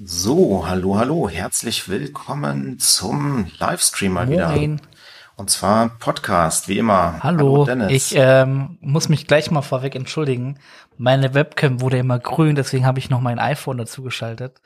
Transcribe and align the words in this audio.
So, 0.00 0.64
hallo, 0.64 0.96
hallo, 0.96 1.28
herzlich 1.28 1.88
willkommen 1.88 2.78
zum 2.78 3.50
Livestream 3.58 4.12
mal 4.12 4.30
wieder. 4.30 4.50
Moin. 4.50 4.80
Und 5.34 5.50
zwar 5.50 5.88
Podcast, 5.88 6.68
wie 6.68 6.78
immer. 6.78 7.18
Hallo, 7.20 7.64
Dennis. 7.64 7.90
ich 7.90 8.12
ähm, 8.14 8.78
muss 8.80 9.08
mich 9.08 9.26
gleich 9.26 9.50
mal 9.50 9.62
vorweg 9.62 9.96
entschuldigen. 9.96 10.60
Meine 10.98 11.34
Webcam 11.34 11.80
wurde 11.80 11.98
immer 11.98 12.20
grün, 12.20 12.54
deswegen 12.54 12.86
habe 12.86 13.00
ich 13.00 13.10
noch 13.10 13.20
mein 13.20 13.40
iPhone 13.40 13.78
dazu 13.78 14.04
geschaltet. 14.04 14.60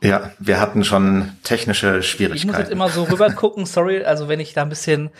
ja, 0.00 0.30
wir 0.38 0.60
hatten 0.60 0.84
schon 0.84 1.32
technische 1.42 1.88
Ich 1.88 1.96
muss 1.96 2.06
Schwierigkeiten. 2.06 2.56
jetzt 2.56 2.70
immer 2.70 2.88
so 2.88 3.02
rüber 3.02 3.32
gucken, 3.32 3.66
sorry, 3.66 4.04
also 4.04 4.28
wenn 4.28 4.38
ich 4.38 4.52
da 4.54 4.62
ein 4.62 4.68
bisschen, 4.68 5.10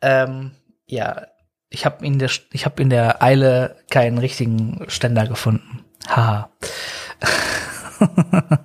ähm, 0.00 0.50
ja, 0.86 1.28
ich 1.70 1.84
habe 1.86 2.04
in 2.04 2.18
der, 2.18 2.30
ich 2.50 2.64
habe 2.64 2.82
in 2.82 2.90
der 2.90 3.22
Eile 3.22 3.76
keinen 3.90 4.18
richtigen 4.18 4.84
Ständer 4.88 5.28
gefunden. 5.28 5.81
Haha. 6.08 6.48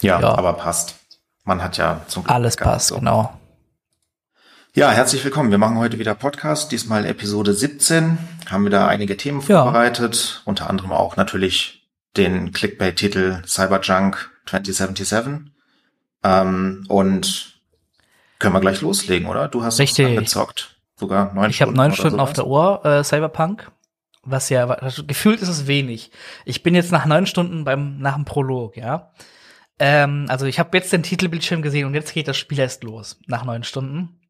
ja, 0.00 0.20
ja. 0.20 0.34
aber 0.34 0.52
passt. 0.54 0.96
Man 1.44 1.62
hat 1.62 1.76
ja 1.76 2.00
zum 2.06 2.22
Glück 2.24 2.34
Alles 2.34 2.56
passt, 2.56 2.88
so. 2.88 2.96
genau. 2.96 3.32
Ja, 4.74 4.90
herzlich 4.90 5.22
willkommen. 5.24 5.50
Wir 5.50 5.58
machen 5.58 5.76
heute 5.78 5.98
wieder 5.98 6.14
Podcast, 6.14 6.72
diesmal 6.72 7.04
Episode 7.04 7.52
17. 7.52 8.16
Haben 8.50 8.64
wir 8.64 8.70
da 8.70 8.86
einige 8.86 9.16
Themen 9.16 9.40
Ja. 9.46 9.64
vorbereitet, 9.64 10.40
unter 10.44 10.70
anderem 10.70 10.92
auch 10.92 11.16
natürlich 11.16 11.88
den 12.16 12.52
Clickbait-Titel 12.52 13.42
Cyberjunk 13.46 14.30
2077. 14.46 15.50
Ähm, 16.24 16.84
und 16.88 17.60
können 18.38 18.54
wir 18.54 18.60
gleich 18.60 18.80
loslegen, 18.80 19.26
oder? 19.28 19.48
Du 19.48 19.62
hast 19.64 19.78
Richtig. 19.80 20.06
es 20.06 20.10
angezockt. 20.10 20.76
Sogar 20.96 21.34
neun 21.34 21.50
Ich 21.50 21.60
habe 21.60 21.70
Stunden. 21.72 21.76
neun 21.76 21.86
oder 21.90 21.96
Stunden 21.96 22.20
auf 22.20 22.32
der 22.32 22.46
Uhr, 22.46 22.84
äh, 22.84 23.02
Cyberpunk. 23.04 23.70
Was 24.24 24.48
ja, 24.50 24.68
was, 24.68 25.04
gefühlt 25.06 25.40
ist 25.42 25.48
es 25.48 25.66
wenig. 25.66 26.10
Ich 26.44 26.62
bin 26.62 26.74
jetzt 26.74 26.92
nach 26.92 27.06
neun 27.06 27.26
Stunden 27.26 27.64
beim, 27.64 27.98
nach 27.98 28.14
dem 28.14 28.24
Prolog, 28.24 28.76
ja. 28.76 29.12
Ähm, 29.78 30.26
also 30.28 30.46
ich 30.46 30.58
habe 30.58 30.76
jetzt 30.76 30.92
den 30.92 31.02
Titelbildschirm 31.02 31.62
gesehen 31.62 31.86
und 31.86 31.94
jetzt 31.94 32.14
geht 32.14 32.28
das 32.28 32.36
Spiel 32.36 32.60
erst 32.60 32.84
los, 32.84 33.18
nach 33.26 33.44
neun 33.44 33.64
Stunden. 33.64 34.20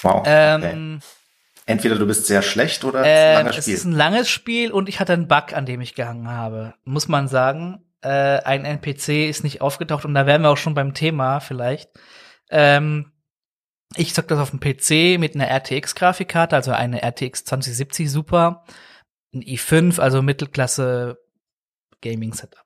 Wow. 0.00 0.20
Okay. 0.20 0.70
Ähm, 0.72 1.00
Entweder 1.68 1.96
du 1.96 2.06
bist 2.06 2.26
sehr 2.26 2.42
schlecht 2.42 2.84
oder 2.84 3.00
es 3.00 3.06
ist 3.06 3.12
ein 3.12 3.30
ähm, 3.30 3.34
langes 3.38 3.56
es 3.56 3.64
Spiel. 3.64 3.74
ist 3.74 3.84
ein 3.84 3.92
langes 3.92 4.30
Spiel 4.30 4.70
und 4.70 4.88
ich 4.88 5.00
hatte 5.00 5.12
einen 5.12 5.26
Bug, 5.26 5.52
an 5.52 5.66
dem 5.66 5.80
ich 5.80 5.96
gehangen 5.96 6.28
habe. 6.28 6.74
Muss 6.84 7.08
man 7.08 7.26
sagen. 7.26 7.82
Äh, 8.02 8.40
ein 8.44 8.64
NPC 8.64 9.28
ist 9.28 9.42
nicht 9.42 9.62
aufgetaucht 9.62 10.04
und 10.04 10.14
da 10.14 10.26
wären 10.26 10.42
wir 10.42 10.50
auch 10.50 10.56
schon 10.56 10.74
beim 10.74 10.94
Thema 10.94 11.40
vielleicht. 11.40 11.90
Ähm, 12.50 13.10
ich 13.96 14.14
zock 14.14 14.28
das 14.28 14.38
auf 14.38 14.50
dem 14.50 14.60
PC 14.60 15.18
mit 15.18 15.34
einer 15.34 15.48
RTX-Grafikkarte, 15.48 16.54
also 16.54 16.70
eine 16.70 17.02
RTX 17.02 17.44
2070 17.44 18.10
Super, 18.10 18.64
ein 19.36 19.42
i5, 19.42 20.00
also 20.00 20.22
Mittelklasse 20.22 21.18
Gaming-Setup. 22.02 22.64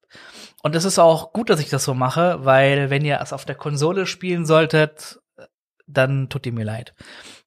Und 0.63 0.75
es 0.75 0.85
ist 0.85 0.99
auch 0.99 1.33
gut, 1.33 1.51
dass 1.51 1.61
ich 1.61 1.71
das 1.71 1.85
so 1.85 1.95
mache, 1.95 2.45
weil 2.45 2.91
wenn 2.91 3.05
ihr 3.05 3.21
es 3.23 3.33
auf 3.33 3.45
der 3.45 3.55
Konsole 3.55 4.07
spielen 4.07 4.45
solltet, 4.45 5.21
dann 5.87 6.29
tut 6.29 6.47
ihr 6.47 6.53
mir 6.53 6.65
leid. 6.65 6.95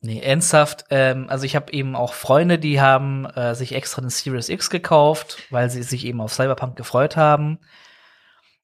Nee, 0.02 0.20
ernsthaft, 0.20 0.86
ähm, 0.90 1.28
also 1.30 1.46
ich 1.46 1.56
habe 1.56 1.72
eben 1.72 1.96
auch 1.96 2.14
Freunde, 2.14 2.60
die 2.60 2.82
haben 2.82 3.26
äh, 3.26 3.56
sich 3.56 3.74
extra 3.74 4.02
eine 4.02 4.10
Series 4.10 4.50
X 4.50 4.70
gekauft, 4.70 5.38
weil 5.50 5.70
sie 5.70 5.84
sich 5.84 6.06
eben 6.06 6.20
auf 6.20 6.34
Cyberpunk 6.34 6.76
gefreut 6.76 7.16
haben. 7.16 7.60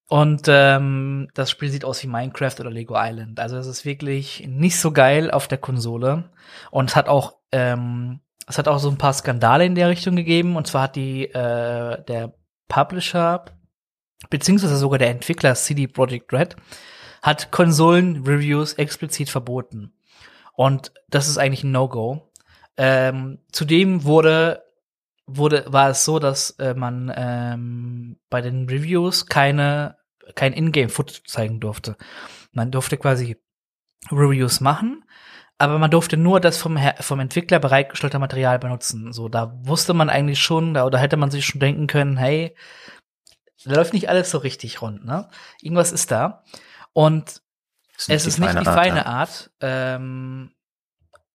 Und 0.10 0.48
ähm, 0.48 1.30
das 1.36 1.52
Spiel 1.52 1.70
sieht 1.70 1.86
aus 1.86 2.02
wie 2.02 2.08
Minecraft 2.08 2.60
oder 2.60 2.72
Lego 2.72 2.96
Island. 2.98 3.40
Also 3.40 3.58
es 3.58 3.68
ist 3.68 3.86
wirklich 3.86 4.48
nicht 4.48 4.80
so 4.80 4.92
geil 4.92 5.30
auf 5.30 5.48
der 5.48 5.60
Konsole. 5.60 6.32
Und 6.72 6.90
es 6.90 6.96
hat 6.96 7.08
auch, 7.08 7.36
ähm, 7.52 8.20
es 8.50 8.58
hat 8.58 8.68
auch 8.68 8.80
so 8.80 8.90
ein 8.90 8.98
paar 8.98 9.14
Skandale 9.14 9.64
in 9.66 9.76
der 9.76 9.90
Richtung 9.90 10.16
gegeben. 10.16 10.56
Und 10.56 10.68
zwar 10.68 10.84
hat 10.84 10.96
die 10.96 11.26
äh, 11.26 12.04
der 12.04 12.34
Publisher 12.68 13.46
beziehungsweise 14.30 14.76
sogar 14.76 15.00
der 15.00 15.12
Entwickler 15.12 15.56
CD 15.56 15.88
Projekt 15.88 16.34
Red 16.34 16.56
hat 17.22 17.52
Konsolen-Reviews 17.52 18.74
explizit 18.74 19.30
verboten. 19.30 19.94
Und 20.54 20.92
das 21.10 21.28
ist 21.28 21.38
eigentlich 21.38 21.64
ein 21.64 21.72
No-Go. 21.72 22.32
Ähm, 22.76 23.40
zudem 23.52 24.04
wurde, 24.04 24.64
wurde, 25.28 25.66
war 25.68 25.90
es 25.90 26.04
so, 26.04 26.18
dass 26.20 26.52
äh, 26.52 26.74
man 26.74 27.12
ähm, 27.16 28.20
bei 28.30 28.42
den 28.42 28.68
Reviews 28.68 29.28
keine, 29.28 29.98
kein 30.36 30.54
Ingame-Footage 30.54 31.24
zeigen 31.26 31.60
durfte. 31.60 31.98
Man 32.52 32.72
durfte 32.72 32.98
quasi 32.98 33.38
Reviews 34.12 34.60
machen, 34.60 35.04
aber 35.60 35.78
man 35.78 35.92
durfte 35.92 36.16
nur 36.16 36.40
das 36.40 36.58
vom, 36.58 36.80
vom 37.02 37.20
Entwickler 37.20 37.60
bereitgestellte 37.60 38.18
Material 38.18 38.60
benutzen. 38.60 39.12
So, 39.12 39.28
da 39.28 39.54
wusste 39.62 39.94
man 39.94 40.10
eigentlich 40.10 40.40
schon, 40.40 40.74
da, 40.74 40.86
oder 40.86 40.98
hätte 40.98 41.18
man 41.18 41.32
sich 41.32 41.46
schon 41.46 41.60
denken 41.60 41.86
können, 41.86 42.16
hey, 42.16 42.56
da 43.66 43.76
läuft 43.76 43.94
nicht 43.94 44.08
alles 44.08 44.32
so 44.32 44.38
richtig 44.38 44.82
rund, 44.82 45.06
ne? 45.06 45.30
Irgendwas 45.62 45.92
ist 45.92 46.12
da. 46.12 46.44
Und 46.94 47.42
es 48.08 48.26
ist 48.26 48.40
nicht 48.40 48.58
die 48.58 48.66
feine 48.66 49.06
Art, 49.06 49.30
Art. 49.30 49.52
Ähm, 49.60 50.54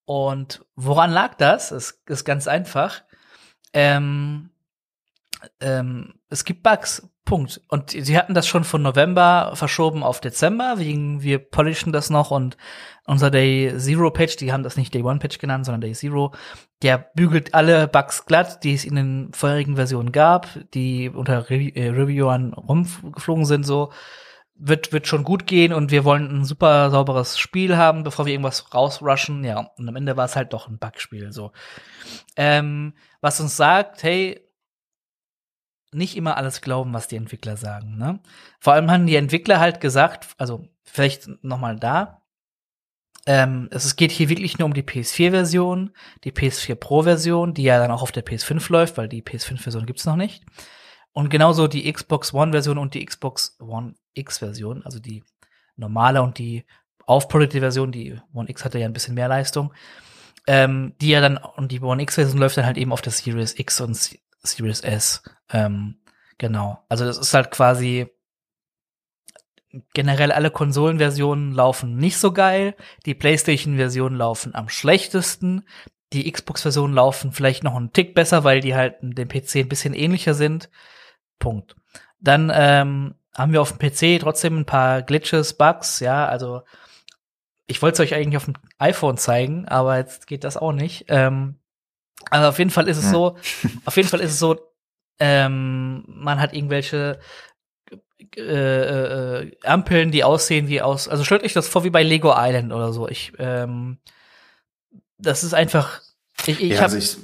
und 0.05 0.65
woran 0.75 1.11
lag 1.11 1.35
das? 1.35 1.69
Es 1.69 2.01
ist 2.07 2.25
ganz 2.25 2.47
einfach. 2.47 3.03
Ähm, 3.73 4.49
ähm, 5.59 6.15
es 6.29 6.45
gibt 6.45 6.63
Bugs. 6.63 7.07
Punkt. 7.25 7.61
Und 7.67 7.91
sie 7.91 8.17
hatten 8.17 8.35
das 8.35 8.47
schon 8.47 8.63
von 8.63 8.83
November 8.83 9.51
verschoben 9.55 10.03
auf 10.03 10.21
Dezember, 10.21 10.75
wegen 10.77 11.23
wir 11.23 11.39
polischen 11.39 11.91
das 11.91 12.09
noch 12.09 12.31
und 12.31 12.55
unser 13.05 13.31
Day 13.31 13.73
Zero 13.77 14.11
Patch, 14.11 14.37
die 14.37 14.53
haben 14.53 14.63
das 14.63 14.77
nicht 14.77 14.93
Day 14.93 15.03
One 15.03 15.19
Patch 15.19 15.39
genannt, 15.39 15.65
sondern 15.65 15.81
Day 15.81 15.93
Zero, 15.93 16.33
der 16.81 16.97
bügelt 16.97 17.53
alle 17.53 17.87
Bugs 17.87 18.25
glatt, 18.25 18.63
die 18.63 18.73
es 18.73 18.85
in 18.85 18.95
den 18.95 19.33
vorherigen 19.33 19.75
Versionen 19.75 20.11
gab, 20.11 20.47
die 20.73 21.09
unter 21.09 21.49
Re 21.49 21.75
äh, 21.75 21.89
Reviewern 21.89 22.53
rumgeflogen 22.53 23.45
sind, 23.45 23.65
so 23.65 23.91
wird, 24.57 24.93
wird 24.93 25.07
schon 25.07 25.23
gut 25.23 25.47
gehen 25.47 25.73
und 25.73 25.91
wir 25.91 26.05
wollen 26.05 26.29
ein 26.31 26.45
super 26.45 26.89
sauberes 26.89 27.37
Spiel 27.37 27.75
haben, 27.75 28.03
bevor 28.03 28.25
wir 28.25 28.33
irgendwas 28.33 28.73
rausrushen. 28.73 29.43
Ja, 29.43 29.71
und 29.77 29.89
am 29.89 29.95
Ende 29.95 30.15
war 30.15 30.25
es 30.25 30.35
halt 30.35 30.53
doch 30.53 30.67
ein 30.67 30.79
Bugspiel, 30.79 31.31
so. 31.33 31.51
Ähm, 32.37 32.93
was 33.19 33.41
uns 33.41 33.57
sagt, 33.57 34.03
hey, 34.03 34.44
nicht 35.95 36.15
immer 36.15 36.37
alles 36.37 36.61
glauben, 36.61 36.93
was 36.93 37.07
die 37.07 37.15
Entwickler 37.15 37.57
sagen, 37.57 37.97
ne? 37.97 38.19
Vor 38.59 38.73
allem 38.73 38.91
haben 38.91 39.07
die 39.07 39.15
Entwickler 39.15 39.59
halt 39.59 39.81
gesagt, 39.81 40.27
also 40.37 40.67
vielleicht 40.83 41.29
noch 41.43 41.59
mal 41.59 41.75
da, 41.77 42.21
ähm, 43.25 43.69
es 43.71 43.95
geht 43.95 44.11
hier 44.11 44.29
wirklich 44.29 44.59
nur 44.59 44.67
um 44.67 44.73
die 44.73 44.83
PS4-Version, 44.83 45.91
die 46.23 46.31
PS4 46.31 46.75
Pro-Version, 46.75 47.53
die 47.53 47.63
ja 47.63 47.79
dann 47.79 47.91
auch 47.91 48.03
auf 48.03 48.11
der 48.11 48.25
PS5 48.25 48.71
läuft, 48.71 48.97
weil 48.97 49.09
die 49.09 49.23
PS5-Version 49.23 49.85
gibt's 49.85 50.05
noch 50.05 50.15
nicht. 50.15 50.43
Und 51.11 51.29
genauso 51.29 51.67
die 51.67 51.91
Xbox 51.91 52.33
One-Version 52.33 52.77
und 52.77 52.93
die 52.93 53.03
Xbox 53.03 53.57
One 53.59 53.95
X-Version, 54.13 54.83
also 54.83 54.99
die 54.99 55.23
normale 55.75 56.21
und 56.21 56.37
die 56.37 56.65
aufpolierte 57.07 57.59
Version, 57.59 57.91
die 57.91 58.19
One 58.33 58.49
X 58.49 58.63
hatte 58.63 58.79
ja 58.79 58.85
ein 58.85 58.93
bisschen 58.93 59.15
mehr 59.15 59.27
Leistung, 59.27 59.73
ähm, 60.45 60.93
die 61.01 61.09
ja 61.09 61.21
dann, 61.21 61.37
und 61.37 61.71
die 61.71 61.81
One 61.81 62.03
X-Version 62.03 62.37
läuft 62.37 62.57
dann 62.57 62.65
halt 62.65 62.77
eben 62.77 62.91
auf 62.91 63.01
der 63.01 63.11
Series 63.11 63.57
X 63.57 63.81
und 63.81 64.19
Series 64.45 64.81
S. 64.81 65.23
Ähm, 65.49 65.97
genau. 66.37 66.83
Also 66.89 67.05
das 67.05 67.17
ist 67.17 67.33
halt 67.33 67.51
quasi 67.51 68.07
generell 69.93 70.31
alle 70.31 70.51
Konsolenversionen 70.51 71.53
laufen 71.53 71.97
nicht 71.97 72.17
so 72.17 72.31
geil, 72.31 72.75
die 73.05 73.13
PlayStation-Versionen 73.13 74.17
laufen 74.17 74.55
am 74.55 74.69
schlechtesten, 74.69 75.65
die 76.13 76.31
Xbox-Versionen 76.31 76.93
laufen 76.93 77.31
vielleicht 77.31 77.63
noch 77.63 77.75
einen 77.75 77.91
Tick 77.91 78.15
besser, 78.15 78.43
weil 78.43 78.61
die 78.61 78.75
halt 78.75 78.95
dem 79.01 79.27
PC 79.27 79.57
ein 79.57 79.69
bisschen 79.69 79.93
ähnlicher 79.93 80.33
sind. 80.33 80.69
Punkt. 81.39 81.75
Dann 82.21 82.51
ähm, 82.53 83.15
haben 83.33 83.51
wir 83.51 83.61
auf 83.61 83.77
dem 83.77 83.79
PC 83.79 84.21
trotzdem 84.21 84.59
ein 84.59 84.65
paar 84.65 85.01
Glitches, 85.01 85.55
Bugs, 85.57 85.99
ja, 85.99 86.25
also 86.25 86.61
ich 87.67 87.81
wollte 87.81 88.01
es 88.01 88.07
euch 88.07 88.15
eigentlich 88.15 88.37
auf 88.37 88.45
dem 88.45 88.55
iPhone 88.77 89.17
zeigen, 89.17 89.67
aber 89.67 89.97
jetzt 89.97 90.27
geht 90.27 90.43
das 90.43 90.55
auch 90.55 90.71
nicht. 90.71 91.05
Ähm, 91.09 91.59
also 92.29 92.47
auf 92.47 92.57
jeden 92.59 92.71
Fall 92.71 92.87
ist 92.87 92.97
es 92.97 93.05
Hm. 93.05 93.11
so, 93.11 93.37
auf 93.85 93.95
jeden 93.97 94.09
Fall 94.09 94.21
ist 94.21 94.31
es 94.31 94.39
so, 94.39 94.57
ähm, 95.19 96.03
man 96.07 96.39
hat 96.39 96.53
irgendwelche 96.53 97.19
äh, 98.37 98.41
äh, 98.41 99.51
Ampeln, 99.63 100.11
die 100.11 100.23
aussehen 100.23 100.67
wie 100.67 100.81
aus, 100.81 101.07
also 101.07 101.23
stellt 101.23 101.43
euch 101.43 101.53
das 101.53 101.67
vor 101.67 101.83
wie 101.83 101.89
bei 101.89 102.03
Lego 102.03 102.33
Island 102.35 102.73
oder 102.73 102.91
so. 102.91 103.07
Ich, 103.07 103.33
ähm, 103.39 103.97
das 105.17 105.43
ist 105.43 105.53
einfach, 105.53 106.01
ich, 106.45 106.61
ich 106.61 106.71
ja, 106.71 106.81
habe 106.81 106.93
also 106.93 106.97
ich, 106.97 107.17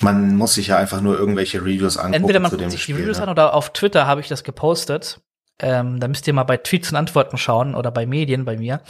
man 0.00 0.36
muss 0.36 0.54
sich 0.54 0.68
ja 0.68 0.76
einfach 0.76 1.00
nur 1.00 1.18
irgendwelche 1.18 1.60
Reviews 1.60 1.96
angucken 1.96 2.14
entweder 2.14 2.40
man 2.40 2.50
zu 2.50 2.56
guckt 2.56 2.70
sich 2.70 2.80
die 2.80 2.92
Spiel. 2.92 2.96
Reviews 2.96 3.18
ne? 3.18 3.24
an 3.24 3.28
oder 3.30 3.54
auf 3.54 3.72
Twitter 3.72 4.06
habe 4.06 4.20
ich 4.20 4.28
das 4.28 4.44
gepostet. 4.44 5.20
Ähm, 5.58 6.00
da 6.00 6.08
müsst 6.08 6.26
ihr 6.26 6.34
mal 6.34 6.44
bei 6.44 6.58
Tweets 6.58 6.90
und 6.90 6.96
Antworten 6.96 7.38
schauen 7.38 7.74
oder 7.74 7.90
bei 7.90 8.04
Medien 8.04 8.44
bei 8.44 8.58
mir. 8.58 8.82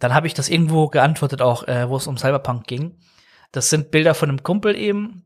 Dann 0.00 0.14
habe 0.14 0.26
ich 0.26 0.34
das 0.34 0.48
irgendwo 0.48 0.88
geantwortet, 0.88 1.42
auch 1.42 1.68
äh, 1.68 1.88
wo 1.88 1.96
es 1.96 2.08
um 2.08 2.16
Cyberpunk 2.16 2.66
ging. 2.66 2.98
Das 3.52 3.70
sind 3.70 3.90
Bilder 3.90 4.14
von 4.14 4.28
einem 4.28 4.42
Kumpel 4.42 4.76
eben, 4.76 5.24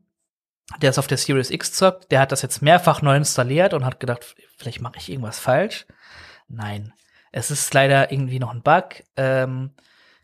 der 0.81 0.89
ist 0.89 0.99
auf 0.99 1.07
der 1.07 1.17
Series 1.17 1.49
X 1.49 1.73
zockt. 1.73 2.11
Der 2.11 2.19
hat 2.19 2.31
das 2.31 2.41
jetzt 2.41 2.61
mehrfach 2.61 3.01
neu 3.01 3.15
installiert 3.15 3.73
und 3.73 3.85
hat 3.85 3.99
gedacht, 3.99 4.35
vielleicht 4.57 4.81
mache 4.81 4.97
ich 4.97 5.09
irgendwas 5.09 5.39
falsch. 5.39 5.87
Nein, 6.49 6.93
es 7.31 7.51
ist 7.51 7.73
leider 7.73 8.11
irgendwie 8.11 8.39
noch 8.39 8.53
ein 8.53 8.61
Bug. 8.61 9.03
Ähm, 9.15 9.71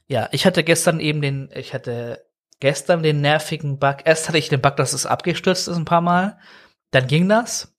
ja, 0.07 0.27
ich 0.31 0.45
hatte 0.45 0.63
gestern 0.63 0.99
eben 0.99 1.21
den, 1.21 1.49
ich 1.55 1.73
hatte 1.73 2.25
gestern 2.59 3.03
den 3.03 3.21
nervigen 3.21 3.79
Bug. 3.79 3.97
Erst 4.03 4.27
hatte 4.27 4.37
ich 4.37 4.49
den 4.49 4.61
Bug, 4.61 4.75
dass 4.75 4.93
es 4.93 5.05
abgestürzt 5.05 5.67
ist 5.67 5.77
ein 5.77 5.85
paar 5.85 6.01
Mal. 6.01 6.37
Dann 6.91 7.07
ging 7.07 7.27
das. 7.29 7.73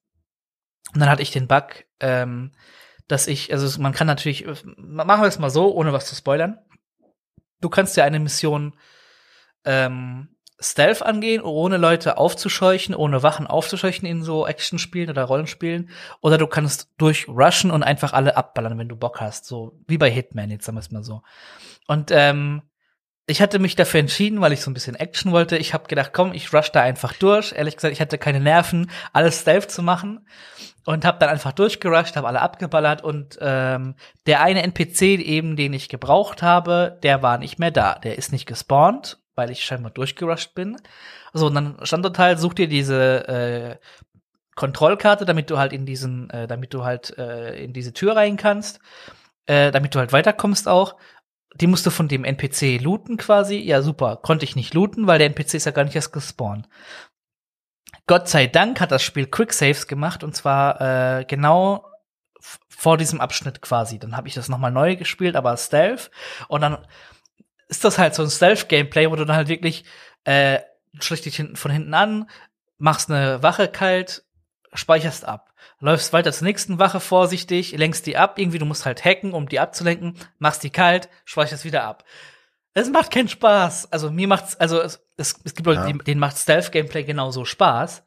Und 0.94 1.00
dann 1.00 1.10
hatte 1.10 1.22
ich 1.22 1.30
den 1.30 1.48
Bug, 1.48 1.84
ähm, 2.00 2.52
dass 3.08 3.26
ich, 3.26 3.52
also 3.52 3.80
man 3.80 3.92
kann 3.92 4.06
natürlich, 4.06 4.46
machen 4.76 5.22
wir 5.22 5.28
es 5.28 5.38
mal 5.38 5.50
so, 5.50 5.74
ohne 5.74 5.92
was 5.92 6.06
zu 6.06 6.14
spoilern. 6.14 6.58
Du 7.60 7.68
kannst 7.68 7.96
ja 7.96 8.04
eine 8.04 8.20
Mission 8.20 8.74
ähm, 9.64 10.28
Stealth 10.60 11.02
angehen, 11.02 11.42
ohne 11.42 11.76
Leute 11.76 12.16
aufzuscheuchen, 12.16 12.94
ohne 12.94 13.22
Wachen 13.22 13.46
aufzuscheuchen 13.46 14.06
in 14.06 14.22
so 14.22 14.46
Actionspielen 14.46 15.10
oder 15.10 15.24
Rollenspielen. 15.24 15.90
Oder 16.20 16.38
du 16.38 16.46
kannst 16.46 16.90
durchrushen 16.96 17.70
und 17.70 17.82
einfach 17.82 18.12
alle 18.12 18.36
abballern, 18.36 18.78
wenn 18.78 18.88
du 18.88 18.96
Bock 18.96 19.20
hast. 19.20 19.46
So 19.46 19.80
wie 19.86 19.98
bei 19.98 20.10
Hitman, 20.10 20.50
jetzt 20.50 20.64
sagen 20.64 20.76
wir 20.76 20.80
es 20.80 20.90
mal 20.90 21.02
so. 21.02 21.22
Und 21.86 22.10
ähm, 22.12 22.62
ich 23.26 23.40
hatte 23.40 23.58
mich 23.58 23.74
dafür 23.74 24.00
entschieden, 24.00 24.40
weil 24.40 24.52
ich 24.52 24.60
so 24.60 24.70
ein 24.70 24.74
bisschen 24.74 24.96
Action 24.96 25.32
wollte. 25.32 25.56
Ich 25.56 25.72
habe 25.72 25.88
gedacht, 25.88 26.12
komm, 26.12 26.32
ich 26.34 26.52
rush 26.52 26.70
da 26.70 26.82
einfach 26.82 27.14
durch. 27.14 27.52
Ehrlich 27.52 27.76
gesagt, 27.76 27.92
ich 27.92 28.00
hatte 28.00 28.18
keine 28.18 28.40
Nerven, 28.40 28.90
alles 29.12 29.40
Stealth 29.40 29.70
zu 29.70 29.82
machen 29.82 30.26
und 30.84 31.04
habe 31.04 31.18
dann 31.18 31.30
einfach 31.30 31.52
durchgerusht, 31.52 32.16
habe 32.16 32.28
alle 32.28 32.42
abgeballert 32.42 33.02
und 33.02 33.38
ähm, 33.40 33.94
der 34.26 34.42
eine 34.42 34.62
NPC 34.62 35.02
eben, 35.02 35.56
den 35.56 35.72
ich 35.72 35.88
gebraucht 35.88 36.42
habe, 36.42 36.98
der 37.02 37.22
war 37.22 37.38
nicht 37.38 37.58
mehr 37.58 37.70
da. 37.70 37.94
Der 37.94 38.18
ist 38.18 38.30
nicht 38.30 38.46
gespawnt, 38.46 39.18
weil 39.34 39.50
ich 39.50 39.64
scheinbar 39.64 39.90
durchgerusht 39.90 40.54
bin. 40.54 40.76
So, 41.32 41.46
und 41.46 41.54
dann 41.54 41.78
stand 41.82 42.04
total, 42.04 42.28
halt, 42.28 42.38
such 42.38 42.54
dir 42.54 42.68
diese 42.68 43.28
äh, 43.28 43.76
Kontrollkarte, 44.54 45.24
damit 45.24 45.50
du 45.50 45.58
halt 45.58 45.72
in 45.72 45.86
diesen, 45.86 46.30
äh, 46.30 46.46
damit 46.46 46.74
du 46.74 46.84
halt 46.84 47.16
äh, 47.18 47.62
in 47.62 47.72
diese 47.72 47.92
Tür 47.92 48.16
rein 48.16 48.36
kannst, 48.36 48.80
äh, 49.46 49.70
damit 49.70 49.94
du 49.94 49.98
halt 49.98 50.12
weiterkommst 50.12 50.68
auch 50.68 50.96
die 51.54 51.66
musst 51.68 51.86
du 51.86 51.90
von 51.90 52.08
dem 52.08 52.24
NPC 52.24 52.80
looten 52.80 53.16
quasi. 53.16 53.56
Ja, 53.56 53.80
super. 53.82 54.16
Konnte 54.16 54.44
ich 54.44 54.56
nicht 54.56 54.74
looten, 54.74 55.06
weil 55.06 55.18
der 55.18 55.28
NPC 55.28 55.54
ist 55.54 55.66
ja 55.66 55.72
gar 55.72 55.84
nicht 55.84 55.94
erst 55.94 56.12
gespawnt. 56.12 56.68
Gott 58.06 58.28
sei 58.28 58.46
Dank 58.46 58.80
hat 58.80 58.90
das 58.90 59.02
Spiel 59.02 59.26
Quicksaves 59.26 59.86
gemacht 59.86 60.24
und 60.24 60.34
zwar 60.34 60.80
äh, 61.20 61.24
genau 61.24 61.86
vor 62.68 62.98
diesem 62.98 63.20
Abschnitt 63.20 63.62
quasi. 63.62 63.98
Dann 63.98 64.16
habe 64.16 64.28
ich 64.28 64.34
das 64.34 64.48
nochmal 64.48 64.72
neu 64.72 64.96
gespielt, 64.96 65.36
aber 65.36 65.56
Stealth. 65.56 66.10
Und 66.48 66.60
dann 66.60 66.84
ist 67.68 67.84
das 67.84 67.98
halt 67.98 68.14
so 68.14 68.22
ein 68.22 68.30
Stealth-Gameplay, 68.30 69.10
wo 69.10 69.16
du 69.16 69.24
dann 69.24 69.36
halt 69.36 69.48
wirklich 69.48 69.84
äh, 70.24 70.60
schlicht 71.00 71.24
dich 71.24 71.36
hinten 71.36 71.56
von 71.56 71.70
hinten 71.70 71.94
an, 71.94 72.28
machst 72.78 73.10
eine 73.10 73.42
Wache 73.42 73.68
kalt, 73.68 74.24
speicherst 74.72 75.24
ab 75.24 75.54
läufst 75.84 76.12
weiter 76.14 76.32
zur 76.32 76.46
nächsten 76.46 76.78
Wache 76.78 76.98
vorsichtig, 76.98 77.72
lenkst 77.72 78.06
die 78.06 78.16
ab, 78.16 78.38
irgendwie, 78.38 78.58
du 78.58 78.64
musst 78.64 78.86
halt 78.86 79.04
hacken, 79.04 79.32
um 79.32 79.48
die 79.48 79.60
abzulenken, 79.60 80.16
machst 80.38 80.62
die 80.62 80.70
kalt, 80.70 81.10
speicherst 81.26 81.64
wieder 81.64 81.84
ab. 81.84 82.04
Es 82.72 82.88
macht 82.88 83.12
keinen 83.12 83.28
Spaß. 83.28 83.92
Also 83.92 84.10
mir 84.10 84.26
macht's, 84.26 84.56
also 84.56 84.80
es, 84.80 85.04
es, 85.16 85.38
es 85.44 85.54
gibt 85.54 85.66
Leute, 85.66 85.86
ja. 85.86 85.92
denen 85.92 86.20
macht 86.20 86.38
Stealth-Gameplay 86.38 87.04
genauso 87.04 87.44
Spaß. 87.44 88.02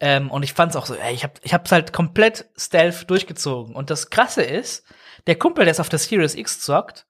Ähm, 0.00 0.30
und 0.30 0.42
ich 0.42 0.54
fand's 0.54 0.74
auch 0.74 0.86
so, 0.86 0.94
ey, 0.94 1.14
ich 1.14 1.22
hab, 1.22 1.38
ich 1.42 1.54
hab's 1.54 1.70
halt 1.70 1.92
komplett 1.92 2.46
Stealth 2.56 3.08
durchgezogen. 3.10 3.76
Und 3.76 3.90
das 3.90 4.08
Krasse 4.10 4.42
ist, 4.42 4.84
der 5.26 5.36
Kumpel, 5.36 5.64
der 5.64 5.72
es 5.72 5.80
auf 5.80 5.90
der 5.90 6.00
Series 6.00 6.34
X 6.34 6.60
zockt, 6.60 7.06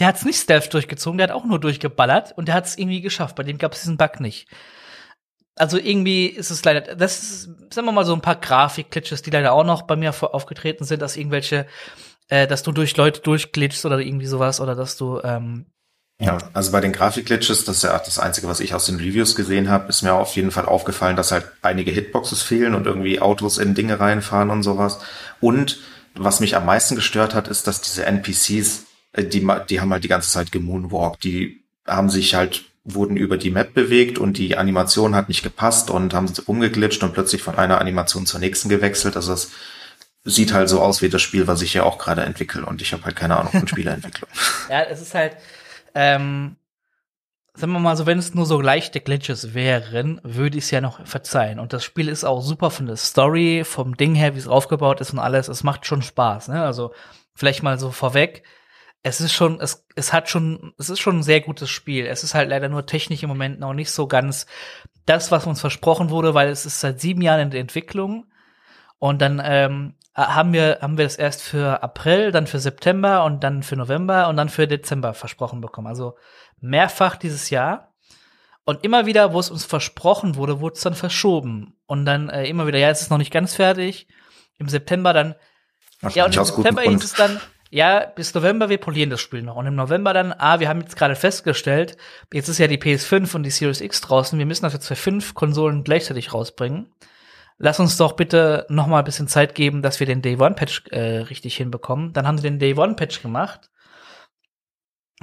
der 0.00 0.08
hat's 0.08 0.24
nicht 0.24 0.40
Stealth 0.40 0.72
durchgezogen, 0.74 1.18
der 1.18 1.28
hat 1.28 1.34
auch 1.34 1.44
nur 1.44 1.60
durchgeballert 1.60 2.32
und 2.36 2.48
der 2.48 2.56
hat's 2.56 2.76
irgendwie 2.76 3.00
geschafft. 3.00 3.36
Bei 3.36 3.42
dem 3.44 3.58
gab's 3.58 3.80
diesen 3.80 3.96
Bug 3.96 4.18
nicht 4.20 4.48
also 5.60 5.76
irgendwie 5.76 6.26
ist 6.26 6.50
es 6.50 6.64
leider, 6.64 6.94
das 6.96 7.22
ist, 7.22 7.42
sagen 7.70 7.86
wir 7.86 7.92
mal, 7.92 8.06
so 8.06 8.14
ein 8.14 8.22
paar 8.22 8.36
Grafik-Glitches, 8.36 9.20
die 9.20 9.30
leider 9.30 9.52
auch 9.52 9.64
noch 9.64 9.82
bei 9.82 9.94
mir 9.94 10.14
aufgetreten 10.22 10.84
sind, 10.84 11.02
dass 11.02 11.16
irgendwelche, 11.16 11.66
äh, 12.28 12.46
dass 12.46 12.62
du 12.62 12.72
durch 12.72 12.96
Leute 12.96 13.20
durchglitschst 13.20 13.84
oder 13.84 13.98
irgendwie 13.98 14.26
sowas 14.26 14.60
oder 14.60 14.74
dass 14.74 14.96
du, 14.96 15.20
ähm, 15.22 15.66
ja, 16.18 16.38
also 16.54 16.72
bei 16.72 16.80
den 16.80 16.92
Grafik-Glitches, 16.92 17.64
das 17.64 17.76
ist 17.76 17.84
ja 17.84 17.98
das 17.98 18.18
Einzige, 18.18 18.48
was 18.48 18.60
ich 18.60 18.74
aus 18.74 18.86
den 18.86 18.96
Reviews 18.96 19.36
gesehen 19.36 19.70
habe, 19.70 19.88
ist 19.88 20.02
mir 20.02 20.14
auf 20.14 20.34
jeden 20.36 20.50
Fall 20.50 20.66
aufgefallen, 20.66 21.16
dass 21.16 21.32
halt 21.32 21.46
einige 21.62 21.90
Hitboxes 21.90 22.42
fehlen 22.42 22.74
und 22.74 22.86
irgendwie 22.86 23.20
Autos 23.20 23.58
in 23.58 23.74
Dinge 23.74 24.00
reinfahren 24.00 24.50
und 24.50 24.62
sowas. 24.62 24.98
Und 25.40 25.78
was 26.14 26.40
mich 26.40 26.56
am 26.56 26.66
meisten 26.66 26.94
gestört 26.94 27.34
hat, 27.34 27.48
ist, 27.48 27.66
dass 27.66 27.80
diese 27.80 28.04
NPCs, 28.04 28.84
die, 29.16 29.46
die 29.68 29.80
haben 29.80 29.92
halt 29.92 30.04
die 30.04 30.08
ganze 30.08 30.30
Zeit 30.30 30.52
gemoonwalkt, 30.52 31.24
die 31.24 31.64
haben 31.86 32.10
sich 32.10 32.34
halt 32.34 32.64
wurden 32.84 33.16
über 33.16 33.36
die 33.36 33.50
Map 33.50 33.74
bewegt 33.74 34.18
und 34.18 34.38
die 34.38 34.56
Animation 34.56 35.14
hat 35.14 35.28
nicht 35.28 35.42
gepasst 35.42 35.90
und 35.90 36.14
haben 36.14 36.32
umgeglitscht 36.46 37.02
und 37.02 37.12
plötzlich 37.12 37.42
von 37.42 37.56
einer 37.56 37.80
Animation 37.80 38.26
zur 38.26 38.40
nächsten 38.40 38.68
gewechselt. 38.68 39.16
Also 39.16 39.34
es 39.34 39.50
sieht 40.24 40.52
halt 40.52 40.68
so 40.68 40.80
aus 40.80 41.02
wie 41.02 41.08
das 41.08 41.22
Spiel, 41.22 41.46
was 41.46 41.62
ich 41.62 41.74
ja 41.74 41.82
auch 41.82 41.98
gerade 41.98 42.22
entwickle 42.22 42.64
und 42.64 42.80
ich 42.80 42.92
habe 42.92 43.04
halt 43.04 43.16
keine 43.16 43.36
Ahnung 43.36 43.52
von 43.52 43.68
Spieleentwicklung. 43.68 44.30
ja, 44.68 44.82
es 44.82 45.00
ist 45.02 45.14
halt, 45.14 45.36
ähm, 45.94 46.56
sagen 47.54 47.72
wir 47.72 47.80
mal 47.80 47.96
so, 47.96 48.06
wenn 48.06 48.18
es 48.18 48.34
nur 48.34 48.46
so 48.46 48.60
leichte 48.60 49.00
Glitches 49.00 49.52
wären, 49.52 50.20
würde 50.22 50.56
ich 50.56 50.64
es 50.64 50.70
ja 50.70 50.80
noch 50.80 51.06
verzeihen. 51.06 51.58
Und 51.58 51.72
das 51.72 51.84
Spiel 51.84 52.08
ist 52.08 52.24
auch 52.24 52.40
super 52.40 52.70
von 52.70 52.86
der 52.86 52.96
Story, 52.96 53.62
vom 53.64 53.96
Ding 53.96 54.14
her, 54.14 54.34
wie 54.34 54.38
es 54.38 54.48
aufgebaut 54.48 55.00
ist 55.00 55.12
und 55.12 55.18
alles. 55.18 55.48
Es 55.48 55.64
macht 55.64 55.84
schon 55.84 56.00
Spaß, 56.00 56.48
ne? 56.48 56.64
Also 56.64 56.94
vielleicht 57.34 57.62
mal 57.62 57.78
so 57.78 57.90
vorweg 57.90 58.42
es 59.02 59.20
ist 59.20 59.32
schon, 59.32 59.60
es, 59.60 59.86
es 59.96 60.12
hat 60.12 60.28
schon, 60.28 60.74
es 60.78 60.90
ist 60.90 61.00
schon 61.00 61.18
ein 61.18 61.22
sehr 61.22 61.40
gutes 61.40 61.70
Spiel. 61.70 62.06
Es 62.06 62.22
ist 62.22 62.34
halt 62.34 62.50
leider 62.50 62.68
nur 62.68 62.86
technisch 62.86 63.22
im 63.22 63.28
Moment 63.28 63.58
noch 63.58 63.72
nicht 63.72 63.90
so 63.90 64.06
ganz 64.06 64.46
das, 65.06 65.30
was 65.30 65.46
uns 65.46 65.60
versprochen 65.60 66.10
wurde, 66.10 66.34
weil 66.34 66.48
es 66.48 66.66
ist 66.66 66.80
seit 66.80 67.00
sieben 67.00 67.22
Jahren 67.22 67.40
in 67.40 67.50
der 67.50 67.60
Entwicklung. 67.60 68.26
Und 68.98 69.22
dann 69.22 69.40
ähm, 69.42 69.94
haben 70.14 70.52
wir, 70.52 70.78
haben 70.82 70.98
wir 70.98 71.04
das 71.04 71.16
erst 71.16 71.42
für 71.42 71.82
April, 71.82 72.30
dann 72.32 72.46
für 72.46 72.58
September 72.58 73.24
und 73.24 73.42
dann 73.42 73.62
für 73.62 73.76
November 73.76 74.28
und 74.28 74.36
dann 74.36 74.50
für 74.50 74.68
Dezember 74.68 75.14
versprochen 75.14 75.62
bekommen. 75.62 75.86
Also 75.86 76.16
mehrfach 76.60 77.16
dieses 77.16 77.48
Jahr. 77.48 77.94
Und 78.64 78.84
immer 78.84 79.06
wieder, 79.06 79.32
wo 79.32 79.40
es 79.40 79.50
uns 79.50 79.64
versprochen 79.64 80.36
wurde, 80.36 80.60
wurde 80.60 80.74
es 80.74 80.82
dann 80.82 80.94
verschoben. 80.94 81.78
Und 81.86 82.04
dann 82.04 82.28
äh, 82.28 82.44
immer 82.44 82.66
wieder, 82.66 82.78
ja, 82.78 82.90
es 82.90 83.00
ist 83.00 83.10
noch 83.10 83.18
nicht 83.18 83.32
ganz 83.32 83.54
fertig. 83.54 84.06
Im 84.58 84.68
September 84.68 85.14
dann, 85.14 85.34
ja, 86.10 86.26
und 86.26 86.36
im 86.36 86.44
September 86.44 86.82
hieß 86.82 87.02
es 87.02 87.14
dann, 87.14 87.40
ja, 87.70 88.04
bis 88.04 88.34
November, 88.34 88.68
wir 88.68 88.78
polieren 88.78 89.10
das 89.10 89.20
Spiel 89.20 89.42
noch. 89.42 89.54
Und 89.54 89.66
im 89.66 89.76
November 89.76 90.12
dann, 90.12 90.32
ah, 90.36 90.58
wir 90.58 90.68
haben 90.68 90.80
jetzt 90.80 90.96
gerade 90.96 91.14
festgestellt, 91.14 91.96
jetzt 92.32 92.48
ist 92.48 92.58
ja 92.58 92.66
die 92.66 92.78
PS5 92.78 93.34
und 93.36 93.44
die 93.44 93.50
Series 93.50 93.80
X 93.80 94.00
draußen, 94.00 94.38
wir 94.38 94.46
müssen 94.46 94.64
das 94.64 94.72
jetzt 94.72 94.88
für 94.88 94.96
fünf 94.96 95.34
Konsolen 95.34 95.84
gleichzeitig 95.84 96.34
rausbringen. 96.34 96.92
Lass 97.58 97.78
uns 97.78 97.96
doch 97.96 98.12
bitte 98.12 98.66
noch 98.70 98.88
mal 98.88 98.98
ein 98.98 99.04
bisschen 99.04 99.28
Zeit 99.28 99.54
geben, 99.54 99.82
dass 99.82 100.00
wir 100.00 100.06
den 100.06 100.22
Day 100.22 100.40
One 100.40 100.54
Patch 100.54 100.84
äh, 100.90 101.18
richtig 101.18 101.56
hinbekommen. 101.56 102.12
Dann 102.12 102.26
haben 102.26 102.38
sie 102.38 102.42
den 102.42 102.58
Day 102.58 102.76
One 102.76 102.94
Patch 102.96 103.22
gemacht. 103.22 103.70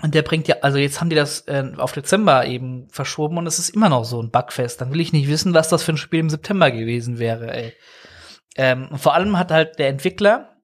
Und 0.01 0.13
der 0.13 0.21
bringt 0.21 0.47
ja, 0.47 0.57
also 0.61 0.77
jetzt 0.77 1.01
haben 1.01 1.09
die 1.09 1.15
das 1.15 1.41
äh, 1.47 1.71
auf 1.77 1.91
Dezember 1.91 2.45
eben 2.45 2.87
verschoben 2.91 3.37
und 3.37 3.47
es 3.47 3.57
ist 3.57 3.69
immer 3.69 3.89
noch 3.89 4.05
so 4.05 4.21
ein 4.21 4.29
Bugfest. 4.29 4.79
Dann 4.79 4.93
will 4.93 5.01
ich 5.01 5.11
nicht 5.11 5.27
wissen, 5.27 5.55
was 5.55 5.69
das 5.69 5.83
für 5.83 5.93
ein 5.93 5.97
Spiel 5.97 6.19
im 6.19 6.29
September 6.29 6.69
gewesen 6.69 7.17
wäre, 7.17 7.51
ey. 7.51 7.73
Ähm, 8.55 8.89
vor 8.95 9.15
allem 9.15 9.37
hat 9.37 9.51
halt 9.51 9.79
der 9.79 9.89
Entwickler, 9.89 10.56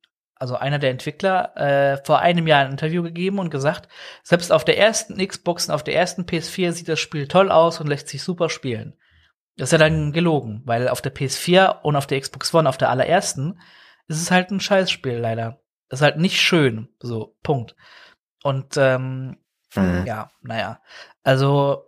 also 0.44 0.58
einer 0.58 0.78
der 0.78 0.92
Entwickler, 0.92 1.56
äh, 1.56 2.04
vor 2.04 2.20
einem 2.20 2.48
Jahr 2.48 2.66
ein 2.66 2.72
Interview 2.72 3.02
gegeben 3.02 3.40
und 3.40 3.50
gesagt, 3.50 3.88
selbst 4.24 4.52
auf 4.52 4.66
der 4.66 4.78
ersten 4.78 5.26
Xbox 5.26 5.70
und 5.70 5.74
auf 5.74 5.86
der 5.86 5.96
ersten 5.96 6.24
PS4 6.24 6.74
sieht 6.74 6.90
das 6.90 7.00
Spiel 7.00 7.30
toll 7.30 7.50
aus 7.50 7.80
und 7.80 7.88
lässt 7.88 8.10
sich 8.10 8.22
super 8.22 8.50
spielen. 8.50 8.94
Das 9.56 9.70
ist 9.70 9.72
ja 9.72 9.78
dann 9.78 10.12
gelogen, 10.12 10.62
weil 10.66 10.90
auf 10.90 11.02
der 11.02 11.16
PS4 11.16 11.84
und 11.84 11.96
auf 11.96 12.08
der 12.08 12.20
Xbox 12.20 12.54
One, 12.54 12.68
auf 12.68 12.78
der 12.78 12.90
allerersten, 12.90 13.58
ist 14.10 14.22
es 14.22 14.32
halt 14.32 14.52
ein 14.52 14.60
Scheißspiel 14.60 15.14
leider. 15.14 15.62
Ist 15.88 16.02
halt 16.02 16.18
nicht 16.18 16.42
schön, 16.42 16.90
so, 17.00 17.38
Punkt. 17.42 17.78
Und 18.44 18.76
ähm, 18.76 19.38
mhm. 19.76 20.04
ja, 20.06 20.30
naja. 20.42 20.82
Also, 21.24 21.86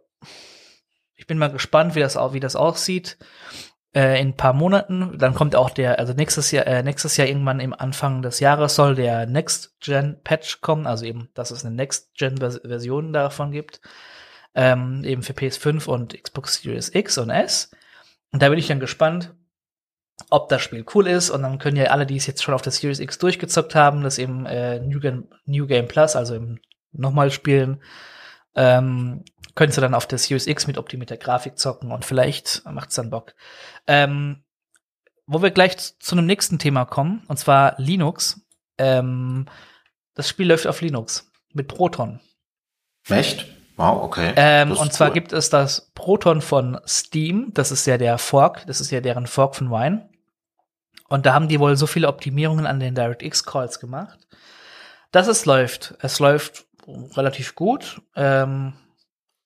ich 1.18 1.28
bin 1.28 1.38
mal 1.38 1.52
gespannt, 1.52 1.94
wie 1.96 2.00
das, 2.00 2.16
wie 2.16 2.40
das 2.40 2.56
aussieht 2.56 3.18
äh, 3.96 4.20
in 4.22 4.30
ein 4.30 4.38
paar 4.38 4.54
Monaten. 4.54 5.18
Dann 5.18 5.34
kommt 5.34 5.56
auch 5.56 5.70
der, 5.70 5.98
also 5.98 6.14
nächstes 6.14 6.52
Jahr, 6.52 6.68
äh, 6.68 6.84
nächstes 6.84 7.18
Jahr 7.18 7.28
irgendwann 7.28 7.60
im 7.60 7.74
Anfang 7.74 8.22
des 8.22 8.40
Jahres 8.40 8.76
soll 8.76 8.94
der 8.94 9.26
Next 9.26 9.80
Gen 9.80 10.18
Patch 10.24 10.62
kommen, 10.62 10.86
also 10.86 11.06
eben, 11.06 11.30
dass 11.34 11.52
es 11.52 11.66
eine 11.66 11.74
Next 11.74 12.14
Gen 12.16 12.38
Version 12.38 13.14
davon 13.14 13.52
gibt, 13.52 13.80
ähm, 14.54 15.04
eben 15.04 15.24
für 15.24 15.34
PS5 15.34 15.88
und 15.88 16.22
Xbox 16.22 16.62
Series 16.62 16.94
X 16.94 17.18
und 17.18 17.30
S. 17.30 17.72
Und 18.32 18.42
da 18.42 18.50
bin 18.50 18.60
ich 18.60 18.68
dann 18.68 18.82
gespannt, 18.82 19.34
ob 20.30 20.50
das 20.50 20.62
Spiel 20.62 20.86
cool 20.94 21.08
ist. 21.08 21.30
Und 21.30 21.44
dann 21.44 21.60
können 21.60 21.78
ja 21.78 21.86
alle, 21.86 22.06
die 22.06 22.18
es 22.18 22.28
jetzt 22.28 22.44
schon 22.44 22.54
auf 22.54 22.62
der 22.62 22.72
Series 22.74 23.00
X 23.00 23.18
durchgezockt 23.18 23.76
haben, 23.76 24.04
das 24.04 24.18
eben 24.18 24.46
äh, 24.46 24.80
New, 24.80 25.00
Game, 25.00 25.30
New 25.46 25.68
Game 25.68 25.88
Plus, 25.88 26.16
also 26.16 26.36
eben 26.36 26.60
nochmal 26.92 27.32
spielen. 27.32 27.82
Ähm, 28.56 29.24
könntest 29.56 29.78
du 29.78 29.82
dann 29.82 29.94
auf 29.94 30.06
der 30.06 30.20
Series 30.20 30.48
X 30.48 30.68
mit 30.68 30.78
optimierter 30.78 31.18
Grafik 31.18 31.58
zocken 31.58 31.92
und 31.92 32.06
vielleicht 32.06 32.64
macht's 32.66 32.96
dann 32.96 33.10
Bock. 33.10 33.34
Ähm, 33.88 34.44
wo 35.28 35.42
wir 35.42 35.52
gleich 35.52 35.78
zu 36.00 36.16
einem 36.16 36.26
nächsten 36.26 36.60
Thema 36.60 36.86
kommen, 36.86 37.24
und 37.28 37.38
zwar 37.38 37.76
Linux. 37.78 38.42
Ähm, 38.78 39.48
das 40.14 40.30
Spiel 40.30 40.48
läuft 40.48 40.68
auf 40.68 40.82
Linux 40.82 41.32
mit 41.54 41.68
Proton. 41.68 42.20
Echt? 43.10 43.48
Wow, 43.78 44.04
okay. 44.04 44.34
Ähm, 44.36 44.72
und 44.72 44.94
zwar 44.94 45.10
cool. 45.10 45.14
gibt 45.14 45.34
es 45.34 45.50
das 45.50 45.92
Proton 45.96 46.42
von 46.42 46.80
Steam. 46.88 47.52
Das 47.54 47.72
ist 47.72 47.86
ja 47.86 47.98
der 47.98 48.18
Fork. 48.18 48.66
Das 48.68 48.80
ist 48.80 48.92
ja 48.92 49.02
deren 49.02 49.28
Fork 49.28 49.56
von 49.56 49.70
Wine. 49.70 50.10
Und 51.08 51.26
da 51.26 51.34
haben 51.34 51.48
die 51.48 51.60
wohl 51.60 51.76
so 51.76 51.88
viele 51.88 52.08
Optimierungen 52.08 52.66
an 52.66 52.80
den 52.80 52.96
DirectX 52.96 53.44
Calls 53.44 53.80
gemacht, 53.80 54.28
dass 55.12 55.28
es 55.28 55.46
läuft. 55.46 55.96
Es 56.00 56.20
läuft 56.20 56.66
relativ 56.88 57.56
gut. 57.56 58.02
Ähm, 58.16 58.74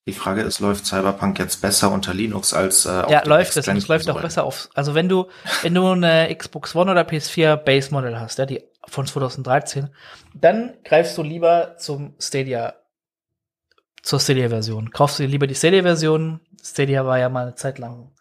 Die 0.09 0.15
Frage 0.15 0.41
ist, 0.41 0.59
läuft 0.59 0.87
Cyberpunk 0.87 1.37
jetzt 1.37 1.61
besser 1.61 1.91
unter 1.91 2.15
Linux 2.15 2.51
als 2.51 2.87
äh, 2.87 2.89
auf 2.89 3.11
Ja, 3.11 3.23
läuft 3.25 3.55
es. 3.55 3.67
Es 3.67 3.87
läuft 3.87 4.09
auch 4.09 4.19
besser 4.19 4.43
auf. 4.43 4.67
Also 4.73 4.95
wenn 4.95 5.07
du, 5.07 5.27
wenn 5.61 5.75
du 5.75 5.85
eine 5.85 6.35
Xbox 6.35 6.75
One 6.75 6.89
oder 6.89 7.03
PS4 7.03 7.57
Base 7.57 7.91
Model 7.91 8.19
hast, 8.19 8.39
ja, 8.39 8.47
die 8.47 8.63
von 8.87 9.05
2013, 9.05 9.89
dann 10.33 10.73
greifst 10.83 11.15
du 11.15 11.21
lieber 11.21 11.75
zum 11.77 12.15
Stadia, 12.17 12.73
zur 14.01 14.19
Stadia-Version. 14.19 14.89
Kaufst 14.89 15.19
du 15.19 15.25
lieber 15.25 15.45
die 15.45 15.53
Stadia-Version. 15.53 16.39
Stadia 16.63 17.05
war 17.05 17.19
ja 17.19 17.29
mal 17.29 17.43
eine 17.43 17.53
Zeit 17.53 17.77
lang 17.77 18.11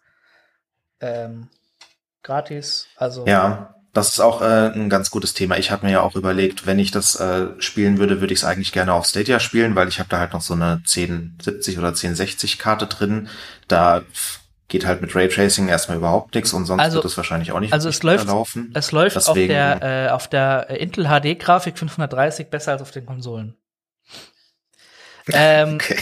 ähm, 1.01 1.49
gratis. 2.21 2.85
Also 2.97 3.25
ja, 3.25 3.73
das 3.93 4.09
ist 4.09 4.19
auch 4.19 4.41
äh, 4.41 4.71
ein 4.73 4.89
ganz 4.89 5.09
gutes 5.09 5.33
Thema. 5.33 5.57
Ich 5.57 5.71
habe 5.71 5.85
mir 5.85 5.93
ja 5.93 6.01
auch 6.01 6.15
überlegt, 6.15 6.67
wenn 6.67 6.79
ich 6.79 6.91
das 6.91 7.19
äh, 7.19 7.47
spielen 7.59 7.97
würde, 7.97 8.21
würde 8.21 8.33
ich 8.33 8.41
es 8.41 8.45
eigentlich 8.45 8.71
gerne 8.71 8.93
auf 8.93 9.05
Stadia 9.05 9.39
spielen, 9.39 9.75
weil 9.75 9.87
ich 9.87 9.99
habe 9.99 10.09
da 10.09 10.19
halt 10.19 10.33
noch 10.33 10.41
so 10.41 10.53
eine 10.53 10.81
1070 10.85 11.79
oder 11.79 11.89
1060 11.89 12.59
Karte 12.59 12.85
drin. 12.85 13.29
Da 13.67 14.03
geht 14.67 14.85
halt 14.85 15.01
mit 15.01 15.15
Raytracing 15.15 15.67
erstmal 15.67 15.97
überhaupt 15.97 16.35
nichts 16.35 16.53
und 16.53 16.65
sonst 16.65 16.81
also, 16.81 16.97
wird 16.97 17.05
es 17.05 17.17
wahrscheinlich 17.17 17.51
auch 17.51 17.59
nicht 17.59 17.73
also 17.73 17.89
es 17.89 18.03
läuft, 18.03 18.27
laufen. 18.27 18.71
Es 18.75 18.91
läuft 18.91 19.15
Deswegen, 19.15 19.55
auf 19.55 19.79
der 19.79 20.05
äh, 20.05 20.09
auf 20.11 20.27
der 20.27 20.69
Intel 20.69 21.05
HD 21.05 21.39
Grafik 21.39 21.77
530 21.77 22.49
besser 22.49 22.73
als 22.73 22.83
auf 22.83 22.91
den 22.91 23.07
Konsolen. 23.07 23.55
ähm, 25.33 25.75
okay. 25.75 25.97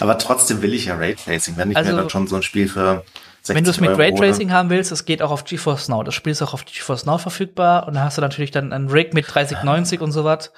Aber 0.00 0.18
trotzdem 0.18 0.60
will 0.62 0.74
ich 0.74 0.86
ja 0.86 0.96
Raytracing, 0.96 1.56
wenn 1.56 1.70
ich 1.70 1.76
also, 1.76 1.92
mir 1.92 1.96
dann 1.96 2.10
schon 2.10 2.26
so 2.26 2.36
ein 2.36 2.42
Spiel 2.42 2.68
für 2.68 3.04
wenn 3.46 3.64
du 3.64 3.70
es 3.70 3.80
mit 3.80 3.96
Raytracing 3.96 4.52
haben 4.52 4.70
willst, 4.70 4.92
es 4.92 5.04
geht 5.04 5.22
auch 5.22 5.30
auf 5.30 5.44
GeForce 5.44 5.88
Now. 5.88 6.02
Das 6.02 6.14
Spiel 6.14 6.32
ist 6.32 6.42
auch 6.42 6.54
auf 6.54 6.64
GeForce 6.64 7.06
Now 7.06 7.18
verfügbar 7.18 7.86
und 7.86 7.94
dann 7.94 8.04
hast 8.04 8.18
du 8.18 8.22
natürlich 8.22 8.50
dann 8.50 8.72
einen 8.72 8.88
Rig 8.88 9.14
mit 9.14 9.26
3090 9.28 10.00
und 10.00 10.12
sowas. 10.12 10.52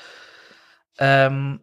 Ähm, 0.98 1.60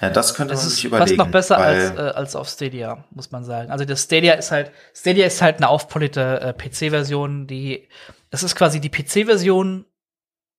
ja, 0.00 0.10
das 0.10 0.34
könnte 0.34 0.54
man 0.54 0.62
sich 0.62 0.84
überlegen. 0.84 1.08
Fast 1.08 1.18
noch 1.18 1.30
besser 1.30 1.58
als, 1.58 1.96
äh, 1.96 2.00
als 2.14 2.36
auf 2.36 2.48
Stadia, 2.48 3.04
muss 3.10 3.30
man 3.30 3.44
sagen. 3.44 3.70
Also 3.70 3.84
das 3.84 4.02
Stadia 4.02 4.34
ist 4.34 4.50
halt, 4.50 4.70
Stadia 4.94 5.26
ist 5.26 5.40
halt 5.40 5.56
eine 5.56 5.68
aufpolierte 5.68 6.40
äh, 6.40 6.52
PC-Version, 6.52 7.46
die, 7.46 7.88
es 8.30 8.42
ist 8.42 8.54
quasi 8.54 8.80
die 8.80 8.90
PC-Version 8.90 9.86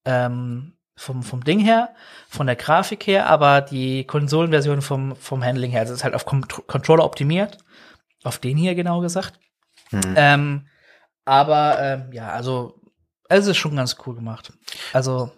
ähm, 0.06 0.74
vom, 0.96 1.24
vom 1.24 1.44
Ding 1.44 1.60
her, 1.60 1.94
von 2.30 2.48
der 2.48 2.56
Grafik 2.56 3.08
her, 3.08 3.28
aber 3.28 3.62
die 3.62 4.06
Konsolenversion 4.06 4.82
vom, 4.82 5.16
vom 5.16 5.44
Handling 5.44 5.72
her. 5.72 5.82
Also 5.82 5.94
es 5.94 6.00
ist 6.00 6.04
halt 6.04 6.16
auf 6.16 6.26
Controller 6.26 7.04
optimiert. 7.04 7.58
Auf 8.24 8.40
den 8.40 8.58
hier 8.58 8.74
genau 8.74 9.02
gesagt. 9.02 9.40
Mhm. 9.94 10.14
Ähm, 10.16 10.68
aber 11.26 11.80
ähm, 11.80 12.12
ja, 12.12 12.30
also 12.30 12.80
es 13.30 13.48
ist 13.48 13.58
schon 13.58 13.76
ganz 13.76 13.96
cool 14.06 14.16
gemacht. 14.16 14.52
Also 14.92 15.32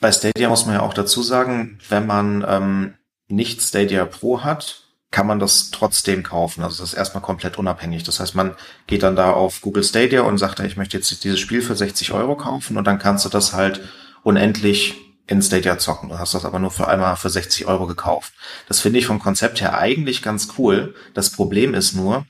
bei 0.00 0.12
Stadia 0.12 0.48
muss 0.48 0.66
man 0.66 0.76
ja 0.76 0.82
auch 0.82 0.94
dazu 0.94 1.22
sagen, 1.22 1.78
wenn 1.88 2.06
man 2.06 2.44
ähm, 2.48 2.94
nicht 3.26 3.60
Stadia 3.60 4.04
Pro 4.04 4.44
hat, 4.44 4.82
kann 5.10 5.26
man 5.26 5.38
das 5.38 5.70
trotzdem 5.70 6.22
kaufen. 6.22 6.62
Also 6.62 6.82
das 6.82 6.92
ist 6.92 6.98
erstmal 6.98 7.22
komplett 7.22 7.58
unabhängig. 7.58 8.04
Das 8.04 8.20
heißt, 8.20 8.34
man 8.34 8.54
geht 8.86 9.02
dann 9.02 9.16
da 9.16 9.32
auf 9.32 9.60
Google 9.60 9.82
Stadia 9.82 10.22
und 10.22 10.38
sagt, 10.38 10.60
ich 10.60 10.76
möchte 10.76 10.96
jetzt 10.96 11.24
dieses 11.24 11.40
Spiel 11.40 11.62
für 11.62 11.74
60 11.74 12.12
Euro 12.12 12.36
kaufen 12.36 12.76
und 12.76 12.84
dann 12.84 12.98
kannst 12.98 13.24
du 13.24 13.28
das 13.28 13.52
halt 13.52 13.80
unendlich 14.22 14.96
in 15.26 15.42
Stadia 15.42 15.78
zocken. 15.78 16.10
Du 16.10 16.18
hast 16.18 16.34
das 16.34 16.44
aber 16.44 16.58
nur 16.58 16.70
für 16.70 16.88
einmal 16.88 17.16
für 17.16 17.30
60 17.30 17.66
Euro 17.66 17.86
gekauft. 17.86 18.32
Das 18.68 18.80
finde 18.80 18.98
ich 18.98 19.06
vom 19.06 19.18
Konzept 19.18 19.60
her 19.60 19.78
eigentlich 19.78 20.22
ganz 20.22 20.48
cool. 20.58 20.94
Das 21.14 21.30
Problem 21.30 21.74
ist 21.74 21.94
nur, 21.94 22.24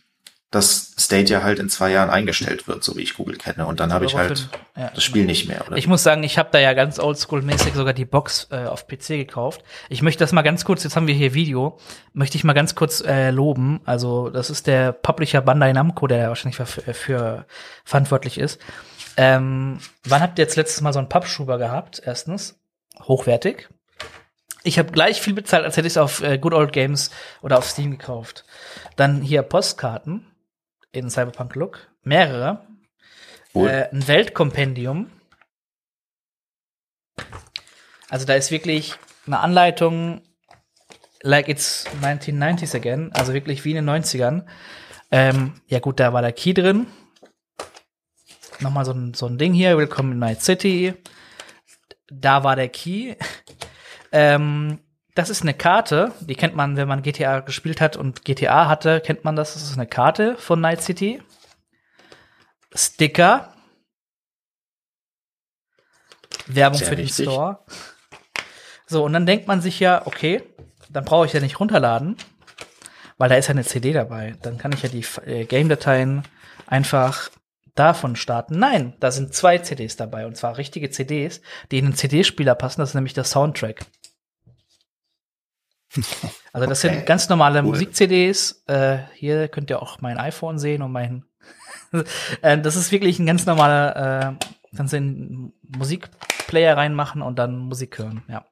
dass 0.50 0.94
Stadia 0.96 1.42
halt 1.42 1.58
in 1.58 1.68
zwei 1.68 1.90
Jahren 1.90 2.08
eingestellt 2.08 2.66
wird, 2.68 2.82
so 2.82 2.96
wie 2.96 3.02
ich 3.02 3.14
Google 3.14 3.36
kenne. 3.36 3.66
Und 3.66 3.80
dann 3.80 3.92
habe 3.92 4.06
ich 4.06 4.14
halt 4.14 4.48
ja, 4.76 4.90
das 4.94 5.04
Spiel 5.04 5.26
nicht 5.26 5.46
mehr. 5.46 5.66
Oder? 5.66 5.76
Ich 5.76 5.86
muss 5.86 6.02
sagen, 6.02 6.22
ich 6.22 6.38
habe 6.38 6.48
da 6.50 6.58
ja 6.58 6.72
ganz 6.72 6.98
oldschool-mäßig 6.98 7.74
sogar 7.74 7.92
die 7.92 8.06
Box 8.06 8.48
äh, 8.50 8.64
auf 8.64 8.86
PC 8.86 9.08
gekauft. 9.08 9.62
Ich 9.90 10.00
möchte 10.00 10.20
das 10.20 10.32
mal 10.32 10.40
ganz 10.40 10.64
kurz, 10.64 10.84
jetzt 10.84 10.96
haben 10.96 11.06
wir 11.06 11.14
hier 11.14 11.34
Video, 11.34 11.78
möchte 12.14 12.38
ich 12.38 12.44
mal 12.44 12.54
ganz 12.54 12.74
kurz 12.74 13.02
äh, 13.02 13.30
loben. 13.30 13.80
Also 13.84 14.30
das 14.30 14.48
ist 14.48 14.66
der 14.66 14.92
Publisher 14.92 15.42
Bandai 15.42 15.74
Namco, 15.74 16.06
der 16.06 16.28
wahrscheinlich 16.28 16.56
für, 16.56 16.66
für 16.66 17.46
verantwortlich 17.84 18.38
ist. 18.38 18.58
Ähm, 19.18 19.80
wann 20.04 20.22
habt 20.22 20.38
ihr 20.38 20.44
jetzt 20.44 20.56
letztes 20.56 20.80
Mal 20.80 20.94
so 20.94 20.98
einen 20.98 21.10
Pappschuber 21.10 21.58
gehabt? 21.58 22.00
Erstens, 22.02 22.58
hochwertig. 23.02 23.68
Ich 24.62 24.78
habe 24.78 24.92
gleich 24.92 25.20
viel 25.20 25.34
bezahlt, 25.34 25.64
als 25.64 25.76
hätte 25.76 25.86
ich 25.86 25.92
es 25.92 25.98
auf 25.98 26.22
äh, 26.22 26.38
Good 26.38 26.54
Old 26.54 26.72
Games 26.72 27.10
oder 27.42 27.58
auf 27.58 27.68
Steam 27.68 27.90
gekauft. 27.90 28.44
Dann 28.96 29.20
hier 29.20 29.42
Postkarten 29.42 30.24
in 30.92 31.10
Cyberpunk 31.10 31.54
Look, 31.54 31.90
mehrere. 32.02 32.66
Cool. 33.54 33.68
Äh, 33.68 33.88
ein 33.90 34.06
Weltkompendium. 34.06 35.10
Also 38.08 38.26
da 38.26 38.34
ist 38.34 38.50
wirklich 38.50 38.94
eine 39.26 39.40
Anleitung, 39.40 40.22
like 41.22 41.48
it's 41.48 41.86
1990s 42.02 42.74
again, 42.74 43.10
also 43.12 43.34
wirklich 43.34 43.64
wie 43.64 43.74
in 43.74 43.84
den 43.84 43.90
90ern. 43.90 44.46
Ähm, 45.10 45.60
ja 45.66 45.78
gut, 45.80 46.00
da 46.00 46.12
war 46.12 46.22
der 46.22 46.32
Key 46.32 46.54
drin. 46.54 46.86
Nochmal 48.60 48.84
so 48.84 48.92
ein, 48.92 49.14
so 49.14 49.26
ein 49.26 49.38
Ding 49.38 49.52
hier, 49.52 49.78
Willkommen 49.78 50.12
in 50.12 50.18
Night 50.18 50.42
City. 50.42 50.94
Da 52.10 52.44
war 52.44 52.56
der 52.56 52.68
Key. 52.68 53.14
ähm, 54.12 54.80
das 55.18 55.30
ist 55.30 55.42
eine 55.42 55.52
Karte, 55.52 56.12
die 56.20 56.36
kennt 56.36 56.54
man, 56.54 56.76
wenn 56.76 56.86
man 56.86 57.02
GTA 57.02 57.40
gespielt 57.40 57.80
hat 57.80 57.96
und 57.96 58.24
GTA 58.24 58.68
hatte, 58.68 59.00
kennt 59.00 59.24
man 59.24 59.34
das. 59.34 59.54
Das 59.54 59.64
ist 59.64 59.76
eine 59.76 59.88
Karte 59.88 60.36
von 60.36 60.60
Night 60.60 60.80
City. 60.80 61.20
Sticker. 62.72 63.52
Werbung 66.46 66.78
Sehr 66.78 66.86
für 66.86 66.94
den 66.94 67.08
Store. 67.08 67.58
So, 68.86 69.04
und 69.04 69.12
dann 69.12 69.26
denkt 69.26 69.48
man 69.48 69.60
sich 69.60 69.80
ja, 69.80 70.06
okay, 70.06 70.40
dann 70.88 71.04
brauche 71.04 71.26
ich 71.26 71.32
ja 71.32 71.40
nicht 71.40 71.58
runterladen, 71.58 72.16
weil 73.16 73.28
da 73.28 73.34
ist 73.34 73.48
ja 73.48 73.54
eine 73.54 73.64
CD 73.64 73.92
dabei. 73.92 74.36
Dann 74.42 74.56
kann 74.56 74.70
ich 74.70 74.84
ja 74.84 74.88
die 74.88 75.04
äh, 75.26 75.46
Game-Dateien 75.46 76.22
einfach 76.68 77.28
davon 77.74 78.14
starten. 78.14 78.60
Nein, 78.60 78.94
da 79.00 79.10
sind 79.10 79.34
zwei 79.34 79.58
CDs 79.58 79.96
dabei 79.96 80.26
und 80.26 80.36
zwar 80.36 80.58
richtige 80.58 80.90
CDs, 80.90 81.40
die 81.72 81.78
in 81.78 81.86
den 81.86 81.94
CD-Spieler 81.96 82.54
passen. 82.54 82.82
Das 82.82 82.90
ist 82.90 82.94
nämlich 82.94 83.14
der 83.14 83.24
Soundtrack. 83.24 83.84
Also 86.52 86.66
das 86.66 86.84
okay. 86.84 86.94
sind 86.94 87.06
ganz 87.06 87.28
normale 87.28 87.60
cool. 87.60 87.68
Musik-CDs. 87.68 88.64
Äh, 88.66 88.98
hier 89.14 89.48
könnt 89.48 89.70
ihr 89.70 89.80
auch 89.80 90.00
mein 90.00 90.18
iPhone 90.18 90.58
sehen 90.58 90.82
und 90.82 90.90
mein. 90.90 91.24
äh, 92.42 92.58
das 92.58 92.74
ist 92.74 92.90
wirklich 92.90 93.18
ein 93.18 93.26
ganz 93.26 93.46
normaler. 93.46 94.38
Äh, 94.40 94.46
kannst 94.76 94.92
du 94.92 94.96
einen 94.96 95.52
Musikplayer 95.62 96.76
reinmachen 96.76 97.22
und 97.22 97.38
dann 97.38 97.58
Musik 97.58 97.98
hören. 97.98 98.22
Ja. 98.28 98.44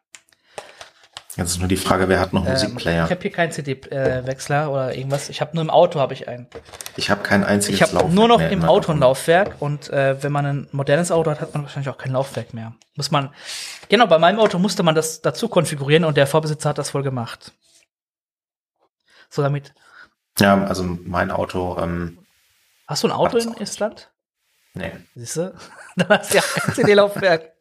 Jetzt 1.37 1.51
ist 1.51 1.59
nur 1.59 1.69
die 1.69 1.77
Frage, 1.77 2.09
wer 2.09 2.19
hat 2.19 2.33
noch 2.33 2.47
ähm, 2.47 2.53
Musikplayer? 2.53 3.05
Ich 3.05 3.11
habe 3.11 3.21
hier 3.21 3.31
keinen 3.31 3.53
CD-Wechsler 3.53 4.71
oder 4.71 4.95
irgendwas. 4.95 5.29
Ich 5.29 5.41
habe 5.41 5.55
nur 5.55 5.63
im 5.63 5.71
Auto 5.71 6.01
habe 6.01 6.15
ich 6.15 6.29
einen. 6.29 6.47
Ich 6.97 7.11
habe 7.11 7.23
kein 7.23 7.45
einziges 7.45 7.81
Ich 7.81 7.95
habe 7.95 8.09
nur 8.13 8.27
noch 8.27 8.41
im 8.41 8.65
Auto 8.65 8.93
ein 8.93 8.99
Laufwerk 8.99 9.57
und 9.61 9.91
äh, 9.91 10.23
wenn 10.23 10.33
man 10.33 10.47
ein 10.47 10.69
modernes 10.73 11.11
Auto 11.11 11.31
hat, 11.31 11.41
hat 11.41 11.53
man 11.53 11.65
wahrscheinlich 11.65 11.91
auch 11.91 11.99
kein 11.99 12.13
Laufwerk 12.13 12.55
mehr. 12.55 12.73
Muss 12.95 13.11
man 13.11 13.31
Genau, 13.89 14.07
bei 14.07 14.19
meinem 14.19 14.41
Auto 14.41 14.59
musste 14.59 14.83
man 14.83 14.95
das 14.95 15.21
dazu 15.21 15.49
konfigurieren 15.49 16.05
und 16.05 16.17
der 16.17 16.27
Vorbesitzer 16.27 16.71
hat 16.71 16.79
das 16.79 16.91
voll 16.91 17.03
gemacht. 17.03 17.53
So 19.29 19.43
damit. 19.43 19.75
Ja, 20.39 20.65
also 20.65 20.83
mein 20.83 21.31
Auto. 21.31 21.79
Ähm, 21.79 22.19
hast 22.87 23.03
du 23.03 23.09
ein 23.09 23.13
Auto 23.13 23.39
in 23.39 23.57
Estland? 23.59 24.11
Nee. 24.75 24.93
Siehst 25.15 25.37
du? 25.37 25.55
Dann 25.97 26.09
hast 26.09 26.33
du 26.33 26.39
ja 26.39 26.43
ein 26.65 26.75
CD-Laufwerk. 26.75 27.53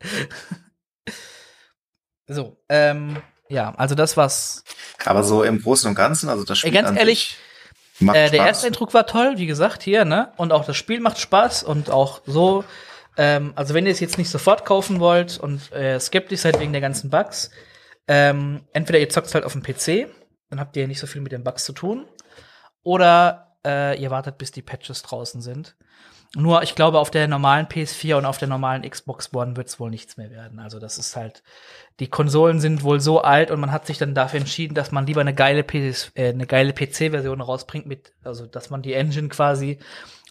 so, 2.28 2.58
ähm, 2.70 3.22
ja, 3.50 3.74
also 3.76 3.96
das 3.96 4.18
war's. 4.18 4.64
Aber 5.06 5.24
so 5.24 5.44
im 5.44 5.62
Großen 5.62 5.90
und 5.90 5.96
Ganzen, 5.96 6.30
also 6.30 6.44
das 6.44 6.60
Spiel. 6.60 6.72
Ganz 6.72 6.98
ehrlich, 6.98 7.38
äh, 8.00 8.30
der 8.30 8.46
erste 8.46 8.68
Eindruck 8.68 8.94
war 8.94 9.06
toll, 9.08 9.36
wie 9.38 9.46
gesagt, 9.46 9.84
hier, 9.84 10.06
ne? 10.06 10.32
Und 10.38 10.52
auch 10.52 10.66
das 10.66 10.78
Spiel 10.78 11.00
macht 11.00 11.20
Spaß 11.20 11.64
und 11.64 11.90
auch 11.90 12.22
so 12.26 12.64
ähm, 13.18 13.54
also 13.56 13.74
wenn 13.74 13.86
ihr 13.86 13.92
es 13.92 14.00
jetzt 14.00 14.18
nicht 14.18 14.30
sofort 14.30 14.66
kaufen 14.66 15.00
wollt 15.00 15.38
und 15.38 15.72
äh, 15.72 16.00
skeptisch 16.00 16.42
seid 16.42 16.60
wegen 16.60 16.72
der 16.72 16.82
ganzen 16.82 17.10
Bugs, 17.10 17.50
ähm, 18.08 18.62
entweder 18.74 19.00
ihr 19.00 19.10
zockt 19.10 19.34
halt 19.34 19.46
auf 19.46 19.54
dem 19.54 19.64
PC, 19.64 20.08
dann 20.50 20.60
habt 20.60 20.76
ihr 20.78 20.88
nicht 20.88 21.00
so 21.00 21.08
viel 21.08 21.22
mit 21.22 21.32
den 21.32 21.44
Bugs 21.44 21.66
zu 21.66 21.74
tun, 21.74 22.06
oder 22.84 23.58
äh, 23.66 24.00
ihr 24.00 24.12
wartet, 24.12 24.38
bis 24.38 24.52
die 24.52 24.62
Patches 24.62 25.02
draußen 25.02 25.42
sind. 25.42 25.76
Nur, 26.34 26.64
ich 26.64 26.76
glaube, 26.76 27.00
auf 27.00 27.12
der 27.12 27.28
normalen 27.28 27.68
PS4 27.68 28.16
und 28.16 28.26
auf 28.26 28.38
der 28.38 28.48
normalen 28.48 28.90
Xbox 28.90 29.34
One 29.34 29.56
wird 29.56 29.68
es 29.68 29.80
wohl 29.80 29.90
nichts 29.90 30.18
mehr 30.18 30.32
werden. 30.32 30.60
Also, 30.60 30.80
das 30.80 30.98
ist 30.98 31.16
halt, 31.16 31.44
die 32.00 32.10
Konsolen 32.10 32.60
sind 32.60 32.84
wohl 32.84 33.00
so 33.00 33.22
alt 33.22 33.52
und 33.52 33.60
man 33.60 33.72
hat 33.72 33.86
sich 33.86 33.98
dann 33.98 34.16
dafür 34.16 34.40
entschieden, 34.40 34.76
dass 34.76 34.92
man 34.92 35.06
lieber 35.06 35.22
eine 35.22 35.34
geile, 35.34 35.64
PS, 35.64 36.12
äh, 36.16 36.30
eine 36.30 36.46
geile 36.46 36.74
PC-Version 36.74 37.42
rausbringt 37.42 37.86
mit, 37.86 38.14
also, 38.24 38.46
dass 38.46 38.70
man 38.70 38.82
die 38.82 38.94
Engine 38.94 39.30
quasi 39.30 39.80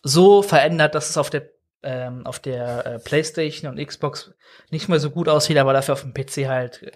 so 0.02 0.42
verändert, 0.42 0.94
dass 0.94 1.10
es 1.10 1.16
auf 1.16 1.30
der 1.30 1.48
ähm, 1.84 2.26
auf 2.26 2.38
der 2.38 2.86
äh, 2.86 2.98
PlayStation 2.98 3.70
und 3.70 3.84
Xbox 3.84 4.32
nicht 4.70 4.88
mehr 4.88 4.98
so 4.98 5.10
gut 5.10 5.28
aussieht, 5.28 5.58
aber 5.58 5.74
dafür 5.74 5.92
auf 5.92 6.00
dem 6.00 6.14
PC 6.14 6.48
halt 6.48 6.82
äh, 6.82 6.92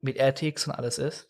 mit 0.00 0.18
RTX 0.18 0.66
und 0.66 0.72
alles 0.72 0.98
ist. 0.98 1.28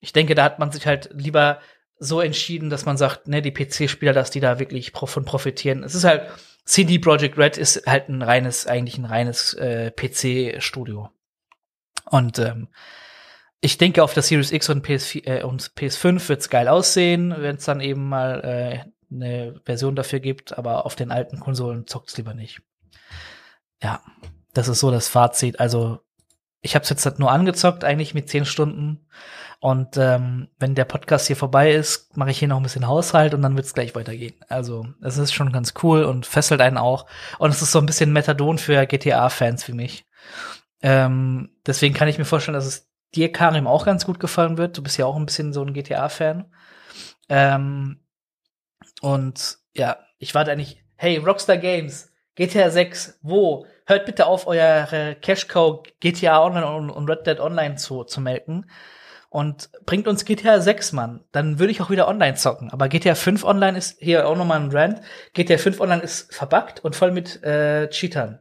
Ich 0.00 0.12
denke, 0.12 0.34
da 0.34 0.44
hat 0.44 0.58
man 0.58 0.72
sich 0.72 0.86
halt 0.86 1.10
lieber 1.12 1.60
so 2.00 2.20
entschieden, 2.20 2.70
dass 2.70 2.86
man 2.86 2.96
sagt, 2.96 3.28
ne, 3.28 3.42
die 3.42 3.52
PC-Spieler, 3.52 4.12
dass 4.12 4.30
die 4.30 4.40
da 4.40 4.58
wirklich 4.58 4.92
von 4.92 5.24
profitieren. 5.24 5.84
Es 5.84 5.94
ist 5.94 6.04
halt, 6.04 6.22
CD 6.64 6.98
Projekt 6.98 7.38
Red 7.38 7.58
ist 7.58 7.86
halt 7.86 8.08
ein 8.08 8.22
reines, 8.22 8.66
eigentlich 8.66 8.98
ein 8.98 9.04
reines 9.04 9.54
äh, 9.54 9.90
PC-Studio. 9.90 11.10
Und 12.06 12.38
ähm, 12.38 12.68
ich 13.60 13.76
denke, 13.76 14.02
auf 14.02 14.14
der 14.14 14.22
Series 14.22 14.50
X 14.50 14.70
und, 14.70 14.84
PS4, 14.86 15.26
äh, 15.26 15.42
und 15.42 15.72
PS5 15.76 16.28
wird's 16.28 16.48
geil 16.48 16.68
aussehen, 16.68 17.34
wenn 17.36 17.56
es 17.56 17.66
dann 17.66 17.80
eben 17.80 18.08
mal 18.08 18.40
äh, 18.42 19.14
eine 19.14 19.60
Version 19.64 19.94
dafür 19.94 20.20
gibt, 20.20 20.56
aber 20.56 20.86
auf 20.86 20.96
den 20.96 21.10
alten 21.10 21.38
Konsolen 21.38 21.86
zockt's 21.86 22.16
lieber 22.16 22.32
nicht. 22.32 22.62
Ja, 23.82 24.02
das 24.54 24.68
ist 24.68 24.80
so 24.80 24.90
das 24.90 25.08
Fazit. 25.08 25.60
Also 25.60 26.00
ich 26.62 26.74
habe 26.74 26.82
es 26.82 26.90
jetzt 26.90 27.04
halt 27.06 27.18
nur 27.18 27.30
angezockt, 27.30 27.84
eigentlich 27.84 28.14
mit 28.14 28.28
zehn 28.28 28.44
Stunden. 28.44 29.06
Und 29.60 29.98
ähm, 29.98 30.48
wenn 30.58 30.74
der 30.74 30.86
Podcast 30.86 31.26
hier 31.26 31.36
vorbei 31.36 31.72
ist, 31.72 32.16
mache 32.16 32.30
ich 32.30 32.38
hier 32.38 32.48
noch 32.48 32.56
ein 32.56 32.62
bisschen 32.62 32.86
Haushalt 32.86 33.34
und 33.34 33.42
dann 33.42 33.56
wird's 33.56 33.74
gleich 33.74 33.94
weitergehen. 33.94 34.34
Also 34.48 34.86
es 35.02 35.18
ist 35.18 35.32
schon 35.32 35.52
ganz 35.52 35.74
cool 35.82 36.04
und 36.04 36.24
fesselt 36.24 36.62
einen 36.62 36.78
auch. 36.78 37.06
Und 37.38 37.50
es 37.50 37.60
ist 37.60 37.72
so 37.72 37.78
ein 37.78 37.86
bisschen 37.86 38.12
Methadon 38.12 38.56
für 38.56 38.86
GTA-Fans 38.86 39.68
wie 39.68 39.72
mich. 39.72 40.06
Ähm, 40.82 41.50
deswegen 41.66 41.94
kann 41.94 42.08
ich 42.08 42.18
mir 42.18 42.24
vorstellen, 42.24 42.54
dass 42.54 42.66
es 42.66 42.90
dir, 43.14 43.32
Karim, 43.32 43.66
auch 43.66 43.84
ganz 43.84 44.06
gut 44.06 44.18
gefallen 44.18 44.56
wird. 44.56 44.78
Du 44.78 44.82
bist 44.82 44.96
ja 44.96 45.04
auch 45.04 45.16
ein 45.16 45.26
bisschen 45.26 45.52
so 45.52 45.62
ein 45.62 45.74
GTA-Fan. 45.74 46.50
Ähm, 47.28 48.00
und 49.02 49.58
ja, 49.74 49.98
ich 50.18 50.34
warte 50.34 50.52
eigentlich, 50.52 50.82
hey, 50.96 51.18
Rockstar 51.18 51.58
Games, 51.58 52.12
GTA 52.34 52.70
6, 52.70 53.18
wo? 53.22 53.66
Hört 53.90 54.06
bitte 54.06 54.26
auf, 54.26 54.46
eure 54.46 55.16
Cash 55.20 55.48
Cow 55.48 55.82
GTA 55.98 56.44
Online 56.44 56.64
und, 56.64 56.90
und 56.90 57.10
Red 57.10 57.26
Dead 57.26 57.40
Online 57.40 57.74
zu, 57.74 58.04
zu 58.04 58.20
melken. 58.20 58.70
Und 59.30 59.68
bringt 59.84 60.06
uns 60.06 60.24
GTA 60.24 60.60
6, 60.60 60.92
Mann. 60.92 61.24
Dann 61.32 61.58
würde 61.58 61.72
ich 61.72 61.80
auch 61.80 61.90
wieder 61.90 62.06
online 62.06 62.36
zocken. 62.36 62.70
Aber 62.70 62.88
GTA 62.88 63.16
5 63.16 63.42
Online 63.42 63.76
ist 63.76 63.96
hier 63.98 64.28
auch 64.28 64.36
nochmal 64.36 64.60
ein 64.60 64.70
Rand. 64.70 65.00
GTA 65.34 65.58
5 65.58 65.80
Online 65.80 66.02
ist 66.02 66.32
verbuggt 66.32 66.84
und 66.84 66.94
voll 66.94 67.10
mit 67.10 67.42
äh, 67.42 67.90
Cheatern. 67.90 68.38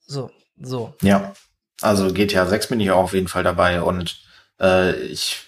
So, 0.00 0.30
so. 0.58 0.94
Ja. 1.02 1.34
Also 1.82 2.10
GTA 2.14 2.46
6 2.46 2.68
bin 2.68 2.80
ich 2.80 2.90
auch 2.90 3.04
auf 3.04 3.12
jeden 3.12 3.28
Fall 3.28 3.42
dabei 3.42 3.82
und 3.82 4.18
äh, 4.62 4.94
ich, 4.94 5.42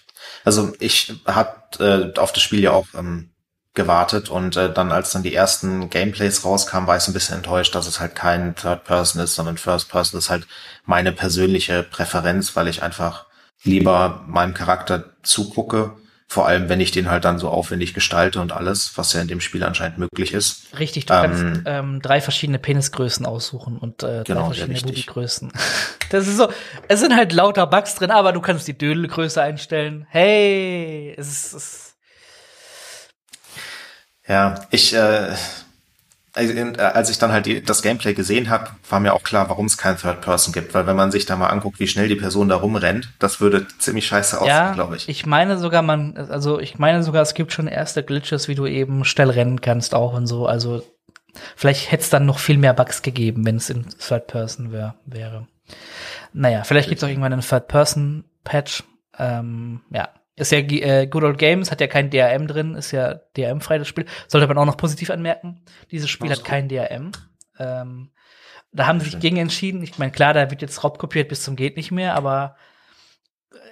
also 0.44 0.74
ich 0.78 1.14
hab 1.24 1.80
äh, 1.80 2.12
auf 2.18 2.34
das 2.34 2.42
Spiel 2.42 2.60
ja 2.60 2.72
auch 2.72 2.88
ähm, 2.94 3.30
gewartet 3.76 4.28
und 4.28 4.56
äh, 4.56 4.72
dann 4.72 4.90
als 4.90 5.12
dann 5.12 5.22
die 5.22 5.34
ersten 5.34 5.88
Gameplays 5.88 6.44
rauskamen, 6.44 6.88
war 6.88 6.96
ich 6.96 7.04
so 7.04 7.12
ein 7.12 7.14
bisschen 7.14 7.36
enttäuscht, 7.36 7.74
dass 7.76 7.86
es 7.86 8.00
halt 8.00 8.16
kein 8.16 8.56
Third 8.56 8.82
Person 8.84 9.22
ist, 9.22 9.36
sondern 9.36 9.58
First 9.58 9.88
Person 9.88 10.18
ist 10.18 10.30
halt 10.30 10.46
meine 10.84 11.12
persönliche 11.12 11.84
Präferenz, 11.84 12.56
weil 12.56 12.66
ich 12.66 12.82
einfach 12.82 13.26
lieber 13.62 14.24
meinem 14.26 14.54
Charakter 14.54 15.04
zugucke 15.22 15.92
vor 16.28 16.48
allem, 16.48 16.68
wenn 16.68 16.80
ich 16.80 16.90
den 16.90 17.08
halt 17.08 17.24
dann 17.24 17.38
so 17.38 17.48
aufwendig 17.48 17.94
gestalte 17.94 18.40
und 18.40 18.50
alles, 18.50 18.92
was 18.96 19.12
ja 19.12 19.20
in 19.20 19.28
dem 19.28 19.40
Spiel 19.40 19.62
anscheinend 19.62 19.98
möglich 19.98 20.34
ist. 20.34 20.76
Richtig, 20.76 21.06
du 21.06 21.14
ähm, 21.14 21.20
kannst 21.22 21.62
ähm, 21.66 22.02
drei 22.02 22.20
verschiedene 22.20 22.58
Penisgrößen 22.58 23.24
aussuchen 23.24 23.78
und 23.78 24.02
äh, 24.02 24.18
drei 24.18 24.22
genau, 24.24 24.46
verschiedene 24.46 24.80
Booty-Größen. 24.80 25.52
Das 26.10 26.28
ist 26.28 26.36
so, 26.36 26.48
es 26.86 27.00
sind 27.00 27.16
halt 27.16 27.32
lauter 27.32 27.66
Bugs 27.66 27.96
drin, 27.96 28.12
aber 28.12 28.32
du 28.32 28.40
kannst 28.40 28.68
die 28.68 28.78
Dödelgröße 28.78 29.42
einstellen. 29.42 30.06
Hey, 30.08 31.12
es 31.18 31.26
ist, 31.26 31.52
es 31.52 31.85
ja, 34.28 34.66
ich, 34.70 34.94
äh, 34.94 35.34
also, 36.36 36.52
äh, 36.52 36.76
als 36.78 37.08
ich 37.08 37.18
dann 37.18 37.32
halt 37.32 37.46
die, 37.46 37.62
das 37.62 37.82
Gameplay 37.82 38.12
gesehen 38.12 38.50
habe, 38.50 38.68
war 38.90 39.00
mir 39.00 39.14
auch 39.14 39.22
klar, 39.22 39.48
warum 39.48 39.66
es 39.66 39.78
kein 39.78 39.96
Third 39.96 40.20
Person 40.20 40.52
gibt. 40.52 40.74
Weil 40.74 40.86
wenn 40.86 40.96
man 40.96 41.10
sich 41.10 41.24
da 41.24 41.36
mal 41.36 41.48
anguckt, 41.48 41.80
wie 41.80 41.88
schnell 41.88 42.08
die 42.08 42.16
Person 42.16 42.48
da 42.48 42.56
rumrennt, 42.56 43.10
das 43.18 43.40
würde 43.40 43.66
ziemlich 43.78 44.06
scheiße 44.06 44.38
aussehen, 44.38 44.54
ja, 44.54 44.72
glaube 44.72 44.96
ich. 44.96 45.08
Ich 45.08 45.24
meine 45.24 45.58
sogar, 45.58 45.80
man, 45.80 46.16
also 46.16 46.60
ich 46.60 46.78
meine 46.78 47.02
sogar, 47.02 47.22
es 47.22 47.32
gibt 47.32 47.52
schon 47.52 47.68
erste 47.68 48.02
Glitches, 48.02 48.48
wie 48.48 48.54
du 48.54 48.66
eben 48.66 49.04
schnell 49.04 49.30
rennen 49.30 49.62
kannst 49.62 49.94
auch 49.94 50.12
und 50.12 50.26
so. 50.26 50.46
Also 50.46 50.82
vielleicht 51.56 51.90
hätte 51.90 52.02
es 52.02 52.10
dann 52.10 52.26
noch 52.26 52.38
viel 52.38 52.58
mehr 52.58 52.74
Bugs 52.74 53.00
gegeben, 53.00 53.46
wenn 53.46 53.56
es 53.56 53.70
in 53.70 53.86
Third 53.98 54.26
Person 54.26 54.72
wär, 54.72 54.96
wäre. 55.06 55.46
Naja, 56.34 56.64
vielleicht 56.64 56.90
gibt 56.90 56.98
es 56.98 57.04
auch 57.04 57.08
irgendwann 57.08 57.32
einen 57.32 57.42
Third 57.42 57.66
Person 57.66 58.24
Patch. 58.44 58.84
Ähm, 59.18 59.80
ja, 59.90 60.10
ist 60.36 60.52
ja 60.52 60.58
äh, 60.58 61.06
Good 61.06 61.24
Old 61.24 61.38
Games, 61.38 61.70
hat 61.70 61.80
ja 61.80 61.86
kein 61.86 62.10
DRM 62.10 62.46
drin, 62.46 62.74
ist 62.74 62.92
ja 62.92 63.14
DRM-frei 63.36 63.78
das 63.78 63.88
Spiel. 63.88 64.06
Sollte 64.28 64.46
man 64.46 64.58
auch 64.58 64.66
noch 64.66 64.76
positiv 64.76 65.10
anmerken. 65.10 65.62
Dieses 65.90 66.10
Spiel 66.10 66.30
hat 66.30 66.44
kein 66.44 66.68
DRM. 66.68 67.12
Ähm, 67.58 68.10
da 68.72 68.86
haben 68.86 69.00
sie 69.00 69.10
sich 69.10 69.18
gegen 69.18 69.38
entschieden. 69.38 69.82
Ich 69.82 69.98
meine, 69.98 70.12
klar, 70.12 70.34
da 70.34 70.50
wird 70.50 70.60
jetzt 70.60 70.84
raubkopiert 70.84 71.28
bis 71.28 71.42
zum 71.42 71.56
geht 71.56 71.76
nicht 71.76 71.90
mehr, 71.90 72.14
aber 72.14 72.56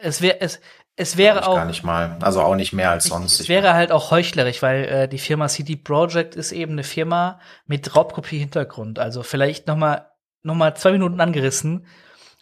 es 0.01 0.23
wäre 0.23 0.41
es 0.41 0.61
es 0.97 1.17
wäre 1.17 1.49
auch 1.49 1.57
gar 1.57 1.65
nicht 1.65 1.83
mal, 1.83 2.19
also 2.21 2.41
auch 2.41 2.55
nicht 2.55 2.73
mehr 2.73 2.91
als 2.91 3.07
sonst. 3.07 3.41
Es 3.41 3.49
wäre 3.49 3.75
halt 3.75 3.91
auch 3.91 4.13
heuchlerisch, 4.13 4.63
weil 4.63 4.85
äh, 4.85 5.09
die 5.09 5.19
Firma 5.19 5.49
CD 5.49 5.75
Projekt 5.75 6.37
ist 6.37 6.53
eben 6.53 6.73
eine 6.73 6.85
Firma 6.85 7.41
mit 7.67 7.97
Raubkopie-Hintergrund. 7.97 9.01
Also 9.01 9.25
vielleicht 9.25 9.67
noch 9.67 9.77
mal 9.77 10.11
noch 10.43 10.55
mal 10.55 10.77
zwei 10.77 10.93
Minuten 10.93 11.21
angerissen. 11.21 11.87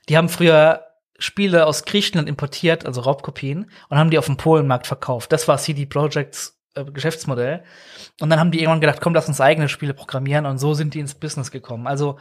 Die 0.09 0.19
haben 0.19 0.29
früher 0.29 0.85
Spiele 1.23 1.67
aus 1.67 1.85
Griechenland 1.85 2.29
importiert, 2.29 2.85
also 2.85 3.01
Raubkopien, 3.01 3.71
und 3.89 3.99
haben 3.99 4.11
die 4.11 4.19
auf 4.19 4.27
dem 4.27 4.37
Polenmarkt 4.37 4.87
verkauft. 4.87 5.33
Das 5.33 5.47
war 5.47 5.59
CD 5.59 5.87
Projekts 5.87 6.59
äh, 6.75 6.85
Geschäftsmodell. 6.85 7.63
Und 8.21 8.31
dann 8.31 8.41
haben 8.41 8.51
die 8.51 8.61
irgendwann 8.61 8.81
gedacht, 8.81 9.01
komm, 9.01 9.15
lass 9.15 9.29
uns 9.29 9.41
eigene 9.41 9.69
Spiele 9.69 9.95
programmieren 9.95 10.47
und 10.47 10.59
so 10.59 10.75
sind 10.75 10.95
die 10.95 11.01
ins 11.01 11.15
Business 11.15 11.51
gekommen. 11.51 11.87
Also 11.87 12.19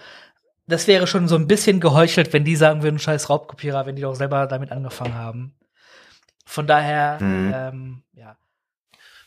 das 0.67 0.87
wäre 0.87 1.07
schon 1.07 1.27
so 1.27 1.35
ein 1.35 1.47
bisschen 1.47 1.79
geheuchelt, 1.79 2.31
wenn 2.33 2.43
die 2.43 2.55
sagen 2.55 2.83
würden, 2.83 2.99
scheiß 2.99 3.29
Raubkopierer, 3.29 3.85
wenn 3.85 3.95
die 3.95 4.03
doch 4.03 4.15
selber 4.15 4.45
damit 4.47 4.71
angefangen 4.71 5.15
haben. 5.15 5.55
Von 6.45 6.67
daher, 6.67 7.17
mhm. 7.21 7.53
ähm, 7.55 8.03
ja. 8.13 8.37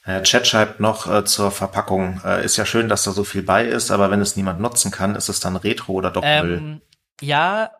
Ja, 0.06 0.22
Chat 0.22 0.46
schreibt 0.46 0.80
noch 0.80 1.10
äh, 1.10 1.24
zur 1.24 1.50
Verpackung. 1.50 2.20
Äh, 2.24 2.44
ist 2.44 2.56
ja 2.56 2.66
schön, 2.66 2.88
dass 2.88 3.04
da 3.04 3.10
so 3.10 3.24
viel 3.24 3.42
bei 3.42 3.64
ist, 3.64 3.90
aber 3.90 4.10
wenn 4.10 4.20
es 4.20 4.36
niemand 4.36 4.60
nutzen 4.60 4.90
kann, 4.90 5.14
ist 5.14 5.30
es 5.30 5.40
dann 5.40 5.56
Retro 5.56 5.94
oder 5.94 6.10
Doppel? 6.10 6.58
Ähm, 6.58 6.82
ja, 7.20 7.70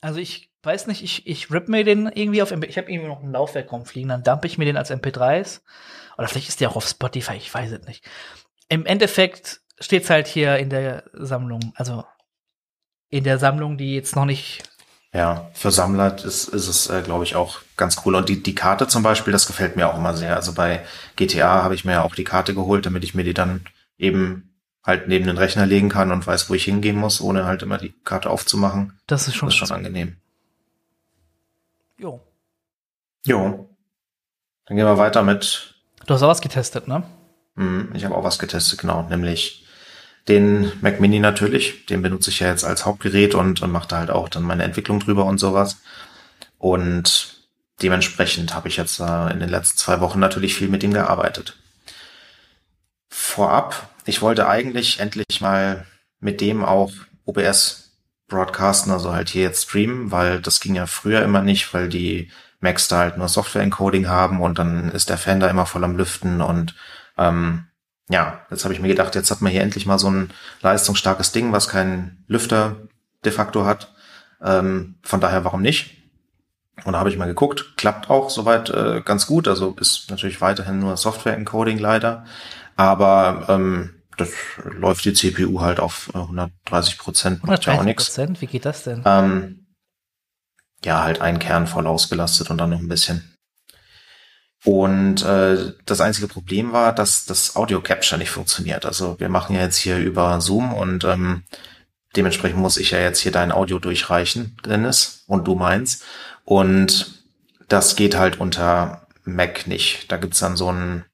also 0.00 0.20
ich 0.20 0.53
weiß 0.64 0.86
nicht, 0.86 1.02
ich, 1.02 1.26
ich 1.26 1.50
rip 1.50 1.68
mir 1.68 1.84
den 1.84 2.06
irgendwie 2.06 2.42
auf 2.42 2.50
MP, 2.50 2.66
ich 2.66 2.78
habe 2.78 2.90
irgendwie 2.90 3.08
noch 3.08 3.22
ein 3.22 3.32
Laufwerk 3.32 3.70
rumfliegen, 3.72 4.08
dann 4.08 4.22
dump 4.22 4.44
ich 4.44 4.58
mir 4.58 4.64
den 4.64 4.76
als 4.76 4.90
MP3s. 4.90 5.60
Oder 6.16 6.28
vielleicht 6.28 6.48
ist 6.48 6.60
der 6.60 6.70
auch 6.70 6.76
auf 6.76 6.86
Spotify, 6.86 7.34
ich 7.34 7.52
weiß 7.52 7.72
es 7.72 7.86
nicht. 7.86 8.04
Im 8.68 8.86
Endeffekt 8.86 9.60
steht's 9.78 10.10
halt 10.10 10.26
hier 10.26 10.56
in 10.58 10.70
der 10.70 11.04
Sammlung, 11.12 11.72
also 11.76 12.04
in 13.10 13.24
der 13.24 13.38
Sammlung, 13.38 13.78
die 13.78 13.94
jetzt 13.94 14.16
noch 14.16 14.24
nicht. 14.24 14.62
Ja, 15.12 15.48
für 15.54 15.70
Sammler 15.70 16.16
ist, 16.24 16.48
ist 16.48 16.66
es, 16.66 16.90
äh, 16.90 17.02
glaube 17.02 17.22
ich, 17.22 17.36
auch 17.36 17.60
ganz 17.76 18.02
cool. 18.04 18.16
Und 18.16 18.28
die, 18.28 18.42
die 18.42 18.54
Karte 18.54 18.88
zum 18.88 19.04
Beispiel, 19.04 19.32
das 19.32 19.46
gefällt 19.46 19.76
mir 19.76 19.88
auch 19.88 19.96
immer 19.96 20.14
sehr. 20.14 20.34
Also 20.34 20.54
bei 20.54 20.84
GTA 21.14 21.62
habe 21.62 21.76
ich 21.76 21.84
mir 21.84 21.92
ja 21.92 22.02
auch 22.02 22.16
die 22.16 22.24
Karte 22.24 22.54
geholt, 22.54 22.86
damit 22.86 23.04
ich 23.04 23.14
mir 23.14 23.22
die 23.22 23.34
dann 23.34 23.64
eben 23.96 24.54
halt 24.82 25.06
neben 25.08 25.26
den 25.26 25.38
Rechner 25.38 25.66
legen 25.66 25.88
kann 25.88 26.10
und 26.10 26.26
weiß, 26.26 26.50
wo 26.50 26.54
ich 26.54 26.64
hingehen 26.64 26.96
muss, 26.96 27.20
ohne 27.20 27.44
halt 27.44 27.62
immer 27.62 27.78
die 27.78 27.94
Karte 28.04 28.28
aufzumachen. 28.28 28.98
Das 29.06 29.28
ist 29.28 29.36
schon, 29.36 29.48
das 29.48 29.54
ist 29.54 29.60
schon 29.60 29.76
angenehm. 29.76 30.16
Jo. 32.04 32.20
Jo. 33.24 33.66
Dann 34.66 34.76
gehen 34.76 34.84
wir 34.84 34.98
weiter 34.98 35.22
mit. 35.22 35.74
Du 36.04 36.12
hast 36.12 36.22
auch 36.22 36.28
was 36.28 36.42
getestet, 36.42 36.86
ne? 36.86 37.02
Mhm, 37.54 37.92
ich 37.94 38.04
habe 38.04 38.14
auch 38.14 38.24
was 38.24 38.38
getestet, 38.38 38.78
genau. 38.78 39.04
Nämlich 39.08 39.66
den 40.28 40.70
Mac 40.82 41.00
Mini 41.00 41.18
natürlich. 41.18 41.86
Den 41.86 42.02
benutze 42.02 42.28
ich 42.28 42.40
ja 42.40 42.48
jetzt 42.48 42.62
als 42.62 42.84
Hauptgerät 42.84 43.34
und, 43.34 43.62
und 43.62 43.72
mache 43.72 43.88
da 43.88 43.96
halt 44.00 44.10
auch 44.10 44.28
dann 44.28 44.42
meine 44.42 44.64
Entwicklung 44.64 45.00
drüber 45.00 45.24
und 45.24 45.38
sowas. 45.38 45.78
Und 46.58 47.48
dementsprechend 47.80 48.54
habe 48.54 48.68
ich 48.68 48.76
jetzt 48.76 49.00
äh, 49.00 49.32
in 49.32 49.40
den 49.40 49.48
letzten 49.48 49.78
zwei 49.78 50.00
Wochen 50.00 50.20
natürlich 50.20 50.54
viel 50.54 50.68
mit 50.68 50.82
ihm 50.82 50.92
gearbeitet. 50.92 51.56
Vorab, 53.08 53.88
ich 54.04 54.20
wollte 54.20 54.46
eigentlich 54.46 55.00
endlich 55.00 55.40
mal 55.40 55.86
mit 56.20 56.42
dem 56.42 56.66
auch 56.66 56.92
OBS 57.24 57.83
broadcasten, 58.34 58.92
also 58.92 59.12
halt 59.12 59.28
hier 59.28 59.42
jetzt 59.42 59.64
streamen, 59.64 60.10
weil 60.10 60.40
das 60.40 60.60
ging 60.60 60.74
ja 60.74 60.86
früher 60.86 61.22
immer 61.22 61.42
nicht, 61.42 61.72
weil 61.72 61.88
die 61.88 62.30
Macs 62.60 62.88
da 62.88 62.98
halt 62.98 63.18
nur 63.18 63.28
Software-Encoding 63.28 64.08
haben 64.08 64.40
und 64.40 64.58
dann 64.58 64.90
ist 64.90 65.08
der 65.08 65.18
Fan 65.18 65.40
da 65.40 65.48
immer 65.48 65.66
voll 65.66 65.84
am 65.84 65.96
Lüften 65.96 66.40
und 66.40 66.74
ähm, 67.16 67.66
ja, 68.10 68.40
jetzt 68.50 68.64
habe 68.64 68.74
ich 68.74 68.80
mir 68.80 68.88
gedacht, 68.88 69.14
jetzt 69.14 69.30
hat 69.30 69.40
man 69.40 69.52
hier 69.52 69.62
endlich 69.62 69.86
mal 69.86 69.98
so 69.98 70.10
ein 70.10 70.30
leistungsstarkes 70.60 71.32
Ding, 71.32 71.52
was 71.52 71.68
keinen 71.68 72.24
Lüfter 72.26 72.76
de 73.24 73.32
facto 73.32 73.64
hat. 73.64 73.94
Ähm, 74.42 74.96
von 75.02 75.20
daher, 75.20 75.44
warum 75.44 75.62
nicht? 75.62 75.96
Und 76.84 76.92
da 76.92 76.98
habe 76.98 77.08
ich 77.08 77.16
mal 77.16 77.26
geguckt, 77.26 77.76
klappt 77.76 78.10
auch 78.10 78.28
soweit 78.28 78.68
äh, 78.68 79.00
ganz 79.02 79.26
gut. 79.26 79.48
Also 79.48 79.74
ist 79.80 80.10
natürlich 80.10 80.40
weiterhin 80.40 80.80
nur 80.80 80.96
Software-Encoding 80.96 81.78
leider. 81.78 82.24
Aber 82.76 83.46
ähm, 83.48 83.93
das 84.16 84.30
läuft 84.64 85.04
die 85.04 85.12
CPU 85.12 85.60
halt 85.60 85.80
auf 85.80 86.10
130 86.14 86.94
äh, 86.94 86.96
Prozent. 86.96 87.36
130 87.42 87.96
Prozent? 87.96 88.40
Wie 88.40 88.46
geht 88.46 88.64
das 88.64 88.84
denn? 88.84 89.02
Ähm, 89.04 89.66
ja, 90.84 91.02
halt 91.02 91.20
ein 91.20 91.38
Kern 91.38 91.66
voll 91.66 91.86
ausgelastet 91.86 92.50
und 92.50 92.58
dann 92.58 92.70
noch 92.70 92.78
ein 92.78 92.88
bisschen. 92.88 93.36
Und 94.64 95.22
äh, 95.22 95.72
das 95.84 96.00
einzige 96.00 96.26
Problem 96.26 96.72
war, 96.72 96.94
dass 96.94 97.26
das 97.26 97.54
Audio 97.54 97.82
Capture 97.82 98.18
nicht 98.18 98.30
funktioniert. 98.30 98.86
Also 98.86 99.20
wir 99.20 99.28
machen 99.28 99.54
ja 99.54 99.62
jetzt 99.62 99.76
hier 99.76 99.98
über 99.98 100.40
Zoom 100.40 100.72
und 100.72 101.04
ähm, 101.04 101.42
dementsprechend 102.16 102.58
muss 102.58 102.78
ich 102.78 102.92
ja 102.92 102.98
jetzt 102.98 103.20
hier 103.20 103.32
dein 103.32 103.52
Audio 103.52 103.78
durchreichen, 103.78 104.56
Dennis, 104.64 105.24
und 105.26 105.46
du 105.46 105.54
meins. 105.54 106.02
Und 106.44 107.24
das 107.68 107.94
geht 107.94 108.16
halt 108.16 108.40
unter 108.40 109.06
Mac 109.24 109.66
nicht. 109.66 110.10
Da 110.10 110.16
gibt's 110.16 110.38
dann 110.38 110.56
so 110.56 110.72
ein 110.72 111.04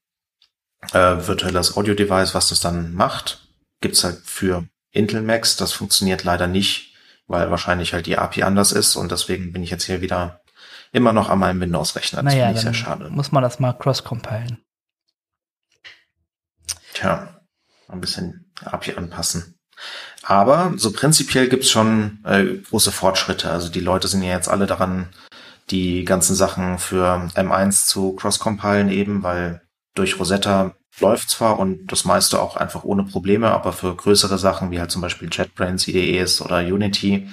äh, 0.92 1.26
virtuelles 1.26 1.76
Audio-Device, 1.76 2.34
was 2.34 2.48
das 2.48 2.60
dann 2.60 2.94
macht. 2.94 3.48
Gibt's 3.80 4.04
halt 4.04 4.18
für 4.24 4.66
Intel 4.90 5.22
Macs. 5.22 5.56
Das 5.56 5.72
funktioniert 5.72 6.24
leider 6.24 6.46
nicht, 6.46 6.94
weil 7.26 7.50
wahrscheinlich 7.50 7.92
halt 7.92 8.06
die 8.06 8.18
API 8.18 8.42
anders 8.42 8.72
ist 8.72 8.96
und 8.96 9.12
deswegen 9.12 9.52
bin 9.52 9.62
ich 9.62 9.70
jetzt 9.70 9.84
hier 9.84 10.00
wieder 10.00 10.40
immer 10.92 11.12
noch 11.12 11.28
an 11.28 11.38
meinem 11.38 11.60
Windows-Rechner. 11.60 12.22
Das 12.22 12.32
naja, 12.34 12.46
finde 12.46 12.58
ich 12.58 12.64
sehr 12.64 12.74
schade. 12.74 13.10
Muss 13.10 13.32
man 13.32 13.42
das 13.42 13.60
mal 13.60 13.72
cross-compilen. 13.72 14.58
Tja, 16.94 17.40
ein 17.88 18.00
bisschen 18.00 18.52
API 18.64 18.94
anpassen. 18.96 19.58
Aber 20.22 20.74
so 20.76 20.92
prinzipiell 20.92 21.48
gibt's 21.48 21.70
schon 21.70 22.18
äh, 22.24 22.44
große 22.68 22.92
Fortschritte. 22.92 23.50
Also 23.50 23.68
die 23.70 23.80
Leute 23.80 24.08
sind 24.08 24.22
ja 24.22 24.34
jetzt 24.34 24.48
alle 24.48 24.66
daran, 24.66 25.08
die 25.70 26.04
ganzen 26.04 26.34
Sachen 26.34 26.78
für 26.78 27.28
M1 27.34 27.86
zu 27.86 28.14
cross-compilen 28.14 28.90
eben, 28.90 29.22
weil 29.22 29.62
durch 29.94 30.18
Rosetta 30.18 30.74
läuft 30.98 31.30
zwar 31.30 31.58
und 31.58 31.86
das 31.86 32.04
meiste 32.04 32.40
auch 32.40 32.56
einfach 32.56 32.84
ohne 32.84 33.04
Probleme, 33.04 33.50
aber 33.50 33.72
für 33.72 33.94
größere 33.94 34.38
Sachen 34.38 34.70
wie 34.70 34.80
halt 34.80 34.90
zum 34.90 35.02
Beispiel 35.02 35.28
JetBrains, 35.30 35.88
IDEs 35.88 36.42
oder 36.42 36.58
Unity, 36.58 37.28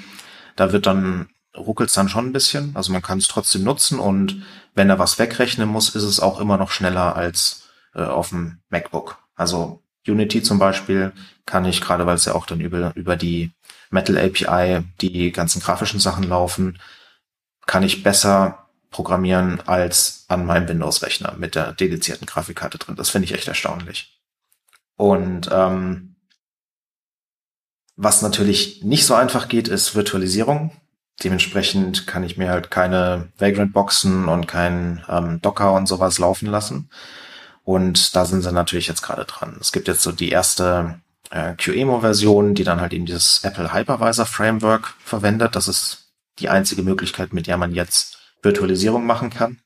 da 0.55 0.71
wird 0.71 0.85
dann 0.85 1.29
ruckelt 1.55 1.89
es 1.89 1.95
dann 1.95 2.09
schon 2.09 2.27
ein 2.27 2.33
bisschen. 2.33 2.75
Also 2.75 2.91
man 2.91 3.01
kann 3.01 3.17
es 3.17 3.27
trotzdem 3.27 3.63
nutzen 3.63 3.99
und 3.99 4.43
wenn 4.75 4.89
er 4.89 4.99
was 4.99 5.19
wegrechnen 5.19 5.67
muss, 5.67 5.95
ist 5.95 6.03
es 6.03 6.19
auch 6.19 6.39
immer 6.39 6.57
noch 6.57 6.71
schneller 6.71 7.15
als 7.15 7.69
äh, 7.95 8.03
auf 8.03 8.29
dem 8.29 8.59
MacBook. 8.69 9.17
Also 9.35 9.81
Unity 10.07 10.41
zum 10.41 10.59
Beispiel 10.59 11.11
kann 11.45 11.65
ich, 11.65 11.81
gerade 11.81 12.05
weil 12.05 12.15
es 12.15 12.25
ja 12.25 12.35
auch 12.35 12.45
dann 12.45 12.61
über, 12.61 12.95
über 12.95 13.15
die 13.17 13.51
Metal 13.89 14.17
API 14.17 14.83
die 15.01 15.31
ganzen 15.31 15.61
grafischen 15.61 15.99
Sachen 15.99 16.23
laufen, 16.23 16.79
kann 17.65 17.83
ich 17.83 18.03
besser 18.03 18.66
programmieren 18.91 19.61
als 19.65 20.25
an 20.27 20.45
meinem 20.45 20.67
Windows-Rechner 20.67 21.35
mit 21.37 21.55
der 21.55 21.73
dedizierten 21.73 22.25
Grafikkarte 22.25 22.77
drin. 22.77 22.95
Das 22.95 23.09
finde 23.09 23.25
ich 23.25 23.33
echt 23.33 23.47
erstaunlich. 23.47 24.19
Und 24.95 25.49
ähm, 25.51 26.15
was 27.95 28.21
natürlich 28.21 28.83
nicht 28.83 29.05
so 29.05 29.15
einfach 29.15 29.47
geht, 29.47 29.67
ist 29.67 29.95
Virtualisierung. 29.95 30.71
Dementsprechend 31.23 32.05
kann 32.05 32.23
ich 32.23 32.37
mir 32.37 32.49
halt 32.49 32.69
keine 32.69 33.29
Vagrant-Boxen 33.39 34.27
und 34.27 34.47
kein 34.47 35.03
ähm, 35.09 35.41
Docker 35.41 35.73
und 35.73 35.87
sowas 35.87 36.19
laufen 36.19 36.47
lassen. 36.47 36.89
Und 37.63 38.15
da 38.15 38.25
sind 38.25 38.43
sie 38.43 38.51
natürlich 38.51 38.87
jetzt 38.87 39.01
gerade 39.01 39.25
dran. 39.25 39.57
Es 39.59 39.71
gibt 39.71 39.87
jetzt 39.87 40.03
so 40.03 40.11
die 40.11 40.29
erste 40.29 41.01
äh, 41.31 41.53
QEMO-Version, 41.55 42.53
die 42.53 42.63
dann 42.63 42.81
halt 42.81 42.93
eben 42.93 43.05
dieses 43.05 43.43
Apple 43.43 43.73
Hypervisor 43.73 44.25
Framework 44.25 44.93
verwendet. 45.03 45.55
Das 45.55 45.67
ist 45.67 46.11
die 46.39 46.49
einzige 46.49 46.83
Möglichkeit, 46.83 47.33
mit 47.33 47.47
der 47.47 47.57
man 47.57 47.73
jetzt 47.73 48.16
Virtualisierung 48.41 49.05
machen 49.05 49.29
kann. 49.29 49.59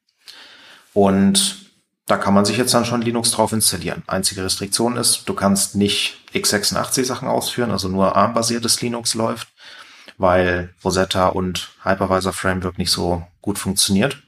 Und 0.93 1.71
da 2.07 2.17
kann 2.17 2.33
man 2.33 2.45
sich 2.45 2.57
jetzt 2.57 2.73
dann 2.73 2.85
schon 2.85 3.01
Linux 3.01 3.31
drauf 3.31 3.53
installieren. 3.53 4.03
Einzige 4.07 4.43
Restriktion 4.43 4.97
ist, 4.97 5.29
du 5.29 5.33
kannst 5.33 5.75
nicht 5.75 6.17
x86 6.33 7.05
Sachen 7.05 7.27
ausführen, 7.27 7.71
also 7.71 7.87
nur 7.87 8.15
ARM-basiertes 8.15 8.81
Linux 8.81 9.13
läuft 9.13 9.47
weil 10.21 10.73
Rosetta 10.83 11.27
und 11.27 11.71
Hypervisor 11.83 12.31
Framework 12.31 12.77
nicht 12.77 12.91
so 12.91 13.25
gut 13.41 13.57
funktioniert. 13.57 14.21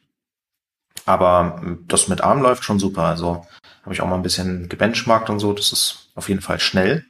Aber 1.05 1.61
das 1.87 2.07
mit 2.07 2.21
ARM 2.21 2.41
läuft 2.41 2.63
schon 2.63 2.79
super. 2.79 3.03
Also 3.03 3.45
habe 3.83 3.93
ich 3.93 4.01
auch 4.01 4.07
mal 4.07 4.15
ein 4.15 4.23
bisschen 4.23 4.69
gebenchmarkt 4.69 5.29
und 5.29 5.39
so. 5.39 5.53
Das 5.53 5.71
ist 5.71 6.09
auf 6.15 6.29
jeden 6.29 6.41
Fall 6.41 6.59
schnell. 6.59 7.05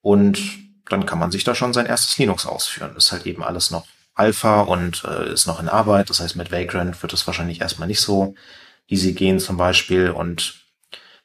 Und 0.00 0.40
dann 0.88 1.04
kann 1.04 1.18
man 1.18 1.30
sich 1.30 1.44
da 1.44 1.54
schon 1.54 1.74
sein 1.74 1.86
erstes 1.86 2.16
Linux 2.16 2.46
ausführen. 2.46 2.92
Das 2.94 3.06
ist 3.06 3.12
halt 3.12 3.26
eben 3.26 3.42
alles 3.42 3.70
noch 3.70 3.86
Alpha 4.16 4.62
und 4.62 5.04
äh, 5.04 5.32
ist 5.32 5.46
noch 5.46 5.60
in 5.60 5.68
Arbeit. 5.68 6.10
Das 6.10 6.20
heißt, 6.20 6.36
mit 6.36 6.50
Vagrant 6.50 7.00
wird 7.02 7.12
es 7.12 7.26
wahrscheinlich 7.26 7.60
erstmal 7.60 7.86
nicht 7.86 8.00
so 8.00 8.34
easy 8.88 9.12
gehen 9.12 9.38
zum 9.38 9.58
Beispiel. 9.58 10.10
Und 10.10 10.64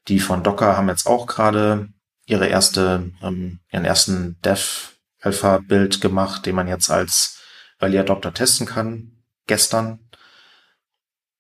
die 0.08 0.20
von 0.20 0.44
Docker 0.44 0.78
haben 0.78 0.90
jetzt 0.90 1.08
auch 1.08 1.26
gerade 1.26 1.88
ihre 2.26 2.48
erste, 2.48 3.12
ähm, 3.24 3.60
ihren 3.72 3.86
ersten 3.86 4.40
Dev 4.42 4.90
Alpha-Bild 5.22 6.02
gemacht, 6.02 6.46
den 6.46 6.56
man 6.56 6.68
jetzt 6.68 6.90
als 6.92 7.40
Early 7.80 7.98
Adopter 8.00 8.34
testen 8.34 8.66
kann. 8.66 9.24
Gestern 9.48 10.00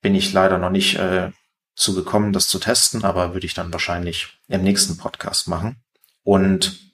bin 0.01 0.15
ich 0.15 0.31
leider 0.33 0.57
noch 0.57 0.69
nicht 0.69 0.95
äh, 0.95 1.31
zu 1.75 1.95
gekommen, 1.95 2.31
das 2.31 2.47
zu 2.47 2.59
testen, 2.59 3.03
aber 3.03 3.33
würde 3.33 3.45
ich 3.45 3.53
dann 3.53 3.73
wahrscheinlich 3.73 4.39
im 4.47 4.63
nächsten 4.63 4.97
Podcast 4.97 5.47
machen. 5.47 5.83
Und 6.23 6.90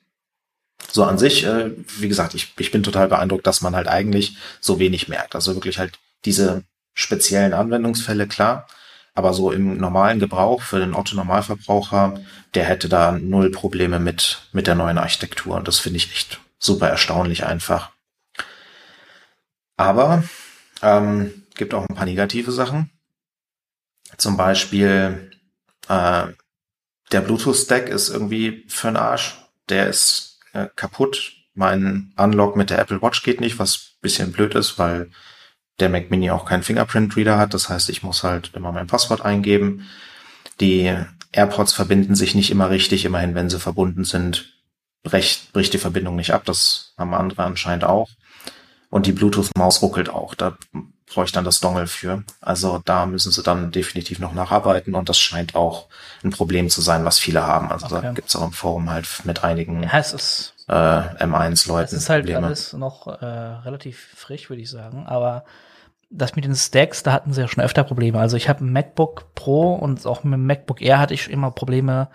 so 0.92 1.04
an 1.04 1.18
sich, 1.18 1.46
äh, 1.46 1.72
wie 2.00 2.08
gesagt, 2.08 2.34
ich, 2.34 2.54
ich 2.58 2.72
bin 2.72 2.84
total 2.84 3.08
beeindruckt, 3.08 3.46
dass 3.48 3.62
man 3.62 3.76
halt 3.76 3.88
eigentlich 3.88 4.38
so 4.60 4.80
wenig 4.80 5.08
merkt. 5.08 5.36
Also 5.36 5.54
wirklich 5.56 5.80
halt 5.80 6.00
diese 6.26 6.64
speziellen 6.94 7.54
Anwendungsfälle, 7.54 8.28
klar, 8.28 8.68
aber 9.14 9.34
so 9.34 9.52
im 9.52 9.78
normalen 9.78 10.20
Gebrauch 10.20 10.62
für 10.62 10.80
den 10.80 10.94
Otto-Normalverbraucher, 10.94 12.20
der 12.54 12.66
hätte 12.66 12.90
da 12.90 13.12
null 13.12 13.52
Probleme 13.52 14.00
mit, 14.00 14.42
mit 14.52 14.68
der 14.68 14.76
neuen 14.76 14.98
Architektur. 14.98 15.56
Und 15.56 15.68
das 15.68 15.80
finde 15.80 15.98
ich 15.98 16.12
echt 16.12 16.40
super 16.60 16.90
erstaunlich 16.90 17.44
einfach. 17.44 17.92
Aber 19.76 20.24
ähm, 20.82 21.44
gibt 21.56 21.74
auch 21.74 21.86
ein 21.88 21.96
paar 21.96 22.06
negative 22.06 22.52
Sachen. 22.52 22.90
Zum 24.18 24.38
Beispiel 24.38 25.32
äh, 25.88 26.28
der 27.12 27.22
Bluetooth-Stack 27.22 27.90
ist 27.90 28.10
irgendwie 28.10 28.66
für 28.68 28.88
den 28.88 28.98
Arsch. 28.98 29.38
Der 29.70 29.88
ist 29.88 30.27
äh, 30.58 30.70
kaputt. 30.76 31.34
Mein 31.54 32.14
Unlock 32.18 32.56
mit 32.56 32.70
der 32.70 32.80
Apple 32.80 33.02
Watch 33.02 33.24
geht 33.24 33.42
nicht, 33.42 33.60
was 33.60 33.98
bisschen 34.02 34.32
blöd 34.32 34.56
ist, 34.56 34.78
weil 34.78 35.10
der 35.80 35.90
Mac 35.90 36.10
Mini 36.10 36.32
auch 36.32 36.46
keinen 36.46 36.64
Fingerprint-Reader 36.64 37.38
hat. 37.38 37.54
Das 37.54 37.70
heißt, 37.70 37.90
ich 37.90 38.04
muss 38.04 38.24
halt 38.24 38.52
immer 38.54 38.72
mein 38.72 38.88
Passwort 38.88 39.22
eingeben. 39.22 39.88
Die 40.60 40.94
AirPods 41.32 41.74
verbinden 41.74 42.16
sich 42.16 42.36
nicht 42.36 42.52
immer 42.52 42.70
richtig. 42.70 43.06
Immerhin, 43.06 43.36
wenn 43.36 43.50
sie 43.50 43.60
verbunden 43.60 44.04
sind, 44.04 44.54
bricht, 45.04 45.54
bricht 45.54 45.74
die 45.74 45.80
Verbindung 45.80 46.16
nicht 46.16 46.32
ab. 46.32 46.46
Das 46.46 46.94
haben 46.98 47.14
andere 47.14 47.44
anscheinend 47.44 47.84
auch. 47.84 48.10
Und 48.90 49.06
die 49.06 49.12
Bluetooth-Maus 49.12 49.82
ruckelt 49.82 50.10
auch. 50.10 50.34
Da 50.34 50.58
brauche 51.08 51.26
ich 51.26 51.32
dann 51.32 51.46
das 51.46 51.60
Dongle 51.60 51.88
für. 51.88 52.24
Also 52.42 52.82
da 52.84 53.06
müssen 53.06 53.32
sie 53.32 53.42
dann 53.42 53.72
definitiv 53.72 54.20
noch 54.20 54.34
nacharbeiten 54.34 54.94
und 54.94 55.10
das 55.10 55.18
scheint 55.18 55.56
auch 55.56 55.88
ein 56.24 56.32
Problem 56.32 56.70
zu 56.70 56.82
sein, 56.82 57.06
was 57.06 57.18
viele 57.18 57.44
haben. 57.44 57.72
Also 57.72 57.86
okay. 57.88 58.00
da 58.02 58.12
gibt's 58.12 58.36
auch 58.36 58.44
im 58.44 58.52
Forum 58.52 58.90
halt 58.90 59.08
mit 59.24 59.44
einigen 59.44 59.84
ja, 59.84 59.98
ist, 59.98 60.54
äh, 60.68 60.74
M1-Leuten. 60.74 61.96
Es 61.96 62.04
ist 62.04 62.10
halt 62.10 62.26
Probleme. 62.26 62.48
alles 62.48 62.74
noch 62.74 63.08
äh, 63.08 63.26
relativ 63.26 64.10
frisch, 64.16 64.50
würde 64.50 64.62
ich 64.62 64.70
sagen. 64.70 65.06
Aber 65.08 65.46
das 66.10 66.36
mit 66.36 66.46
den 66.46 66.56
Stacks, 66.56 67.04
da 67.04 67.14
hatten 67.14 67.34
sie 67.34 67.42
ja 67.42 67.48
schon 67.48 67.64
öfter 67.64 67.84
Probleme. 67.84 68.20
Also 68.20 68.38
ich 68.38 68.50
habe 68.50 68.64
ein 68.64 68.72
MacBook 68.72 69.34
Pro 69.34 69.76
und 69.76 70.06
auch 70.06 70.24
mit 70.24 70.34
dem 70.34 70.46
MacBook 70.46 70.82
Air 70.82 71.00
hatte 71.00 71.14
ich 71.14 71.30
immer 71.30 71.52
Probleme, 71.52 72.10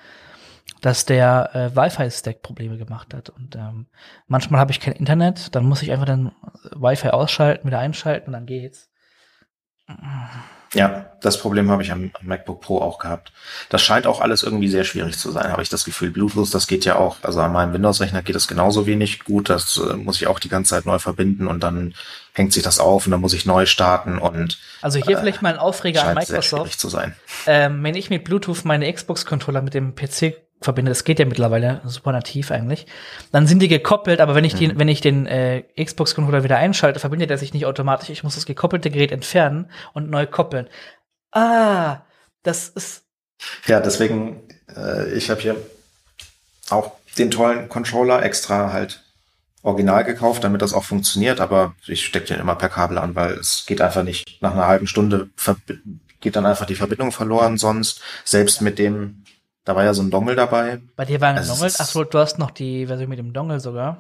dass 0.83 1.07
der 1.07 1.51
äh, 1.55 1.77
Wi-Fi-Stack 1.77 2.43
Probleme 2.43 2.77
gemacht 2.77 3.15
hat. 3.15 3.31
Und 3.31 3.57
ähm, 3.57 3.87
manchmal 4.27 4.61
habe 4.61 4.73
ich 4.73 4.81
kein 4.81 4.93
Internet, 4.95 5.55
dann 5.55 5.65
muss 5.65 5.81
ich 5.81 5.93
einfach 5.93 6.07
dann 6.07 6.33
Wi-Fi 6.75 7.09
ausschalten, 7.09 7.69
wieder 7.69 7.79
einschalten 7.79 8.27
und 8.27 8.33
dann 8.35 8.47
geht's. 8.47 8.91
Ja, 10.75 11.13
das 11.21 11.39
Problem 11.39 11.71
habe 11.71 11.83
ich 11.83 11.93
am, 11.93 12.11
MacBook 12.23 12.61
Pro 12.61 12.81
auch 12.81 12.99
gehabt. 12.99 13.33
Das 13.69 13.83
scheint 13.83 14.07
auch 14.07 14.21
alles 14.21 14.43
irgendwie 14.43 14.69
sehr 14.69 14.85
schwierig 14.85 15.19
zu 15.19 15.31
sein, 15.31 15.53
habe 15.53 15.63
ich 15.63 15.69
das 15.69 15.85
Gefühl. 15.85 16.11
Bluetooth, 16.11 16.53
das 16.53 16.67
geht 16.67 16.85
ja 16.85 16.97
auch, 16.97 17.17
also 17.23 17.41
an 17.41 17.53
meinem 17.53 17.75
Windows-Rechner 17.75 18.23
geht 18.23 18.37
es 18.37 18.49
genauso 18.49 18.87
wenig 18.87 19.25
gut. 19.25 19.51
Das 19.51 19.77
äh, 19.77 19.95
muss 19.95 20.21
ich 20.21 20.27
auch 20.27 20.41
die 20.41 20.49
ganze 20.49 20.71
Zeit 20.71 20.87
neu 20.87 20.99
verbinden 20.99 21.47
und 21.47 21.63
dann 21.63 21.95
hängt 22.33 22.53
sich 22.53 22.63
das 22.63 22.81
auf 22.81 23.07
und 23.07 23.13
dann 23.13 23.21
muss 23.21 23.35
ich 23.35 23.45
neu 23.45 23.67
starten 23.67 24.19
und 24.19 24.59
Also 24.81 24.99
hier 24.99 25.17
äh, 25.17 25.21
vielleicht 25.21 25.43
mal 25.43 25.53
ein 25.53 25.59
Aufreger 25.59 26.05
an 26.05 26.15
Microsoft. 26.15 26.81
zu 26.81 26.89
sein. 26.89 27.15
Ähm, 27.47 27.85
wenn 27.85 27.95
ich 27.95 28.09
mit 28.09 28.25
Bluetooth 28.25 28.65
meine 28.65 28.91
Xbox-Controller 28.91 29.63
mit 29.63 29.75
dem 29.75 29.95
PC 29.95 30.37
verbinde, 30.63 30.91
das 30.91 31.05
geht 31.05 31.19
ja 31.19 31.25
mittlerweile 31.25 31.81
super 31.85 32.13
nativ 32.13 32.51
eigentlich, 32.51 32.87
dann 33.31 33.47
sind 33.47 33.61
die 33.61 33.69
gekoppelt, 33.69 34.21
aber 34.21 34.35
wenn 34.35 34.45
ich 34.45 34.55
die, 34.55 34.69
mhm. 34.69 34.79
wenn 34.79 34.89
ich 34.89 35.01
den 35.01 35.27
äh, 35.27 35.63
Xbox-Controller 35.83 36.45
wieder 36.45 36.57
einschalte, 36.57 37.01
verbindet 37.01 37.31
er 37.31 37.39
sich 37.39 37.53
nicht 37.55 37.67
automatisch. 37.67 38.11
Ich 38.11 38.25
muss 38.25 38.35
das 38.35 38.47
gekoppelte 38.47 38.91
Gerät 38.91 39.13
entfernen 39.13 39.71
und 39.93 40.11
neu 40.11 40.27
koppeln. 40.27 40.69
Ah, 41.33 42.03
das 42.43 42.69
ist. 42.69 43.05
Ja, 43.67 43.81
deswegen, 43.81 44.43
äh, 44.77 45.13
ich 45.13 45.31
habe 45.31 45.41
hier 45.41 45.57
auch 46.71 46.93
den 47.19 47.31
tollen 47.31 47.69
Controller 47.69 48.23
extra 48.23 48.73
halt 48.73 49.03
original 49.63 50.05
gekauft, 50.05 50.45
damit 50.45 50.63
das 50.63 50.73
auch 50.73 50.85
funktioniert, 50.85 51.41
aber 51.41 51.75
ich 51.87 52.05
stecke 52.05 52.27
den 52.27 52.41
immer 52.41 52.57
per 52.57 52.69
Kabel 52.69 52.99
an, 52.99 53.15
weil 53.15 53.33
es 53.33 53.65
geht 53.67 53.81
einfach 53.81 54.03
nicht. 54.03 54.43
Nach 54.43 54.53
einer 54.53 54.67
halben 54.67 54.87
Stunde 54.87 55.31
geht 56.21 56.37
dann 56.37 56.47
einfach 56.47 56.67
die 56.67 56.75
Verbindung 56.75 57.13
verloren, 57.13 57.59
sonst 57.59 58.01
selbst 58.25 58.61
mit 58.61 58.79
dem 58.79 59.25
da 59.65 59.77
war 59.77 59.85
ja 59.85 59.95
so 59.95 60.03
ein 60.03 60.11
Dongle 60.11 60.35
dabei. 60.35 60.81
Bei 60.97 61.05
dir 61.05 61.21
war 61.21 61.31
ein 61.31 61.39
also 61.39 61.55
Dongle? 61.55 61.73
Achso, 61.79 62.05
du 62.05 62.19
hast 62.19 62.39
noch 62.39 62.51
die 62.51 62.87
Version 62.87 63.09
mit 63.09 63.19
dem 63.19 63.33
Dongle 63.33 63.61
sogar. 63.61 63.99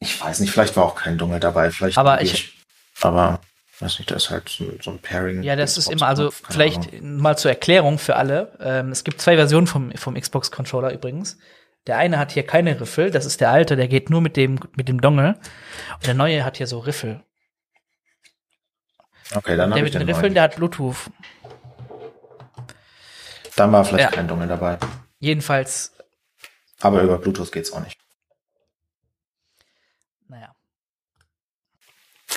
Ich 0.00 0.22
weiß 0.22 0.40
nicht, 0.40 0.50
vielleicht 0.50 0.76
war 0.76 0.84
auch 0.84 0.94
kein 0.94 1.18
Dongle 1.18 1.40
dabei. 1.40 1.70
Vielleicht 1.70 1.98
aber 1.98 2.22
ich, 2.22 2.34
ich, 2.34 2.54
aber 3.00 3.40
weiß 3.80 3.98
nicht, 3.98 4.10
da 4.10 4.16
ist 4.16 4.30
halt 4.30 4.48
so, 4.48 4.64
so 4.80 4.90
ein 4.90 4.98
Pairing. 4.98 5.42
Ja, 5.42 5.56
das 5.56 5.78
ist 5.78 5.90
immer, 5.90 6.06
also 6.06 6.30
vielleicht 6.30 6.92
Ahnung. 6.92 7.16
mal 7.18 7.38
zur 7.38 7.50
Erklärung 7.50 7.98
für 7.98 8.16
alle. 8.16 8.56
Ähm, 8.60 8.90
es 8.90 9.04
gibt 9.04 9.20
zwei 9.20 9.36
Versionen 9.36 9.66
vom, 9.66 9.92
vom 9.92 10.14
Xbox 10.14 10.50
Controller 10.50 10.92
übrigens. 10.92 11.38
Der 11.86 11.96
eine 11.96 12.18
hat 12.18 12.32
hier 12.32 12.42
keine 12.44 12.78
Riffel, 12.80 13.10
das 13.10 13.24
ist 13.24 13.40
der 13.40 13.50
alte, 13.50 13.74
der 13.74 13.88
geht 13.88 14.10
nur 14.10 14.20
mit 14.20 14.36
dem, 14.36 14.60
mit 14.76 14.88
dem 14.88 15.00
Dongle. 15.00 15.38
Und 15.94 16.06
der 16.06 16.14
neue 16.14 16.44
hat 16.44 16.58
hier 16.58 16.66
so 16.66 16.80
Riffel. 16.80 17.22
Okay, 19.34 19.56
dann 19.56 19.70
Der 19.70 19.82
mit 19.82 19.94
den 19.94 20.02
Riffeln, 20.02 20.34
der 20.34 20.44
hat 20.44 20.56
Bluetooth. 20.56 20.96
Dann 23.58 23.72
war 23.72 23.84
vielleicht 23.84 24.10
ja. 24.10 24.16
kein 24.16 24.28
Dongle 24.28 24.46
dabei. 24.46 24.78
Jedenfalls. 25.18 25.92
Aber 26.80 27.02
über 27.02 27.18
Bluetooth 27.18 27.50
geht's 27.50 27.72
auch 27.72 27.80
nicht. 27.80 27.98
Naja. 30.28 30.54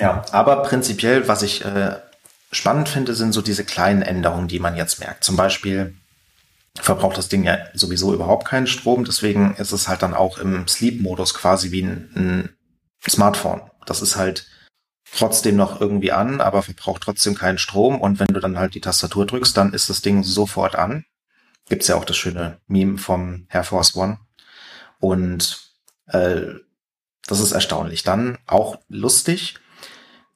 Ja, 0.00 0.24
aber 0.32 0.62
prinzipiell, 0.62 1.28
was 1.28 1.42
ich 1.42 1.64
äh, 1.64 1.96
spannend 2.50 2.88
finde, 2.88 3.14
sind 3.14 3.32
so 3.32 3.40
diese 3.40 3.64
kleinen 3.64 4.02
Änderungen, 4.02 4.48
die 4.48 4.58
man 4.58 4.76
jetzt 4.76 4.98
merkt. 4.98 5.22
Zum 5.22 5.36
Beispiel 5.36 5.94
verbraucht 6.74 7.18
das 7.18 7.28
Ding 7.28 7.44
ja 7.44 7.58
sowieso 7.74 8.12
überhaupt 8.12 8.48
keinen 8.48 8.66
Strom, 8.66 9.04
deswegen 9.04 9.54
ist 9.56 9.72
es 9.72 9.88
halt 9.88 10.02
dann 10.02 10.14
auch 10.14 10.38
im 10.38 10.66
Sleep-Modus 10.66 11.34
quasi 11.34 11.70
wie 11.70 11.82
ein, 11.82 12.10
ein 12.16 12.56
Smartphone. 13.08 13.60
Das 13.86 14.02
ist 14.02 14.16
halt 14.16 14.48
trotzdem 15.14 15.54
noch 15.54 15.80
irgendwie 15.80 16.10
an, 16.10 16.40
aber 16.40 16.62
verbraucht 16.62 17.02
trotzdem 17.02 17.34
keinen 17.36 17.58
Strom. 17.58 18.00
Und 18.00 18.18
wenn 18.18 18.28
du 18.28 18.40
dann 18.40 18.58
halt 18.58 18.74
die 18.74 18.80
Tastatur 18.80 19.26
drückst, 19.26 19.56
dann 19.56 19.72
ist 19.72 19.88
das 19.88 20.02
Ding 20.02 20.24
sofort 20.24 20.74
an. 20.74 21.04
Gibt's 21.68 21.88
ja 21.88 21.96
auch 21.96 22.04
das 22.04 22.16
schöne 22.16 22.58
Meme 22.66 22.98
vom 22.98 23.46
Air 23.50 23.64
Force 23.64 23.96
One. 23.96 24.18
Und 24.98 25.72
äh, 26.06 26.42
das 27.26 27.40
ist 27.40 27.52
erstaunlich. 27.52 28.02
Dann 28.02 28.38
auch 28.46 28.78
lustig, 28.88 29.58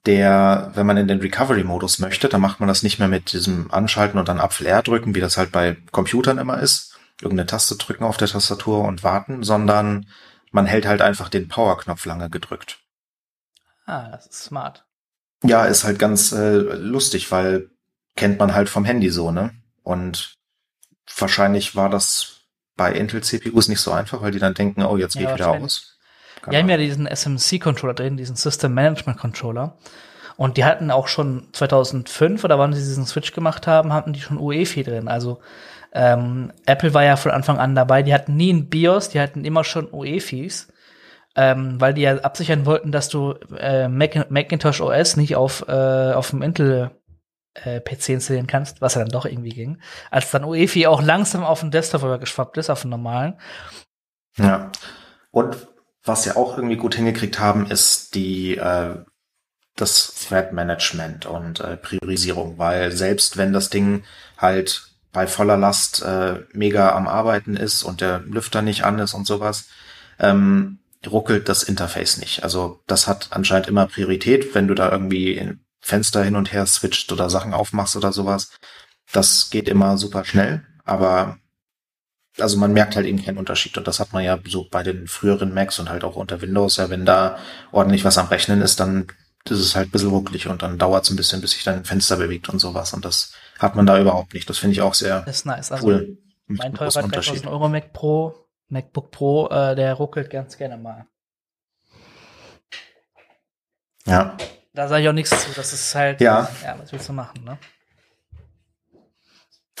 der, 0.05 0.71
wenn 0.73 0.85
man 0.85 0.97
in 0.97 1.07
den 1.07 1.19
Recovery-Modus 1.19 1.99
möchte, 1.99 2.29
dann 2.29 2.41
macht 2.41 2.59
man 2.59 2.67
das 2.69 2.81
nicht 2.81 2.97
mehr 2.97 3.09
mit 3.09 3.33
diesem 3.33 3.71
Anschalten 3.71 4.17
und 4.17 4.29
dann 4.29 4.39
Apfel 4.39 4.65
R 4.65 4.81
drücken, 4.81 5.15
wie 5.15 5.19
das 5.19 5.37
halt 5.37 5.51
bei 5.51 5.77
Computern 5.91 6.37
immer 6.37 6.59
ist. 6.59 6.97
Irgendeine 7.21 7.47
Taste 7.47 7.75
drücken 7.75 8.03
auf 8.03 8.17
der 8.17 8.27
Tastatur 8.27 8.85
und 8.85 9.03
warten, 9.03 9.43
sondern 9.43 10.07
man 10.51 10.65
hält 10.65 10.85
halt 10.85 11.01
einfach 11.01 11.29
den 11.29 11.49
Power-Knopf 11.49 12.05
lange 12.05 12.29
gedrückt. 12.29 12.79
Ah, 13.85 14.09
das 14.09 14.27
ist 14.27 14.43
smart. 14.45 14.85
Ja, 15.43 15.65
ist 15.65 15.83
halt 15.83 15.99
ganz 15.99 16.31
äh, 16.31 16.55
lustig, 16.55 17.31
weil 17.31 17.69
kennt 18.15 18.39
man 18.39 18.53
halt 18.53 18.69
vom 18.69 18.85
Handy 18.85 19.09
so, 19.09 19.31
ne? 19.31 19.53
Und 19.83 20.36
wahrscheinlich 21.15 21.75
war 21.75 21.89
das 21.89 22.41
bei 22.75 22.91
Intel-CPUs 22.91 23.69
nicht 23.69 23.81
so 23.81 23.91
einfach, 23.91 24.21
weil 24.21 24.31
die 24.31 24.39
dann 24.39 24.53
denken, 24.53 24.83
oh, 24.83 24.97
jetzt 24.97 25.13
geht 25.13 25.23
ja, 25.23 25.35
wieder 25.35 25.51
aus. 25.51 25.97
Wir 26.47 26.59
haben 26.59 26.69
ja 26.69 26.77
diesen 26.77 27.07
SMC-Controller 27.07 27.93
drin, 27.93 28.17
diesen 28.17 28.35
System 28.35 28.73
Management 28.73 29.17
Controller. 29.17 29.77
Und 30.37 30.57
die 30.57 30.65
hatten 30.65 30.91
auch 30.91 31.07
schon 31.07 31.47
2005 31.53 32.43
oder 32.43 32.59
wann 32.59 32.73
sie 32.73 32.79
diesen 32.79 33.07
Switch 33.07 33.33
gemacht 33.33 33.65
haben, 33.65 33.91
hatten 33.91 34.13
die 34.13 34.21
schon 34.21 34.37
UEFI 34.37 34.83
drin. 34.83 35.07
Also 35.07 35.39
ähm, 35.93 36.53
Apple 36.67 36.93
war 36.93 37.03
ja 37.03 37.15
von 37.15 37.31
Anfang 37.31 37.57
an 37.57 37.73
dabei. 37.73 38.03
Die 38.03 38.13
hatten 38.13 38.35
nie 38.35 38.53
ein 38.53 38.69
BIOS, 38.69 39.09
die 39.09 39.19
hatten 39.19 39.45
immer 39.45 39.63
schon 39.63 39.91
UEFIs 39.91 40.67
ähm, 41.37 41.79
weil 41.79 41.93
die 41.93 42.01
ja 42.01 42.17
absichern 42.17 42.65
wollten, 42.65 42.91
dass 42.91 43.09
du 43.09 43.35
äh, 43.57 43.87
Mac 43.87 44.29
Macintosh 44.31 44.81
OS 44.81 45.17
nicht 45.17 45.35
auf, 45.35 45.63
äh, 45.67 46.11
auf 46.11 46.31
dem 46.31 46.41
Intel 46.41 46.91
äh, 47.63 47.79
PC 47.79 48.09
installieren 48.09 48.47
kannst, 48.47 48.81
was 48.81 48.95
ja 48.95 49.01
dann 49.01 49.09
doch 49.09 49.25
irgendwie 49.25 49.49
ging. 49.49 49.79
Als 50.11 50.31
dann 50.31 50.43
UEFI 50.43 50.87
auch 50.87 51.01
langsam 51.01 51.43
auf 51.43 51.61
den 51.61 51.71
Desktop 51.71 52.03
übergeschwappt 52.03 52.57
ist, 52.57 52.69
auf 52.69 52.81
den 52.81 52.91
normalen. 52.91 53.35
Ja. 54.37 54.71
Und 55.31 55.67
was 56.03 56.23
sie 56.23 56.35
auch 56.35 56.57
irgendwie 56.57 56.77
gut 56.77 56.95
hingekriegt 56.95 57.39
haben, 57.39 57.69
ist 57.69 58.15
die 58.15 58.57
äh, 58.57 58.95
das 59.75 60.27
Thread 60.27 60.53
Management 60.53 61.25
und 61.25 61.59
äh, 61.59 61.77
Priorisierung, 61.77 62.57
weil 62.57 62.91
selbst 62.91 63.37
wenn 63.37 63.53
das 63.53 63.69
Ding 63.69 64.03
halt 64.37 64.89
bei 65.11 65.27
voller 65.27 65.57
Last 65.57 66.03
äh, 66.03 66.43
mega 66.53 66.95
am 66.95 67.07
Arbeiten 67.07 67.55
ist 67.55 67.83
und 67.83 68.01
der 68.01 68.19
Lüfter 68.19 68.61
nicht 68.61 68.83
an 68.83 68.99
ist 68.99 69.13
und 69.13 69.25
sowas, 69.25 69.67
ähm, 70.19 70.79
ruckelt 71.05 71.47
das 71.47 71.63
Interface 71.63 72.17
nicht. 72.17 72.43
Also 72.43 72.81
das 72.87 73.07
hat 73.07 73.29
anscheinend 73.31 73.67
immer 73.67 73.87
Priorität, 73.87 74.53
wenn 74.55 74.67
du 74.67 74.73
da 74.73 74.91
irgendwie 74.91 75.57
Fenster 75.87 76.23
hin 76.23 76.35
und 76.35 76.51
her 76.51 76.65
switcht 76.65 77.11
oder 77.11 77.29
Sachen 77.29 77.53
aufmachst 77.53 77.95
oder 77.95 78.11
sowas. 78.11 78.51
Das 79.11 79.49
geht 79.49 79.69
immer 79.69 79.97
super 79.97 80.25
schnell, 80.25 80.65
aber 80.83 81.37
also 82.37 82.57
man 82.57 82.73
merkt 82.73 82.95
halt 82.95 83.07
eben 83.07 83.23
keinen 83.23 83.37
Unterschied 83.37 83.77
und 83.77 83.87
das 83.87 83.99
hat 83.99 84.13
man 84.13 84.23
ja 84.23 84.37
so 84.45 84.67
bei 84.69 84.83
den 84.83 85.07
früheren 85.07 85.53
Macs 85.53 85.79
und 85.79 85.89
halt 85.89 86.03
auch 86.03 86.15
unter 86.15 86.41
Windows, 86.41 86.77
ja, 86.77 86.89
wenn 86.89 87.05
da 87.05 87.37
ordentlich 87.71 88.03
was 88.03 88.17
am 88.17 88.27
Rechnen 88.27 88.61
ist, 88.61 88.79
dann 88.79 89.07
ist 89.45 89.59
es 89.59 89.75
halt 89.75 89.87
ein 89.87 89.91
bisschen 89.91 90.09
ruckelig 90.09 90.47
und 90.47 90.61
dann 90.61 90.77
dauert 90.77 91.05
es 91.05 91.09
ein 91.09 91.15
bisschen, 91.15 91.39
bis 91.39 91.51
sich 91.51 91.63
dann 91.63 91.75
ein 91.77 91.85
Fenster 91.85 92.17
bewegt 92.17 92.49
und 92.49 92.59
sowas 92.59 92.93
und 92.93 93.05
das 93.05 93.33
hat 93.57 93.75
man 93.75 93.85
da 93.85 93.99
überhaupt 93.99 94.33
nicht. 94.33 94.49
Das 94.49 94.57
finde 94.57 94.73
ich 94.73 94.81
auch 94.81 94.93
sehr 94.93 95.21
das 95.21 95.37
ist 95.37 95.45
nice. 95.45 95.71
Also 95.71 95.87
cool. 95.87 96.17
Mein 96.47 96.73
teurer 96.73 97.01
3000 97.01 97.47
Euro 97.47 97.69
Mac 97.69 97.93
Pro 97.93 98.47
MacBook 98.69 99.11
Pro, 99.11 99.47
äh, 99.47 99.75
der 99.75 99.93
ruckelt 99.93 100.29
ganz 100.29 100.57
gerne 100.57 100.77
mal. 100.77 101.07
Ja. 104.05 104.37
Da 104.77 104.87
sage 104.87 105.01
ich 105.01 105.09
auch 105.09 105.13
nichts 105.13 105.31
zu. 105.31 105.49
Das 105.55 105.73
ist 105.73 105.95
halt, 105.95 106.21
ja. 106.21 106.47
ja, 106.63 106.77
was 106.77 106.91
willst 106.91 107.09
du 107.09 107.13
machen, 107.13 107.43
ne? 107.43 107.57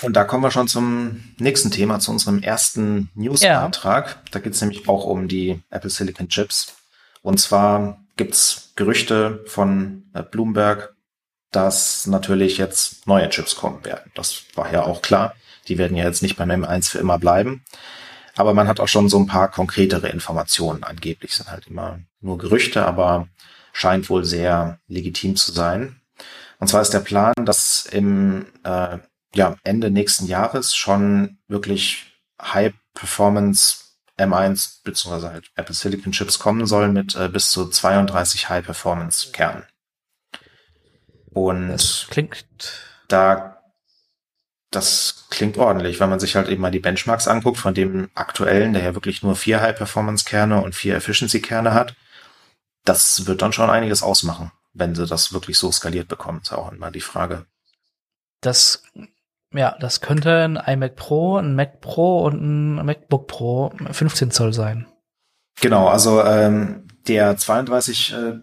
Und 0.01 0.13
da 0.13 0.23
kommen 0.23 0.41
wir 0.41 0.49
schon 0.49 0.67
zum 0.67 1.35
nächsten 1.37 1.69
Thema, 1.69 1.99
zu 1.99 2.09
unserem 2.09 2.41
ersten 2.41 3.11
Newsbeitrag. 3.13 4.07
Ja. 4.07 4.21
Da 4.31 4.39
geht 4.39 4.53
es 4.53 4.61
nämlich 4.61 4.89
auch 4.89 5.05
um 5.05 5.27
die 5.27 5.61
Apple 5.69 5.91
Silicon 5.91 6.29
Chips. 6.29 6.77
Und 7.21 7.39
zwar 7.39 7.99
gibt's 8.15 8.71
Gerüchte 8.75 9.43
von 9.45 10.09
äh, 10.15 10.23
Bloomberg, 10.23 10.95
dass 11.51 12.07
natürlich 12.07 12.57
jetzt 12.57 13.05
neue 13.05 13.29
Chips 13.29 13.55
kommen 13.55 13.85
werden. 13.85 14.11
Das 14.15 14.45
war 14.55 14.73
ja 14.73 14.81
auch 14.81 15.03
klar. 15.03 15.35
Die 15.67 15.77
werden 15.77 15.95
ja 15.95 16.05
jetzt 16.05 16.23
nicht 16.23 16.37
beim 16.37 16.49
M1 16.49 16.89
für 16.89 16.97
immer 16.97 17.19
bleiben. 17.19 17.63
Aber 18.35 18.55
man 18.55 18.67
hat 18.67 18.79
auch 18.79 18.87
schon 18.87 19.09
so 19.09 19.19
ein 19.19 19.27
paar 19.27 19.51
konkretere 19.51 20.09
Informationen. 20.09 20.83
Angeblich 20.83 21.35
sind 21.35 21.51
halt 21.51 21.67
immer 21.67 21.99
nur 22.19 22.39
Gerüchte, 22.39 22.83
aber 22.83 23.27
scheint 23.77 24.09
wohl 24.09 24.25
sehr 24.25 24.79
legitim 24.87 25.35
zu 25.35 25.51
sein. 25.51 26.01
Und 26.59 26.67
zwar 26.67 26.81
ist 26.81 26.95
der 26.95 26.99
Plan, 26.99 27.35
dass 27.37 27.85
im 27.85 28.47
äh, 28.63 28.97
ja, 29.35 29.55
Ende 29.63 29.91
nächsten 29.91 30.25
Jahres 30.25 30.75
schon 30.75 31.37
wirklich 31.47 32.19
High-Performance 32.41 33.83
M1 34.17 34.83
beziehungsweise 34.83 35.31
halt 35.31 35.51
Apple 35.55 35.75
Silicon 35.75 36.11
Chips 36.11 36.39
kommen 36.39 36.65
sollen 36.65 36.91
mit 36.91 37.15
äh, 37.15 37.29
bis 37.29 37.51
zu 37.51 37.69
32 37.69 38.49
High-Performance-Kernen. 38.49 39.63
Und 41.29 41.67
das 41.67 42.07
klingt 42.09 42.47
da 43.07 43.61
das 44.71 45.27
klingt 45.29 45.57
ordentlich, 45.59 45.99
wenn 45.99 46.09
man 46.09 46.19
sich 46.19 46.35
halt 46.35 46.49
eben 46.49 46.61
mal 46.61 46.71
die 46.71 46.79
Benchmarks 46.79 47.27
anguckt 47.27 47.57
von 47.57 47.75
dem 47.75 48.09
aktuellen, 48.15 48.73
der 48.73 48.83
ja 48.83 48.95
wirklich 48.95 49.21
nur 49.21 49.35
vier 49.35 49.61
High-Performance-Kerne 49.61 50.61
und 50.61 50.73
vier 50.73 50.95
Efficiency-Kerne 50.95 51.75
hat. 51.75 51.95
Das 52.87 53.27
wird 53.27 53.41
dann 53.41 53.51
schon 53.51 53.69
einiges 53.69 54.01
ausmachen, 54.01 54.51
wenn 54.73 54.95
sie 54.95 55.05
das 55.05 55.33
wirklich 55.33 55.57
so 55.57 55.69
skaliert 55.73 56.07
bekommen. 56.07 56.39
Ist 56.41 56.53
auch 56.53 56.71
immer 56.71 56.89
die 56.89 57.01
Frage. 57.01 57.45
Das, 58.39 58.81
ja, 59.53 59.75
das 59.79 59.99
könnte 59.99 60.43
ein 60.43 60.55
iMac 60.55 60.95
Pro, 60.95 61.37
ein 61.37 61.53
Mac 61.53 61.81
Pro 61.81 62.23
und 62.23 62.41
ein 62.41 62.85
MacBook 62.85 63.27
Pro 63.27 63.73
15 63.91 64.31
Zoll 64.31 64.53
sein. 64.53 64.87
Genau, 65.59 65.89
also 65.89 66.23
ähm, 66.23 66.87
der 67.07 67.35
32 67.35 68.13
äh, 68.13 68.39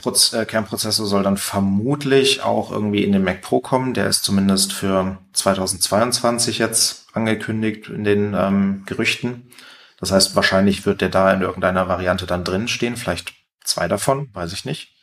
Proz 0.00 0.32
äh, 0.32 0.46
Kernprozessor 0.46 1.04
soll 1.04 1.22
dann 1.22 1.36
vermutlich 1.36 2.42
auch 2.42 2.72
irgendwie 2.72 3.04
in 3.04 3.12
den 3.12 3.24
Mac 3.24 3.42
Pro 3.42 3.60
kommen. 3.60 3.92
Der 3.92 4.06
ist 4.06 4.24
zumindest 4.24 4.72
für 4.72 5.18
2022 5.34 6.56
jetzt 6.56 7.08
angekündigt 7.12 7.88
in 7.88 8.04
den 8.04 8.32
ähm, 8.32 8.84
Gerüchten. 8.86 9.50
Das 9.98 10.12
heißt, 10.12 10.34
wahrscheinlich 10.34 10.86
wird 10.86 11.02
der 11.02 11.10
da 11.10 11.30
in 11.30 11.42
irgendeiner 11.42 11.88
Variante 11.88 12.24
dann 12.24 12.44
drin 12.44 12.68
stehen. 12.68 12.96
Vielleicht 12.96 13.34
zwei 13.70 13.88
davon, 13.88 14.28
weiß 14.34 14.52
ich 14.52 14.64
nicht. 14.64 14.94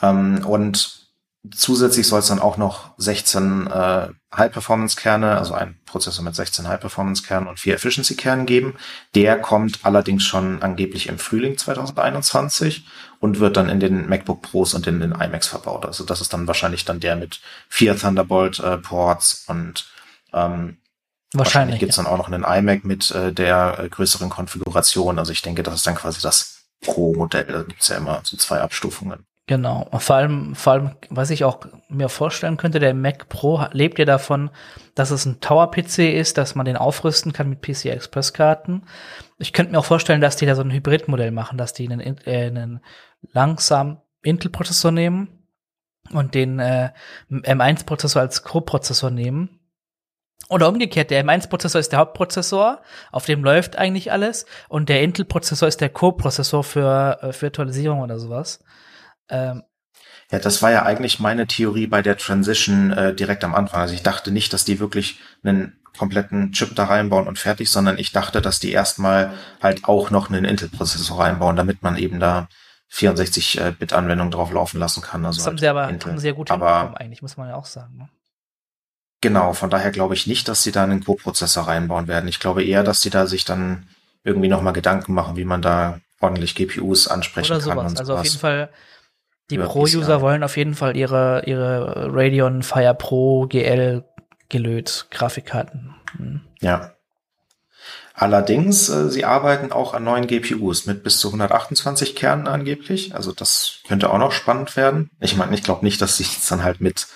Ähm, 0.00 0.44
und 0.46 1.02
Zusätzlich 1.50 2.06
soll 2.06 2.20
es 2.20 2.28
dann 2.28 2.38
auch 2.38 2.56
noch 2.56 2.92
16 2.98 3.66
äh, 3.66 4.08
High-Performance-Kerne, 4.32 5.36
also 5.36 5.54
ein 5.54 5.76
Prozessor 5.86 6.24
mit 6.24 6.36
16 6.36 6.68
High-Performance-Kernen 6.68 7.48
und 7.48 7.58
vier 7.58 7.74
Efficiency-Kernen 7.74 8.46
geben. 8.46 8.74
Der 9.16 9.40
kommt 9.40 9.80
allerdings 9.82 10.22
schon 10.22 10.62
angeblich 10.62 11.08
im 11.08 11.18
Frühling 11.18 11.58
2021 11.58 12.86
und 13.18 13.40
wird 13.40 13.56
dann 13.56 13.68
in 13.68 13.80
den 13.80 14.08
MacBook 14.08 14.40
Pros 14.42 14.72
und 14.74 14.86
in 14.86 15.00
den 15.00 15.10
iMacs 15.10 15.48
verbaut. 15.48 15.84
Also 15.84 16.04
das 16.04 16.20
ist 16.20 16.32
dann 16.32 16.46
wahrscheinlich 16.46 16.84
dann 16.84 17.00
der 17.00 17.16
mit 17.16 17.40
vier 17.68 17.98
Thunderbolt-Ports 17.98 19.46
äh, 19.48 19.50
und 19.50 19.86
ähm, 20.32 20.32
wahrscheinlich, 20.32 20.76
wahrscheinlich 21.32 21.80
gibt's 21.80 21.96
ja. 21.96 22.04
dann 22.04 22.12
auch 22.12 22.18
noch 22.18 22.30
einen 22.30 22.44
iMac 22.44 22.84
mit 22.84 23.10
äh, 23.10 23.32
der 23.32 23.80
äh, 23.80 23.88
größeren 23.88 24.30
Konfiguration. 24.30 25.18
Also 25.18 25.32
ich 25.32 25.42
denke, 25.42 25.64
das 25.64 25.74
ist 25.74 25.86
dann 25.88 25.96
quasi 25.96 26.20
das 26.20 26.61
Pro-Modell. 26.82 27.46
Da 27.46 27.62
gibt's 27.62 27.88
ja 27.88 27.96
immer 27.96 28.20
so 28.24 28.36
zwei 28.36 28.60
Abstufungen. 28.60 29.26
Genau. 29.46 29.88
Vor 29.98 30.16
allem, 30.16 30.54
vor 30.54 30.72
allem, 30.72 30.90
was 31.10 31.30
ich 31.30 31.44
auch 31.44 31.66
mir 31.88 32.08
vorstellen 32.08 32.56
könnte, 32.56 32.78
der 32.78 32.94
Mac 32.94 33.28
Pro 33.28 33.66
lebt 33.72 33.98
ja 33.98 34.04
davon, 34.04 34.50
dass 34.94 35.10
es 35.10 35.26
ein 35.26 35.40
Tower-PC 35.40 36.14
ist, 36.14 36.38
dass 36.38 36.54
man 36.54 36.64
den 36.64 36.76
aufrüsten 36.76 37.32
kann 37.32 37.48
mit 37.48 37.60
PCI 37.60 37.90
Express-Karten. 37.90 38.84
Ich 39.38 39.52
könnte 39.52 39.72
mir 39.72 39.78
auch 39.78 39.84
vorstellen, 39.84 40.20
dass 40.20 40.36
die 40.36 40.46
da 40.46 40.54
so 40.54 40.62
ein 40.62 40.70
Hybrid-Modell 40.70 41.32
machen, 41.32 41.58
dass 41.58 41.72
die 41.72 41.90
einen, 41.90 42.00
äh, 42.00 42.46
einen 42.46 42.80
langsam 43.32 44.00
Intel-Prozessor 44.22 44.92
nehmen 44.92 45.46
und 46.12 46.34
den 46.34 46.60
äh, 46.60 46.90
M1-Prozessor 47.30 48.22
als 48.22 48.44
Co-Prozessor 48.44 49.10
nehmen. 49.10 49.58
Oder 50.52 50.68
umgekehrt, 50.68 51.10
der 51.10 51.24
M1-Prozessor 51.24 51.80
ist 51.80 51.92
der 51.92 51.98
Hauptprozessor, 51.98 52.82
auf 53.10 53.24
dem 53.24 53.42
läuft 53.42 53.76
eigentlich 53.76 54.12
alles, 54.12 54.46
und 54.68 54.88
der 54.88 55.02
Intel-Prozessor 55.02 55.66
ist 55.66 55.80
der 55.80 55.88
Co-Prozessor 55.88 56.62
für 56.62 57.18
äh, 57.22 57.32
Virtualisierung 57.40 58.00
oder 58.00 58.18
sowas. 58.18 58.60
Ähm, 59.28 59.62
ja, 60.30 60.38
das 60.38 60.62
war 60.62 60.70
ja 60.70 60.82
eigentlich 60.84 61.20
meine 61.20 61.46
Theorie 61.46 61.86
bei 61.86 62.02
der 62.02 62.16
Transition 62.16 62.90
äh, 62.92 63.14
direkt 63.14 63.44
am 63.44 63.54
Anfang. 63.54 63.80
Also 63.80 63.94
ich 63.94 64.02
dachte 64.02 64.30
nicht, 64.30 64.52
dass 64.52 64.64
die 64.64 64.78
wirklich 64.78 65.20
einen 65.42 65.78
kompletten 65.96 66.52
Chip 66.52 66.74
da 66.74 66.84
reinbauen 66.84 67.26
und 67.26 67.38
fertig, 67.38 67.70
sondern 67.70 67.98
ich 67.98 68.12
dachte, 68.12 68.40
dass 68.40 68.60
die 68.60 68.72
erstmal 68.72 69.32
halt 69.62 69.84
auch 69.84 70.10
noch 70.10 70.30
einen 70.30 70.44
Intel-Prozessor 70.44 71.18
reinbauen, 71.18 71.56
damit 71.56 71.82
man 71.82 71.96
eben 71.96 72.20
da 72.20 72.48
64-Bit-Anwendung 72.92 74.30
drauf 74.30 74.52
laufen 74.52 74.78
lassen 74.78 75.02
kann. 75.02 75.24
Also 75.24 75.38
das 75.38 75.46
haben 75.46 75.54
halt 75.54 75.60
sie 75.60 75.68
aber 75.68 75.88
Intel. 75.88 76.12
haben 76.12 76.20
ja 76.20 76.32
gut 76.32 76.50
aber 76.50 76.94
eigentlich, 76.98 77.22
muss 77.22 77.36
man 77.36 77.48
ja 77.48 77.54
auch 77.54 77.64
sagen. 77.64 77.96
Ne? 77.96 78.08
Genau, 79.22 79.52
von 79.52 79.70
daher 79.70 79.92
glaube 79.92 80.14
ich 80.14 80.26
nicht, 80.26 80.48
dass 80.48 80.64
sie 80.64 80.72
da 80.72 80.82
einen 80.82 81.04
Co-Prozessor 81.04 81.68
reinbauen 81.68 82.08
werden. 82.08 82.28
Ich 82.28 82.40
glaube 82.40 82.64
eher, 82.64 82.82
dass 82.82 83.00
sie 83.00 83.08
da 83.08 83.26
sich 83.26 83.44
dann 83.44 83.86
irgendwie 84.24 84.48
nochmal 84.48 84.72
Gedanken 84.72 85.14
machen, 85.14 85.36
wie 85.36 85.44
man 85.44 85.62
da 85.62 86.00
ordentlich 86.20 86.56
GPUs 86.56 87.06
ansprechen 87.06 87.52
Oder 87.52 87.60
kann. 87.60 87.76
sowas. 87.76 87.92
Und 87.92 88.00
Also 88.00 88.14
auf 88.16 88.24
jeden 88.24 88.38
Fall, 88.38 88.68
die 89.48 89.58
Pro-User 89.58 90.20
wollen 90.20 90.42
auf 90.42 90.56
jeden 90.56 90.74
Fall 90.74 90.96
ihre, 90.96 91.44
ihre 91.46 92.08
Radeon 92.12 92.64
Fire 92.64 92.94
Pro 92.94 93.46
GL 93.46 94.04
gelöt 94.48 95.06
Grafikkarten. 95.10 95.94
Hm. 96.16 96.40
Ja. 96.60 96.92
Allerdings, 98.14 98.88
äh, 98.88 99.08
sie 99.08 99.24
arbeiten 99.24 99.70
auch 99.70 99.94
an 99.94 100.02
neuen 100.02 100.26
GPUs 100.26 100.86
mit 100.86 101.04
bis 101.04 101.18
zu 101.18 101.28
128 101.28 102.16
Kernen 102.16 102.48
angeblich. 102.48 103.14
Also 103.14 103.30
das 103.30 103.78
könnte 103.86 104.10
auch 104.10 104.18
noch 104.18 104.32
spannend 104.32 104.76
werden. 104.76 105.10
Ich 105.20 105.36
meine, 105.36 105.54
ich 105.54 105.62
glaube 105.62 105.84
nicht, 105.84 106.02
dass 106.02 106.16
sie 106.16 106.24
jetzt 106.32 106.50
dann 106.50 106.64
halt 106.64 106.80
mit 106.80 107.06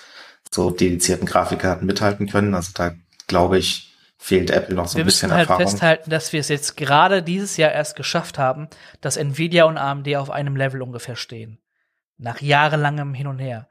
so 0.53 0.71
dedizierten 0.71 1.25
Grafikkarten 1.25 1.85
mithalten 1.85 2.27
können. 2.27 2.53
Also 2.55 2.71
da 2.73 2.93
glaube 3.27 3.57
ich, 3.57 3.93
fehlt 4.17 4.49
Apple 4.49 4.75
noch 4.75 4.87
so 4.87 4.97
wir 4.97 5.03
ein 5.03 5.05
bisschen 5.05 5.29
müssen 5.29 5.37
halt 5.37 5.49
Erfahrung. 5.49 5.69
festhalten, 5.69 6.09
dass 6.09 6.33
wir 6.33 6.39
es 6.39 6.49
jetzt 6.49 6.75
gerade 6.77 7.21
dieses 7.23 7.57
Jahr 7.57 7.71
erst 7.71 7.95
geschafft 7.95 8.37
haben, 8.37 8.67
dass 9.01 9.17
Nvidia 9.17 9.65
und 9.65 9.77
AMD 9.77 10.15
auf 10.15 10.29
einem 10.29 10.55
Level 10.55 10.81
ungefähr 10.81 11.15
stehen. 11.15 11.59
Nach 12.17 12.41
jahrelangem 12.41 13.13
Hin 13.13 13.27
und 13.27 13.39
Her. 13.39 13.69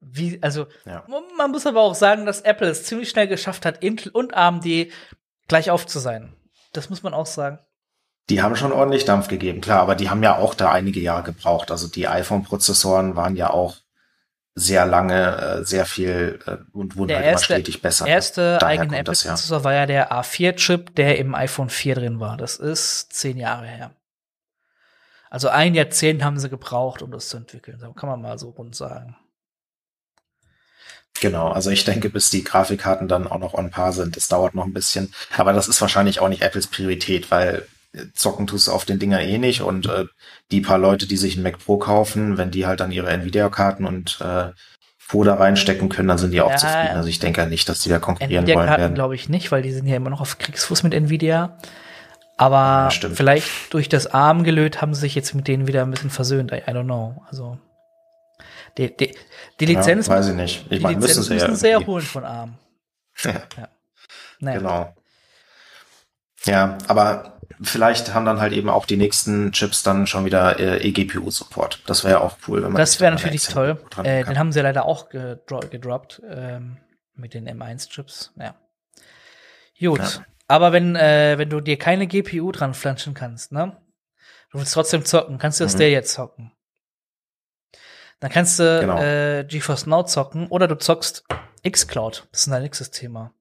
Wie, 0.00 0.42
also, 0.42 0.66
Ja. 0.86 1.04
man 1.36 1.50
muss 1.50 1.66
aber 1.66 1.80
auch 1.82 1.94
sagen, 1.94 2.26
dass 2.26 2.40
Apple 2.40 2.68
es 2.68 2.84
ziemlich 2.84 3.10
schnell 3.10 3.28
geschafft 3.28 3.66
hat, 3.66 3.82
Intel 3.84 4.10
und 4.10 4.34
AMD 4.34 4.88
gleich 5.46 5.70
auf 5.70 5.86
zu 5.86 5.98
sein. 5.98 6.34
Das 6.72 6.88
muss 6.90 7.02
man 7.02 7.14
auch 7.14 7.26
sagen. 7.26 7.58
Die 8.30 8.40
haben 8.40 8.56
schon 8.56 8.72
ordentlich 8.72 9.04
Dampf 9.04 9.28
gegeben, 9.28 9.60
klar, 9.60 9.80
aber 9.80 9.94
die 9.94 10.08
haben 10.08 10.22
ja 10.22 10.36
auch 10.38 10.54
da 10.54 10.72
einige 10.72 11.00
Jahre 11.00 11.22
gebraucht. 11.24 11.70
Also 11.70 11.86
die 11.88 12.08
iPhone-Prozessoren 12.08 13.14
waren 13.14 13.36
ja 13.36 13.50
auch 13.50 13.76
sehr 14.54 14.84
lange, 14.86 15.36
äh, 15.60 15.64
sehr 15.64 15.86
viel 15.86 16.38
äh, 16.46 16.56
und 16.72 16.96
wurden 16.96 17.08
Der 17.08 17.18
halt 17.18 17.26
erste- 17.26 17.54
immer 17.54 17.60
stetig 17.62 17.80
besser. 17.82 18.06
erste 18.06 18.58
Daher 18.60 18.80
eigene 18.82 19.02
das 19.04 19.22
ja. 19.22 19.30
Apple-Prozessor 19.32 19.64
war 19.64 19.72
ja 19.72 19.86
der 19.86 20.12
A4-Chip, 20.12 20.94
der 20.94 21.18
im 21.18 21.34
iPhone 21.34 21.70
4 21.70 21.94
drin 21.94 22.20
war. 22.20 22.36
Das 22.36 22.56
ist 22.56 23.12
zehn 23.12 23.38
Jahre 23.38 23.66
her. 23.66 23.94
Also 25.30 25.48
ein 25.48 25.74
Jahrzehnt 25.74 26.22
haben 26.22 26.38
sie 26.38 26.50
gebraucht, 26.50 27.00
um 27.00 27.10
das 27.10 27.28
zu 27.30 27.38
entwickeln. 27.38 27.78
So 27.80 27.92
kann 27.94 28.10
man 28.10 28.20
mal 28.20 28.38
so 28.38 28.50
rund 28.50 28.76
sagen. 28.76 29.16
Genau, 31.20 31.48
also 31.50 31.70
ich 31.70 31.84
denke, 31.84 32.10
bis 32.10 32.30
die 32.30 32.42
Grafikkarten 32.42 33.06
dann 33.06 33.28
auch 33.28 33.38
noch 33.38 33.54
on 33.54 33.70
par 33.70 33.92
sind, 33.92 34.16
das 34.16 34.28
dauert 34.28 34.54
noch 34.54 34.64
ein 34.64 34.72
bisschen. 34.72 35.12
Aber 35.36 35.52
das 35.52 35.68
ist 35.68 35.80
wahrscheinlich 35.80 36.20
auch 36.20 36.28
nicht 36.28 36.42
Apples 36.42 36.66
Priorität, 36.66 37.30
weil 37.30 37.66
zocken 38.14 38.46
tust 38.46 38.68
du 38.68 38.72
auf 38.72 38.84
den 38.84 38.98
Dinger 38.98 39.20
eh 39.20 39.38
nicht 39.38 39.60
und 39.62 39.86
äh, 39.86 40.06
die 40.50 40.60
paar 40.60 40.78
Leute, 40.78 41.06
die 41.06 41.16
sich 41.16 41.36
ein 41.36 41.42
Mac 41.42 41.58
Pro 41.58 41.76
kaufen, 41.78 42.38
wenn 42.38 42.50
die 42.50 42.66
halt 42.66 42.80
dann 42.80 42.92
ihre 42.92 43.10
Nvidia-Karten 43.10 43.84
und 43.84 44.18
äh, 44.20 44.50
Co 45.10 45.24
da 45.24 45.34
reinstecken 45.34 45.90
können, 45.90 46.08
dann 46.08 46.16
sind 46.16 46.30
die 46.30 46.40
auch 46.40 46.48
Ja, 46.52 46.56
zufrieden. 46.56 46.96
Also 46.96 47.10
ich 47.10 47.18
denke 47.18 47.46
nicht, 47.46 47.68
dass 47.68 47.80
die 47.80 47.90
da 47.90 47.98
konkurrieren 47.98 48.46
wollen 48.46 48.48
Nvidia-Karten 48.48 48.80
werden. 48.80 48.94
glaube 48.94 49.14
ich 49.14 49.28
nicht, 49.28 49.52
weil 49.52 49.60
die 49.60 49.70
sind 49.70 49.86
ja 49.86 49.96
immer 49.96 50.08
noch 50.08 50.22
auf 50.22 50.38
Kriegsfuß 50.38 50.84
mit 50.84 50.94
Nvidia. 50.94 51.58
Aber 52.38 52.88
Ja, 52.90 53.10
vielleicht 53.10 53.74
durch 53.74 53.90
das 53.90 54.06
Arm 54.06 54.42
gelöt 54.42 54.80
haben 54.80 54.94
sie 54.94 55.02
sich 55.02 55.14
jetzt 55.14 55.34
mit 55.34 55.48
denen 55.48 55.66
wieder 55.66 55.82
ein 55.82 55.90
bisschen 55.90 56.08
versöhnt. 56.08 56.50
I, 56.50 56.62
don't 56.70 56.84
know. 56.84 57.22
Also 57.28 57.58
die, 58.78 58.96
die, 58.96 59.14
die 59.60 59.66
Lizenz, 59.66 60.06
ja, 60.06 60.14
weiß 60.14 60.28
ich 60.28 60.34
nicht. 60.34 60.64
Ich 60.70 60.78
die 60.78 60.82
meine, 60.82 60.96
müssen 60.96 61.20
Lizenz 61.20 61.26
sie 61.26 61.34
ja 61.36 61.48
müssen 61.48 61.60
sie 61.60 61.68
ja 61.68 61.86
holen 61.86 62.04
von 62.06 62.24
Arm. 62.24 62.54
Ja, 63.24 63.68
Naja. 64.40 64.58
genau. 64.58 64.94
Ja, 66.46 66.78
aber 66.88 67.31
vielleicht 67.60 68.14
haben 68.14 68.24
dann 68.24 68.40
halt 68.40 68.52
eben 68.52 68.68
auch 68.68 68.86
die 68.86 68.96
nächsten 68.96 69.52
Chips 69.52 69.82
dann 69.82 70.06
schon 70.06 70.24
wieder 70.24 70.58
äh, 70.58 70.78
eGPU-Support. 70.88 71.80
Das 71.86 72.04
wäre 72.04 72.14
ja 72.14 72.20
auch 72.20 72.36
cool, 72.48 72.62
wenn 72.62 72.72
man 72.72 72.80
Das 72.80 73.00
wäre 73.00 73.12
natürlich 73.12 73.44
toll. 73.46 73.78
Äh, 74.02 74.24
den 74.24 74.38
haben 74.38 74.52
sie 74.52 74.58
ja 74.60 74.62
leider 74.62 74.84
auch 74.86 75.08
gedro 75.08 75.60
gedroppt 75.60 76.22
ähm, 76.28 76.78
mit 77.14 77.34
den 77.34 77.48
M1-Chips. 77.48 78.32
Ja. 78.36 78.54
Gut. 79.80 79.98
Ja. 80.00 80.24
Aber 80.48 80.72
wenn, 80.72 80.96
äh, 80.96 81.38
wenn 81.38 81.50
du 81.50 81.60
dir 81.60 81.78
keine 81.78 82.06
GPU 82.06 82.52
dran 82.52 82.74
flanschen 82.74 83.14
kannst, 83.14 83.52
ne? 83.52 83.76
Du 84.50 84.58
willst 84.58 84.74
trotzdem 84.74 85.04
zocken, 85.04 85.38
kannst 85.38 85.60
du 85.60 85.64
das 85.64 85.74
Mhm. 85.74 85.78
der 85.78 85.90
jetzt 85.90 86.12
zocken. 86.12 86.52
Dann 88.20 88.30
kannst 88.30 88.58
du 88.58 88.80
Genau. 88.80 89.00
äh, 89.02 89.44
GeForce 89.44 89.86
Now 89.86 90.04
zocken 90.04 90.46
oder 90.48 90.68
du 90.68 90.76
zockst 90.76 91.24
xCloud. 91.68 92.28
Das 92.30 92.42
ist 92.42 92.52
ein 92.52 92.62
nächstes 92.62 92.90
Thema. 92.90 93.32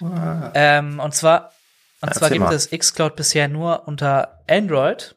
Ah, 0.00 0.50
Ähm, 0.54 1.00
und 1.00 1.14
zwar, 1.14 1.52
und 2.00 2.14
zwar 2.14 2.30
gibt 2.30 2.44
mal. 2.44 2.54
es 2.54 2.70
xCloud 2.70 3.16
bisher 3.16 3.48
nur 3.48 3.86
unter 3.88 4.40
Android. 4.48 5.16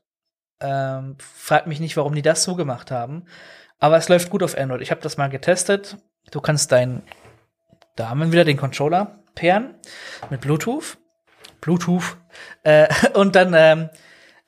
Ähm, 0.62 1.18
fragt 1.20 1.68
mich 1.68 1.80
nicht, 1.80 1.98
warum 1.98 2.15
die 2.15 2.22
das 2.22 2.44
so 2.44 2.56
gemacht 2.56 2.92
haben. 2.92 3.26
Aber 3.80 3.98
es 3.98 4.10
läuft 4.10 4.30
gut 4.30 4.44
auf 4.44 4.58
Android. 4.58 4.82
Ich 4.82 4.92
habe 4.92 5.02
das 5.02 5.18
mal 5.18 5.30
getestet. 5.30 5.98
Du 6.32 6.42
kannst 6.42 6.72
deinen, 6.72 7.04
da 7.96 8.10
haben 8.10 8.20
wir 8.20 8.32
wieder 8.32 8.46
den 8.46 8.58
Controller 8.58 9.24
pairen 9.36 9.76
mit 10.30 10.42
Bluetooth. 10.42 10.98
Bluetooth. 11.62 12.18
Äh, 12.63 12.88
und 13.13 13.36
dann 13.36 13.54
ähm, 13.56 13.89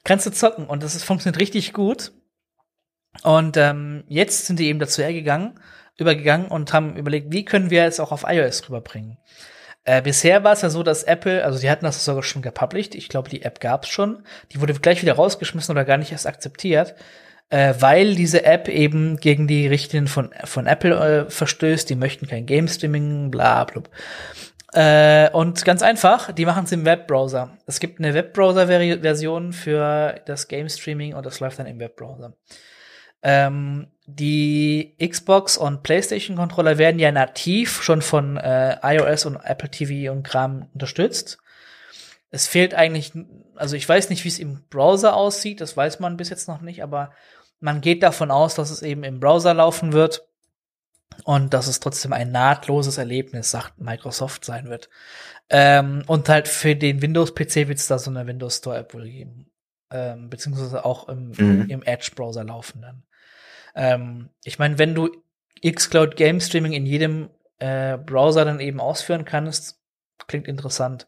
kannst 0.03 0.25
du 0.25 0.31
zocken. 0.31 0.67
Und 0.67 0.83
das 0.83 0.95
ist, 0.95 1.03
funktioniert 1.03 1.39
richtig 1.39 1.73
gut. 1.73 2.11
Und 3.23 3.57
ähm, 3.57 4.03
jetzt 4.07 4.45
sind 4.45 4.59
die 4.59 4.67
eben 4.67 4.79
dazu 4.79 5.01
hergegangen, 5.01 5.59
übergegangen 5.97 6.47
und 6.47 6.71
haben 6.73 6.95
überlegt, 6.95 7.31
wie 7.31 7.43
können 7.43 7.69
wir 7.69 7.85
es 7.85 7.99
auch 7.99 8.11
auf 8.11 8.23
iOS 8.25 8.69
rüberbringen. 8.69 9.17
Äh, 9.83 10.01
bisher 10.01 10.43
war 10.43 10.53
es 10.53 10.61
ja 10.61 10.69
so, 10.69 10.83
dass 10.83 11.03
Apple, 11.03 11.43
also 11.43 11.59
die 11.59 11.69
hatten 11.69 11.85
das 11.85 12.05
sogar 12.05 12.23
schon 12.23 12.41
gepublished, 12.41 12.93
ich 12.93 13.09
glaube, 13.09 13.29
die 13.29 13.41
App 13.41 13.59
gab's 13.59 13.89
schon, 13.89 14.23
die 14.51 14.61
wurde 14.61 14.73
gleich 14.73 15.01
wieder 15.01 15.13
rausgeschmissen 15.13 15.71
oder 15.71 15.85
gar 15.85 15.97
nicht 15.97 16.11
erst 16.11 16.27
akzeptiert, 16.27 16.95
äh, 17.49 17.73
weil 17.79 18.15
diese 18.15 18.45
App 18.45 18.67
eben 18.67 19.17
gegen 19.17 19.47
die 19.47 19.67
Richtlinien 19.67 20.07
von, 20.07 20.29
von 20.43 20.67
Apple 20.67 21.25
äh, 21.25 21.29
verstößt, 21.29 21.89
die 21.89 21.95
möchten 21.95 22.27
kein 22.27 22.45
Game 22.45 22.67
Streaming, 22.67 23.31
bla 23.31 23.63
bla. 23.63 23.81
Äh, 24.73 25.29
und 25.31 25.65
ganz 25.65 25.81
einfach, 25.81 26.31
die 26.31 26.45
machen 26.45 26.63
es 26.63 26.71
im 26.71 26.85
Webbrowser. 26.85 27.57
Es 27.65 27.79
gibt 27.79 27.99
eine 27.99 28.13
Webbrowser-Version 28.13 29.51
für 29.51 30.21
das 30.25 30.47
Game 30.47 30.69
Streaming 30.69 31.13
und 31.13 31.25
das 31.25 31.39
läuft 31.39 31.59
dann 31.59 31.65
im 31.65 31.79
Webbrowser. 31.79 32.33
Ähm, 33.23 33.87
die 34.15 34.95
Xbox 34.99 35.57
und 35.57 35.83
PlayStation 35.83 36.35
Controller 36.35 36.77
werden 36.77 36.99
ja 36.99 37.11
nativ 37.11 37.81
schon 37.83 38.01
von 38.01 38.37
äh, 38.37 38.77
iOS 38.83 39.25
und 39.25 39.35
Apple 39.37 39.69
TV 39.69 40.11
und 40.11 40.23
Kram 40.23 40.67
unterstützt. 40.73 41.37
Es 42.29 42.47
fehlt 42.47 42.73
eigentlich, 42.73 43.11
also 43.55 43.75
ich 43.75 43.87
weiß 43.87 44.09
nicht, 44.09 44.23
wie 44.23 44.29
es 44.29 44.39
im 44.39 44.63
Browser 44.69 45.15
aussieht, 45.15 45.61
das 45.61 45.75
weiß 45.75 45.99
man 45.99 46.17
bis 46.17 46.29
jetzt 46.29 46.47
noch 46.47 46.61
nicht, 46.61 46.81
aber 46.83 47.11
man 47.59 47.81
geht 47.81 48.03
davon 48.03 48.31
aus, 48.31 48.55
dass 48.55 48.69
es 48.71 48.81
eben 48.81 49.03
im 49.03 49.19
Browser 49.19 49.53
laufen 49.53 49.93
wird 49.93 50.25
und 51.25 51.53
dass 51.53 51.67
es 51.67 51.79
trotzdem 51.79 52.13
ein 52.13 52.31
nahtloses 52.31 52.97
Erlebnis, 52.97 53.51
sagt 53.51 53.79
Microsoft, 53.79 54.45
sein 54.45 54.69
wird. 54.69 54.89
Ähm, 55.49 56.03
und 56.07 56.29
halt 56.29 56.47
für 56.47 56.75
den 56.75 57.01
Windows-PC 57.01 57.67
wird 57.67 57.77
es 57.77 57.87
da 57.87 57.99
so 57.99 58.09
eine 58.09 58.25
Windows 58.25 58.57
Store-App 58.57 58.93
wohl 58.93 59.03
geben. 59.09 59.47
Ähm, 59.91 60.29
beziehungsweise 60.29 60.85
auch 60.85 61.09
im, 61.09 61.31
Mhm. 61.37 61.65
im 61.69 61.83
Edge-Browser 61.83 62.45
laufen 62.45 62.81
dann. 62.81 63.03
Ähm, 63.75 64.29
ich 64.43 64.59
meine, 64.59 64.77
wenn 64.77 64.95
du 64.95 65.09
xCloud 65.65 66.15
Game 66.15 66.39
Streaming 66.39 66.73
in 66.73 66.85
jedem 66.85 67.29
äh, 67.59 67.97
Browser 67.97 68.45
dann 68.45 68.59
eben 68.59 68.79
ausführen 68.79 69.25
kannst, 69.25 69.79
klingt 70.27 70.47
interessant. 70.47 71.07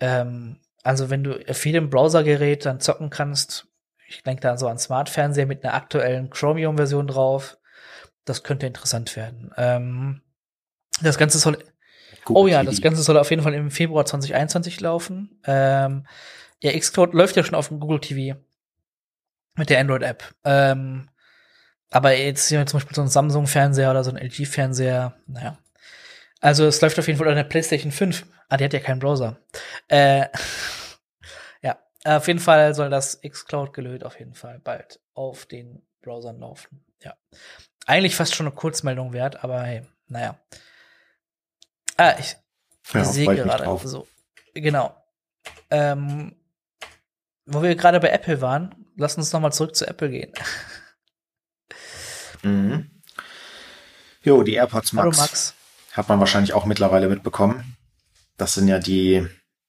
Ähm, 0.00 0.60
also 0.82 1.10
wenn 1.10 1.24
du 1.24 1.38
auf 1.48 1.66
jedem 1.66 1.90
Browsergerät 1.90 2.64
dann 2.64 2.80
zocken 2.80 3.10
kannst, 3.10 3.66
ich 4.06 4.22
denke 4.22 4.40
da 4.40 4.56
so 4.56 4.68
an 4.68 4.78
Smart-Fernseher 4.78 5.46
mit 5.46 5.64
einer 5.64 5.74
aktuellen 5.74 6.30
Chromium-Version 6.30 7.08
drauf, 7.08 7.58
das 8.24 8.42
könnte 8.42 8.66
interessant 8.66 9.16
werden. 9.16 9.52
Ähm, 9.56 10.22
das 11.02 11.18
Ganze 11.18 11.38
soll 11.38 11.58
Google 12.24 12.42
Oh 12.42 12.46
ja, 12.46 12.60
TV. 12.60 12.70
das 12.70 12.80
Ganze 12.80 13.02
soll 13.02 13.18
auf 13.18 13.30
jeden 13.30 13.42
Fall 13.42 13.54
im 13.54 13.70
Februar 13.70 14.04
2021 14.04 14.80
laufen. 14.80 15.40
Ähm, 15.44 16.06
ja, 16.62 16.78
Xcloud 16.78 17.14
läuft 17.14 17.36
ja 17.36 17.44
schon 17.44 17.54
auf 17.54 17.68
dem 17.68 17.80
Google 17.80 18.00
TV 18.00 18.38
mit 19.56 19.70
der 19.70 19.80
Android-App. 19.80 20.24
Ähm, 20.44 21.08
aber 21.90 22.16
jetzt 22.16 22.48
hier 22.48 22.64
zum 22.66 22.78
Beispiel 22.78 22.94
so 22.94 23.02
ein 23.02 23.08
Samsung-Fernseher 23.08 23.90
oder 23.90 24.04
so 24.04 24.10
ein 24.10 24.16
LG-Fernseher, 24.18 25.14
naja. 25.26 25.58
Also 26.40 26.66
es 26.66 26.80
läuft 26.80 26.98
auf 26.98 27.06
jeden 27.06 27.18
Fall 27.18 27.28
auf 27.28 27.34
der 27.34 27.44
PlayStation 27.44 27.90
5. 27.90 28.26
Ah, 28.48 28.56
die 28.56 28.64
hat 28.64 28.72
ja 28.72 28.80
keinen 28.80 29.00
Browser. 29.00 29.38
Äh, 29.88 30.26
ja, 31.62 31.78
auf 32.04 32.26
jeden 32.28 32.38
Fall 32.38 32.74
soll 32.74 32.90
das 32.90 33.20
Xcloud 33.20 33.72
gelöt 33.72 34.04
auf 34.04 34.18
jeden 34.18 34.34
Fall 34.34 34.60
bald 34.60 35.00
auf 35.14 35.46
den 35.46 35.82
Browsern 36.02 36.38
laufen. 36.38 36.84
Ja. 37.02 37.14
Eigentlich 37.86 38.14
fast 38.16 38.34
schon 38.34 38.46
eine 38.46 38.54
Kurzmeldung 38.54 39.12
wert, 39.12 39.42
aber 39.42 39.62
hey, 39.62 39.82
naja. 40.08 40.38
Ah, 41.96 42.14
ich, 42.18 42.36
Ja, 42.92 43.00
ich 43.00 43.08
sehe 43.08 43.26
gerade. 43.34 43.64
drauf. 43.64 43.82
So, 43.84 44.06
genau. 44.54 44.94
Ähm, 45.70 46.36
wo 47.46 47.62
wir 47.62 47.74
gerade 47.74 47.98
bei 47.98 48.10
Apple 48.10 48.40
waren, 48.40 48.86
lass 48.96 49.16
uns 49.16 49.32
noch 49.32 49.40
mal 49.40 49.50
zurück 49.50 49.74
zu 49.74 49.86
Apple 49.86 50.10
gehen. 50.10 50.32
Mhm. 52.42 52.90
Jo, 54.22 54.42
die 54.42 54.54
AirPods 54.54 54.92
Hallo 54.92 55.04
Max, 55.04 55.18
Max. 55.18 55.54
hat 55.92 56.08
man 56.08 56.20
wahrscheinlich 56.20 56.52
auch 56.52 56.66
mittlerweile 56.66 57.08
mitbekommen. 57.08 57.76
Das 58.36 58.54
sind 58.54 58.68
ja 58.68 58.78
die 58.78 59.26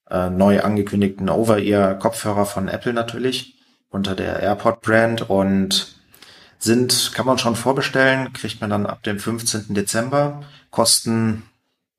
äh, 0.10 0.30
neu 0.30 0.62
angekündigten 0.62 1.30
Over-Ear-Kopfhörer 1.30 2.46
von 2.46 2.68
Apple 2.68 2.94
natürlich, 2.94 3.56
unter 3.90 4.16
der 4.16 4.40
AirPod 4.40 4.82
Brand 4.82 5.30
und 5.30 5.96
sind, 6.58 7.12
kann 7.14 7.26
man 7.26 7.38
schon 7.38 7.56
vorbestellen, 7.56 8.34
kriegt 8.34 8.60
man 8.60 8.70
dann 8.70 8.86
ab 8.86 9.02
dem 9.04 9.18
15. 9.20 9.74
Dezember, 9.74 10.44
kosten 10.72 11.44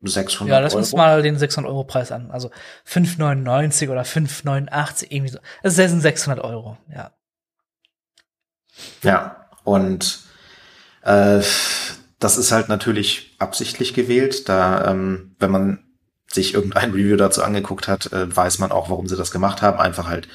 600 0.02 0.52
Ja, 0.52 0.60
lass 0.60 0.72
Euro. 0.74 0.80
uns 0.82 0.92
mal 0.92 1.22
den 1.22 1.38
600 1.38 1.70
Euro 1.70 1.84
Preis 1.84 2.12
an. 2.12 2.30
Also 2.30 2.50
5,99 2.86 3.90
oder 3.90 4.02
5,89 4.02 5.06
irgendwie 5.10 5.32
so. 5.32 5.38
Das 5.62 5.76
sind 5.76 6.00
600 6.00 6.44
Euro, 6.44 6.76
ja. 6.94 7.10
Ja, 9.02 9.48
und 9.64 10.20
äh, 11.02 11.40
das 12.18 12.36
ist 12.36 12.52
halt 12.52 12.68
natürlich 12.68 13.34
absichtlich 13.38 13.94
gewählt, 13.94 14.48
da 14.48 14.90
ähm, 14.90 15.34
wenn 15.38 15.50
man 15.50 15.78
sich 16.32 16.54
irgendein 16.54 16.90
Review 16.92 17.16
dazu 17.16 17.42
angeguckt 17.42 17.88
hat, 17.88 18.12
äh, 18.12 18.34
weiß 18.34 18.58
man 18.58 18.72
auch, 18.72 18.90
warum 18.90 19.08
sie 19.08 19.16
das 19.16 19.30
gemacht 19.30 19.62
haben. 19.62 19.78
Einfach 19.78 20.08
halt, 20.08 20.28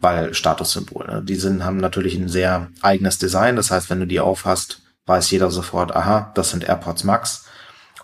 weil 0.00 0.34
Statussymbol. 0.34 1.06
Ne? 1.06 1.22
Die 1.24 1.34
sind, 1.34 1.64
haben 1.64 1.78
natürlich 1.78 2.14
ein 2.14 2.28
sehr 2.28 2.68
eigenes 2.82 3.18
Design. 3.18 3.56
Das 3.56 3.70
heißt, 3.70 3.90
wenn 3.90 4.00
du 4.00 4.06
die 4.06 4.20
aufhast, 4.20 4.82
weiß 5.06 5.30
jeder 5.30 5.50
sofort, 5.50 5.94
aha, 5.94 6.30
das 6.34 6.50
sind 6.50 6.64
AirPods 6.64 7.04
Max 7.04 7.46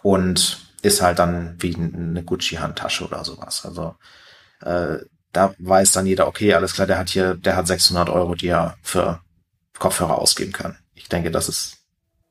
und 0.02 0.66
ist 0.82 1.02
halt 1.02 1.18
dann 1.18 1.56
wie 1.58 1.74
eine 1.74 2.22
Gucci-Handtasche 2.22 3.04
oder 3.04 3.24
sowas. 3.24 3.64
Also 3.64 3.94
äh, 4.62 4.98
da 5.32 5.54
weiß 5.58 5.92
dann 5.92 6.06
jeder, 6.06 6.26
okay, 6.26 6.54
alles 6.54 6.74
klar, 6.74 6.86
der 6.86 6.98
hat 6.98 7.10
hier, 7.10 7.34
der 7.34 7.56
hat 7.56 7.66
600 7.66 8.08
Euro, 8.08 8.34
die 8.34 8.48
er 8.48 8.76
für 8.82 9.20
Kopfhörer 9.78 10.18
ausgeben 10.18 10.52
kann. 10.52 10.78
Ich 10.94 11.08
denke, 11.08 11.30
das 11.30 11.48
ist 11.48 11.85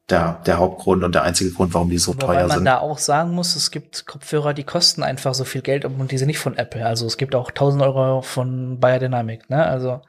der, 0.10 0.42
der 0.46 0.58
Hauptgrund 0.60 1.04
und 1.04 1.16
der 1.16 1.24
einzige 1.24 1.52
Grund, 1.52 1.74
warum 1.74 1.90
die 1.90 1.98
so 1.98 2.14
Wobei 2.14 2.26
teuer 2.36 2.48
man 2.48 2.58
sind. 2.58 2.66
da 2.66 2.78
auch 2.80 3.00
sagen 3.00 3.32
muss, 3.32 3.56
es 3.56 3.72
gibt 3.72 4.06
Kopfhörer, 4.06 4.54
die 4.54 4.64
kosten 4.64 5.02
einfach 5.04 5.34
so 5.34 5.44
viel 5.46 5.62
Geld 5.62 5.84
und 5.86 6.12
die 6.12 6.18
sind 6.18 6.28
nicht 6.28 6.40
von 6.40 6.58
Apple. 6.58 6.86
Also 6.86 7.08
es 7.08 7.18
gibt 7.18 7.34
auch 7.34 7.50
1000 7.50 7.82
Euro 7.82 8.22
von 8.22 8.80
Biodynamic, 8.80 9.50
ne? 9.50 9.66
Also 9.66 10.02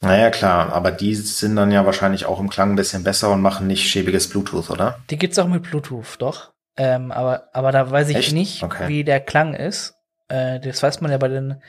Naja, 0.00 0.30
klar, 0.30 0.72
aber 0.74 0.90
die 0.92 1.14
sind 1.14 1.56
dann 1.56 1.72
ja 1.72 1.86
wahrscheinlich 1.86 2.26
auch 2.26 2.38
im 2.38 2.50
Klang 2.50 2.72
ein 2.72 2.76
bisschen 2.76 3.02
besser 3.02 3.30
und 3.32 3.40
machen 3.40 3.66
nicht 3.66 3.88
schäbiges 3.88 4.28
Bluetooth, 4.28 4.68
oder? 4.70 4.98
die 5.10 5.16
gibt's 5.16 5.38
auch 5.38 5.48
mit 5.48 5.62
Bluetooth, 5.62 6.16
doch. 6.18 6.52
Ähm, 6.76 7.10
aber, 7.10 7.48
aber 7.54 7.72
da 7.72 7.90
weiß 7.90 8.10
ich 8.10 8.16
Echt? 8.16 8.32
nicht, 8.34 8.62
Okay. 8.62 8.86
wie 8.88 9.04
der 9.04 9.20
Klang 9.20 9.54
ist. 9.54 9.94
Äh, 10.28 10.60
das 10.60 10.82
weiß 10.82 11.00
man 11.00 11.10
ja 11.10 11.16
bei 11.18 11.28
den 11.28 11.62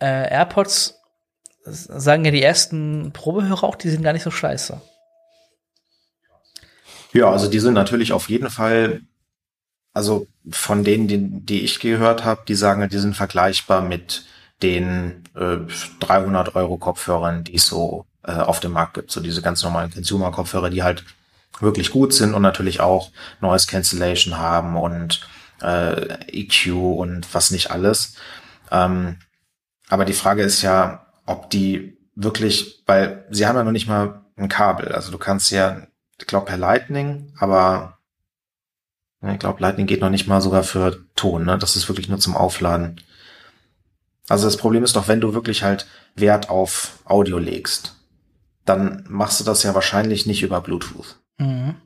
äh, 0.00 0.28
AirPods, 0.30 1.00
sagen 1.64 2.24
ja 2.24 2.30
die 2.30 2.42
ersten 2.42 3.12
Probehörer 3.12 3.62
auch, 3.64 3.76
die 3.76 3.90
sind 3.90 4.02
gar 4.02 4.12
nicht 4.14 4.22
so 4.22 4.30
scheiße. 4.30 4.80
Ja, 7.16 7.30
also 7.30 7.48
die 7.48 7.60
sind 7.60 7.72
natürlich 7.72 8.12
auf 8.12 8.28
jeden 8.28 8.50
Fall, 8.50 9.00
also 9.94 10.26
von 10.50 10.84
denen, 10.84 11.08
die, 11.08 11.18
die 11.18 11.62
ich 11.62 11.80
gehört 11.80 12.26
habe, 12.26 12.42
die 12.46 12.54
sagen, 12.54 12.86
die 12.90 12.98
sind 12.98 13.16
vergleichbar 13.16 13.80
mit 13.80 14.26
den 14.62 15.24
äh, 15.34 15.56
300 16.00 16.54
Euro 16.56 16.76
Kopfhörern, 16.76 17.42
die 17.42 17.54
es 17.54 17.64
so 17.68 18.04
äh, 18.22 18.32
auf 18.32 18.60
dem 18.60 18.72
Markt 18.72 18.94
gibt. 18.94 19.10
So 19.10 19.20
diese 19.20 19.40
ganz 19.40 19.62
normalen 19.62 19.90
Consumer-Kopfhörer, 19.90 20.68
die 20.68 20.82
halt 20.82 21.04
wirklich 21.58 21.90
gut 21.90 22.12
sind 22.12 22.34
und 22.34 22.42
natürlich 22.42 22.80
auch 22.80 23.10
Noise 23.40 23.66
Cancellation 23.66 24.36
haben 24.36 24.76
und 24.76 25.26
äh, 25.62 26.18
EQ 26.28 26.74
und 26.74 27.32
was 27.32 27.50
nicht 27.50 27.70
alles. 27.70 28.16
Ähm, 28.70 29.16
aber 29.88 30.04
die 30.04 30.12
Frage 30.12 30.42
ist 30.42 30.60
ja, 30.60 31.06
ob 31.24 31.48
die 31.48 31.96
wirklich, 32.14 32.82
weil 32.84 33.24
sie 33.30 33.46
haben 33.46 33.56
ja 33.56 33.64
noch 33.64 33.72
nicht 33.72 33.88
mal 33.88 34.20
ein 34.36 34.50
Kabel. 34.50 34.92
Also 34.92 35.10
du 35.12 35.16
kannst 35.16 35.50
ja, 35.50 35.86
ich 36.18 36.26
glaube 36.26 36.46
per 36.46 36.56
Lightning, 36.56 37.32
aber 37.38 37.98
ich 39.22 39.38
glaube 39.38 39.60
Lightning 39.60 39.86
geht 39.86 40.00
noch 40.00 40.10
nicht 40.10 40.26
mal 40.26 40.40
sogar 40.40 40.62
für 40.62 41.04
Ton. 41.14 41.44
Ne? 41.44 41.58
Das 41.58 41.76
ist 41.76 41.88
wirklich 41.88 42.08
nur 42.08 42.18
zum 42.18 42.36
Aufladen. 42.36 43.00
Also 44.28 44.46
das 44.46 44.56
Problem 44.56 44.82
ist 44.82 44.96
doch, 44.96 45.08
wenn 45.08 45.20
du 45.20 45.34
wirklich 45.34 45.62
halt 45.62 45.86
Wert 46.14 46.50
auf 46.50 46.98
Audio 47.04 47.38
legst, 47.38 47.94
dann 48.64 49.04
machst 49.08 49.40
du 49.40 49.44
das 49.44 49.62
ja 49.62 49.74
wahrscheinlich 49.74 50.26
nicht 50.26 50.42
über 50.42 50.60
Bluetooth. 50.60 51.18
Mhm. 51.38 51.76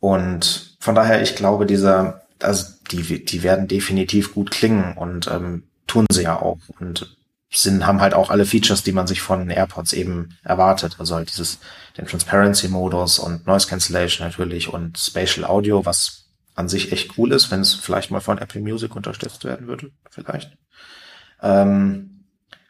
Und 0.00 0.76
von 0.78 0.94
daher, 0.94 1.22
ich 1.22 1.34
glaube, 1.34 1.66
dieser, 1.66 2.22
also 2.40 2.66
die, 2.90 3.24
die 3.24 3.42
werden 3.42 3.66
definitiv 3.66 4.34
gut 4.34 4.50
klingen 4.50 4.96
und 4.96 5.26
ähm, 5.28 5.64
tun 5.86 6.06
sie 6.12 6.22
ja 6.22 6.40
auch 6.40 6.58
und 6.78 7.17
sind, 7.50 7.86
haben 7.86 8.00
halt 8.00 8.14
auch 8.14 8.30
alle 8.30 8.44
Features, 8.44 8.82
die 8.82 8.92
man 8.92 9.06
sich 9.06 9.22
von 9.22 9.48
AirPods 9.48 9.92
eben 9.94 10.36
erwartet. 10.42 10.96
Also 10.98 11.16
halt 11.16 11.30
dieses, 11.30 11.58
den 11.96 12.06
Transparency-Modus 12.06 13.18
und 13.18 13.46
Noise 13.46 13.68
Cancellation 13.68 14.26
natürlich 14.26 14.72
und 14.72 14.98
Spatial 14.98 15.46
Audio, 15.46 15.86
was 15.86 16.26
an 16.54 16.68
sich 16.68 16.92
echt 16.92 17.16
cool 17.16 17.32
ist, 17.32 17.50
wenn 17.50 17.60
es 17.60 17.74
vielleicht 17.74 18.10
mal 18.10 18.20
von 18.20 18.38
Apple 18.38 18.60
Music 18.60 18.94
unterstützt 18.96 19.44
werden 19.44 19.66
würde, 19.66 19.92
vielleicht. 20.10 20.56
Ähm, 21.40 22.24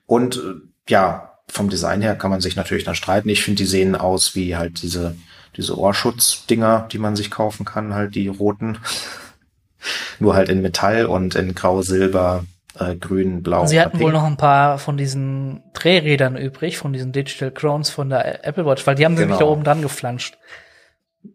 und 0.07 0.37
äh, 0.37 0.55
ja, 0.89 1.39
vom 1.49 1.71
Design 1.71 2.03
her 2.03 2.15
kann 2.15 2.31
man 2.31 2.41
sich 2.41 2.55
natürlich 2.55 2.85
dann 2.85 2.95
streiten. 2.95 3.29
Ich 3.31 3.43
finde, 3.43 3.63
die 3.63 3.67
sehen 3.67 3.97
aus 3.97 4.35
wie 4.35 4.57
halt 4.57 4.83
diese, 4.83 5.17
diese 5.57 5.79
Ohrschutzdinger, 5.79 6.87
die 6.93 6.99
man 6.99 7.17
sich 7.17 7.31
kaufen 7.31 7.65
kann, 7.65 7.95
halt 7.95 8.15
die 8.15 8.29
roten. 8.29 8.79
Nur 10.19 10.35
halt 10.35 10.49
in 10.49 10.61
Metall 10.61 11.07
und 11.07 11.35
in 11.35 11.55
Grau, 11.55 11.83
Silber, 11.83 12.45
äh, 12.79 12.97
Grün, 12.97 13.43
Blau. 13.43 13.67
Sie 13.67 13.81
hatten 13.81 13.97
oder 13.97 14.05
wohl 14.05 14.11
Pink. 14.13 14.23
noch 14.23 14.29
ein 14.29 14.37
paar 14.37 14.79
von 14.79 14.97
diesen 14.97 15.63
Drehrädern 15.75 16.37
übrig, 16.37 16.79
von 16.79 16.93
diesen 16.93 17.13
Digital 17.13 17.51
Crowns 17.51 17.91
von 17.91 18.11
der 18.11 18.45
Apple 18.47 18.65
Watch, 18.67 18.87
weil 18.87 18.95
die 18.95 19.05
haben 19.05 19.15
nämlich 19.15 19.37
da 19.37 19.45
Genau. 19.45 19.53
oben 19.53 19.65
dran 19.65 19.83
geflanscht. 19.83 20.37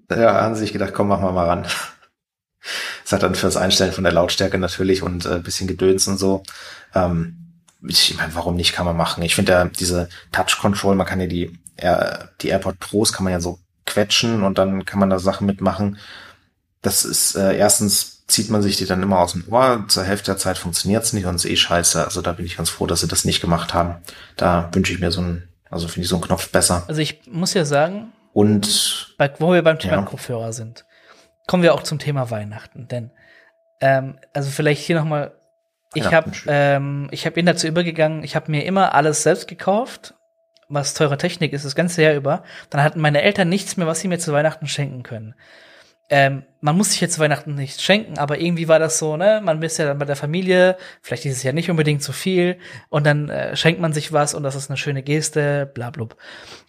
Ja, 0.10 0.42
haben 0.42 0.56
sie 0.56 0.62
sich 0.62 0.74
gedacht, 0.74 0.94
komm, 0.94 1.08
machen 1.08 1.24
wir 1.26 1.32
mal 1.32 1.48
ran. 1.48 1.66
Das 3.04 3.12
hat 3.12 3.24
dann 3.24 3.36
fürs 3.36 3.58
Einstellen 3.58 3.92
von 3.92 4.06
der 4.06 4.14
Lautstärke 4.14 4.58
natürlich 4.58 5.04
und 5.04 5.26
äh, 5.26 5.40
bisschen 5.40 5.68
Gedöns 5.68 6.08
und 6.08 6.18
so. 6.18 6.44
Ähm, 6.96 7.36
ich 7.86 8.16
meine, 8.16 8.34
warum 8.36 8.56
nicht, 8.56 8.72
kann 8.72 8.86
man 8.86 8.96
machen. 8.96 9.22
Ich 9.24 9.36
finde 9.36 9.52
ja 9.52 9.66
diese 9.66 10.08
Touch 10.32 10.58
Control, 10.62 10.96
man 10.96 11.06
kann 11.06 11.20
ja 11.20 11.28
die, 11.28 11.52
äh, 11.76 12.20
die 12.40 12.48
AirPod 12.48 12.80
Pros 12.80 13.12
kann 13.12 13.26
man 13.26 13.34
ja 13.34 13.42
so 13.42 13.60
quetschen 13.86 14.44
und 14.44 14.58
dann 14.58 14.86
kann 14.86 15.02
man 15.02 15.10
da 15.10 15.20
Sachen 15.20 15.46
mitmachen. 15.46 15.98
Das 16.82 17.04
ist, 17.04 17.36
äh, 17.36 17.58
erstens 17.58 18.13
zieht 18.28 18.50
man 18.50 18.62
sich 18.62 18.78
die 18.78 18.86
dann 18.86 19.04
immer 19.04 19.20
aus 19.20 19.34
dem 19.34 19.46
Ohr, 19.52 19.86
zur 19.88 20.04
Hälfte 20.04 20.32
der 20.32 20.38
Zeit 20.38 20.58
funktioniert's 20.58 21.14
nicht 21.14 21.26
und 21.26 21.36
ist 21.36 21.46
eh 21.46 21.56
scheiße. 21.56 22.04
Also 22.04 22.22
da 22.22 22.32
bin 22.32 22.46
ich 22.46 22.58
ganz 22.58 22.70
froh, 22.70 22.88
dass 22.88 23.02
sie 23.02 23.08
das 23.08 23.26
nicht 23.26 23.42
gemacht 23.42 23.74
haben. 23.74 23.98
Da 24.38 24.70
wünsche 24.74 24.94
ich 24.94 25.00
mir 25.00 25.12
so 25.12 25.22
ein, 25.22 25.50
also 25.70 25.88
finde 25.88 26.04
ich 26.04 26.10
so 26.10 26.16
einen 26.16 26.24
Knopf 26.24 26.50
besser. 26.50 26.84
Also 26.88 27.02
ich 27.02 27.22
muss 27.28 27.54
ja 27.54 27.66
sagen, 27.66 28.14
Und 28.34 29.14
bei, 29.18 29.32
wo 29.40 29.54
wir 29.54 29.62
beim 29.62 29.80
Thema 29.80 29.98
Ja. 29.98 30.02
Kopfhörer 30.04 30.54
sind, 30.54 30.86
kommen 31.48 31.64
wir 31.64 31.74
auch 31.74 31.84
zum 31.84 32.00
Thema 32.00 32.32
Weihnachten. 32.32 32.88
Denn, 32.88 33.12
ähm, 33.82 34.18
also 34.34 34.50
vielleicht 34.50 34.82
hier 34.82 34.96
noch 34.98 35.06
mal, 35.06 35.34
ich 35.94 36.12
habe 36.12 36.32
ähm, 36.48 37.10
ich 37.12 37.26
hab 37.26 37.36
bin 37.36 37.46
dazu 37.46 37.68
übergegangen, 37.68 38.24
ich 38.24 38.36
habe 38.36 38.50
mir 38.50 38.66
immer 38.66 38.96
alles 38.96 39.22
selbst 39.22 39.48
gekauft, 39.48 40.16
was 40.70 40.96
teure 40.96 41.18
Technik 41.18 41.54
ist, 41.54 41.66
das 41.66 41.76
ganze 41.76 42.02
Jahr 42.02 42.16
über. 42.16 42.44
Dann 42.72 42.82
hatten 42.82 43.00
meine 43.00 43.22
Eltern 43.22 43.50
nichts 43.50 43.78
mehr, 43.78 43.86
was 43.86 44.00
sie 44.00 44.08
mir 44.08 44.18
zu 44.18 44.32
Weihnachten 44.32 44.66
schenken 44.66 45.04
können. 45.04 45.36
Ähm, 46.10 46.44
man 46.62 46.78
muss 46.78 46.92
sich 46.92 47.02
jetzt 47.02 47.16
zu 47.16 47.22
Weihnachten 47.22 47.56
nichts 47.56 47.82
schenken, 47.82 48.18
aber 48.18 48.40
irgendwie 48.40 48.68
war 48.68 48.80
das 48.80 49.00
so, 49.00 49.18
ne? 49.18 49.42
Man 49.44 49.62
ist 49.62 49.78
ja 49.78 49.86
dann 49.86 49.98
bei 49.98 50.06
der 50.06 50.16
Familie, 50.16 50.78
vielleicht 51.02 51.24
dieses 51.24 51.44
Jahr 51.44 51.54
nicht 51.54 51.70
unbedingt 51.70 52.04
so 52.04 52.12
viel, 52.12 52.58
und 52.90 53.06
dann 53.06 53.30
äh, 53.30 53.56
schenkt 53.56 53.82
man 53.82 53.94
sich 53.94 54.14
was 54.14 54.34
und 54.34 54.44
das 54.44 54.56
ist 54.56 54.70
eine 54.70 54.78
schöne 54.78 55.02
Geste, 55.02 55.66
bla. 55.74 55.92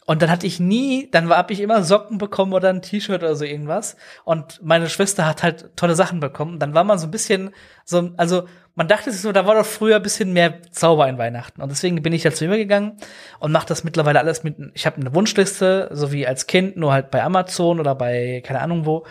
Und 0.07 0.21
dann 0.21 0.31
hatte 0.31 0.47
ich 0.47 0.61
nie, 0.61 1.09
dann 1.11 1.29
war, 1.29 1.39
hab 1.39 1.51
ich 1.51 1.61
immer 1.61 1.83
Socken 1.83 2.19
bekommen 2.19 2.53
oder 2.53 2.69
ein 2.69 2.83
T-Shirt 2.83 3.23
oder 3.23 3.37
so 3.37 3.45
irgendwas. 3.45 3.97
Und 4.25 4.63
meine 4.63 4.91
Schwester 4.91 5.27
hat 5.27 5.43
halt 5.43 5.77
tolle 5.77 5.95
Sachen 5.95 6.21
bekommen. 6.21 6.59
Dann 6.59 6.75
war 6.75 6.85
man 6.85 6.99
so 6.99 7.07
ein 7.07 7.11
bisschen 7.11 7.55
so, 7.85 8.11
also 8.19 8.45
man 8.75 8.89
dachte 8.89 9.11
sich 9.11 9.21
so, 9.21 9.33
da 9.33 9.47
war 9.47 9.55
doch 9.55 9.65
früher 9.65 9.97
ein 9.97 10.03
bisschen 10.03 10.33
mehr 10.33 10.61
Zauber 10.73 11.09
in 11.09 11.17
Weihnachten. 11.17 11.63
Und 11.63 11.71
deswegen 11.71 12.03
bin 12.03 12.13
ich 12.13 12.23
dazu 12.23 12.45
übergegangen 12.45 12.99
und 13.39 13.53
mache 13.53 13.67
das 13.67 13.85
mittlerweile 13.85 14.19
alles 14.19 14.45
mit, 14.45 14.57
ich 14.75 14.85
habe 14.85 14.97
eine 14.97 15.15
Wunschliste, 15.15 15.89
so 15.93 16.13
wie 16.13 16.27
als 16.27 16.47
Kind, 16.47 16.77
nur 16.77 16.93
halt 16.93 17.11
bei 17.11 17.23
Amazon 17.23 17.81
oder 17.81 17.95
bei 17.95 18.43
keine 18.45 18.61
Ahnung 18.61 18.85
wo. 18.85 19.07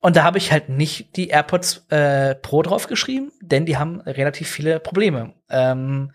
Und 0.00 0.16
da 0.16 0.22
habe 0.22 0.36
ich 0.36 0.52
halt 0.52 0.68
nicht 0.68 1.16
die 1.16 1.28
AirPods 1.28 1.86
äh, 1.88 2.34
Pro 2.34 2.62
draufgeschrieben, 2.62 3.32
denn 3.40 3.64
die 3.64 3.78
haben 3.78 4.02
relativ 4.02 4.50
viele 4.50 4.78
Probleme. 4.78 5.32
Ähm, 5.48 6.12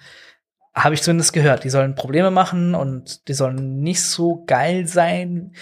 habe 0.83 0.95
ich 0.95 1.01
zumindest 1.01 1.33
gehört. 1.33 1.63
Die 1.63 1.69
sollen 1.69 1.95
Probleme 1.95 2.31
machen 2.31 2.75
und 2.75 3.27
die 3.27 3.33
sollen 3.33 3.81
nicht 3.81 4.03
so 4.03 4.43
geil 4.45 4.87
sein 4.87 5.53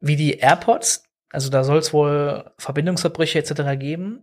wie 0.00 0.16
die 0.16 0.38
AirPods. 0.38 1.04
Also 1.30 1.50
da 1.50 1.64
soll 1.64 1.78
es 1.78 1.92
wohl 1.92 2.50
Verbindungsverbrüche 2.58 3.38
etc. 3.38 3.78
geben. 3.78 4.20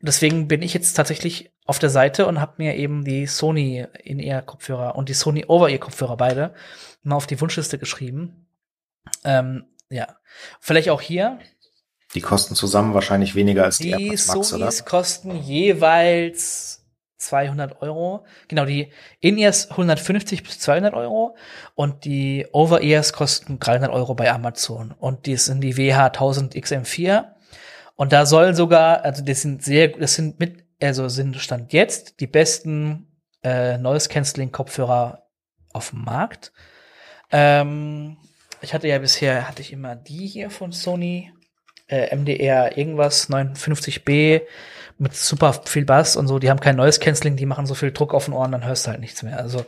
Und 0.00 0.08
deswegen 0.08 0.48
bin 0.48 0.62
ich 0.62 0.74
jetzt 0.74 0.94
tatsächlich 0.94 1.52
auf 1.64 1.78
der 1.78 1.90
Seite 1.90 2.26
und 2.26 2.40
habe 2.40 2.54
mir 2.58 2.74
eben 2.76 3.04
die 3.04 3.26
Sony 3.26 3.86
in 4.02 4.18
ihr 4.18 4.42
Kopfhörer 4.42 4.96
und 4.96 5.08
die 5.08 5.14
Sony 5.14 5.44
over 5.48 5.70
ihr 5.70 5.80
Kopfhörer 5.80 6.16
beide 6.16 6.54
mal 7.02 7.16
auf 7.16 7.26
die 7.26 7.40
Wunschliste 7.40 7.78
geschrieben. 7.78 8.46
Ähm, 9.24 9.66
ja, 9.90 10.16
vielleicht 10.60 10.90
auch 10.90 11.00
hier. 11.00 11.38
Die 12.14 12.20
kosten 12.20 12.54
zusammen 12.54 12.94
wahrscheinlich 12.94 13.34
weniger 13.34 13.64
als 13.64 13.78
die, 13.78 13.84
Die 13.84 13.90
AirPods 13.90 14.26
Max, 14.28 14.52
oder? 14.52 14.58
Sonys 14.58 14.84
kosten 14.84 15.42
jeweils 15.42 16.83
200 17.16 17.82
Euro. 17.82 18.24
Genau, 18.48 18.64
die 18.64 18.92
In-Ears 19.20 19.70
150 19.70 20.42
bis 20.42 20.58
200 20.60 20.94
Euro 20.94 21.36
und 21.74 22.04
die 22.04 22.46
Over-Ears 22.52 23.12
kosten 23.12 23.58
300 23.58 23.90
Euro 23.90 24.14
bei 24.14 24.30
Amazon. 24.32 24.92
Und 24.98 25.26
die 25.26 25.36
sind 25.36 25.60
die 25.60 25.76
WH 25.76 26.06
1000 26.06 26.54
XM4. 26.54 27.26
Und 27.96 28.12
da 28.12 28.26
soll 28.26 28.54
sogar, 28.54 29.04
also 29.04 29.22
das 29.24 29.42
sind 29.42 29.62
sehr, 29.62 29.88
das 29.88 30.14
sind 30.14 30.40
mit, 30.40 30.64
also 30.82 31.08
sind 31.08 31.36
Stand 31.36 31.72
jetzt 31.72 32.20
die 32.20 32.26
besten 32.26 33.08
äh, 33.42 33.78
Noise 33.78 34.08
Cancelling 34.08 34.50
Kopfhörer 34.50 35.26
auf 35.72 35.90
dem 35.90 36.04
Markt. 36.04 36.52
Ähm, 37.30 38.16
ich 38.60 38.74
hatte 38.74 38.88
ja 38.88 38.98
bisher, 38.98 39.46
hatte 39.48 39.62
ich 39.62 39.72
immer 39.72 39.94
die 39.94 40.26
hier 40.26 40.50
von 40.50 40.72
Sony, 40.72 41.32
äh, 41.88 42.14
MDR 42.14 42.76
irgendwas 42.76 43.28
59B 43.28 44.42
mit 44.98 45.14
super 45.14 45.52
viel 45.52 45.84
Bass 45.84 46.16
und 46.16 46.28
so. 46.28 46.38
Die 46.38 46.50
haben 46.50 46.60
kein 46.60 46.76
neues 46.76 47.00
Canceling, 47.00 47.36
die 47.36 47.46
machen 47.46 47.66
so 47.66 47.74
viel 47.74 47.92
Druck 47.92 48.14
auf 48.14 48.26
den 48.26 48.34
Ohren, 48.34 48.52
dann 48.52 48.64
hörst 48.64 48.86
du 48.86 48.90
halt 48.90 49.00
nichts 49.00 49.22
mehr. 49.22 49.38
Also 49.38 49.64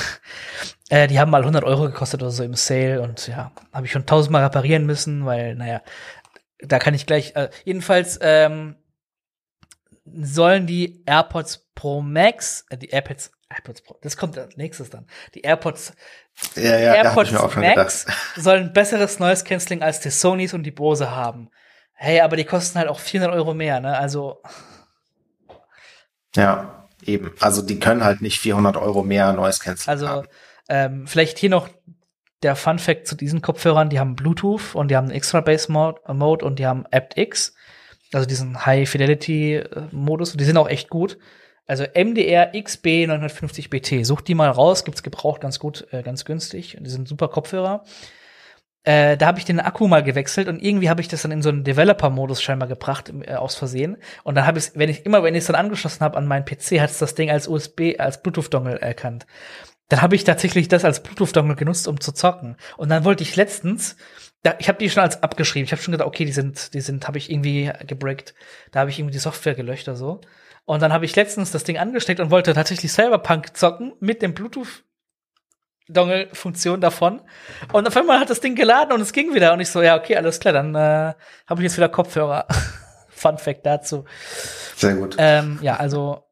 äh, 0.88 1.06
die 1.08 1.20
haben 1.20 1.30
mal 1.30 1.42
100 1.42 1.64
Euro 1.64 1.84
gekostet 1.84 2.22
oder 2.22 2.30
so 2.30 2.42
im 2.42 2.54
Sale 2.54 3.02
und 3.02 3.26
ja, 3.28 3.52
habe 3.72 3.86
ich 3.86 3.92
schon 3.92 4.06
tausendmal 4.06 4.44
reparieren 4.44 4.86
müssen, 4.86 5.26
weil 5.26 5.54
naja, 5.54 5.82
da 6.58 6.78
kann 6.78 6.94
ich 6.94 7.06
gleich. 7.06 7.34
Äh, 7.36 7.50
jedenfalls 7.64 8.18
ähm, 8.22 8.76
sollen 10.04 10.66
die 10.66 11.02
AirPods 11.06 11.70
Pro 11.74 12.02
Max, 12.02 12.64
äh, 12.70 12.76
die 12.76 12.88
AirPods 12.88 13.32
AirPods 13.50 13.82
Pro, 13.82 13.98
das 14.00 14.16
kommt 14.16 14.38
als 14.38 14.56
nächstes 14.56 14.90
dann. 14.90 15.06
Die 15.34 15.40
AirPods, 15.40 15.92
Ja, 16.54 16.78
ja, 16.78 16.94
AirPods 16.94 17.32
Max 17.56 18.06
sollen 18.36 18.72
besseres 18.72 19.18
Noise 19.18 19.44
Cancelling 19.44 19.82
als 19.82 20.00
die 20.00 20.10
Sonys 20.10 20.54
und 20.54 20.62
die 20.62 20.70
Bose 20.70 21.10
haben. 21.10 21.50
Hey, 22.02 22.22
aber 22.22 22.36
die 22.36 22.44
kosten 22.44 22.78
halt 22.78 22.88
auch 22.88 22.98
400 22.98 23.36
Euro 23.36 23.52
mehr, 23.52 23.78
ne? 23.78 23.94
Also, 23.94 24.40
Ja, 26.34 26.88
eben. 27.04 27.32
Also 27.40 27.60
die 27.60 27.78
können 27.78 28.02
halt 28.02 28.22
nicht 28.22 28.38
400 28.38 28.78
Euro 28.78 29.02
mehr 29.02 29.30
Noise 29.34 29.60
Cancelling 29.62 29.90
also 29.90 30.08
haben. 30.08 30.28
ähm, 30.70 31.06
vielleicht 31.06 31.36
hier 31.36 31.50
noch 31.50 31.68
der 32.42 32.56
Fun 32.56 32.78
Fact 32.78 33.06
zu 33.06 33.16
diesen 33.16 33.42
Kopfhörern, 33.42 33.90
die 33.90 34.00
haben 34.00 34.16
Bluetooth 34.16 34.74
und 34.74 34.90
die 34.90 34.96
haben 34.96 35.08
einen 35.08 35.14
Extra 35.14 35.42
Bass 35.42 35.68
Mode, 35.68 36.00
und 36.06 36.58
die 36.58 36.64
haben 36.64 36.86
aptX, 36.90 37.54
also 38.14 38.26
diesen 38.26 38.64
High 38.64 38.88
Fidelity 38.88 39.56
äh, 39.56 39.82
Modus 39.92 40.32
die 40.32 40.44
sind 40.44 40.56
auch 40.56 40.70
echt 40.70 40.88
gut. 40.88 41.18
Also 41.66 41.84
MDR 41.84 42.52
XB 42.58 43.08
950 43.08 43.68
BT, 43.68 44.06
sucht 44.06 44.26
die 44.26 44.34
mal 44.34 44.48
raus, 44.48 44.84
gibt's 44.84 45.02
gebraucht 45.02 45.42
ganz 45.42 45.58
gut, 45.58 45.86
äh, 45.90 46.02
ganz 46.02 46.24
günstig 46.24 46.78
und 46.78 46.84
die 46.84 46.90
sind 46.90 47.08
super 47.08 47.28
Kopfhörer. 47.28 47.84
Äh, 48.82 49.18
da 49.18 49.26
habe 49.26 49.38
ich 49.38 49.44
den 49.44 49.60
Akku 49.60 49.88
mal 49.88 50.02
gewechselt 50.02 50.48
und 50.48 50.62
irgendwie 50.62 50.88
habe 50.88 51.02
ich 51.02 51.08
das 51.08 51.22
dann 51.22 51.32
in 51.32 51.42
so 51.42 51.50
einen 51.50 51.64
Developer-Modus 51.64 52.42
scheinbar 52.42 52.68
gebracht, 52.68 53.12
äh, 53.26 53.34
aus 53.34 53.54
Versehen. 53.54 53.98
Und 54.24 54.36
dann 54.36 54.46
habe 54.46 54.58
ich 54.58 54.70
wenn 54.74 54.88
ich 54.88 55.04
immer, 55.04 55.22
wenn 55.22 55.34
ich 55.34 55.40
es 55.40 55.46
dann 55.46 55.56
angeschlossen 55.56 56.00
habe 56.00 56.16
an 56.16 56.26
meinen 56.26 56.46
PC, 56.46 56.80
hat 56.80 56.90
es 56.90 56.98
das 56.98 57.14
Ding 57.14 57.30
als 57.30 57.46
USB, 57.46 57.96
als 57.98 58.22
Bluetooth-Dongle 58.22 58.80
erkannt. 58.80 59.26
Dann 59.88 60.02
habe 60.02 60.14
ich 60.14 60.24
tatsächlich 60.24 60.68
das 60.68 60.84
als 60.84 61.02
Bluetooth-Dongle 61.02 61.56
genutzt, 61.56 61.88
um 61.88 62.00
zu 62.00 62.12
zocken. 62.12 62.56
Und 62.78 62.88
dann 62.88 63.04
wollte 63.04 63.22
ich 63.22 63.36
letztens, 63.36 63.96
da, 64.42 64.54
ich 64.58 64.68
habe 64.68 64.78
die 64.78 64.88
schon 64.88 65.02
als 65.02 65.22
abgeschrieben. 65.22 65.64
Ich 65.64 65.72
habe 65.72 65.82
schon 65.82 65.92
gedacht, 65.92 66.08
okay, 66.08 66.24
die 66.24 66.32
sind, 66.32 66.72
die 66.72 66.80
sind, 66.80 67.06
habe 67.06 67.18
ich 67.18 67.30
irgendwie 67.30 67.70
gebrickt. 67.86 68.34
Da 68.70 68.80
habe 68.80 68.90
ich 68.90 68.98
irgendwie 68.98 69.12
die 69.12 69.18
Software 69.18 69.54
gelöscht 69.54 69.88
oder 69.88 69.96
so. 69.96 70.20
Und 70.64 70.80
dann 70.80 70.92
habe 70.92 71.04
ich 71.04 71.16
letztens 71.16 71.50
das 71.50 71.64
Ding 71.64 71.76
angesteckt 71.76 72.20
und 72.20 72.30
wollte 72.30 72.54
tatsächlich 72.54 72.92
Cyberpunk 72.92 73.56
zocken 73.56 73.92
mit 74.00 74.22
dem 74.22 74.32
Bluetooth 74.32 74.84
Dongle-Funktion 75.92 76.80
davon. 76.80 77.20
Und 77.72 77.86
auf 77.86 77.96
einmal 77.96 78.20
hat 78.20 78.30
das 78.30 78.40
Ding 78.40 78.54
geladen 78.54 78.92
und 78.92 79.00
es 79.00 79.12
ging 79.12 79.34
wieder. 79.34 79.52
Und 79.52 79.60
ich 79.60 79.68
so, 79.68 79.82
ja, 79.82 79.96
okay, 79.96 80.16
alles 80.16 80.40
klar, 80.40 80.52
dann 80.52 80.74
äh, 80.74 81.14
habe 81.46 81.60
ich 81.60 81.62
jetzt 81.62 81.76
wieder 81.76 81.88
Kopfhörer. 81.88 82.46
Fun 83.08 83.38
Fact 83.38 83.66
dazu. 83.66 84.04
Sehr 84.76 84.94
gut. 84.94 85.16
Ähm, 85.18 85.58
ja, 85.60 85.76
also 85.76 86.24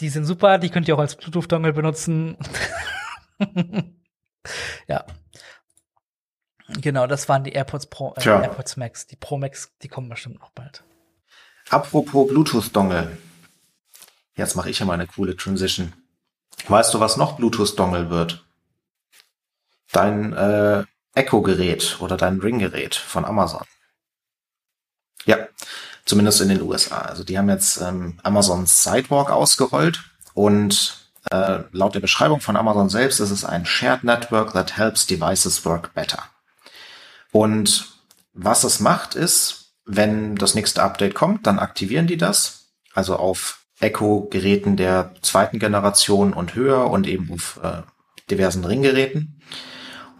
die 0.00 0.08
sind 0.08 0.24
super, 0.24 0.58
die 0.58 0.70
könnt 0.70 0.86
ihr 0.88 0.94
auch 0.94 1.00
als 1.00 1.16
Bluetooth-Dongle 1.16 1.72
benutzen. 1.72 2.36
ja. 4.86 5.04
Genau, 6.68 7.06
das 7.06 7.28
waren 7.28 7.44
die 7.44 7.52
AirPods 7.52 7.86
Pro, 7.86 8.14
äh, 8.16 8.20
Tja. 8.20 8.42
AirPods 8.42 8.76
Max. 8.76 9.06
Die 9.06 9.16
Pro 9.16 9.38
Max, 9.38 9.72
die 9.82 9.88
kommen 9.88 10.08
bestimmt 10.08 10.40
noch 10.40 10.50
bald. 10.50 10.84
Apropos 11.70 12.28
Bluetooth-Dongle. 12.28 13.16
Jetzt 14.34 14.56
mache 14.56 14.70
ich 14.70 14.78
ja 14.78 14.86
mal 14.86 14.94
eine 14.94 15.06
coole 15.06 15.36
Transition. 15.36 15.92
Weißt 16.68 16.94
du, 16.94 17.00
was 17.00 17.16
noch 17.16 17.36
Bluetooth-Dongle 17.36 18.10
wird? 18.10 18.44
Dein 19.92 20.32
äh, 20.32 20.84
Echo-Gerät 21.14 21.98
oder 22.00 22.16
dein 22.16 22.40
Ring-Gerät 22.40 22.94
von 22.94 23.24
Amazon. 23.24 23.64
Ja, 25.24 25.48
zumindest 26.04 26.40
in 26.40 26.48
den 26.48 26.62
USA. 26.62 26.98
Also 26.98 27.24
die 27.24 27.36
haben 27.38 27.48
jetzt 27.48 27.80
ähm, 27.80 28.18
Amazon 28.22 28.66
Sidewalk 28.66 29.30
ausgerollt 29.30 30.02
und 30.34 31.00
äh, 31.30 31.60
laut 31.72 31.94
der 31.94 32.00
Beschreibung 32.00 32.40
von 32.40 32.56
Amazon 32.56 32.88
selbst 32.88 33.20
ist 33.20 33.30
es 33.30 33.44
ein 33.44 33.66
Shared 33.66 34.04
Network 34.04 34.52
that 34.52 34.76
helps 34.76 35.06
devices 35.06 35.64
work 35.64 35.92
better. 35.94 36.22
Und 37.32 37.88
was 38.32 38.64
es 38.64 38.80
macht, 38.80 39.14
ist, 39.14 39.72
wenn 39.84 40.36
das 40.36 40.54
nächste 40.54 40.82
Update 40.82 41.14
kommt, 41.14 41.46
dann 41.46 41.58
aktivieren 41.58 42.06
die 42.06 42.16
das. 42.16 42.68
Also 42.94 43.16
auf 43.16 43.60
Echo-Geräten 43.80 44.76
der 44.76 45.14
zweiten 45.22 45.58
Generation 45.58 46.32
und 46.32 46.54
höher 46.54 46.90
und 46.90 47.06
eben 47.06 47.30
auf 47.32 47.60
äh, 47.62 47.82
diversen 48.30 48.64
Ringgeräten. 48.64 49.40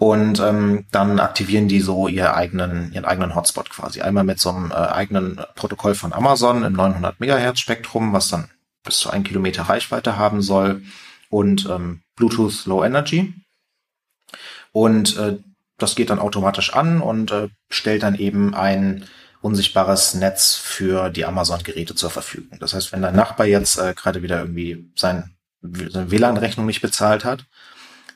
Und 0.01 0.40
ähm, 0.40 0.86
dann 0.92 1.20
aktivieren 1.20 1.68
die 1.68 1.80
so 1.80 2.09
ihr 2.09 2.34
eigenen, 2.34 2.90
ihren 2.94 3.05
eigenen 3.05 3.34
Hotspot 3.34 3.68
quasi. 3.68 4.01
Einmal 4.01 4.24
mit 4.24 4.40
so 4.40 4.48
einem 4.48 4.70
äh, 4.70 4.74
eigenen 4.74 5.42
Protokoll 5.57 5.94
von 5.94 6.14
Amazon 6.14 6.64
im 6.64 6.72
900 6.72 7.20
Megahertz 7.20 7.61
Spektrum, 7.61 8.14
was 8.14 8.28
dann 8.28 8.48
bis 8.82 8.96
zu 8.96 9.11
ein 9.11 9.24
Kilometer 9.24 9.64
Reichweite 9.64 10.16
haben 10.16 10.40
soll 10.40 10.80
und 11.28 11.68
ähm, 11.68 12.01
Bluetooth 12.16 12.64
Low 12.64 12.82
Energy. 12.82 13.34
Und 14.72 15.18
äh, 15.18 15.36
das 15.76 15.96
geht 15.96 16.09
dann 16.09 16.18
automatisch 16.18 16.72
an 16.72 17.03
und 17.03 17.30
äh, 17.30 17.48
stellt 17.68 18.03
dann 18.03 18.14
eben 18.14 18.55
ein 18.55 19.05
unsichtbares 19.42 20.14
Netz 20.14 20.55
für 20.55 21.11
die 21.11 21.26
Amazon-Geräte 21.26 21.94
zur 21.94 22.09
Verfügung. 22.09 22.59
Das 22.59 22.72
heißt, 22.72 22.92
wenn 22.92 23.03
dein 23.03 23.16
Nachbar 23.16 23.44
jetzt 23.44 23.78
äh, 23.78 23.92
gerade 23.94 24.22
wieder 24.22 24.40
irgendwie 24.40 24.90
sein, 24.96 25.34
seine 25.61 26.11
WLAN-Rechnung 26.11 26.64
nicht 26.64 26.80
bezahlt 26.80 27.26
hat 27.26 27.44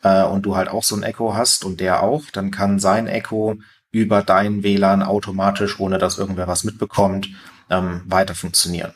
äh, 0.05 0.22
und 0.22 0.42
du 0.42 0.55
halt 0.55 0.68
auch 0.68 0.84
so 0.84 0.94
ein 0.94 1.02
Echo 1.02 1.34
hast 1.34 1.64
und 1.64 1.80
der 1.80 2.02
auch, 2.02 2.22
dann 2.32 2.52
kann 2.52 2.78
sein 2.78 3.09
Echo 3.09 3.57
über 3.90 4.22
dein 4.22 4.62
WLAN 4.62 5.02
automatisch, 5.02 5.80
ohne 5.80 5.98
dass 5.98 6.18
irgendwer 6.18 6.46
was 6.46 6.62
mitbekommt, 6.62 7.28
ähm, 7.70 8.02
weiter 8.07 8.34
funktionieren. 8.34 8.94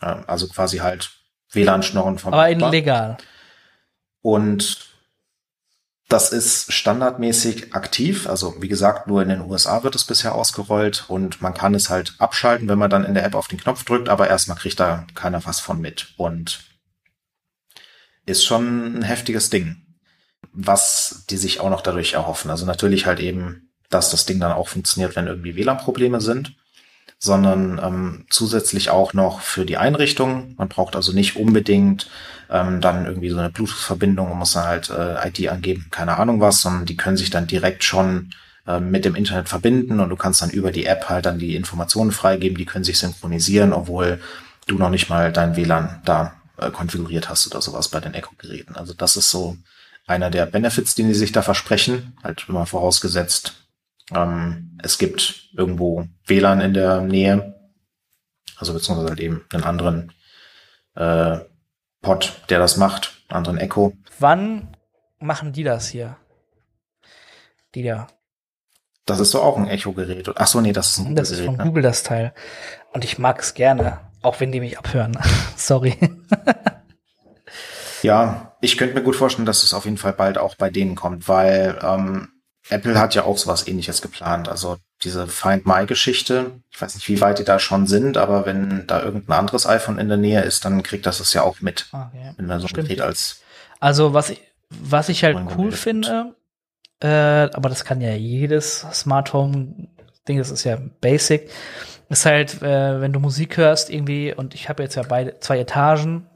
Äh, 0.00 0.16
also 0.26 0.46
quasi 0.48 0.78
halt 0.78 1.10
WLAN-Schnorren 1.52 2.18
vom 2.18 2.34
Aber 2.34 2.48
Nachbar. 2.48 2.72
illegal. 2.72 3.16
Und 4.22 4.88
das 6.08 6.32
ist 6.32 6.72
standardmäßig 6.72 7.74
aktiv. 7.74 8.28
Also 8.28 8.60
wie 8.60 8.68
gesagt, 8.68 9.06
nur 9.06 9.22
in 9.22 9.28
den 9.28 9.40
USA 9.40 9.84
wird 9.84 9.94
es 9.94 10.04
bisher 10.04 10.34
ausgerollt 10.34 11.04
und 11.08 11.40
man 11.40 11.54
kann 11.54 11.74
es 11.74 11.88
halt 11.88 12.14
abschalten, 12.18 12.68
wenn 12.68 12.78
man 12.78 12.90
dann 12.90 13.04
in 13.04 13.14
der 13.14 13.24
App 13.24 13.34
auf 13.34 13.48
den 13.48 13.60
Knopf 13.60 13.84
drückt, 13.84 14.08
aber 14.08 14.28
erstmal 14.28 14.58
kriegt 14.58 14.80
da 14.80 15.06
keiner 15.14 15.44
was 15.46 15.60
von 15.60 15.80
mit. 15.80 16.12
Und 16.16 16.64
ist 18.26 18.44
schon 18.44 18.98
ein 18.98 19.02
heftiges 19.02 19.50
Ding, 19.50 19.89
was 20.52 21.24
die 21.30 21.36
sich 21.36 21.60
auch 21.60 21.70
noch 21.70 21.80
dadurch 21.80 22.14
erhoffen. 22.14 22.50
Also 22.50 22.66
natürlich 22.66 23.06
halt 23.06 23.20
eben, 23.20 23.70
dass 23.88 24.10
das 24.10 24.26
Ding 24.26 24.40
dann 24.40 24.52
auch 24.52 24.68
funktioniert, 24.68 25.16
wenn 25.16 25.26
irgendwie 25.26 25.56
WLAN-Probleme 25.56 26.20
sind 26.20 26.54
sondern 27.22 27.78
ähm, 27.84 28.24
zusätzlich 28.30 28.88
auch 28.88 29.12
noch 29.12 29.42
für 29.42 29.66
die 29.66 29.76
Einrichtung. 29.76 30.54
Man 30.56 30.68
braucht 30.68 30.96
also 30.96 31.12
nicht 31.12 31.36
unbedingt 31.36 32.08
ähm, 32.48 32.80
dann 32.80 33.04
irgendwie 33.04 33.28
so 33.28 33.36
eine 33.36 33.50
Bluetooth-Verbindung 33.50 34.32
und 34.32 34.38
muss 34.38 34.54
dann 34.54 34.64
halt 34.64 34.88
äh, 34.88 35.28
ID 35.28 35.50
angeben, 35.50 35.86
keine 35.90 36.16
Ahnung 36.16 36.40
was, 36.40 36.62
sondern 36.62 36.86
die 36.86 36.96
können 36.96 37.18
sich 37.18 37.28
dann 37.28 37.46
direkt 37.46 37.84
schon 37.84 38.30
äh, 38.66 38.80
mit 38.80 39.04
dem 39.04 39.14
Internet 39.14 39.50
verbinden 39.50 40.00
und 40.00 40.08
du 40.08 40.16
kannst 40.16 40.40
dann 40.40 40.48
über 40.48 40.72
die 40.72 40.86
App 40.86 41.10
halt 41.10 41.26
dann 41.26 41.38
die 41.38 41.56
Informationen 41.56 42.10
freigeben, 42.10 42.56
die 42.56 42.64
können 42.64 42.84
sich 42.84 42.98
synchronisieren, 42.98 43.74
obwohl 43.74 44.18
du 44.66 44.78
noch 44.78 44.90
nicht 44.90 45.10
mal 45.10 45.30
dein 45.30 45.56
WLAN 45.56 46.00
da 46.06 46.32
äh, 46.56 46.70
konfiguriert 46.70 47.28
hast 47.28 47.46
oder 47.46 47.60
sowas 47.60 47.88
bei 47.88 48.00
den 48.00 48.14
Echo-Geräten. 48.14 48.76
Also 48.76 48.94
das 48.94 49.18
ist 49.18 49.30
so 49.30 49.58
einer 50.10 50.28
der 50.28 50.46
Benefits, 50.46 50.94
den 50.96 51.06
die 51.06 51.14
sich 51.14 51.30
da 51.30 51.40
versprechen, 51.40 52.16
halt 52.22 52.46
immer 52.48 52.66
vorausgesetzt, 52.66 53.68
ähm, 54.12 54.76
es 54.82 54.98
gibt 54.98 55.50
irgendwo 55.56 56.04
WLAN 56.26 56.60
in 56.60 56.74
der 56.74 57.00
Nähe, 57.00 57.54
also 58.56 58.74
beziehungsweise 58.74 59.08
halt 59.08 59.20
eben 59.20 59.46
einen 59.52 59.62
anderen 59.62 60.12
äh, 60.96 61.38
Pod, 62.02 62.42
der 62.48 62.58
das 62.58 62.76
macht, 62.76 63.22
einen 63.28 63.38
anderen 63.38 63.58
Echo. 63.58 63.92
Wann 64.18 64.76
machen 65.20 65.52
die 65.52 65.62
das 65.62 65.88
hier? 65.88 66.16
Die 67.74 67.84
da. 67.84 68.08
Das 69.06 69.20
ist 69.20 69.32
doch 69.34 69.44
auch 69.44 69.56
ein 69.58 69.68
Echo-Gerät. 69.68 70.28
Ach 70.34 70.46
so, 70.46 70.60
nee, 70.60 70.72
das 70.72 70.90
ist 70.90 70.98
ein 70.98 71.14
Das 71.14 71.30
ist 71.30 71.40
von 71.40 71.56
Ne? 71.56 71.64
Google 71.64 71.82
das 71.82 72.02
Teil. 72.02 72.34
Und 72.92 73.04
ich 73.04 73.18
mag 73.18 73.40
es 73.40 73.54
gerne, 73.54 74.00
auch 74.22 74.40
wenn 74.40 74.50
die 74.50 74.60
mich 74.60 74.78
abhören. 74.78 75.16
Sorry. 75.56 75.96
Ja, 78.02 78.49
ich 78.60 78.76
könnte 78.76 78.94
mir 78.94 79.02
gut 79.02 79.16
vorstellen, 79.16 79.46
dass 79.46 79.62
es 79.62 79.74
auf 79.74 79.84
jeden 79.84 79.96
Fall 79.96 80.12
bald 80.12 80.38
auch 80.38 80.54
bei 80.56 80.70
denen 80.70 80.94
kommt, 80.94 81.28
weil 81.28 81.78
ähm, 81.82 82.28
Apple 82.68 82.98
hat 82.98 83.14
ja 83.14 83.24
auch 83.24 83.38
sowas 83.38 83.66
ähnliches 83.66 84.02
geplant. 84.02 84.48
Also 84.48 84.76
diese 85.02 85.26
Find 85.26 85.66
My-Geschichte, 85.66 86.52
ich 86.70 86.80
weiß 86.80 86.94
nicht, 86.94 87.08
wie 87.08 87.20
weit 87.20 87.38
die 87.38 87.44
da 87.44 87.58
schon 87.58 87.86
sind, 87.86 88.16
aber 88.16 88.46
wenn 88.46 88.86
da 88.86 89.02
irgendein 89.02 89.38
anderes 89.38 89.66
iPhone 89.66 89.98
in 89.98 90.08
der 90.08 90.18
Nähe 90.18 90.42
ist, 90.42 90.64
dann 90.64 90.82
kriegt 90.82 91.06
das 91.06 91.20
es 91.20 91.32
ja 91.32 91.42
auch 91.42 91.60
mit. 91.60 91.88
Okay. 91.92 92.34
Wenn 92.36 92.46
man 92.46 92.60
so 92.60 92.68
Stimmt. 92.68 92.88
Gerät 92.88 93.00
als 93.00 93.40
Also 93.80 94.12
was 94.12 94.30
ich, 94.30 94.40
was 94.68 95.08
ich 95.08 95.24
halt 95.24 95.38
cool 95.56 95.72
finde, 95.72 96.34
äh, 97.00 97.08
aber 97.08 97.68
das 97.68 97.84
kann 97.84 98.00
ja 98.00 98.12
jedes 98.12 98.86
Smart 98.92 99.32
Home 99.32 99.88
Ding, 100.28 100.38
das 100.38 100.50
ist 100.50 100.64
ja 100.64 100.78
basic, 101.00 101.50
ist 102.10 102.26
halt, 102.26 102.62
äh, 102.62 103.00
wenn 103.00 103.12
du 103.12 103.20
Musik 103.20 103.56
hörst 103.56 103.88
irgendwie 103.90 104.34
und 104.34 104.54
ich 104.54 104.68
habe 104.68 104.82
jetzt 104.82 104.96
ja 104.96 105.02
beide 105.02 105.40
zwei 105.40 105.58
Etagen, 105.58 106.26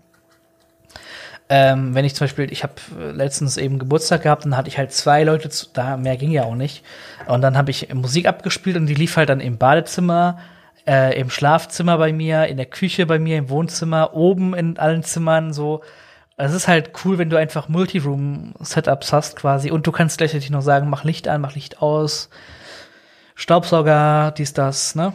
Ähm, 1.50 1.94
wenn 1.94 2.06
ich 2.06 2.14
zum 2.14 2.24
Beispiel, 2.24 2.50
ich 2.50 2.62
habe 2.62 2.74
letztens 3.12 3.58
eben 3.58 3.78
Geburtstag 3.78 4.22
gehabt, 4.22 4.44
dann 4.44 4.56
hatte 4.56 4.68
ich 4.68 4.78
halt 4.78 4.92
zwei 4.92 5.24
Leute, 5.24 5.50
zu, 5.50 5.66
da 5.72 5.96
mehr 5.98 6.16
ging 6.16 6.30
ja 6.30 6.44
auch 6.44 6.54
nicht. 6.54 6.82
Und 7.26 7.42
dann 7.42 7.56
habe 7.56 7.70
ich 7.70 7.92
Musik 7.92 8.26
abgespielt 8.26 8.76
und 8.76 8.86
die 8.86 8.94
lief 8.94 9.16
halt 9.16 9.28
dann 9.28 9.40
im 9.40 9.58
Badezimmer, 9.58 10.38
äh, 10.86 11.18
im 11.20 11.28
Schlafzimmer 11.28 11.98
bei 11.98 12.12
mir, 12.12 12.46
in 12.46 12.56
der 12.56 12.66
Küche 12.66 13.04
bei 13.04 13.18
mir, 13.18 13.36
im 13.36 13.50
Wohnzimmer, 13.50 14.14
oben 14.14 14.54
in 14.54 14.78
allen 14.78 15.02
Zimmern 15.02 15.52
so. 15.52 15.82
Es 16.36 16.52
ist 16.52 16.66
halt 16.66 16.92
cool, 17.04 17.18
wenn 17.18 17.30
du 17.30 17.36
einfach 17.36 17.68
Multiroom-Setups 17.68 19.12
hast 19.12 19.36
quasi 19.36 19.70
und 19.70 19.86
du 19.86 19.92
kannst 19.92 20.18
gleichzeitig 20.18 20.50
noch 20.50 20.62
sagen, 20.62 20.88
mach 20.88 21.04
Licht 21.04 21.28
an, 21.28 21.42
mach 21.42 21.54
Licht 21.54 21.82
aus, 21.82 22.30
Staubsauger, 23.34 24.32
dies, 24.36 24.52
das, 24.52 24.94
ne? 24.94 25.12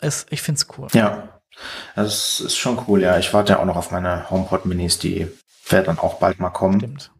Es, 0.00 0.26
ich 0.30 0.42
find's 0.42 0.66
cool. 0.76 0.88
Ja, 0.92 1.33
das 1.94 2.40
ist 2.40 2.56
schon 2.56 2.82
cool, 2.86 3.02
ja. 3.02 3.18
Ich 3.18 3.32
warte 3.32 3.54
ja 3.54 3.58
auch 3.60 3.64
noch 3.64 3.76
auf 3.76 3.90
meine 3.90 4.28
HomePod 4.30 4.66
Minis, 4.66 4.98
die 4.98 5.28
werden 5.68 5.86
dann 5.86 5.98
auch 5.98 6.14
bald 6.14 6.40
mal 6.40 6.50
kommen. 6.50 6.80
Stimmt. 6.80 7.10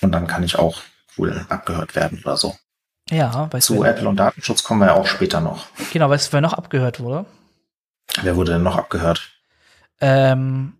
Und 0.00 0.12
dann 0.12 0.26
kann 0.26 0.42
ich 0.42 0.58
auch 0.58 0.82
wohl 1.16 1.44
abgehört 1.48 1.94
werden 1.94 2.20
oder 2.24 2.36
so. 2.36 2.56
Ja, 3.10 3.52
weißt 3.52 3.68
du. 3.68 3.76
Zu 3.76 3.84
Apple 3.84 4.08
und 4.08 4.16
Datenschutz 4.16 4.62
kommen 4.62 4.80
wir 4.80 4.86
ja 4.88 4.94
auch 4.94 5.06
später 5.06 5.40
noch. 5.40 5.66
Genau, 5.92 6.08
weißt 6.08 6.28
du, 6.28 6.32
wer 6.34 6.40
noch 6.40 6.54
abgehört 6.54 7.00
wurde? 7.00 7.26
Wer 8.22 8.36
wurde 8.36 8.52
denn 8.52 8.62
noch 8.62 8.76
abgehört? 8.76 9.30
Ähm, 10.00 10.74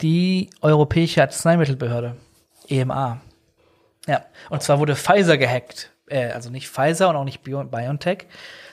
die 0.00 0.50
Europäische 0.60 1.22
Arzneimittelbehörde, 1.22 2.16
EMA. 2.68 3.20
Ja, 4.06 4.24
und 4.50 4.62
zwar 4.62 4.78
wurde 4.78 4.96
Pfizer 4.96 5.38
gehackt. 5.38 5.92
Äh, 6.08 6.30
also 6.30 6.50
nicht 6.50 6.68
Pfizer 6.68 7.08
und 7.08 7.16
auch 7.16 7.24
nicht 7.24 7.42
BioNTech. 7.42 8.26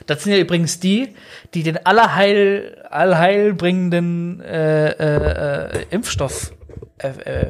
Das 0.06 0.22
sind 0.22 0.32
ja 0.32 0.38
übrigens 0.38 0.80
die, 0.80 1.14
die 1.54 1.62
den 1.62 1.84
allerheil, 1.84 2.84
allheilbringenden 2.90 4.40
äh, 4.40 4.90
äh, 4.90 5.86
Impfstoff 5.90 6.52
äh, 6.98 7.08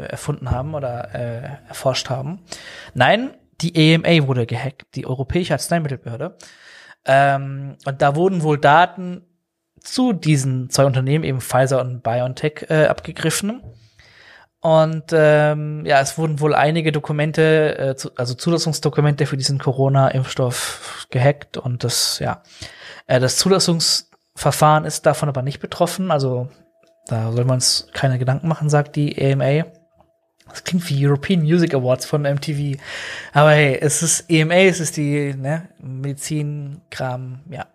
erfunden 0.08 0.50
haben 0.50 0.74
oder 0.74 1.14
äh, 1.14 1.68
erforscht 1.68 2.10
haben. 2.10 2.40
Nein, 2.94 3.30
die 3.60 3.76
EMA 3.76 4.26
wurde 4.26 4.46
gehackt, 4.46 4.86
die 4.94 5.06
Europäische 5.06 5.52
Arzneimittelbehörde. 5.52 6.36
Ähm, 7.04 7.76
und 7.84 8.02
da 8.02 8.16
wurden 8.16 8.42
wohl 8.42 8.58
Daten 8.58 9.22
zu 9.80 10.12
diesen 10.12 10.70
zwei 10.70 10.86
Unternehmen, 10.86 11.24
eben 11.24 11.40
Pfizer 11.40 11.80
und 11.80 12.02
BioNTech, 12.02 12.66
äh, 12.70 12.86
abgegriffen. 12.86 13.62
Und 14.64 15.12
ähm, 15.12 15.84
ja, 15.84 16.00
es 16.00 16.16
wurden 16.16 16.40
wohl 16.40 16.54
einige 16.54 16.90
Dokumente, 16.90 17.76
äh, 17.76 17.96
zu, 17.96 18.16
also 18.16 18.32
Zulassungsdokumente 18.32 19.26
für 19.26 19.36
diesen 19.36 19.58
Corona-Impfstoff 19.58 21.06
gehackt 21.10 21.58
und 21.58 21.84
das, 21.84 22.18
ja, 22.18 22.42
äh, 23.06 23.20
das 23.20 23.36
Zulassungsverfahren 23.36 24.86
ist 24.86 25.04
davon 25.04 25.28
aber 25.28 25.42
nicht 25.42 25.60
betroffen. 25.60 26.10
Also 26.10 26.48
da 27.08 27.30
soll 27.32 27.44
man 27.44 27.56
uns 27.56 27.88
keine 27.92 28.18
Gedanken 28.18 28.48
machen, 28.48 28.70
sagt 28.70 28.96
die 28.96 29.18
EMA. 29.18 29.66
Das 30.48 30.64
klingt 30.64 30.88
wie 30.88 31.06
European 31.06 31.42
Music 31.42 31.74
Awards 31.74 32.06
von 32.06 32.22
MTV. 32.22 32.80
Aber 33.34 33.50
hey, 33.50 33.78
es 33.78 34.02
ist 34.02 34.30
EMA, 34.30 34.54
es 34.54 34.80
ist 34.80 34.96
die 34.96 35.34
ne, 35.34 35.68
Medizinkram, 35.78 37.40
ja. 37.50 37.66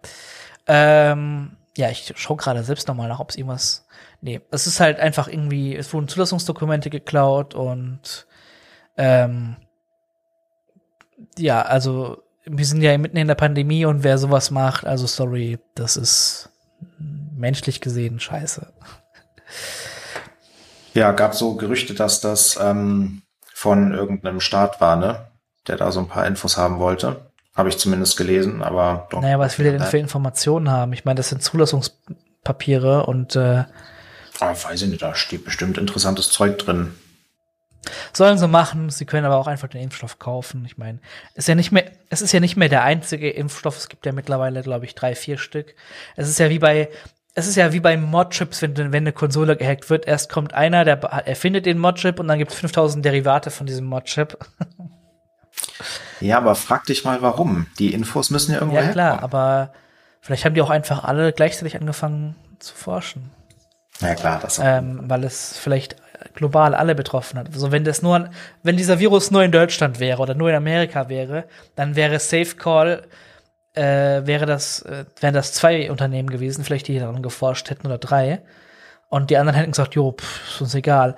Ähm, 0.66 1.52
ja, 1.78 1.92
ich 1.92 2.12
schaue 2.16 2.38
gerade 2.38 2.64
selbst 2.64 2.88
nochmal 2.88 3.10
nach, 3.10 3.20
ob 3.20 3.30
es 3.30 3.36
irgendwas 3.36 3.86
nee, 4.22 4.42
es 4.52 4.68
ist 4.68 4.80
halt 4.80 5.00
einfach 5.00 5.28
irgendwie, 5.28 5.76
es 5.76 5.94
wurden 5.94 6.08
Zulassungsdokumente 6.08 6.90
geklaut 6.90 7.54
und 7.54 8.28
ähm, 8.98 9.58
ja, 11.38 11.62
also 11.62 12.24
wir 12.46 12.66
sind 12.66 12.82
ja 12.82 12.98
mitten 12.98 13.18
in 13.18 13.28
der 13.28 13.36
Pandemie 13.36 13.86
und 13.86 14.04
wer 14.04 14.18
sowas 14.18 14.52
macht, 14.52 14.86
also 14.86 15.08
sorry, 15.08 15.60
das 15.76 15.98
ist 15.98 16.50
menschlich 17.36 17.82
gesehen 17.82 18.20
scheiße. 18.20 18.74
Ja, 20.94 21.12
gab 21.12 21.36
so 21.36 21.56
Gerüchte, 21.56 21.94
dass 21.94 22.22
das 22.22 22.58
ähm, 22.62 23.22
von 23.54 23.94
irgendeinem 23.94 24.40
Staat 24.40 24.82
war, 24.82 24.96
ne? 24.96 25.28
Der 25.68 25.78
da 25.78 25.92
so 25.92 26.00
ein 26.00 26.08
paar 26.08 26.26
Infos 26.26 26.58
haben 26.58 26.80
wollte. 26.80 27.32
Habe 27.56 27.70
ich 27.70 27.78
zumindest 27.78 28.18
gelesen, 28.18 28.64
aber 28.64 29.08
doch. 29.10 29.22
Naja, 29.22 29.38
was 29.38 29.60
will 29.60 29.66
er 29.66 29.74
denn 29.74 29.82
für 29.84 29.98
Informationen 29.98 30.72
haben? 30.72 30.94
Ich 30.94 31.06
meine, 31.06 31.18
das 31.18 31.30
sind 31.30 31.44
Zulassungspapiere 31.44 33.06
und 33.06 33.36
äh, 33.36 33.66
Ah, 34.40 34.56
weiß 34.62 34.82
ich 34.84 34.90
nicht, 34.90 35.02
da 35.02 35.16
steht 35.16 35.46
bestimmt 35.46 35.78
interessantes 35.78 36.30
Zeug 36.30 36.58
drin. 36.60 36.94
Sollen 38.14 38.38
sie 38.38 38.48
machen, 38.48 38.90
sie 38.90 39.06
können 39.06 39.26
aber 39.26 39.38
auch 39.38 39.48
einfach 39.48 39.68
den 39.70 39.82
Impfstoff 39.82 40.20
kaufen. 40.20 40.66
Ich 40.66 40.78
meine, 40.78 41.00
ist 41.36 41.48
ja 41.48 41.56
nicht 41.56 41.72
mehr, 41.72 41.86
es 42.10 42.22
ist 42.22 42.32
ja 42.34 42.40
nicht 42.40 42.58
mehr 42.58 42.70
der 42.70 42.84
einzige 42.84 43.30
Impfstoff, 43.30 43.78
es 43.78 43.90
gibt 43.90 44.06
ja 44.06 44.12
mittlerweile, 44.12 44.62
glaube 44.62 44.86
ich, 44.86 44.96
drei, 44.96 45.16
vier 45.16 45.38
Stück. 45.38 45.76
Es 46.16 46.28
ist 46.28 46.40
ja 46.40 46.50
wie 46.50 46.60
bei, 46.60 46.90
es 47.36 47.48
ist 47.48 47.56
ja 47.56 47.72
wie 47.72 47.80
bei 47.80 47.96
Modchips, 47.96 48.62
wenn, 48.62 48.76
wenn 48.78 48.94
eine 48.94 49.14
Konsole 49.14 49.56
gehackt 49.56 49.90
wird. 49.90 50.06
Erst 50.08 50.30
kommt 50.30 50.54
einer, 50.54 50.84
der 50.84 50.98
erfindet 51.04 51.66
den 51.66 51.78
Modchip 51.80 52.20
und 52.20 52.28
dann 52.28 52.38
gibt 52.38 52.52
es 52.52 52.60
5000 52.60 53.04
Derivate 53.04 53.50
von 53.50 53.66
diesem 53.68 53.86
Modchip. 53.86 54.38
Ja, 56.22 56.38
aber 56.38 56.56
frag 56.56 56.84
dich 56.86 57.06
mal, 57.06 57.22
warum. 57.22 57.68
Die 57.80 57.94
Infos 57.94 58.30
müssen 58.30 58.52
ja 58.52 58.60
irgendwo 58.60 58.76
Ja, 58.78 58.92
klar, 58.92 59.12
herkommen. 59.14 59.24
aber 59.24 59.74
vielleicht 60.20 60.44
haben 60.44 60.54
die 60.54 60.62
auch 60.62 60.70
einfach 60.70 61.04
alle 61.06 61.32
gleichzeitig 61.32 61.78
angefangen 61.80 62.36
zu 62.60 62.76
forschen. 62.76 63.32
Ja 64.00 64.16
klar, 64.16 64.40
das. 64.42 64.60
Ähm, 64.64 65.02
weil 65.04 65.24
es 65.24 65.58
vielleicht 65.58 65.96
global 66.34 66.76
alle 66.76 66.96
betroffen 66.96 67.40
hat. 67.40 67.48
Also 67.48 67.72
wenn 67.72 67.84
das 67.84 68.02
nur, 68.02 68.30
wenn 68.64 68.78
dieser 68.78 69.00
Virus 69.00 69.32
nur 69.32 69.44
in 69.44 69.52
Deutschland 69.52 70.00
wäre 70.00 70.22
oder 70.22 70.36
nur 70.36 70.50
in 70.50 70.56
Amerika 70.56 71.10
wäre, 71.10 71.46
dann 71.76 71.96
wäre 71.96 72.20
Safe 72.20 72.56
Call 72.56 73.04
äh, 73.74 74.26
wäre 74.26 74.46
das 74.46 74.82
äh, 74.82 75.06
wären 75.20 75.34
das 75.34 75.54
zwei 75.54 75.92
Unternehmen 75.92 76.30
gewesen, 76.30 76.64
vielleicht 76.64 76.88
die 76.88 77.00
daran 77.00 77.22
geforscht 77.22 77.70
hätten 77.70 77.88
oder 77.88 77.98
drei. 77.98 78.42
Und 79.10 79.30
die 79.30 79.38
anderen 79.38 79.58
hätten 79.58 79.72
gesagt, 79.72 79.96
jo, 79.96 80.12
pff, 80.12 80.50
ist 80.50 80.62
uns 80.62 80.76
egal. 80.76 81.16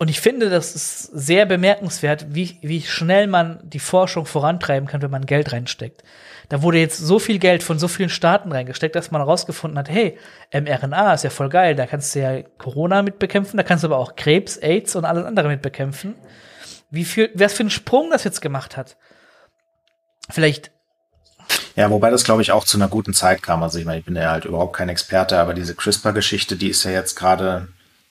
Und 0.00 0.08
ich 0.08 0.20
finde, 0.20 0.48
das 0.48 0.76
ist 0.76 1.02
sehr 1.02 1.44
bemerkenswert, 1.44 2.26
wie, 2.30 2.58
wie 2.62 2.82
schnell 2.82 3.26
man 3.26 3.58
die 3.64 3.80
Forschung 3.80 4.26
vorantreiben 4.26 4.88
kann, 4.88 5.02
wenn 5.02 5.10
man 5.10 5.26
Geld 5.26 5.52
reinsteckt. 5.52 6.04
Da 6.48 6.62
wurde 6.62 6.78
jetzt 6.78 6.98
so 6.98 7.18
viel 7.18 7.40
Geld 7.40 7.64
von 7.64 7.80
so 7.80 7.88
vielen 7.88 8.08
Staaten 8.08 8.52
reingesteckt, 8.52 8.94
dass 8.94 9.10
man 9.10 9.20
herausgefunden 9.20 9.76
hat, 9.76 9.90
hey, 9.90 10.16
mRNA 10.52 11.14
ist 11.14 11.24
ja 11.24 11.30
voll 11.30 11.48
geil, 11.48 11.74
da 11.74 11.86
kannst 11.86 12.14
du 12.14 12.20
ja 12.20 12.42
Corona 12.58 13.02
mitbekämpfen, 13.02 13.56
da 13.56 13.64
kannst 13.64 13.82
du 13.82 13.88
aber 13.88 13.98
auch 13.98 14.14
Krebs, 14.14 14.56
AIDS 14.56 14.94
und 14.94 15.04
alles 15.04 15.24
andere 15.24 15.48
mitbekämpfen. 15.48 16.14
Wie 16.90 17.04
viel, 17.04 17.30
was 17.34 17.52
für 17.52 17.64
einen 17.64 17.70
Sprung 17.70 18.10
das 18.10 18.22
jetzt 18.22 18.40
gemacht 18.40 18.76
hat. 18.76 18.96
Vielleicht 20.30 20.70
ja, 21.76 21.90
wobei 21.90 22.10
das, 22.10 22.24
glaube 22.24 22.42
ich, 22.42 22.50
auch 22.52 22.64
zu 22.64 22.76
einer 22.76 22.88
guten 22.88 23.14
Zeit 23.14 23.42
kam. 23.42 23.62
Also 23.62 23.78
ich 23.78 23.84
meine, 23.84 24.00
ich 24.00 24.04
bin 24.04 24.16
ja 24.16 24.32
halt 24.32 24.44
überhaupt 24.44 24.76
kein 24.76 24.88
Experte, 24.88 25.38
aber 25.38 25.54
diese 25.54 25.74
CRISPR-Geschichte, 25.74 26.56
die 26.56 26.68
ist 26.68 26.84
ja 26.84 26.90
jetzt 26.90 27.14
gerade 27.14 27.68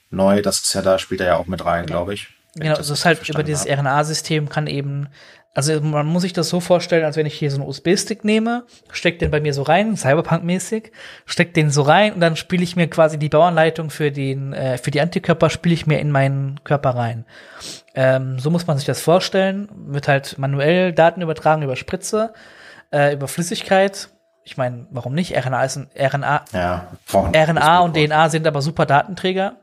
neu. 0.09 0.41
Das 0.41 0.59
ist 0.59 0.73
ja 0.73 0.81
da, 0.81 0.99
spielt 0.99 1.21
er 1.21 1.27
ja 1.27 1.37
auch 1.37 1.47
mit 1.47 1.65
rein, 1.65 1.85
glaube 1.85 2.13
ich. 2.13 2.27
Genau, 2.55 2.75
das 2.75 2.89
ist 2.89 3.05
halt 3.05 3.27
über 3.29 3.43
dieses 3.43 3.67
RNA-System 3.67 4.49
kann 4.49 4.67
eben 4.67 5.09
also 5.57 5.81
man 5.81 6.05
muss 6.05 6.21
sich 6.21 6.33
das 6.33 6.49
so 6.49 6.59
vorstellen, 6.59 7.03
als 7.03 7.17
wenn 7.17 7.25
ich 7.25 7.33
hier 7.33 7.49
so 7.49 7.57
einen 7.57 7.67
USB-Stick 7.67 8.23
nehme, 8.23 8.65
steck 8.91 9.17
den 9.17 9.31
bei 9.31 9.41
mir 9.41 9.55
so 9.55 9.63
rein, 9.63 9.97
Cyberpunk-mäßig, 9.97 10.91
steck 11.25 11.55
den 11.55 11.71
so 11.71 11.81
rein 11.81 12.13
und 12.13 12.19
dann 12.19 12.35
spiele 12.35 12.61
ich 12.61 12.75
mir 12.75 12.87
quasi 12.87 13.17
die 13.17 13.27
Bauanleitung 13.27 13.89
für 13.89 14.11
den 14.11 14.53
äh, 14.53 14.77
für 14.77 14.91
die 14.91 15.01
Antikörper 15.01 15.49
spiele 15.49 15.73
ich 15.73 15.87
mir 15.87 15.99
in 15.99 16.11
meinen 16.11 16.63
Körper 16.63 16.91
rein. 16.91 17.25
Ähm, 17.95 18.37
so 18.37 18.51
muss 18.51 18.67
man 18.67 18.77
sich 18.77 18.85
das 18.85 19.01
vorstellen. 19.01 19.67
Wird 19.73 20.07
halt 20.07 20.37
manuell 20.37 20.93
Daten 20.93 21.23
übertragen 21.23 21.63
über 21.63 21.75
Spritze, 21.75 22.33
äh, 22.91 23.13
über 23.13 23.27
Flüssigkeit. 23.27 24.09
Ich 24.43 24.57
meine, 24.57 24.85
warum 24.91 25.15
nicht? 25.15 25.35
RNA 25.35 25.63
ist 25.63 25.77
ein 25.77 25.89
RNA. 25.97 26.45
Ja, 26.53 26.87
RNA 27.11 27.79
und 27.79 27.97
DNA 27.97 28.29
sind 28.29 28.45
aber 28.45 28.61
super 28.61 28.85
Datenträger. 28.85 29.55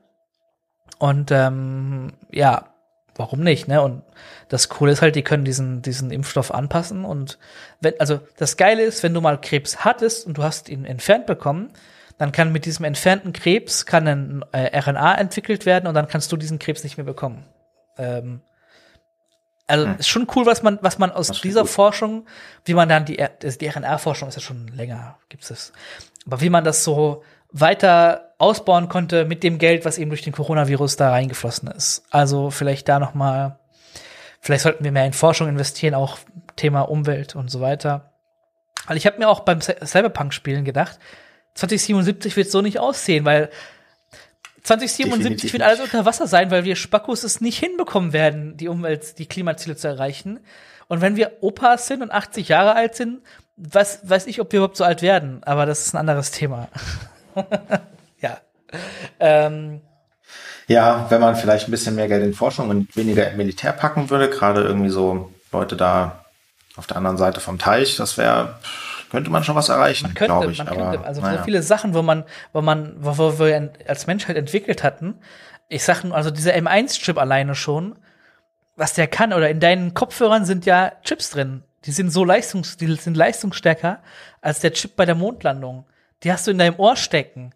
Und 0.99 1.31
ähm, 1.31 2.13
ja, 2.31 2.75
warum 3.17 3.41
nicht, 3.41 3.69
ne? 3.69 3.83
Und 3.83 4.03
das 4.49 4.69
Coole 4.69 4.93
ist 4.93 5.03
halt, 5.03 5.17
die 5.17 5.23
können 5.23 5.45
diesen, 5.45 5.83
diesen 5.83 6.11
Impfstoff 6.11 6.53
anpassen 6.53 7.05
und 7.05 7.39
wenn, 7.81 7.99
also 8.01 8.21
das 8.37 8.57
Geile 8.57 8.83
ist, 8.83 9.03
wenn 9.03 9.15
du 9.15 9.21
mal 9.21 9.41
Krebs 9.41 9.85
hattest 9.85 10.27
und 10.27 10.39
du 10.39 10.43
hast 10.43 10.69
ihn 10.69 10.85
entfernt 10.85 11.27
bekommen, 11.27 11.71
dann 12.19 12.33
kann 12.33 12.53
mit 12.53 12.65
diesem 12.65 12.85
entfernten 12.85 13.33
Krebs 13.33 13.87
kann 13.87 14.07
ein 14.07 14.45
äh, 14.53 14.79
RNA 14.79 15.17
entwickelt 15.17 15.67
werden 15.67 15.87
und 15.87 15.95
dann 15.95 16.09
kannst 16.09 16.31
du 16.31 16.37
diesen 16.37 16.59
Krebs 16.59 16.85
nicht 16.85 16.97
mehr 16.97 17.07
bekommen. 17.07 17.45
Ähm, 17.99 18.41
also 19.67 19.87
hm. 19.87 19.97
ist 19.99 20.09
schon 20.09 20.27
cool, 20.37 20.47
was 20.47 20.63
man, 20.63 20.79
was 20.83 20.99
man 20.99 21.11
aus 21.11 21.41
dieser 21.41 21.63
gut. 21.63 21.71
Forschung, 21.71 22.27
wie 22.65 22.75
man 22.75 22.89
dann 22.89 23.05
die, 23.05 23.25
die 23.43 23.67
RNA-Forschung 23.67 24.29
ist 24.29 24.37
ja 24.37 24.43
schon 24.43 24.69
länger, 24.69 25.19
gibt's 25.29 25.51
es. 25.51 25.73
Aber 26.27 26.41
wie 26.41 26.51
man 26.51 26.65
das 26.65 26.85
so 26.85 27.23
weiter 27.55 28.35
ausbauen 28.39 28.89
konnte 28.89 29.25
mit 29.25 29.45
dem 29.45 29.59
Geld, 29.59 29.85
was 29.85 29.97
eben 29.97 30.11
durch 30.11 30.23
den 30.23 30.33
Coronavirus 30.33 30.97
da 30.97 31.11
reingeflossen 31.11 31.69
ist. 31.71 32.05
Also 32.11 32.51
vielleicht 32.51 32.89
da 32.89 32.99
noch 32.99 33.15
mal, 33.15 33.59
vielleicht 34.41 34.65
sollten 34.65 34.83
wir 34.83 34.91
mehr 34.91 35.07
in 35.07 35.13
Forschung 35.13 35.49
investieren, 35.49 35.95
auch 35.95 36.19
Thema 36.57 36.83
Umwelt 36.83 37.37
und 37.37 37.51
so 37.51 37.61
weiter. 37.61 38.13
Weil 38.87 38.97
ich 38.97 39.07
habe 39.07 39.19
mir 39.19 39.29
auch 39.29 39.41
beim 39.41 39.61
Cyberpunk-Spielen 39.61 40.65
gedacht, 40.65 40.99
2077 41.55 42.37
wird 42.37 42.51
so 42.51 42.61
nicht 42.61 42.81
aussehen, 42.81 43.25
weil 43.25 43.49
2077 44.65 45.23
Definitiv 45.23 45.53
wird 45.53 45.63
alles 45.63 45.81
unter 45.81 46.05
Wasser 46.05 46.27
sein, 46.27 46.51
weil 46.51 46.65
wir 46.65 46.75
Spackos 46.75 47.23
es 47.23 47.41
nicht 47.41 47.59
hinbekommen 47.59 48.13
werden, 48.13 48.57
die 48.57 48.67
Umwelt, 48.67 49.19
die 49.19 49.27
Klimaziele 49.27 49.77
zu 49.77 49.87
erreichen. 49.87 50.41
Und 50.89 51.01
wenn 51.03 51.15
wir 51.15 51.39
Opas 51.41 51.87
sind 51.87 52.03
und 52.03 52.11
80 52.11 52.49
Jahre 52.49 52.75
alt 52.75 52.97
sind, 52.97 53.21
weiß, 53.57 54.01
weiß 54.03 54.27
ich, 54.27 54.41
ob 54.41 54.51
wir 54.51 54.59
überhaupt 54.59 54.77
so 54.77 54.85
alt 54.85 55.03
werden. 55.03 55.45
Aber 55.45 55.67
das 55.67 55.87
ist 55.87 55.95
ein 55.95 55.99
anderes 55.99 56.33
Thema. 56.33 56.69
ja. 58.21 58.39
Ähm, 59.21 59.81
Ja, 60.67 61.07
wenn 61.11 61.21
man 61.21 61.37
vielleicht 61.37 61.69
ein 61.69 61.71
bisschen 61.71 61.95
mehr 61.95 62.09
Geld 62.09 62.25
in 62.25 62.35
Forschung 62.35 62.71
und 62.71 62.97
weniger 62.97 63.31
im 63.31 63.37
Militär 63.37 63.73
packen 63.73 64.11
würde, 64.11 64.31
gerade 64.31 64.63
irgendwie 64.63 64.91
so 64.91 65.33
Leute 65.53 65.77
da 65.77 66.25
auf 66.77 66.87
der 66.87 66.97
anderen 66.97 67.17
Seite 67.17 67.41
vom 67.41 67.59
Teich, 67.59 67.97
das 67.97 68.19
wäre, 68.19 68.59
könnte 69.11 69.31
man 69.31 69.45
schon 69.45 69.55
was 69.55 69.69
erreichen, 69.69 70.13
glaube 70.15 70.51
ich. 70.51 70.59
Man 70.59 70.69
aber, 70.69 70.91
könnte, 70.91 71.07
also 71.07 71.21
naja. 71.21 71.39
so 71.39 71.45
viele 71.45 71.63
Sachen, 71.63 71.95
wo 71.95 72.03
man, 72.03 72.25
wo 72.53 72.63
man, 72.63 72.95
wo, 72.99 73.17
wo 73.19 73.39
wir 73.39 73.73
als 73.87 74.07
Menschheit 74.07 74.37
entwickelt 74.37 74.83
hatten. 74.83 75.17
Ich 75.69 75.85
sag 75.85 76.03
nur, 76.03 76.17
also 76.17 76.31
dieser 76.31 76.55
M1-Chip 76.55 77.19
alleine 77.19 77.55
schon, 77.55 77.97
was 78.77 78.95
der 78.95 79.07
kann, 79.07 79.33
oder 79.33 79.49
in 79.49 79.61
deinen 79.61 79.95
Kopfhörern 79.95 80.45
sind 80.45 80.67
ja 80.67 80.93
Chips 81.05 81.31
drin. 81.31 81.63
Die 81.85 81.93
sind 81.93 82.11
so 82.11 82.25
leistungs, 82.25 82.77
die 82.77 82.93
sind 82.97 83.17
leistungsstärker 83.17 84.01
als 84.41 84.61
der 84.61 84.73
Chip 84.73 84.97
bei 84.97 85.05
der 85.05 85.15
Mondlandung. 85.15 85.87
Die 86.25 86.33
hast 86.33 86.47
du 86.47 86.51
in 86.51 86.59
deinem 86.59 86.79
Ohr 86.79 86.97
stecken. 86.97 87.55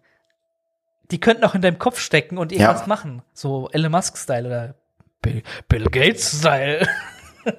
Die 1.11 1.19
könnten 1.19 1.43
auch 1.43 1.55
in 1.55 1.61
deinem 1.61 1.79
Kopf 1.79 1.99
stecken 1.99 2.37
und 2.37 2.51
irgendwas 2.51 2.81
Ja. 2.81 2.87
machen. 2.87 3.23
So 3.33 3.69
Elon 3.71 3.91
Musk-Style 3.91 4.45
oder 4.47 4.75
Bill, 5.21 5.41
Bill 5.67 5.85
Gates-Style. 5.85 6.87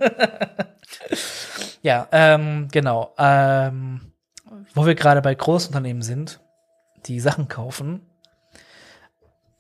ja, 1.83 2.07
ähm, 2.13 2.69
genau. 2.71 3.15
Ähm, 3.19 4.13
wo 4.75 4.87
wir 4.87 4.95
gerade 4.95 5.21
bei 5.23 5.35
Großunternehmen 5.35 6.03
sind, 6.03 6.41
die 7.07 7.21
Sachen 7.21 7.49
kaufen, 7.49 8.07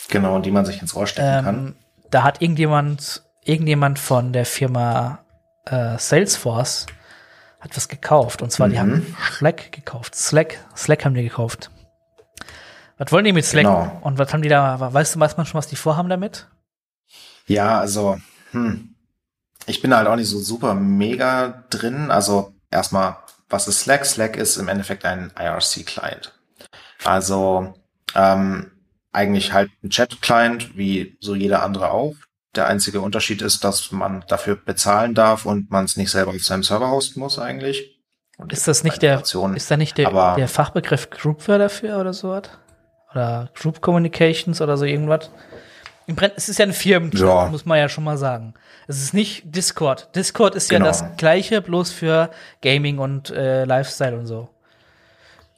Genau, 0.09 0.40
die 0.40 0.51
man 0.51 0.64
sich 0.64 0.80
ins 0.80 0.94
Ohr 0.96 1.07
stecken 1.07 1.44
kann. 1.44 1.55
ähm, 1.68 1.76
da 2.11 2.24
hat 2.24 2.42
irgendjemand, 2.42 3.22
irgendjemand 3.44 3.98
von 4.01 4.32
der 4.32 4.44
Firma 4.44 5.24
äh, 5.66 5.98
Salesforce 5.98 6.86
hat 7.61 7.76
was 7.76 7.88
gekauft. 7.88 8.42
Und 8.42 8.50
zwar, 8.50 8.68
die 8.68 8.74
Mhm. 8.76 8.80
haben 8.80 9.16
Slack 9.38 9.72
gekauft. 9.72 10.14
Slack, 10.14 10.58
Slack 10.76 11.04
haben 11.04 11.14
die 11.14 11.22
gekauft. 11.22 11.70
Was 12.98 13.12
wollen 13.12 13.24
die 13.24 13.32
mit 13.32 13.44
Slack? 13.44 13.64
Genau. 13.64 13.98
Und 14.02 14.18
was 14.18 14.32
haben 14.32 14.42
die 14.42 14.48
da, 14.48 14.92
weißt 14.92 15.14
du, 15.14 15.20
weiß 15.20 15.36
man 15.36 15.46
schon, 15.46 15.58
was 15.58 15.66
die 15.68 15.76
vorhaben 15.76 16.08
damit? 16.08 16.48
Ja, 17.46 17.78
also, 17.80 18.18
hm. 18.52 18.94
Ich 19.66 19.82
bin 19.82 19.94
halt 19.94 20.08
auch 20.08 20.16
nicht 20.16 20.28
so 20.28 20.38
super 20.38 20.74
mega 20.74 21.64
drin. 21.70 22.11
Also, 22.11 22.54
erstmal, 22.70 23.16
was 23.48 23.68
ist 23.68 23.80
Slack? 23.80 24.04
Slack 24.06 24.36
ist 24.36 24.56
im 24.56 24.68
Endeffekt 24.68 25.04
ein 25.04 25.32
IRC-Client. 25.38 26.32
Also, 27.04 27.74
ähm, 28.14 28.70
eigentlich 29.12 29.52
halt 29.52 29.70
ein 29.84 29.90
Chat-Client, 29.90 30.76
wie 30.76 31.16
so 31.20 31.34
jeder 31.34 31.62
andere 31.62 31.90
auch. 31.90 32.14
Der 32.57 32.66
einzige 32.66 33.01
Unterschied 33.01 33.42
ist, 33.42 33.62
dass 33.62 33.92
man 33.92 34.24
dafür 34.26 34.57
bezahlen 34.57 35.14
darf 35.14 35.46
und 35.46 35.70
man 35.70 35.84
es 35.84 35.96
nicht 35.96 36.11
selber 36.11 36.32
auf 36.32 36.42
seinem 36.44 36.64
Server 36.64 36.90
hosten 36.90 37.20
muss 37.20 37.38
eigentlich. 37.38 37.98
Und 38.38 38.53
Ist 38.53 38.66
das 38.66 38.82
nicht 38.82 39.03
der, 39.03 39.20
ist 39.55 39.70
da 39.70 39.76
nicht 39.76 39.98
der, 39.98 40.09
aber- 40.09 40.34
der 40.36 40.48
Fachbegriff 40.48 41.11
Groupware 41.11 41.59
dafür 41.59 41.98
oder 42.01 42.12
so 42.12 42.30
was? 42.30 42.42
Oder 43.12 43.51
Group 43.55 43.80
Communications 43.80 44.61
oder 44.61 44.76
so 44.76 44.84
irgendwas? 44.84 45.30
Im 46.07 46.16
Prinzip, 46.16 46.38
es 46.38 46.48
ist 46.48 46.59
ja 46.59 46.64
ein 46.66 46.72
Firmenchat, 46.72 47.20
Ja. 47.20 47.46
muss 47.48 47.66
man 47.66 47.78
ja 47.78 47.88
schon 47.88 48.03
mal 48.03 48.16
sagen. 48.16 48.55
Es 48.88 49.01
ist 49.01 49.14
nicht 49.14 49.42
Discord. 49.55 50.09
Discord 50.16 50.57
ist 50.57 50.70
Genau. 50.70 50.86
ja 50.86 50.90
das 50.90 51.05
gleiche, 51.18 51.61
bloß 51.62 51.92
für 51.92 52.30
Gaming 52.62 52.98
und 52.98 53.30
äh, 53.30 53.64
Lifestyle 53.64 54.16
und 54.18 54.26
so. 54.26 54.48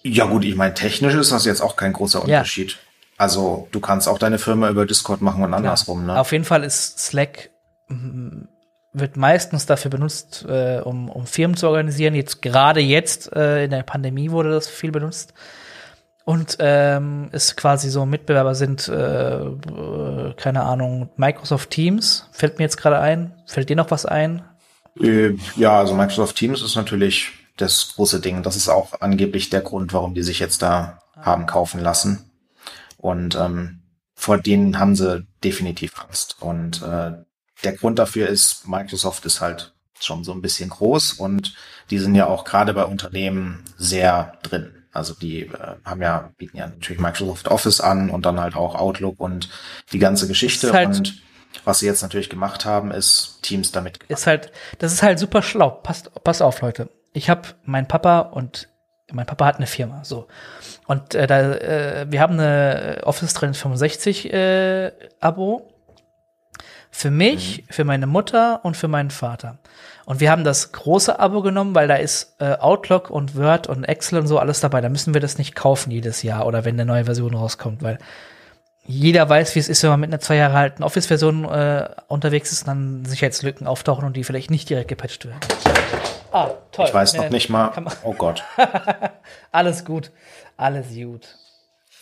Ja 0.03 0.27
gut, 0.27 0.45
ich 0.45 0.57
meine, 0.57 0.75
technisch 0.75 1.15
ist 1.15 1.33
das 1.33 1.47
jetzt 1.47 1.63
auch 1.63 1.77
kein 1.77 1.93
großer 1.95 2.27
Ja. 2.27 2.41
Also 3.23 3.69
du 3.71 3.79
kannst 3.79 4.09
auch 4.09 4.19
deine 4.19 4.37
Firma 4.37 4.69
über 4.69 4.85
Discord 4.85 5.23
machen 5.23 5.45
und 5.45 5.55
andersrum, 5.55 6.07
ne? 6.07 6.19
Auf 6.19 6.33
jeden 6.33 6.45
Fall 6.45 6.65
ist 6.65 6.99
Slack 6.99 7.51
mm, 7.87 8.47
wird 8.93 9.17
meistens 9.17 9.65
dafür 9.65 9.93
benutzt, 9.93 10.45
äh, 10.49 10.81
um, 10.81 11.09
um 11.09 11.25
Firmen 11.27 11.57
zu 11.57 11.69
organisieren. 11.69 12.17
Jetzt 12.17 12.43
gerade 12.43 12.81
jetzt 12.81 13.33
äh, 13.33 13.63
in 13.63 13.71
der 13.71 13.85
Pandemie 13.85 14.33
wurde 14.33 14.51
das 14.51 14.67
viel 14.67 14.91
benutzt. 14.91 15.35
Und 16.25 16.57
ähm, 16.59 17.29
ist 17.31 17.57
quasi 17.57 17.91
so 17.91 18.07
Mitbewerber 18.07 18.57
sind, 18.57 18.89
äh, 18.89 19.37
äh, 19.37 20.35
keine 20.37 20.65
Ahnung, 20.65 21.11
Microsoft 21.15 21.71
Teams, 21.71 22.29
fällt 22.33 22.59
mir 22.59 22.65
jetzt 22.65 22.77
gerade 22.77 22.99
ein. 22.99 23.35
Fällt 23.47 23.69
dir 23.69 23.77
noch 23.77 23.93
was 23.93 24.05
ein? 24.05 24.43
Äh, 25.01 25.37
Ja, 25.55 25.79
also 25.79 25.95
Microsoft 25.95 26.35
Teams 26.35 26.61
ist 26.61 26.75
natürlich 26.75 27.31
das 27.57 27.93
große 27.95 28.19
Ding. 28.19 28.43
Das 28.43 28.57
ist 28.57 28.69
auch 28.69 29.01
angeblich 29.01 29.49
der 29.49 29.61
Grund, 29.61 29.93
warum 29.93 30.13
die 30.13 30.25
sich 30.25 30.41
jetzt 30.41 30.61
da 30.63 30.99
haben 31.21 31.47
kaufen 31.47 31.81
lassen. 31.81 32.32
Und 33.03 33.35
ähm, 33.35 33.81
vor 34.15 34.39
denen 34.39 34.79
haben 34.79 34.95
sie 34.95 35.27
definitiv 35.43 36.01
Angst. 36.01 36.37
Und 36.41 36.81
äh, 36.83 37.13
der 37.65 37.73
Grund 37.73 37.99
dafür 37.99 38.29
ist, 38.29 38.69
Microsoft 38.69 39.27
ist 39.27 39.41
halt 39.41 39.75
schon 39.99 40.23
so 40.23 40.33
ein 40.33 40.41
bisschen 40.41 40.71
groß 40.71 41.15
und 41.15 41.55
die 41.91 41.99
sind 41.99 42.15
ja 42.15 42.27
auch 42.27 42.45
gerade 42.45 42.75
bei 42.75 42.85
Unternehmen 42.85 43.65
sehr 43.77 44.39
drin. 44.43 44.85
Also 44.93 45.15
die 45.15 45.43
äh, 45.43 45.77
haben 45.85 46.01
ja, 46.01 46.31
bieten 46.39 46.57
ja 46.57 46.69
natürlich 46.69 47.01
Microsoft 47.01 47.49
Office 47.49 47.81
an 47.81 48.09
und 48.09 48.25
dann 48.25 48.39
halt 48.39 48.55
auch 48.55 48.77
Outlook 48.77 49.19
und 49.19 49.49
die 49.93 49.99
ganze 49.99 50.29
Geschichte. 50.29 50.73
Halt- 50.73 50.97
und 50.97 51.23
was 51.65 51.81
sie 51.81 51.87
jetzt 51.87 52.03
natürlich 52.03 52.31
gemacht 52.31 52.65
haben, 52.65 52.93
ist 52.93 53.41
Teams 53.43 53.73
damit 53.73 53.99
Ist 54.09 54.29
halt, 54.29 54.53
das 54.79 54.93
ist 54.93 55.03
halt 55.03 55.19
super 55.19 55.43
schlau. 55.43 55.71
Passt, 55.71 56.11
pass 56.23 56.41
auf, 56.41 56.61
Leute. 56.61 56.89
Ich 57.13 57.29
habe 57.29 57.49
mein 57.65 57.89
Papa 57.89 58.21
und 58.21 58.69
mein 59.11 59.27
Papa 59.27 59.45
hat 59.47 59.57
eine 59.57 59.67
Firma, 59.67 60.05
so. 60.05 60.29
Und 60.93 61.15
äh, 61.15 61.27
da, 61.27 61.41
äh, 61.55 62.07
wir 62.11 62.21
haben 62.21 62.35
eine 62.35 63.01
Office 63.05 63.33
365 63.33 64.31
äh, 64.31 64.93
Abo 65.21 65.73
für 66.91 67.11
mich, 67.11 67.65
für 67.71 67.85
meine 67.85 68.07
Mutter 68.07 68.61
und 68.63 68.77
für 68.77 68.89
meinen 68.89 69.11
Vater. 69.11 69.57
Und 70.05 70.21
wir 70.21 70.31
haben 70.31 70.45
das 70.45 70.73
große 70.73 71.19
Abo 71.19 71.41
genommen, 71.41 71.75
weil 71.75 71.89
da 71.89 71.95
ist 71.95 72.37
äh, 72.41 72.57
Outlook 72.59 73.09
und 73.09 73.37
Word 73.37 73.69
und 73.69 73.85
Excel 73.85 74.19
und 74.19 74.27
so 74.27 74.39
alles 74.39 74.61
dabei. 74.61 74.83
Da 74.83 74.91
müssen 74.91 75.15
wir 75.15 75.23
das 75.23 75.39
nicht 75.39 75.55
kaufen 75.55 75.91
jedes 75.91 76.23
Jahr 76.23 76.45
oder 76.45 76.67
wenn 76.67 76.75
eine 76.75 76.85
neue 76.85 77.07
Version 77.07 77.35
rauskommt, 77.35 77.83
weil 77.83 77.97
jeder 78.85 79.27
weiß, 79.27 79.55
wie 79.55 79.61
es 79.61 79.71
ist, 79.71 79.83
wenn 79.83 79.91
man 79.91 80.01
mit 80.01 80.11
einer 80.11 80.21
zwei 80.21 80.37
Jahre 80.37 80.59
alten 80.59 80.83
Office-Version 80.83 81.47
äh, 81.47 81.89
unterwegs 82.09 82.53
ist, 82.53 82.63
und 82.63 82.69
dann 82.69 83.05
Sicherheitslücken 83.07 83.67
auftauchen 83.67 84.05
und 84.05 84.15
die 84.15 84.25
vielleicht 84.25 84.51
nicht 84.51 84.69
direkt 84.69 84.89
gepatcht 84.89 85.25
werden. 85.25 85.41
Ah, 86.33 86.51
toll. 86.73 86.87
Ich 86.87 86.95
weiß 86.95 87.15
noch 87.15 87.31
nicht 87.31 87.49
mal. 87.49 87.73
Oh 88.05 88.15
Gott. 88.15 88.43
Alles 89.53 89.85
gut. 89.85 90.11
Alles 90.57 90.89
gut. 90.95 91.37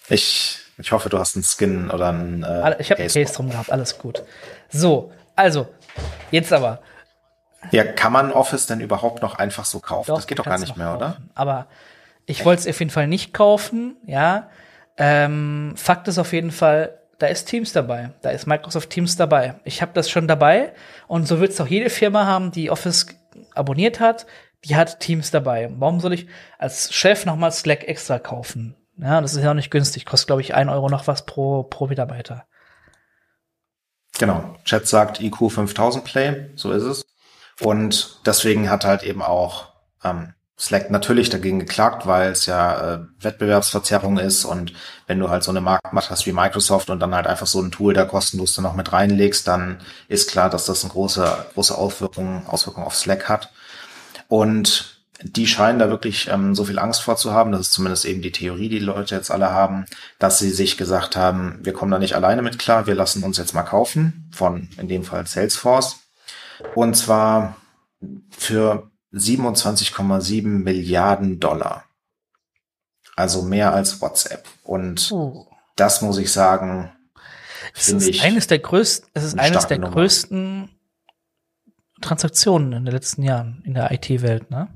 Ich, 0.09 0.59
ich 0.79 0.93
hoffe, 0.93 1.09
du 1.09 1.19
hast 1.19 1.37
einen 1.37 1.45
Skin 1.45 1.91
oder 1.91 2.09
einen. 2.09 2.43
Äh, 2.43 2.77
Ich 2.81 2.91
habe 2.91 3.01
einen 3.03 3.11
Case. 3.11 3.33
Drum 3.35 3.51
gehabt. 3.51 3.71
Alles 3.71 3.99
gut. 3.99 4.23
So, 4.69 5.13
also, 5.37 5.69
jetzt 6.31 6.53
aber. 6.53 6.81
Ja, 7.73 7.85
kann 7.85 8.13
man 8.13 8.33
Office 8.33 8.67
denn 8.67 8.81
überhaupt 8.81 9.21
noch 9.23 9.35
einfach 9.35 9.65
so 9.65 9.81
kaufen? 9.81 10.15
das 10.15 10.27
geht 10.27 10.39
doch 10.39 10.45
gar 10.45 10.59
nicht 10.59 10.77
mehr, 10.77 10.95
oder? 10.97 11.07
kaufen. 11.11 11.31
Aber 11.35 11.67
ich 12.27 12.45
wollte 12.45 12.61
es 12.63 12.69
auf 12.75 12.79
jeden 12.79 12.91
Fall 12.91 13.07
nicht 13.07 13.35
kaufen, 13.35 13.97
ja. 14.07 14.49
Ähm, 14.97 15.75
Fakt 15.77 16.09
ist 16.09 16.19
auf 16.19 16.33
jeden 16.33 16.51
Fall, 16.53 16.99
da 17.19 17.27
ist 17.27 17.47
Teams 17.47 17.73
dabei. 17.73 18.11
Da 18.23 18.31
ist 18.31 18.47
Microsoft 18.47 18.91
Teams 18.91 19.17
dabei. 19.17 19.57
Ich 19.65 19.83
habe 19.83 19.93
das 19.95 20.11
schon 20.11 20.27
dabei 20.29 20.73
und 21.07 21.27
so 21.29 21.41
wird 21.41 21.53
es 21.53 21.61
auch 21.61 21.67
jede 21.67 21.91
Firma 21.91 22.25
haben, 22.27 22.51
die 22.51 22.71
Office 22.71 23.07
abonniert 23.55 24.01
hat, 24.01 24.27
die 24.65 24.77
hat 24.77 25.01
Teams 25.01 25.31
dabei. 25.31 25.71
Warum 25.79 26.01
soll 26.01 26.13
ich 26.13 26.27
als 26.59 26.93
Chef 26.93 27.25
nochmal 27.25 27.53
Slack 27.53 27.85
extra 27.85 28.19
kaufen? 28.19 28.77
Ja, 28.99 29.21
das 29.21 29.35
ist 29.35 29.43
ja 29.43 29.51
auch 29.51 29.55
nicht 29.55 29.71
günstig. 29.71 30.05
Kostet, 30.05 30.27
glaube 30.27 30.43
ich, 30.43 30.55
ein 30.55 30.69
Euro 30.69 30.89
noch 30.89 31.07
was 31.07 31.25
pro, 31.25 31.63
pro 31.63 31.87
Mitarbeiter. 31.87 32.47
Genau. 34.19 34.57
Chat 34.65 34.87
sagt 34.87 35.21
IQ 35.21 35.51
5000 35.51 36.05
Play, 36.05 36.51
so 36.57 36.73
ist 36.73 36.83
es. 36.83 37.07
Und 37.61 38.21
deswegen 38.27 38.71
hat 38.71 38.85
halt 38.85 39.03
eben 39.03 39.23
auch 39.23 39.73
ähm, 40.05 40.35
Slack 40.61 40.91
natürlich 40.91 41.31
dagegen 41.31 41.59
geklagt, 41.59 42.07
weil 42.07 42.33
es 42.33 42.45
ja 42.45 42.95
äh, 42.95 42.99
Wettbewerbsverzerrung 43.21 44.19
ist 44.19 44.45
und 44.45 44.75
wenn 45.07 45.19
du 45.19 45.31
halt 45.31 45.43
so 45.43 45.51
eine 45.51 45.63
Marktmacht 45.63 46.11
hast 46.11 46.27
wie 46.27 46.33
Microsoft 46.33 46.91
und 46.91 47.01
dann 47.01 47.15
halt 47.15 47.27
einfach 47.27 47.47
so 47.47 47.63
ein 47.63 47.71
Tool 47.71 47.95
da 47.95 48.05
kostenlos 48.05 48.55
dann 48.55 48.65
noch 48.65 48.75
mit 48.75 48.93
reinlegst, 48.93 49.49
dann 49.49 49.79
ist 50.09 50.31
klar, 50.31 50.51
dass 50.51 50.67
das 50.67 50.85
eine 50.85 50.93
große, 50.93 51.47
große 51.55 51.77
Auswirkung, 51.77 52.47
Auswirkung 52.47 52.85
auf 52.85 52.95
Slack 52.95 53.27
hat. 53.27 53.51
Und 54.29 55.03
die 55.23 55.47
scheinen 55.47 55.79
da 55.79 55.89
wirklich 55.89 56.29
ähm, 56.29 56.55
so 56.55 56.65
viel 56.65 56.79
Angst 56.79 57.01
vor 57.01 57.17
zu 57.17 57.33
haben, 57.33 57.53
das 57.53 57.63
ist 57.63 57.73
zumindest 57.73 58.05
eben 58.05 58.21
die 58.21 58.33
Theorie, 58.33 58.69
die 58.69 58.81
die 58.81 58.85
Leute 58.85 59.15
jetzt 59.15 59.31
alle 59.31 59.51
haben, 59.53 59.87
dass 60.19 60.39
sie 60.39 60.51
sich 60.51 60.77
gesagt 60.77 61.17
haben, 61.17 61.59
wir 61.63 61.73
kommen 61.73 61.91
da 61.91 61.99
nicht 61.99 62.15
alleine 62.15 62.43
mit 62.43 62.59
klar, 62.59 62.87
wir 62.87 62.95
lassen 62.95 63.23
uns 63.23 63.39
jetzt 63.39 63.55
mal 63.55 63.63
kaufen 63.63 64.29
von 64.31 64.69
in 64.77 64.89
dem 64.89 65.05
Fall 65.05 65.27
Salesforce. 65.27 66.01
Und 66.75 66.99
zwar 66.99 67.57
für 68.31 68.91
27,7 69.13 70.47
Milliarden 70.47 71.41
Dollar. 71.41 71.85
Also 73.17 73.43
mehr 73.43 73.75
als 73.75 74.01
WhatsApp. 74.01 74.47
Und 74.63 75.11
Uh. 75.11 75.47
das 75.77 76.01
muss 76.03 76.19
ich 76.19 76.33
sagen, 76.33 76.93
Es 77.75 77.89
ist 77.89 78.23
eines 78.23 78.47
der 78.47 78.59
größten, 78.61 79.11
es 79.15 79.25
ist 79.25 79.33
eine 79.35 79.43
eines 79.43 79.67
der 79.67 79.79
Nummer. 79.79 79.93
größten 79.93 80.71
Transaktionen 82.01 82.73
in 82.73 82.85
den 82.85 82.95
letzten 82.95 83.23
Jahren 83.23 83.63
in 83.65 83.75
der 83.75 83.91
IT-Welt, 83.93 84.51
ne? 84.51 84.69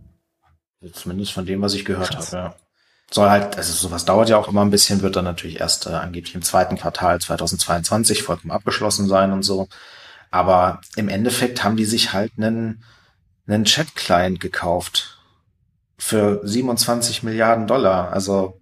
Zumindest 0.93 1.33
von 1.33 1.47
dem, 1.47 1.63
was 1.63 1.73
ich 1.73 1.87
gehört 1.87 2.15
habe. 2.15 2.27
Ja. 2.37 2.55
Soll 3.11 3.31
halt, 3.31 3.57
also 3.57 3.73
sowas 3.73 4.05
dauert 4.05 4.29
ja 4.29 4.37
auch 4.37 4.49
immer 4.49 4.63
ein 4.63 4.71
bisschen, 4.71 5.01
wird 5.01 5.17
dann 5.17 5.25
natürlich 5.25 5.61
erst 5.61 5.87
äh, 5.87 5.91
angeblich 5.91 6.35
im 6.35 6.43
zweiten 6.43 6.77
Quartal 6.77 7.21
2022 7.21 8.23
vollkommen 8.23 8.51
abgeschlossen 8.51 9.07
sein 9.09 9.33
und 9.33 9.43
so. 9.43 9.69
Aber 10.31 10.81
im 10.97 11.09
Endeffekt 11.09 11.65
haben 11.65 11.77
die 11.77 11.85
sich 11.87 12.13
halt 12.13 12.33
einen, 12.37 12.83
einen 13.47 13.65
Chat-Client 13.65 14.41
gekauft 14.41 15.19
für 15.99 16.41
27 16.47 17.23
Milliarden 17.23 17.67
Dollar. 17.67 18.13
Also 18.13 18.61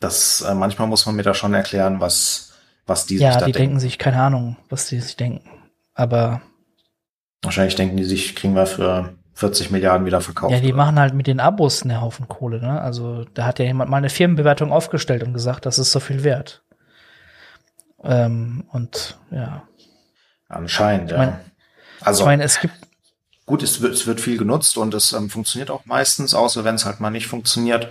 das 0.00 0.42
äh, 0.42 0.54
manchmal 0.54 0.88
muss 0.88 1.06
man 1.06 1.16
mir 1.16 1.22
da 1.22 1.34
schon 1.34 1.54
erklären, 1.54 2.00
was 2.00 2.52
was 2.86 3.06
die 3.06 3.16
ja, 3.16 3.32
sich 3.32 3.40
da 3.40 3.46
die 3.46 3.52
denken. 3.52 3.68
denken 3.70 3.80
sich, 3.80 3.98
keine 3.98 4.20
Ahnung, 4.22 4.56
was 4.68 4.86
die 4.88 5.00
sich 5.00 5.16
denken. 5.16 5.48
Aber 5.94 6.40
Wahrscheinlich 7.42 7.74
denken 7.74 7.96
die 7.96 8.04
sich, 8.04 8.34
kriegen 8.36 8.54
wir 8.54 8.66
für 8.66 9.14
40 9.34 9.70
Milliarden 9.70 10.06
wieder 10.06 10.20
verkauft. 10.20 10.52
ja, 10.52 10.60
die 10.60 10.68
oder? 10.68 10.76
machen 10.76 10.98
halt 10.98 11.14
mit 11.14 11.26
den 11.26 11.40
Abos 11.40 11.82
einen 11.82 12.00
Haufen 12.00 12.28
Kohle, 12.28 12.60
ne? 12.60 12.80
Also 12.80 13.24
da 13.34 13.44
hat 13.44 13.58
ja 13.58 13.64
jemand 13.64 13.90
mal 13.90 13.98
eine 13.98 14.08
Firmenbewertung 14.10 14.72
aufgestellt 14.72 15.22
und 15.22 15.32
gesagt, 15.34 15.66
das 15.66 15.78
ist 15.78 15.92
so 15.92 16.00
viel 16.00 16.22
wert. 16.24 16.62
Ähm, 18.02 18.64
und 18.72 19.18
ja, 19.30 19.62
Anscheinend, 20.48 21.10
ja. 21.10 21.18
mein- 21.18 21.40
also 22.00 22.22
ich 22.22 22.26
meine, 22.26 22.44
es 22.44 22.60
gibt 22.60 22.74
gut, 23.46 23.62
es 23.62 23.80
wird, 23.80 23.94
es 23.94 24.06
wird 24.06 24.20
viel 24.20 24.36
genutzt 24.36 24.76
und 24.76 24.92
es 24.94 25.12
ähm, 25.12 25.30
funktioniert 25.30 25.70
auch 25.70 25.84
meistens, 25.86 26.34
außer 26.34 26.64
wenn 26.64 26.74
es 26.74 26.84
halt 26.84 27.00
mal 27.00 27.10
nicht 27.10 27.26
funktioniert. 27.28 27.88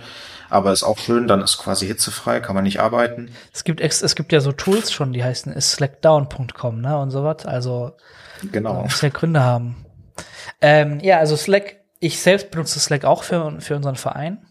Aber 0.48 0.70
ist 0.72 0.84
auch 0.84 0.98
schön, 0.98 1.26
dann 1.26 1.40
ist 1.42 1.58
quasi 1.58 1.86
hitzefrei, 1.88 2.38
kann 2.40 2.54
man 2.54 2.62
nicht 2.62 2.78
arbeiten. 2.78 3.32
Es 3.52 3.64
gibt, 3.64 3.80
ex 3.80 4.00
es 4.02 4.14
gibt 4.14 4.30
ja 4.32 4.40
so 4.40 4.52
Tools 4.52 4.92
schon, 4.92 5.12
die 5.12 5.24
heißen 5.24 5.60
slackdown.com, 5.60 6.80
ne, 6.80 6.96
und 6.98 7.10
sowas. 7.10 7.44
Also, 7.46 7.92
Genau. 8.52 8.82
muss 8.82 9.00
ja 9.00 9.08
Gründe 9.08 9.42
haben. 9.42 9.84
Ähm, 10.60 11.00
ja, 11.00 11.18
also 11.18 11.34
Slack, 11.36 11.76
ich 11.98 12.20
selbst 12.20 12.50
benutze 12.50 12.78
Slack 12.78 13.04
auch 13.04 13.22
für, 13.24 13.60
für 13.60 13.74
unseren 13.74 13.96
Verein. 13.96 14.46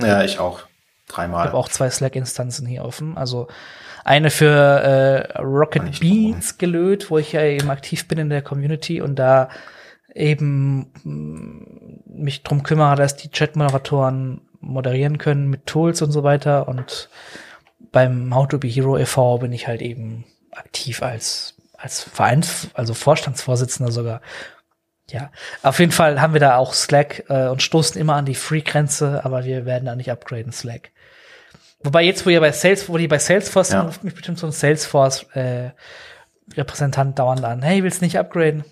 Ja, 0.00 0.22
ich 0.24 0.38
auch. 0.38 0.60
Ich 1.06 1.14
Dreimal. 1.14 1.46
habe 1.46 1.56
auch 1.56 1.68
zwei 1.68 1.88
Slack-Instanzen 1.88 2.66
hier 2.66 2.84
offen. 2.84 3.16
Also 3.16 3.48
eine 4.04 4.30
für 4.30 4.46
äh, 4.50 5.38
Rocket 5.40 6.00
Beans 6.00 6.58
gelöt, 6.58 7.10
wo 7.10 7.18
ich 7.18 7.32
ja 7.32 7.42
eben 7.42 7.70
aktiv 7.70 8.06
bin 8.06 8.18
in 8.18 8.28
der 8.28 8.42
Community 8.42 9.00
und 9.00 9.16
da 9.16 9.48
eben 10.14 10.92
mm, 11.02 12.22
mich 12.22 12.42
drum 12.42 12.62
kümmere, 12.62 12.96
dass 12.96 13.16
die 13.16 13.30
Chat-Moderatoren 13.30 14.42
moderieren 14.60 15.18
können 15.18 15.48
mit 15.48 15.66
Tools 15.66 16.02
und 16.02 16.12
so 16.12 16.22
weiter. 16.22 16.68
Und 16.68 17.08
beim 17.92 18.34
How 18.34 18.46
to 18.46 18.58
Be 18.58 18.68
Hero 18.68 18.98
e.V. 18.98 19.38
bin 19.38 19.52
ich 19.52 19.66
halt 19.66 19.82
eben 19.82 20.24
aktiv 20.52 21.02
als, 21.02 21.56
als 21.76 22.02
Vereins-, 22.02 22.68
also 22.74 22.92
Vorstandsvorsitzender 22.92 23.90
sogar. 23.90 24.20
Ja, 25.10 25.30
auf 25.62 25.80
jeden 25.80 25.92
Fall 25.92 26.20
haben 26.20 26.32
wir 26.32 26.40
da 26.40 26.56
auch 26.56 26.72
Slack 26.72 27.24
äh, 27.28 27.48
und 27.48 27.62
stoßen 27.62 28.00
immer 28.00 28.14
an 28.14 28.24
die 28.24 28.34
Free-Grenze, 28.34 29.24
aber 29.24 29.44
wir 29.44 29.66
werden 29.66 29.84
da 29.84 29.96
nicht 29.96 30.10
upgraden, 30.10 30.52
Slack. 30.52 30.92
Wobei 31.84 32.02
jetzt, 32.02 32.24
wo 32.26 32.30
ihr 32.30 32.40
bei 32.40 32.50
Sales, 32.50 32.88
wo 32.88 32.96
die 32.96 33.06
bei 33.08 33.18
Salesforce 33.18 33.68
Ja. 33.70 33.80
sind, 33.80 33.88
ruft 33.88 34.04
mich 34.04 34.14
bestimmt 34.14 34.38
so 34.38 34.46
ein 34.46 34.52
Salesforce-Repräsentant 34.52 37.18
dauernd 37.18 37.44
an. 37.44 37.60
Hey, 37.62 37.82
willst 37.82 38.00
du 38.00 38.04
nicht 38.06 38.18
upgraden? 38.18 38.64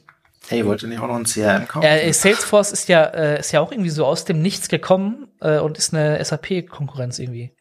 Hey, 0.48 0.64
wollt 0.66 0.82
ihr 0.82 0.88
nicht 0.88 1.00
auch 1.00 1.06
noch 1.08 1.16
ein 1.16 1.24
CRM 1.24 1.68
kaufen? 1.68 1.86
Äh, 1.86 2.10
Salesforce 2.12 2.72
ist 2.72 2.88
ja, 2.88 3.04
äh, 3.04 3.38
ist 3.40 3.52
ja 3.52 3.60
auch 3.60 3.70
irgendwie 3.70 3.90
so 3.90 4.06
aus 4.06 4.24
dem 4.24 4.40
Nichts 4.42 4.68
gekommen 4.68 5.28
äh, 5.40 5.58
und 5.58 5.76
ist 5.78 5.94
eine 5.94 6.22
SAP-Konkurrenz 6.24 7.18
irgendwie. 7.18 7.52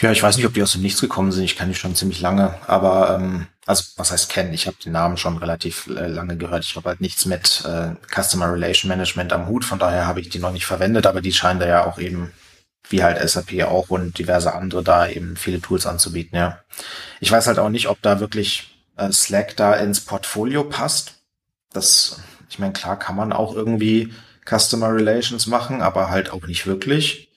Ja, 0.00 0.12
ich 0.12 0.22
weiß 0.22 0.36
nicht, 0.36 0.46
ob 0.46 0.54
die 0.54 0.62
aus 0.62 0.72
dem 0.72 0.82
Nichts 0.82 1.00
gekommen 1.00 1.32
sind. 1.32 1.42
Ich 1.44 1.56
kenne 1.56 1.72
die 1.72 1.78
schon 1.78 1.96
ziemlich 1.96 2.20
lange. 2.20 2.54
Aber, 2.68 3.16
ähm, 3.16 3.48
also 3.66 3.82
was 3.96 4.12
heißt 4.12 4.30
kennen? 4.30 4.54
Ich 4.54 4.68
habe 4.68 4.76
den 4.82 4.92
Namen 4.92 5.16
schon 5.16 5.36
relativ 5.38 5.88
äh, 5.88 6.06
lange 6.06 6.36
gehört. 6.36 6.64
Ich 6.64 6.76
habe 6.76 6.88
halt 6.88 7.00
nichts 7.00 7.26
mit 7.26 7.64
äh, 7.66 7.94
Customer 8.08 8.52
Relation 8.52 8.88
Management 8.88 9.32
am 9.32 9.48
Hut. 9.48 9.64
Von 9.64 9.80
daher 9.80 10.06
habe 10.06 10.20
ich 10.20 10.28
die 10.28 10.38
noch 10.38 10.52
nicht 10.52 10.66
verwendet. 10.66 11.04
Aber 11.06 11.20
die 11.20 11.32
scheinen 11.32 11.58
da 11.58 11.66
ja 11.66 11.84
auch 11.84 11.98
eben, 11.98 12.32
wie 12.88 13.02
halt 13.02 13.18
SAP 13.28 13.62
auch 13.64 13.90
und 13.90 14.18
diverse 14.18 14.54
andere 14.54 14.82
da 14.82 15.08
eben 15.08 15.36
viele 15.36 15.60
Tools 15.60 15.86
anzubieten, 15.86 16.36
ja. 16.36 16.60
Ich 17.20 17.30
weiß 17.30 17.46
halt 17.46 17.58
auch 17.58 17.68
nicht, 17.68 17.88
ob 17.88 18.00
da 18.02 18.20
wirklich 18.20 18.84
äh, 18.96 19.12
Slack 19.12 19.56
da 19.56 19.74
ins 19.74 20.00
Portfolio 20.00 20.64
passt. 20.64 21.14
Das, 21.72 22.20
ich 22.48 22.58
meine, 22.58 22.72
klar 22.72 22.98
kann 22.98 23.16
man 23.16 23.32
auch 23.32 23.54
irgendwie 23.54 24.12
Customer 24.48 24.94
Relations 24.94 25.46
machen, 25.46 25.82
aber 25.82 26.10
halt 26.10 26.32
auch 26.32 26.46
nicht 26.46 26.66
wirklich. 26.66 27.30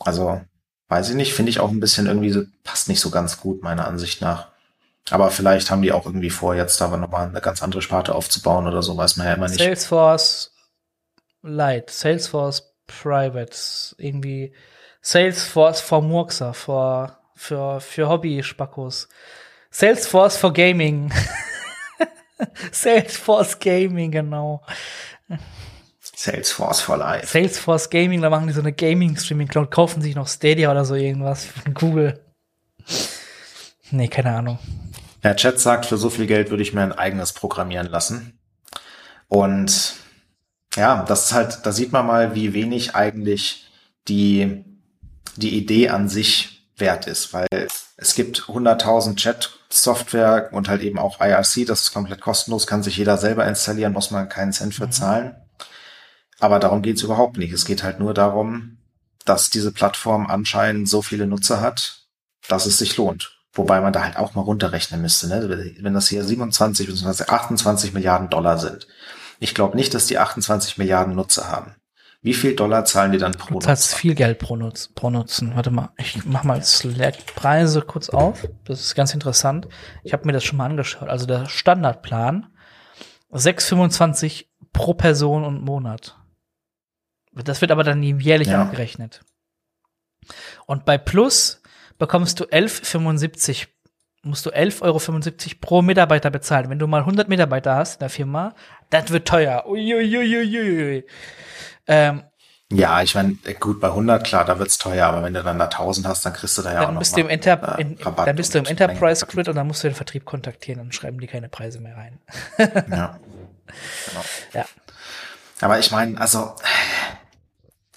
Also, 0.00 0.40
weiß 0.88 1.10
ich 1.10 1.14
nicht, 1.14 1.34
finde 1.34 1.50
ich 1.50 1.60
auch 1.60 1.70
ein 1.70 1.80
bisschen 1.80 2.06
irgendwie 2.06 2.30
so, 2.30 2.42
passt 2.64 2.88
nicht 2.88 3.00
so 3.00 3.10
ganz 3.10 3.38
gut, 3.38 3.62
meiner 3.62 3.86
Ansicht 3.86 4.20
nach. 4.20 4.48
Aber 5.10 5.30
vielleicht 5.30 5.70
haben 5.70 5.82
die 5.82 5.92
auch 5.92 6.06
irgendwie 6.06 6.30
vor, 6.30 6.56
jetzt 6.56 6.80
da 6.80 6.94
nochmal 6.96 7.28
eine 7.28 7.40
ganz 7.40 7.62
andere 7.62 7.80
Sparte 7.82 8.14
aufzubauen 8.14 8.66
oder 8.66 8.82
so, 8.82 8.96
weiß 8.96 9.16
man 9.16 9.28
ja 9.28 9.34
immer 9.34 9.48
nicht. 9.48 9.60
Salesforce 9.60 10.52
Lite, 11.42 11.92
Salesforce 11.92 12.74
Private, 12.88 13.56
irgendwie 13.98 14.52
Salesforce 15.06 15.80
for 15.80 16.02
Murkser, 16.02 16.52
for, 16.52 17.16
für, 17.36 17.80
für 17.80 18.08
Hobby-Spackos. 18.08 19.06
Salesforce 19.70 20.36
for 20.36 20.52
Gaming. 20.52 21.12
Salesforce 22.72 23.56
Gaming, 23.60 24.10
genau. 24.10 24.62
Salesforce 26.00 26.80
for 26.80 26.96
Life. 26.96 27.28
Salesforce 27.28 27.88
Gaming, 27.88 28.20
da 28.20 28.30
machen 28.30 28.48
die 28.48 28.52
so 28.52 28.58
eine 28.58 28.72
Gaming-Streaming-Cloud, 28.72 29.70
kaufen 29.70 30.02
sich 30.02 30.16
noch 30.16 30.26
Stadia 30.26 30.72
oder 30.72 30.84
so 30.84 30.96
irgendwas 30.96 31.44
von 31.44 31.72
Google. 31.72 32.20
Nee, 33.92 34.08
keine 34.08 34.34
Ahnung. 34.34 34.58
Der 35.22 35.36
Chat 35.36 35.60
sagt, 35.60 35.86
für 35.86 35.98
so 35.98 36.10
viel 36.10 36.26
Geld 36.26 36.50
würde 36.50 36.64
ich 36.64 36.74
mir 36.74 36.82
ein 36.82 36.90
eigenes 36.90 37.32
programmieren 37.32 37.86
lassen. 37.86 38.40
Und 39.28 39.94
ja, 40.74 41.04
das 41.04 41.26
ist 41.26 41.32
halt, 41.32 41.60
da 41.62 41.70
sieht 41.70 41.92
man 41.92 42.08
mal, 42.08 42.34
wie 42.34 42.54
wenig 42.54 42.96
eigentlich 42.96 43.70
die, 44.08 44.64
die 45.36 45.56
Idee 45.56 45.90
an 45.90 46.08
sich 46.08 46.68
wert 46.76 47.06
ist, 47.06 47.32
weil 47.32 47.46
es 47.96 48.14
gibt 48.14 48.42
100.000 48.42 49.16
Chat-Software 49.16 50.50
und 50.52 50.68
halt 50.68 50.82
eben 50.82 50.98
auch 50.98 51.20
IRC, 51.20 51.66
das 51.66 51.82
ist 51.82 51.92
komplett 51.94 52.20
kostenlos, 52.20 52.66
kann 52.66 52.82
sich 52.82 52.96
jeder 52.96 53.16
selber 53.16 53.46
installieren, 53.46 53.92
muss 53.92 54.10
man 54.10 54.28
keinen 54.28 54.52
Cent 54.52 54.74
für 54.74 54.90
zahlen. 54.90 55.34
Aber 56.38 56.58
darum 56.58 56.82
geht's 56.82 57.02
überhaupt 57.02 57.38
nicht. 57.38 57.52
Es 57.52 57.64
geht 57.64 57.82
halt 57.82 57.98
nur 57.98 58.12
darum, 58.12 58.78
dass 59.24 59.48
diese 59.48 59.72
Plattform 59.72 60.26
anscheinend 60.26 60.88
so 60.88 61.00
viele 61.00 61.26
Nutzer 61.26 61.60
hat, 61.60 62.02
dass 62.48 62.66
es 62.66 62.78
sich 62.78 62.96
lohnt. 62.96 63.32
Wobei 63.54 63.80
man 63.80 63.92
da 63.92 64.04
halt 64.04 64.18
auch 64.18 64.34
mal 64.34 64.42
runterrechnen 64.42 65.00
müsste, 65.00 65.28
ne? 65.28 65.74
wenn 65.80 65.94
das 65.94 66.08
hier 66.08 66.22
27 66.22 66.86
bzw. 66.86 67.24
28 67.24 67.94
Milliarden 67.94 68.28
Dollar 68.28 68.58
sind. 68.58 68.86
Ich 69.40 69.54
glaube 69.54 69.76
nicht, 69.76 69.94
dass 69.94 70.06
die 70.06 70.18
28 70.18 70.76
Milliarden 70.76 71.14
Nutzer 71.14 71.48
haben. 71.48 71.74
Wie 72.22 72.34
viel 72.34 72.56
Dollar 72.56 72.84
zahlen 72.84 73.12
die 73.12 73.18
dann 73.18 73.32
pro 73.32 73.54
Du 73.54 73.60
zahlst 73.60 73.84
Nutzer? 73.90 73.96
viel 73.98 74.14
Geld 74.14 74.38
pro, 74.38 74.56
Nutz, 74.56 74.88
pro 74.94 75.10
Nutzen. 75.10 75.54
Warte 75.54 75.70
mal, 75.70 75.90
ich 75.96 76.24
mach 76.24 76.42
mal 76.44 76.62
Slack-Preise 76.62 77.82
kurz 77.82 78.08
auf. 78.08 78.48
Das 78.64 78.80
ist 78.80 78.94
ganz 78.94 79.14
interessant. 79.14 79.68
Ich 80.02 80.12
habe 80.12 80.24
mir 80.26 80.32
das 80.32 80.42
schon 80.44 80.56
mal 80.58 80.64
angeschaut. 80.66 81.08
Also 81.08 81.26
der 81.26 81.46
Standardplan 81.48 82.46
6,25 83.32 84.46
pro 84.72 84.94
Person 84.94 85.44
und 85.44 85.62
Monat. 85.62 86.16
Das 87.32 87.60
wird 87.60 87.70
aber 87.70 87.84
dann 87.84 88.02
jährlich 88.02 88.48
Ja. 88.48 88.62
abgerechnet. 88.62 89.20
Und 90.66 90.84
bei 90.84 90.98
Plus 90.98 91.62
bekommst 91.98 92.40
du 92.40 92.44
11,75 92.44 93.68
musst 94.22 94.44
du 94.44 94.50
11,75 94.50 94.82
Euro 94.82 95.56
pro 95.60 95.82
Mitarbeiter 95.82 96.30
bezahlen. 96.30 96.68
Wenn 96.68 96.80
du 96.80 96.88
mal 96.88 97.02
100 97.02 97.28
Mitarbeiter 97.28 97.76
hast 97.76 97.94
in 97.96 98.00
der 98.00 98.08
Firma, 98.10 98.54
das 98.90 99.10
wird 99.10 99.28
teuer. 99.28 99.64
Uiuiuiui. 99.68 101.04
Ähm, 101.86 102.22
Ja, 102.72 103.00
ich 103.02 103.14
meine, 103.14 103.36
gut, 103.60 103.80
bei 103.80 103.88
100, 103.88 104.24
klar, 104.24 104.44
da 104.44 104.58
wird's 104.58 104.78
teuer, 104.78 105.06
aber 105.06 105.22
wenn 105.22 105.34
du 105.34 105.42
dann 105.42 105.58
da 105.58 105.66
1000 105.66 106.06
hast, 106.06 106.26
dann 106.26 106.32
kriegst 106.32 106.58
du 106.58 106.62
da 106.62 106.72
ja 106.72 106.80
auch 106.80 106.84
dann 106.86 106.94
noch 106.94 107.00
bist 107.00 107.12
mal, 107.12 107.22
du 107.22 107.28
im, 107.28 107.30
Enter 107.30 107.78
äh, 107.78 107.82
in, 107.82 107.98
dann 107.98 108.36
bist 108.36 108.54
du 108.54 108.58
im 108.58 108.64
und 108.64 108.70
Enterprise 108.70 109.24
Mengen. 109.24 109.34
Grid 109.34 109.48
und 109.48 109.56
dann 109.56 109.66
musst 109.66 109.84
du 109.84 109.88
den 109.88 109.94
Vertrieb 109.94 110.24
kontaktieren 110.24 110.80
und 110.80 110.94
schreiben 110.94 111.20
die 111.20 111.26
keine 111.28 111.48
Preise 111.48 111.80
mehr 111.80 111.96
rein. 111.96 112.18
Ja. 112.90 113.18
Genau. 114.08 114.24
Ja. 114.54 114.64
Aber 115.60 115.80
ich 115.80 115.90
meine, 115.90 116.20
also 116.20 116.54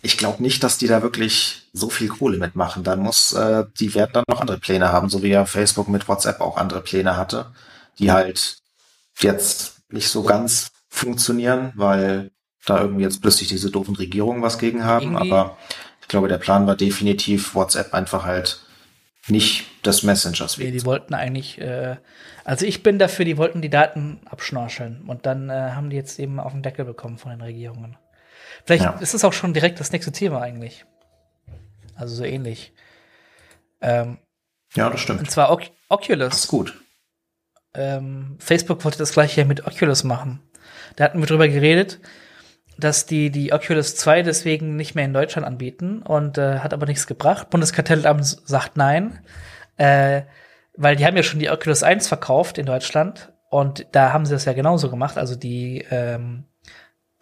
ich 0.01 0.17
glaube 0.17 0.41
nicht, 0.41 0.63
dass 0.63 0.77
die 0.77 0.87
da 0.87 1.01
wirklich 1.01 1.69
so 1.73 1.89
viel 1.89 2.07
Kohle 2.07 2.37
mitmachen. 2.37 2.83
Da 2.83 2.95
muss, 2.95 3.33
äh, 3.33 3.65
die 3.79 3.93
werden 3.93 4.11
dann 4.13 4.23
noch 4.27 4.41
andere 4.41 4.57
Pläne 4.57 4.91
haben, 4.91 5.09
so 5.09 5.21
wie 5.23 5.29
ja 5.29 5.45
Facebook 5.45 5.87
mit 5.89 6.07
WhatsApp 6.07 6.41
auch 6.41 6.57
andere 6.57 6.81
Pläne 6.81 7.17
hatte, 7.17 7.51
die 7.99 8.11
halt 8.11 8.57
jetzt 9.19 9.81
nicht 9.89 10.09
so 10.09 10.23
ganz 10.23 10.71
funktionieren, 10.87 11.73
weil 11.75 12.31
da 12.65 12.81
irgendwie 12.81 13.03
jetzt 13.03 13.21
plötzlich 13.21 13.47
diese 13.49 13.71
doofen 13.71 13.95
Regierungen 13.95 14.41
was 14.41 14.59
gegen 14.59 14.83
haben. 14.83 15.13
Irgendwie- 15.15 15.31
Aber 15.31 15.57
ich 16.01 16.07
glaube, 16.07 16.27
der 16.27 16.37
Plan 16.37 16.67
war 16.67 16.75
definitiv, 16.75 17.55
WhatsApp 17.55 17.93
einfach 17.93 18.25
halt 18.25 18.61
nicht 19.27 19.65
des 19.85 20.03
Messengers 20.03 20.57
Nee, 20.57 20.65
wegen. 20.65 20.77
die 20.77 20.85
wollten 20.85 21.13
eigentlich, 21.13 21.59
äh, 21.61 21.97
also 22.45 22.65
ich 22.65 22.81
bin 22.83 22.97
dafür, 22.99 23.25
die 23.25 23.37
wollten 23.37 23.61
die 23.61 23.69
Daten 23.69 24.19
abschnorcheln 24.25 25.03
und 25.07 25.25
dann 25.25 25.49
äh, 25.49 25.53
haben 25.53 25.89
die 25.89 25.95
jetzt 25.95 26.19
eben 26.19 26.39
auf 26.39 26.51
den 26.51 26.63
Deckel 26.63 26.85
bekommen 26.85 27.17
von 27.17 27.31
den 27.31 27.41
Regierungen. 27.41 27.97
Vielleicht 28.65 28.83
Ja. 28.83 28.91
ist 28.99 29.13
es 29.13 29.23
auch 29.23 29.33
schon 29.33 29.53
direkt 29.53 29.79
das 29.79 29.91
nächste 29.91 30.11
Thema 30.11 30.41
eigentlich. 30.41 30.85
Also 31.95 32.15
so 32.15 32.23
ähnlich. 32.23 32.73
Ähm, 33.81 34.17
Ja, 34.75 34.89
das 34.89 34.99
stimmt. 35.01 35.19
und 35.19 35.31
zwar 35.31 35.51
Oc 35.51 35.59
Das 35.61 35.69
ist 35.69 35.73
Oculus. 35.89 36.47
gut. 36.47 36.81
Ähm, 37.75 38.35
Facebook 38.39 38.83
wollte 38.83 38.97
das 38.97 39.11
gleiche 39.13 39.45
mit 39.45 39.65
Oculus 39.67 40.03
machen. 40.03 40.41
Da 40.95 41.03
hatten 41.03 41.19
wir 41.19 41.27
drüber 41.27 41.47
geredet, 41.47 41.99
dass 42.79 43.05
die 43.05 43.29
die 43.29 43.53
Oculus 43.53 43.95
2 43.95 44.23
deswegen 44.23 44.75
nicht 44.75 44.95
mehr 44.95 45.05
in 45.05 45.13
Deutschland 45.13 45.45
anbieten 45.45 46.01
und 46.01 46.37
äh, 46.37 46.59
hat 46.59 46.73
aber 46.73 46.85
nichts 46.85 47.07
gebracht. 47.07 47.49
Bundeskartellamt 47.49 48.25
sagt 48.25 48.77
nein, 48.77 49.19
äh, 49.77 50.21
weil 50.75 50.95
die 50.95 51.05
haben 51.05 51.17
ja 51.17 51.23
schon 51.23 51.39
die 51.39 51.49
Oculus 51.49 51.83
1 51.83 52.07
verkauft 52.07 52.57
in 52.57 52.65
Deutschland 52.65 53.31
und 53.49 53.87
da 53.91 54.13
haben 54.13 54.25
sie 54.25 54.33
das 54.33 54.45
ja 54.45 54.53
genauso 54.53 54.89
gemacht. 54.89 55.17
Also 55.17 55.35
die 55.35 55.85
ähm, 55.89 56.45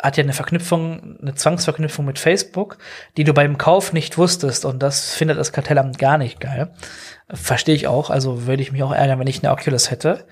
hat 0.01 0.17
ja 0.17 0.23
eine 0.23 0.33
Verknüpfung, 0.33 1.17
eine 1.21 1.33
Zwangsverknüpfung 1.33 2.05
mit 2.05 2.19
Facebook, 2.19 2.77
die 3.15 3.23
du 3.23 3.33
beim 3.33 3.57
Kauf 3.57 3.93
nicht 3.93 4.17
wusstest. 4.17 4.65
Und 4.65 4.83
das 4.83 5.13
findet 5.13 5.39
das 5.39 5.53
Kartellamt 5.53 5.97
gar 5.97 6.17
nicht 6.17 6.39
geil. 6.39 6.73
Verstehe 7.29 7.75
ich 7.75 7.87
auch. 7.87 8.09
Also 8.09 8.45
würde 8.45 8.61
ich 8.61 8.71
mich 8.71 8.83
auch 8.83 8.93
ärgern, 8.93 9.19
wenn 9.19 9.27
ich 9.27 9.43
eine 9.43 9.51
Oculus 9.51 9.89
hätte. 9.89 10.27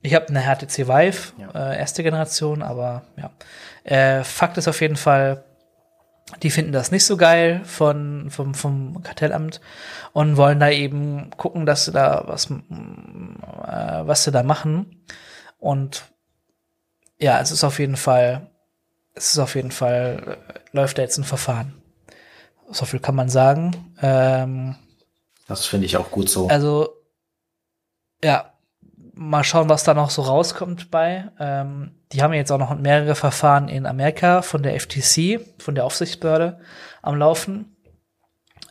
Ich 0.00 0.14
habe 0.14 0.28
eine 0.28 0.42
HTC 0.42 0.86
Vive, 0.86 1.32
ja. 1.38 1.72
äh, 1.72 1.78
erste 1.78 2.02
Generation, 2.02 2.62
aber 2.62 3.02
ja. 3.16 3.30
Äh, 3.84 4.24
Fakt 4.24 4.58
ist 4.58 4.68
auf 4.68 4.80
jeden 4.80 4.96
Fall, 4.96 5.44
die 6.42 6.50
finden 6.50 6.72
das 6.72 6.90
nicht 6.90 7.04
so 7.04 7.16
geil 7.16 7.62
von, 7.64 8.30
vom, 8.30 8.54
vom 8.54 9.02
Kartellamt 9.02 9.60
und 10.12 10.36
wollen 10.36 10.60
da 10.60 10.70
eben 10.70 11.30
gucken, 11.36 11.66
dass 11.66 11.84
sie 11.84 11.92
da 11.92 12.24
was, 12.26 12.50
äh, 12.50 12.54
was 14.06 14.24
sie 14.24 14.32
da 14.32 14.42
machen. 14.42 15.04
Und 15.58 16.04
ja, 17.18 17.40
es 17.40 17.50
ist 17.50 17.64
auf 17.64 17.78
jeden 17.78 17.96
Fall 17.96 18.50
es 19.14 19.32
ist 19.32 19.38
auf 19.38 19.54
jeden 19.54 19.70
Fall, 19.70 20.38
äh, 20.48 20.60
läuft 20.72 20.98
da 20.98 21.02
jetzt 21.02 21.18
ein 21.18 21.24
Verfahren. 21.24 21.80
So 22.70 22.84
viel 22.84 23.00
kann 23.00 23.14
man 23.14 23.28
sagen. 23.28 23.94
Ähm, 24.02 24.76
das 25.46 25.66
finde 25.66 25.86
ich 25.86 25.96
auch 25.96 26.10
gut 26.10 26.28
so. 26.28 26.48
Also, 26.48 26.88
ja, 28.22 28.53
mal 29.14 29.44
schauen, 29.44 29.68
was 29.68 29.84
da 29.84 29.94
noch 29.94 30.10
so 30.10 30.22
rauskommt 30.22 30.90
bei. 30.90 31.30
Ähm, 31.38 31.92
die 32.12 32.22
haben 32.22 32.32
jetzt 32.32 32.50
auch 32.50 32.58
noch 32.58 32.76
mehrere 32.78 33.14
Verfahren 33.14 33.68
in 33.68 33.86
Amerika 33.86 34.42
von 34.42 34.62
der 34.62 34.78
FTC, 34.78 35.40
von 35.58 35.74
der 35.74 35.84
Aufsichtsbehörde 35.84 36.60
am 37.02 37.16
Laufen. 37.16 37.76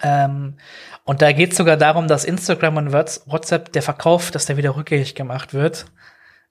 Ähm, 0.02 0.58
und 1.06 1.22
da 1.22 1.32
geht 1.32 1.52
es 1.52 1.58
sogar 1.58 1.78
darum, 1.78 2.08
dass 2.08 2.26
Instagram 2.26 2.78
und 2.78 2.94
WhatsApp 2.94 3.72
der 3.72 3.82
Verkauf, 3.82 4.32
dass 4.32 4.46
der 4.46 4.58
wieder 4.58 4.76
rückgängig 4.76 5.16
gemacht 5.16 5.54
wird 5.54 5.86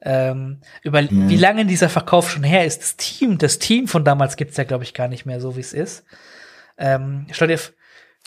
ähm, 0.05 0.61
über 0.83 1.03
mhm. 1.03 1.29
wie 1.29 1.37
lange 1.37 1.65
dieser 1.65 1.89
Verkauf 1.89 2.31
schon 2.31 2.43
her 2.43 2.65
ist. 2.65 2.83
Das 2.83 2.97
Team, 2.97 3.39
das 3.39 3.59
Team 3.59 3.87
von 3.89 4.05
damals 4.05 4.37
gibt's 4.37 4.57
ja, 4.57 4.65
glaube 4.65 4.85
ich, 4.85 4.95
gar 4.95 5.09
nicht 5.09 5.27
mehr 5.27 5.41
so, 5.41 5.57
wie 5.57 5.61
es 5.61 5.73
ist. 5.73 6.05
Ähm, 6.77 7.27
stell 7.31 7.49
dir, 7.49 7.61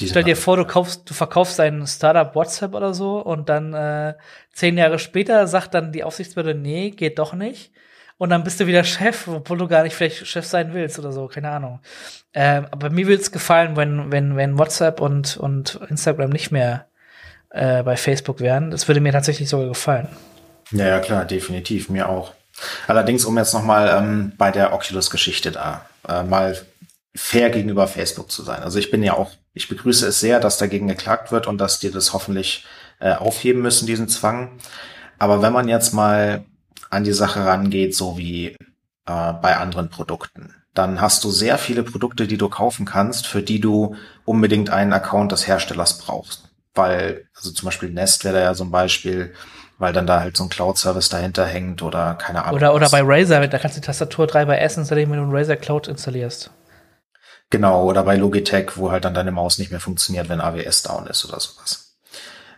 stell 0.01 0.23
dir 0.23 0.35
vor, 0.35 0.57
du 0.57 0.65
kaufst, 0.65 1.09
du 1.09 1.13
verkaufst 1.13 1.59
ein 1.59 1.85
Startup 1.87 2.35
WhatsApp 2.35 2.73
oder 2.73 2.93
so 2.93 3.19
und 3.19 3.49
dann 3.49 3.73
äh, 3.73 4.15
zehn 4.53 4.77
Jahre 4.77 4.99
später 4.99 5.47
sagt 5.47 5.73
dann 5.73 5.91
die 5.91 6.03
Aufsichtsbehörde, 6.03 6.57
nee, 6.57 6.91
geht 6.91 7.19
doch 7.19 7.33
nicht. 7.33 7.71
Und 8.17 8.29
dann 8.29 8.43
bist 8.43 8.59
du 8.59 8.67
wieder 8.67 8.83
Chef, 8.85 9.27
obwohl 9.27 9.57
du 9.57 9.67
gar 9.67 9.83
nicht 9.83 9.95
vielleicht 9.95 10.25
Chef 10.27 10.45
sein 10.45 10.73
willst 10.73 10.99
oder 10.99 11.11
so, 11.11 11.27
keine 11.27 11.49
Ahnung. 11.49 11.79
Ähm, 12.33 12.67
aber 12.71 12.89
mir 12.89 13.07
würde 13.07 13.21
es 13.21 13.31
gefallen, 13.31 13.75
wenn, 13.75 14.11
wenn, 14.11 14.35
wenn 14.35 14.57
WhatsApp 14.57 14.99
und, 15.01 15.37
und 15.37 15.79
Instagram 15.89 16.29
nicht 16.29 16.51
mehr 16.51 16.87
äh, 17.49 17.83
bei 17.83 17.95
Facebook 17.95 18.39
wären. 18.39 18.71
Das 18.71 18.87
würde 18.87 19.01
mir 19.01 19.11
tatsächlich 19.11 19.49
sogar 19.49 19.67
gefallen. 19.67 20.09
Ja, 20.71 20.87
ja, 20.87 20.99
klar, 20.99 21.25
definitiv, 21.25 21.89
mir 21.89 22.09
auch. 22.09 22.33
Allerdings, 22.87 23.25
um 23.25 23.37
jetzt 23.37 23.53
nochmal 23.53 23.89
ähm, 23.97 24.33
bei 24.37 24.51
der 24.51 24.73
Oculus-Geschichte 24.73 25.51
da 25.51 25.85
äh, 26.07 26.23
mal 26.23 26.57
fair 27.15 27.49
gegenüber 27.49 27.87
Facebook 27.87 28.29
zu 28.29 28.43
sein. 28.43 28.61
Also 28.61 28.77
ich 28.77 28.91
bin 28.91 29.01
ja 29.01 29.13
auch, 29.13 29.31
ich 29.53 29.69
begrüße 29.69 30.07
es 30.07 30.19
sehr, 30.19 30.39
dass 30.39 30.57
dagegen 30.57 30.87
geklagt 30.87 31.31
wird 31.31 31.47
und 31.47 31.57
dass 31.57 31.79
die 31.79 31.89
das 31.89 32.13
hoffentlich 32.13 32.65
äh, 32.99 33.13
aufheben 33.13 33.61
müssen, 33.61 33.87
diesen 33.87 34.09
Zwang. 34.09 34.57
Aber 35.17 35.41
wenn 35.41 35.53
man 35.53 35.67
jetzt 35.67 35.93
mal 35.93 36.45
an 36.89 37.03
die 37.03 37.13
Sache 37.13 37.45
rangeht, 37.45 37.95
so 37.95 38.17
wie 38.17 38.47
äh, 38.47 38.55
bei 39.05 39.57
anderen 39.57 39.89
Produkten, 39.89 40.53
dann 40.73 40.99
hast 40.99 41.23
du 41.23 41.31
sehr 41.31 41.57
viele 41.57 41.83
Produkte, 41.83 42.27
die 42.27 42.37
du 42.37 42.49
kaufen 42.49 42.85
kannst, 42.85 43.27
für 43.27 43.41
die 43.41 43.61
du 43.61 43.95
unbedingt 44.25 44.69
einen 44.69 44.91
Account 44.91 45.31
des 45.31 45.47
Herstellers 45.47 45.99
brauchst. 45.99 46.49
Weil, 46.73 47.25
also 47.33 47.51
zum 47.51 47.67
Beispiel 47.67 47.89
Nest 47.89 48.25
wäre 48.25 48.35
da 48.35 48.41
ja 48.41 48.53
so 48.53 48.65
ein 48.65 48.71
Beispiel, 48.71 49.33
weil 49.77 49.93
dann 49.93 50.05
da 50.05 50.19
halt 50.19 50.35
so 50.35 50.43
ein 50.43 50.49
Cloud-Service 50.49 51.07
dahinter 51.07 51.45
hängt 51.45 51.81
oder 51.81 52.15
keine 52.15 52.43
Ahnung. 52.43 52.55
Oder, 52.55 52.75
oder 52.75 52.89
bei 52.89 53.01
Razer, 53.01 53.47
da 53.47 53.57
kannst 53.57 53.77
du 53.77 53.81
die 53.81 53.85
Tastatur 53.85 54.27
3 54.27 54.43
bei 54.43 54.57
S 54.57 54.75
installieren, 54.75 55.11
wenn 55.11 55.19
du 55.19 55.23
einen 55.23 55.33
Razer 55.35 55.55
Cloud 55.55 55.87
installierst. 55.87 56.51
Genau, 57.49 57.83
oder 57.83 58.03
bei 58.03 58.15
Logitech, 58.15 58.75
wo 58.75 58.91
halt 58.91 59.05
dann 59.05 59.13
deine 59.13 59.31
Maus 59.31 59.57
nicht 59.57 59.71
mehr 59.71 59.79
funktioniert, 59.79 60.29
wenn 60.29 60.41
AWS 60.41 60.83
down 60.83 61.07
ist 61.07 61.25
oder 61.25 61.39
sowas. 61.39 61.97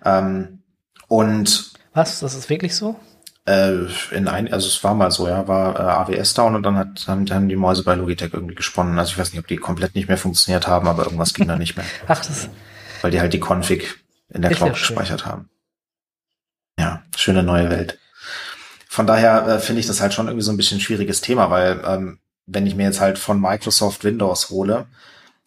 Ähm, 0.04 0.64
und 1.08 1.74
was? 1.94 2.20
Das 2.20 2.36
ist 2.36 2.50
wirklich 2.50 2.76
so? 2.76 3.00
Äh, 3.46 3.86
in 4.12 4.28
ein, 4.28 4.52
also 4.52 4.68
es 4.68 4.84
war 4.84 4.94
mal 4.94 5.12
so, 5.12 5.28
ja, 5.28 5.48
war 5.48 5.80
äh, 5.80 6.14
AWS 6.14 6.34
down 6.34 6.56
und 6.56 6.64
dann 6.64 6.78
hat, 6.78 7.08
haben, 7.08 7.30
haben 7.30 7.50
die 7.50 7.56
Mäuse 7.56 7.84
bei 7.84 7.96
Logitech 7.96 8.34
irgendwie 8.34 8.56
gesponnen. 8.56 9.00
Also 9.00 9.12
ich 9.12 9.18
weiß 9.18 9.32
nicht, 9.32 9.40
ob 9.40 9.48
die 9.48 9.58
komplett 9.58 9.96
nicht 9.96 10.08
mehr 10.08 10.18
funktioniert 10.18 10.68
haben, 10.68 10.88
aber 10.88 11.04
irgendwas 11.04 11.34
ging 11.34 11.48
da 11.48 11.56
nicht 11.56 11.78
mehr. 11.78 11.86
Ach, 12.08 12.24
das. 12.26 12.50
Weil 13.02 13.12
die 13.12 13.22
halt 13.22 13.34
die 13.34 13.40
Config 13.40 14.04
in 14.30 14.42
der 14.42 14.52
Cloud 14.52 14.74
gespeichert 14.74 15.26
haben. 15.26 15.50
Ja, 16.80 17.04
schöne 17.16 17.44
neue 17.44 17.70
Welt. 17.70 18.00
Von 18.90 19.08
daher 19.08 19.48
äh, 19.48 19.60
finde 19.60 19.80
ich 19.80 19.88
das 19.88 20.02
halt 20.02 20.14
schon 20.14 20.28
irgendwie 20.28 20.44
so 20.44 20.52
ein 20.52 20.58
bisschen 20.58 20.80
schwieriges 20.80 21.22
Thema, 21.22 21.50
weil 21.50 21.82
ähm, 21.86 22.20
wenn 22.48 22.66
ich 22.66 22.76
mir 22.76 22.86
jetzt 22.86 23.02
halt 23.02 23.20
von 23.20 23.40
Microsoft 23.40 24.04
Windows 24.04 24.50
hole 24.50 24.88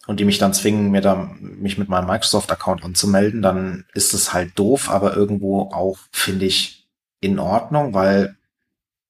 und 0.07 0.19
die 0.19 0.25
mich 0.25 0.37
dann 0.37 0.53
zwingen, 0.53 0.91
mir 0.91 1.01
da 1.01 1.31
mich 1.39 1.77
mit 1.77 1.89
meinem 1.89 2.07
Microsoft-Account 2.07 2.83
anzumelden, 2.85 3.41
dann 3.41 3.85
ist 3.93 4.13
es 4.13 4.33
halt 4.33 4.57
doof, 4.57 4.89
aber 4.89 5.15
irgendwo 5.15 5.63
auch, 5.73 5.97
finde 6.11 6.45
ich, 6.45 6.87
in 7.19 7.39
Ordnung, 7.39 7.93
weil 7.93 8.35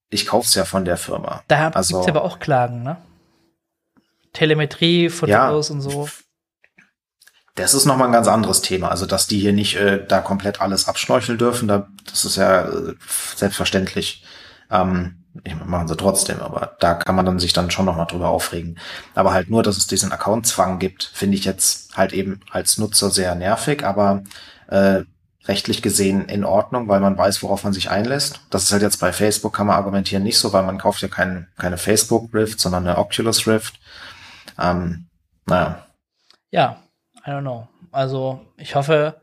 ich 0.10 0.26
kauf's 0.26 0.56
ja 0.56 0.66
von 0.66 0.86
der 0.86 0.98
Firma. 0.98 1.44
Da 1.48 1.70
also, 1.70 1.98
gibt's 1.98 2.10
aber 2.10 2.24
auch 2.24 2.39
Klagen, 2.39 2.84
ne? 2.84 2.98
Telemetrie, 4.34 5.10
Fotos 5.10 5.30
ja, 5.70 5.76
und 5.76 5.82
so. 5.82 6.10
Das 7.56 7.74
ist 7.74 7.86
nochmal 7.86 8.08
ein 8.08 8.14
ganz 8.14 8.28
anderes 8.28 8.62
Thema. 8.62 8.89
Also, 8.89 9.06
dass 9.06 9.28
die 9.28 9.39
hier 9.39 9.54
nicht 9.54 9.76
äh, 9.76 10.06
da 10.06 10.22
komplett 10.22 10.62
alles 10.62 10.88
abschnorcheln 10.88 11.38
dürfen, 11.38 11.68
da, 11.68 11.88
das 12.06 12.24
ist 12.24 12.38
ja 12.38 12.64
äh, 12.68 12.96
selbstverständlich. 13.36 14.24
Ähm, 14.70 15.20
ich 15.44 15.56
machen 15.56 15.88
sie 15.88 15.96
trotzdem, 15.96 16.42
aber 16.42 16.76
da 16.80 16.94
kann 16.94 17.16
man 17.16 17.26
dann 17.26 17.40
sich 17.40 17.54
dann 17.54 17.72
schon 17.72 17.86
nochmal 17.86 18.08
drüber 18.08 18.30
aufregen. 18.30 18.78
Aber 19.16 19.34
halt 19.34 19.50
nur, 19.50 19.64
dass 19.64 19.78
es 19.78 19.88
diesen 19.88 20.12
Accountzwang 20.12 20.80
gibt, 20.80 21.10
finde 21.14 21.38
ich 21.38 21.46
jetzt 21.46 21.96
halt 21.98 22.14
eben 22.14 22.42
als 22.52 22.78
Nutzer 22.78 23.10
sehr 23.10 23.34
nervig, 23.36 23.86
aber 23.86 24.24
äh, 24.68 25.04
rechtlich 25.46 25.82
gesehen 25.82 26.26
in 26.26 26.44
Ordnung, 26.44 26.88
weil 26.88 27.00
man 27.00 27.18
weiß, 27.18 27.42
worauf 27.44 27.64
man 27.64 27.74
sich 27.74 27.90
einlässt. 27.90 28.42
Das 28.50 28.64
ist 28.64 28.72
halt 28.72 28.82
jetzt 28.82 29.00
bei 29.00 29.14
Facebook, 29.14 29.54
kann 29.54 29.68
man 29.68 29.78
argumentieren, 29.78 30.24
nicht 30.24 30.38
so, 30.38 30.54
weil 30.54 30.64
man 30.64 30.78
kauft 30.78 31.02
ja 31.02 31.08
kein, 31.08 31.48
keine 31.58 31.78
Facebook 31.78 32.34
Rift, 32.34 32.60
sondern 32.60 32.88
eine 32.88 32.98
Oculus 32.98 33.48
Rift. 33.48 33.80
Ähm, 34.60 35.08
naja. 35.46 35.86
Ja, 36.52 36.84
I 37.26 37.30
don't 37.30 37.42
know. 37.42 37.68
Also 37.92 38.42
ich 38.58 38.76
hoffe, 38.76 39.22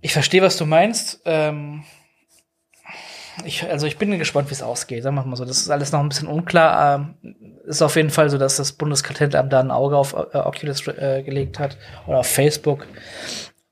ich 0.00 0.12
verstehe, 0.12 0.42
was 0.42 0.56
du 0.56 0.66
meinst. 0.66 1.20
Ähm, 1.24 1.84
ich, 3.44 3.68
also 3.68 3.86
ich 3.86 3.98
bin 3.98 4.18
gespannt, 4.18 4.50
wie 4.50 4.54
es 4.54 4.62
ausgeht. 4.62 5.02
Sagen 5.02 5.16
wir 5.16 5.24
mal 5.24 5.36
so. 5.36 5.44
Das 5.44 5.58
ist 5.58 5.70
alles 5.70 5.92
noch 5.92 6.00
ein 6.00 6.08
bisschen 6.08 6.28
unklar. 6.28 7.14
Ähm, 7.22 7.36
ist 7.66 7.82
auf 7.82 7.96
jeden 7.96 8.10
Fall 8.10 8.30
so, 8.30 8.38
dass 8.38 8.56
das 8.56 8.72
Bundeskartellamt 8.72 9.52
da 9.52 9.60
ein 9.60 9.70
Auge 9.70 9.96
auf 9.96 10.12
äh, 10.14 10.38
Oculus 10.38 10.86
äh, 10.86 11.22
gelegt 11.22 11.58
hat 11.58 11.76
oder 12.06 12.18
auf 12.18 12.26
Facebook. 12.26 12.86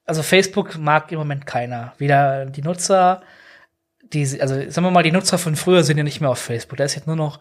Also 0.05 0.23
Facebook 0.23 0.79
mag 0.79 1.11
im 1.13 1.19
Moment 1.19 1.47
keiner. 1.47 1.93
Weder 1.99 2.47
die 2.47 2.63
Nutzer, 2.63 3.23
die, 4.13 4.41
also 4.41 4.55
sagen 4.55 4.87
wir 4.87 4.91
mal, 4.91 5.03
die 5.03 5.13
Nutzer 5.13 5.39
von 5.39 5.57
früher 5.57 5.85
sind 5.85 5.99
ja 5.99 6.05
nicht 6.05 6.21
mehr 6.21 6.31
auf 6.31 6.39
Facebook. 6.39 6.79
Da 6.79 6.85
ist 6.85 6.95
jetzt 6.95 7.07
nur 7.07 7.17
noch 7.17 7.41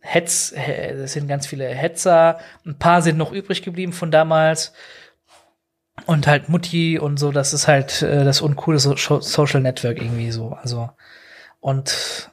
Hetz, 0.00 0.52
es 0.52 1.14
sind 1.14 1.28
ganz 1.28 1.46
viele 1.46 1.66
Hetzer, 1.66 2.38
ein 2.66 2.78
paar 2.78 3.00
sind 3.00 3.16
noch 3.16 3.32
übrig 3.32 3.62
geblieben 3.62 3.92
von 3.92 4.10
damals. 4.10 4.74
Und 6.06 6.26
halt 6.26 6.48
Mutti 6.48 6.98
und 6.98 7.18
so, 7.18 7.30
das 7.32 7.54
ist 7.54 7.68
halt 7.68 8.02
äh, 8.02 8.24
das 8.24 8.40
uncoole 8.40 8.78
so 8.78 8.96
Social 8.96 9.60
Network 9.60 9.98
irgendwie 9.98 10.32
so. 10.32 10.50
Also, 10.60 10.90
und. 11.64 12.30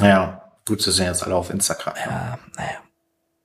Naja, 0.00 0.42
gut, 0.66 0.82
sie 0.82 0.90
sind 0.90 1.06
jetzt 1.06 1.22
alle 1.22 1.36
auf 1.36 1.50
Instagram. 1.50 1.94
Ja, 1.96 2.38
naja. 2.56 2.78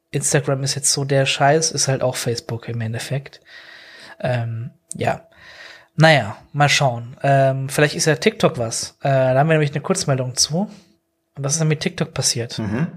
Instagram 0.09 0.63
ist 0.63 0.73
jetzt 0.73 0.91
so 0.91 1.05
der 1.05 1.27
Scheiß, 1.27 1.69
ist 1.71 1.87
halt 1.87 2.01
auch 2.01 2.15
Facebook 2.15 2.67
im 2.67 2.81
Endeffekt. 2.81 3.39
Ähm, 4.19 4.71
ja. 4.95 5.27
Naja, 5.95 6.37
mal 6.51 6.67
schauen. 6.67 7.15
Ähm, 7.21 7.69
vielleicht 7.69 7.93
ist 7.93 8.05
ja 8.05 8.15
TikTok 8.15 8.57
was. 8.57 8.97
Äh, 9.01 9.09
da 9.09 9.37
haben 9.37 9.49
wir 9.49 9.53
nämlich 9.53 9.71
eine 9.71 9.81
Kurzmeldung 9.81 10.35
zu. 10.35 10.71
Und 11.35 11.43
was 11.43 11.53
ist 11.53 11.59
denn 11.59 11.67
mit 11.67 11.81
TikTok 11.81 12.11
passiert? 12.11 12.57
Mhm. 12.57 12.87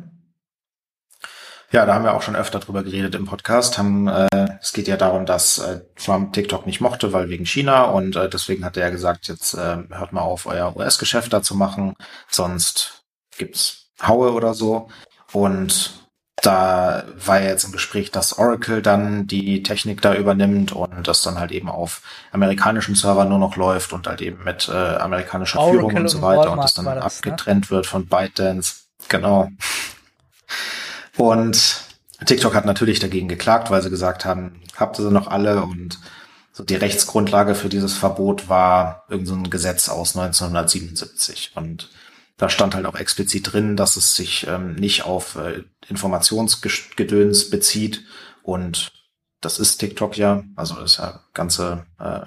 Ja, 1.73 1.87
da 1.87 1.95
haben 1.95 2.05
wir 2.05 2.12
auch 2.12 2.20
schon 2.20 2.37
öfter 2.37 2.59
drüber 2.59 2.83
geredet 2.83 3.14
im 3.14 3.25
Podcast. 3.25 3.79
Haben, 3.79 4.07
äh, 4.07 4.29
es 4.61 4.75
geht 4.75 4.89
ja 4.89 4.99
darum, 4.99 5.25
dass 5.25 5.59
äh, 5.59 5.81
Trump 5.97 6.35
TikTok 6.35 6.66
nicht 6.66 6.83
mochte, 6.83 7.14
weil 7.14 7.31
wegen 7.31 7.47
China 7.47 7.85
und 7.85 8.14
äh, 8.14 8.29
deswegen 8.29 8.66
hat 8.66 8.77
er 8.77 8.91
gesagt, 8.91 9.27
jetzt 9.29 9.55
äh, 9.55 9.79
hört 9.89 10.12
mal 10.12 10.20
auf, 10.20 10.45
euer 10.45 10.77
US-Geschäft 10.77 11.33
da 11.33 11.43
zu 11.43 11.55
machen, 11.55 11.95
sonst 12.29 13.05
gibt's 13.39 13.87
Haue 14.07 14.33
oder 14.33 14.53
so. 14.53 14.91
Und 15.33 16.03
da 16.37 17.05
war 17.16 17.41
ja 17.41 17.49
jetzt 17.49 17.64
im 17.64 17.73
Gespräch, 17.73 18.11
dass 18.11 18.37
Oracle 18.37 18.83
dann 18.83 19.27
die 19.27 19.62
Technik 19.62 20.03
da 20.03 20.14
übernimmt 20.14 20.73
und 20.73 21.09
das 21.09 21.23
dann 21.23 21.39
halt 21.39 21.53
eben 21.53 21.70
auf 21.70 22.03
amerikanischen 22.33 22.97
Servern 22.97 23.31
nur 23.31 23.39
noch 23.39 23.57
läuft 23.57 23.95
und 23.95 24.07
halt 24.07 24.20
eben 24.20 24.45
mit 24.45 24.68
äh, 24.68 24.73
amerikanischer 24.73 25.61
Oracle 25.61 25.79
Führung 25.79 25.97
und 25.97 26.09
so 26.09 26.20
weiter 26.20 26.53
und, 26.53 26.59
und 26.59 26.64
das 26.64 26.75
dann 26.75 26.85
das, 26.85 26.97
ne? 26.97 27.03
abgetrennt 27.03 27.64
ne? 27.66 27.70
wird 27.70 27.87
von 27.87 28.07
ByteDance. 28.07 28.83
Genau. 29.09 29.49
Und 31.17 31.81
TikTok 32.25 32.55
hat 32.55 32.65
natürlich 32.65 32.99
dagegen 32.99 33.29
geklagt, 33.29 33.71
weil 33.71 33.83
sie 33.83 33.91
gesagt 33.91 34.25
haben, 34.25 34.61
habt 34.77 34.99
ihr 34.99 35.05
sie 35.05 35.11
noch 35.11 35.27
alle 35.27 35.63
und 35.63 35.99
so 36.53 36.65
die 36.65 36.75
Rechtsgrundlage 36.75 37.55
für 37.55 37.69
dieses 37.69 37.95
Verbot 37.95 38.49
war 38.49 39.05
irgendein 39.09 39.45
so 39.45 39.51
Gesetz 39.51 39.89
aus 39.89 40.17
1977 40.17 41.53
und 41.55 41.91
da 42.37 42.49
stand 42.49 42.75
halt 42.75 42.87
auch 42.87 42.97
explizit 42.97 43.53
drin, 43.53 43.77
dass 43.77 43.97
es 43.97 44.15
sich 44.15 44.47
ähm, 44.47 44.75
nicht 44.75 45.05
auf 45.05 45.37
äh, 45.37 45.63
Informationsgedöns 45.89 47.51
bezieht 47.51 48.05
und 48.43 48.93
das 49.41 49.59
ist 49.59 49.79
TikTok 49.79 50.17
ja, 50.17 50.45
also 50.57 50.77
das 50.77 50.93
ist 50.93 50.99
ja 50.99 51.21
ganze 51.35 51.87
äh, 51.99 52.27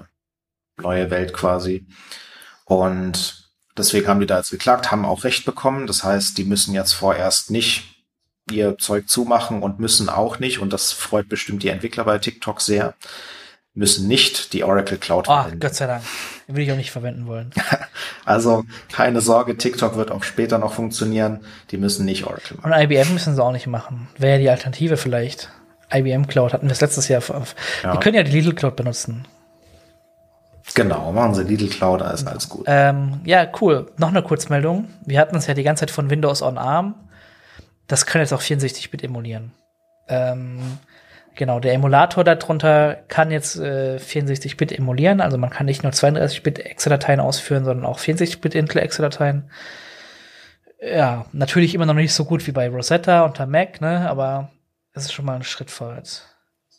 neue 0.81 1.09
Welt 1.09 1.33
quasi. 1.33 1.87
Und 2.65 3.49
deswegen 3.77 4.07
haben 4.07 4.19
die 4.19 4.25
da 4.25 4.37
jetzt 4.37 4.51
geklagt, 4.51 4.91
haben 4.91 5.05
auch 5.05 5.23
Recht 5.23 5.45
bekommen. 5.45 5.87
Das 5.87 6.03
heißt, 6.03 6.37
die 6.37 6.43
müssen 6.43 6.73
jetzt 6.73 6.93
vorerst 6.93 7.51
nicht 7.51 7.94
ihr 8.51 8.77
Zeug 8.77 9.09
zumachen 9.09 9.63
und 9.63 9.79
müssen 9.79 10.09
auch 10.09 10.39
nicht, 10.39 10.59
und 10.59 10.71
das 10.71 10.91
freut 10.91 11.29
bestimmt 11.29 11.63
die 11.63 11.69
Entwickler 11.69 12.03
bei 12.03 12.17
TikTok 12.19 12.61
sehr, 12.61 12.93
müssen 13.73 14.07
nicht 14.07 14.53
die 14.53 14.63
Oracle 14.63 14.97
Cloud 14.97 15.25
Ach, 15.27 15.43
verwenden. 15.43 15.59
Gott 15.59 15.75
sei 15.75 15.87
Dank. 15.87 16.03
Will 16.47 16.63
ich 16.63 16.71
auch 16.71 16.77
nicht 16.77 16.91
verwenden 16.91 17.27
wollen. 17.27 17.51
also 18.25 18.63
keine 18.91 19.19
Sorge, 19.21 19.57
TikTok 19.57 19.97
wird 19.97 20.11
auch 20.11 20.23
später 20.23 20.57
noch 20.57 20.73
funktionieren. 20.73 21.41
Die 21.71 21.77
müssen 21.77 22.05
nicht 22.05 22.25
Oracle 22.25 22.57
machen. 22.57 22.71
Und 22.71 22.79
IBM 22.79 23.13
müssen 23.13 23.35
sie 23.35 23.43
auch 23.43 23.51
nicht 23.51 23.67
machen. 23.67 24.07
Wäre 24.17 24.33
ja 24.33 24.39
die 24.39 24.49
Alternative 24.49 24.95
vielleicht. 24.97 25.49
IBM 25.93 26.27
Cloud 26.27 26.53
hatten 26.53 26.65
wir 26.65 26.69
das 26.69 26.81
letztes 26.81 27.07
Jahr. 27.09 27.21
Ja. 27.83 27.91
Die 27.91 27.99
können 27.99 28.15
ja 28.15 28.23
die 28.23 28.31
Lidl 28.31 28.53
Cloud 28.53 28.75
benutzen. 28.75 29.27
Genau, 30.73 31.11
machen 31.11 31.35
sie 31.35 31.43
Lidl 31.43 31.67
Cloud, 31.69 32.01
alles, 32.01 32.25
alles 32.25 32.49
gut. 32.49 32.65
Ähm, 32.67 33.21
ja, 33.23 33.47
cool. 33.61 33.91
Noch 33.97 34.09
eine 34.09 34.23
Kurzmeldung. 34.23 34.87
Wir 35.05 35.19
hatten 35.19 35.35
es 35.35 35.47
ja 35.47 35.53
die 35.53 35.63
ganze 35.63 35.81
Zeit 35.81 35.91
von 35.91 36.09
Windows 36.09 36.41
on 36.41 36.57
ARM. 36.57 36.95
Das 37.87 38.05
kann 38.05 38.21
jetzt 38.21 38.33
auch 38.33 38.41
64-Bit 38.41 39.03
emulieren. 39.03 39.51
Ähm, 40.07 40.79
genau, 41.35 41.59
der 41.59 41.73
Emulator 41.73 42.23
darunter 42.23 42.95
kann 43.07 43.31
jetzt 43.31 43.57
äh, 43.57 43.97
64-Bit 43.97 44.71
emulieren. 44.71 45.21
Also 45.21 45.37
man 45.37 45.49
kann 45.49 45.65
nicht 45.65 45.83
nur 45.83 45.91
32-Bit 45.91 46.59
Exe-Dateien 46.59 47.19
ausführen, 47.19 47.65
sondern 47.65 47.85
auch 47.85 47.99
64-Bit 47.99 48.55
Intel 48.55 48.81
Exe-Dateien. 48.81 49.49
Ja, 50.81 51.25
natürlich 51.31 51.73
immer 51.73 51.85
noch 51.85 51.93
nicht 51.93 52.13
so 52.13 52.25
gut 52.25 52.45
wie 52.47 52.51
bei 52.51 52.69
Rosetta 52.69 53.23
unter 53.23 53.45
Mac, 53.45 53.81
ne? 53.81 54.09
Aber 54.09 54.49
es 54.93 55.05
ist 55.05 55.13
schon 55.13 55.25
mal 55.25 55.35
ein 55.35 55.43
Schritt 55.43 55.71
vorwärts. 55.71 56.25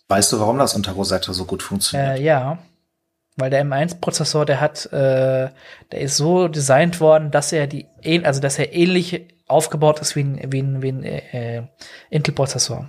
Weißt 0.08 0.32
du, 0.32 0.38
warum 0.38 0.58
das 0.58 0.74
unter 0.74 0.92
Rosetta 0.92 1.32
so 1.32 1.44
gut 1.44 1.62
funktioniert? 1.62 2.18
Äh, 2.18 2.22
ja, 2.22 2.58
weil 3.36 3.50
der 3.50 3.64
M1-Prozessor, 3.64 4.46
der 4.46 4.60
hat, 4.60 4.86
äh, 4.86 5.50
der 5.92 6.00
ist 6.00 6.16
so 6.16 6.48
designt 6.48 7.00
worden, 7.00 7.30
dass 7.30 7.52
er 7.52 7.66
die, 7.66 7.86
also 8.24 8.40
dass 8.40 8.58
er 8.58 8.72
ähnlich 8.72 9.28
aufgebaut 9.46 10.00
ist 10.00 10.16
wie 10.16 10.24
ein, 10.24 10.52
wie 10.52 10.62
ein, 10.62 10.82
wie 10.82 10.88
ein 10.88 11.02
äh, 11.04 11.66
Intel-Prozessor. 12.10 12.88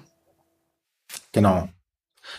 Genau. 1.33 1.67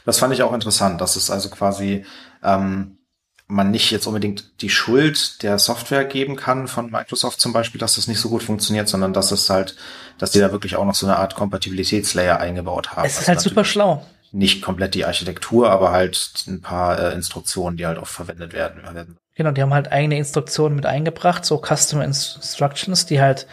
Das 0.05 0.19
fand 0.19 0.35
ich 0.35 0.43
auch 0.43 0.53
interessant, 0.53 1.01
dass 1.01 1.17
es 1.17 1.31
also 1.31 1.51
quasi 1.51 2.05
ähm, 2.43 2.99
man 3.47 3.71
nicht 3.71 3.91
jetzt 3.91 4.07
unbedingt 4.07 4.61
die 4.61 4.69
Schuld 4.69 5.43
der 5.43 5.59
Software 5.59 6.05
geben 6.05 6.37
kann 6.37 6.69
von 6.69 6.91
Microsoft 6.91 7.41
zum 7.41 7.55
Beispiel, 7.55 7.81
dass 7.81 7.95
das 7.95 8.07
nicht 8.07 8.21
so 8.21 8.29
gut 8.29 8.43
funktioniert, 8.43 8.89
sondern 8.89 9.15
dass 9.15 9.31
es 9.33 9.49
halt, 9.49 9.75
dass 10.19 10.33
die 10.33 10.39
da 10.39 10.53
wirklich 10.53 10.77
auch 10.77 10.85
noch 10.85 10.95
so 10.95 11.07
eine 11.07 11.17
Art 11.17 11.35
Kompatibilitätslayer 11.35 12.39
eingebaut 12.39 12.93
haben. 12.93 13.07
Es 13.07 13.15
ist 13.15 13.21
also 13.21 13.29
halt 13.29 13.41
super 13.41 13.65
schlau. 13.65 14.07
Nicht 14.33 14.63
komplett 14.63 14.95
die 14.95 15.05
Architektur, 15.05 15.71
aber 15.71 15.93
halt 15.93 16.45
ein 16.47 16.61
paar 16.61 16.99
äh, 16.99 17.15
Instruktionen, 17.15 17.77
die 17.77 17.87
halt 17.87 17.99
auch 17.99 18.07
verwendet 18.07 18.53
werden. 18.53 19.17
Genau, 19.35 19.53
die 19.53 19.63
haben 19.63 19.73
halt 19.73 19.93
eigene 19.93 20.19
Instruktionen 20.19 20.77
mit 20.77 20.87
eingebracht, 20.87 21.45
so 21.45 21.63
Custom 21.65 22.01
Instructions, 22.01 23.07
die 23.07 23.21
halt 23.21 23.47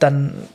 dann, 0.00 0.48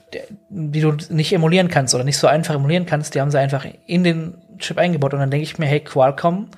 die 0.50 0.82
du 0.82 0.98
nicht 1.10 1.32
emulieren 1.34 1.70
kannst 1.70 1.96
oder 1.96 2.04
nicht 2.04 2.18
so 2.18 2.28
einfach 2.28 2.56
emulieren 2.56 2.86
kannst, 2.86 3.16
die 3.16 3.22
haben 3.22 3.32
sie 3.32 3.40
einfach 3.40 3.66
in 3.86 4.04
den 4.04 4.36
Chip 4.58 4.78
eingebaut. 4.78 5.14
Und 5.14 5.20
dann 5.20 5.32
denke 5.32 5.44
ich 5.44 5.60
mir, 5.60 5.68
hey, 5.68 5.80
Qualcomm, 5.80 6.50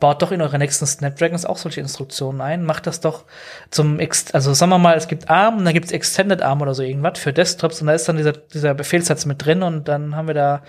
baut 0.00 0.22
doch 0.22 0.30
in 0.30 0.40
eure 0.40 0.58
nächsten 0.58 0.86
Snapdragons 0.86 1.44
auch 1.44 1.56
solche 1.56 1.80
Instruktionen 1.80 2.40
ein. 2.40 2.64
Macht 2.64 2.86
das 2.86 3.00
doch 3.00 3.24
zum, 3.70 3.98
Ex 3.98 4.32
also 4.32 4.54
sagen 4.54 4.70
wir 4.70 4.78
mal, 4.78 4.96
es 4.96 5.08
gibt 5.08 5.28
ARM 5.28 5.58
und 5.58 5.64
dann 5.64 5.74
gibt's 5.74 5.92
Extended 5.92 6.42
ARM 6.42 6.62
oder 6.62 6.74
so 6.74 6.82
irgendwas 6.82 7.18
für 7.18 7.32
Desktops 7.32 7.80
und 7.80 7.88
da 7.88 7.94
ist 7.94 8.08
dann 8.08 8.16
dieser, 8.16 8.32
dieser 8.32 8.74
Befehlssatz 8.74 9.26
mit 9.26 9.44
drin 9.44 9.62
und 9.62 9.88
dann 9.88 10.14
haben 10.14 10.28
wir 10.28 10.34
da, 10.34 10.62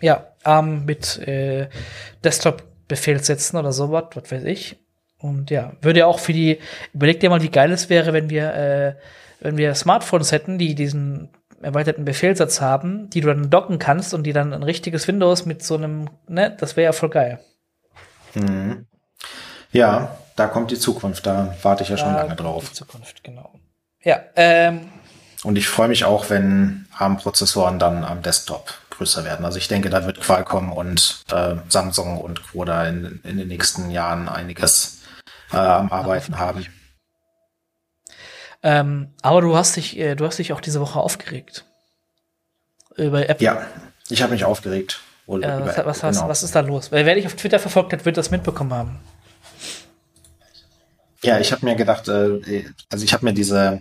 ja, 0.00 0.26
ARM 0.42 0.84
mit 0.84 1.18
äh, 1.18 1.68
Desktop-Befehlssätzen 2.24 3.58
oder 3.58 3.72
sowas, 3.72 4.04
was 4.14 4.30
weiß 4.30 4.44
ich. 4.44 4.76
Und 5.18 5.50
ja, 5.50 5.72
würde 5.80 6.00
ja 6.00 6.06
auch 6.06 6.18
für 6.18 6.32
die, 6.32 6.58
überleg 6.92 7.20
dir 7.20 7.30
mal, 7.30 7.42
wie 7.42 7.50
geil 7.50 7.72
es 7.72 7.88
wäre, 7.88 8.12
wenn 8.12 8.28
wir, 8.28 8.54
äh, 8.54 8.94
wenn 9.40 9.56
wir 9.56 9.74
Smartphones 9.74 10.32
hätten, 10.32 10.58
die 10.58 10.74
diesen 10.74 11.30
erweiterten 11.62 12.04
Befehlssatz 12.04 12.60
haben, 12.60 13.08
die 13.10 13.22
du 13.22 13.28
dann 13.28 13.48
docken 13.48 13.78
kannst 13.78 14.12
und 14.12 14.24
die 14.24 14.34
dann 14.34 14.52
ein 14.52 14.62
richtiges 14.62 15.08
Windows 15.08 15.46
mit 15.46 15.62
so 15.62 15.76
einem, 15.76 16.10
ne, 16.28 16.54
das 16.58 16.76
wäre 16.76 16.86
ja 16.86 16.92
voll 16.92 17.08
geil. 17.08 17.40
Mhm. 18.34 18.86
Ja, 19.72 20.18
da 20.36 20.46
kommt 20.46 20.70
die 20.70 20.78
Zukunft. 20.78 21.26
Da 21.26 21.56
warte 21.62 21.82
ich 21.82 21.88
ja 21.88 21.96
schon 21.96 22.12
da 22.12 22.22
lange 22.22 22.36
drauf. 22.36 22.68
Die 22.68 22.74
Zukunft, 22.74 23.24
genau. 23.24 23.54
Ja. 24.02 24.20
Ähm, 24.36 24.90
Und 25.42 25.56
ich 25.56 25.68
freue 25.68 25.88
mich 25.88 26.04
auch, 26.04 26.30
wenn 26.30 26.86
ARM-Prozessoren 26.96 27.78
dann 27.78 28.04
am 28.04 28.22
Desktop 28.22 28.74
größer 28.96 29.24
werden. 29.24 29.44
Also 29.44 29.58
ich 29.58 29.68
denke, 29.68 29.90
da 29.90 30.06
wird 30.06 30.20
Qualcomm 30.20 30.72
und 30.72 31.24
äh, 31.30 31.56
Samsung 31.68 32.18
und 32.20 32.42
Co. 32.50 32.64
da 32.64 32.86
in, 32.86 33.20
in 33.24 33.36
den 33.36 33.48
nächsten 33.48 33.90
Jahren 33.90 34.28
einiges 34.28 35.02
äh, 35.52 35.56
am 35.56 35.90
Arbeiten 35.92 36.38
haben. 36.38 36.66
Ähm, 38.62 39.08
aber 39.20 39.42
du 39.42 39.56
hast 39.56 39.76
dich, 39.76 39.98
äh, 39.98 40.14
du 40.14 40.26
hast 40.26 40.38
dich 40.38 40.52
auch 40.52 40.60
diese 40.60 40.80
Woche 40.80 40.98
aufgeregt 40.98 41.64
über 42.96 43.28
Apple. 43.28 43.44
Ja, 43.44 43.66
ich 44.08 44.22
habe 44.22 44.32
mich 44.32 44.44
aufgeregt. 44.44 45.00
Ja, 45.26 45.64
was, 45.64 46.02
was, 46.02 46.16
genau. 46.16 46.28
was, 46.28 46.42
ist 46.42 46.54
da 46.54 46.60
los? 46.60 46.92
Weil 46.92 47.06
wer 47.06 47.14
dich 47.14 47.26
auf 47.26 47.34
Twitter 47.34 47.58
verfolgt 47.58 47.92
hat, 47.92 48.04
wird 48.04 48.16
das 48.16 48.30
mitbekommen 48.30 48.72
haben. 48.72 49.00
Ja, 51.22 51.38
ich 51.38 51.52
habe 51.52 51.64
mir 51.64 51.76
gedacht, 51.76 52.08
äh, 52.08 52.64
also 52.90 53.04
ich 53.04 53.12
habe 53.14 53.24
mir 53.24 53.32
diese 53.32 53.80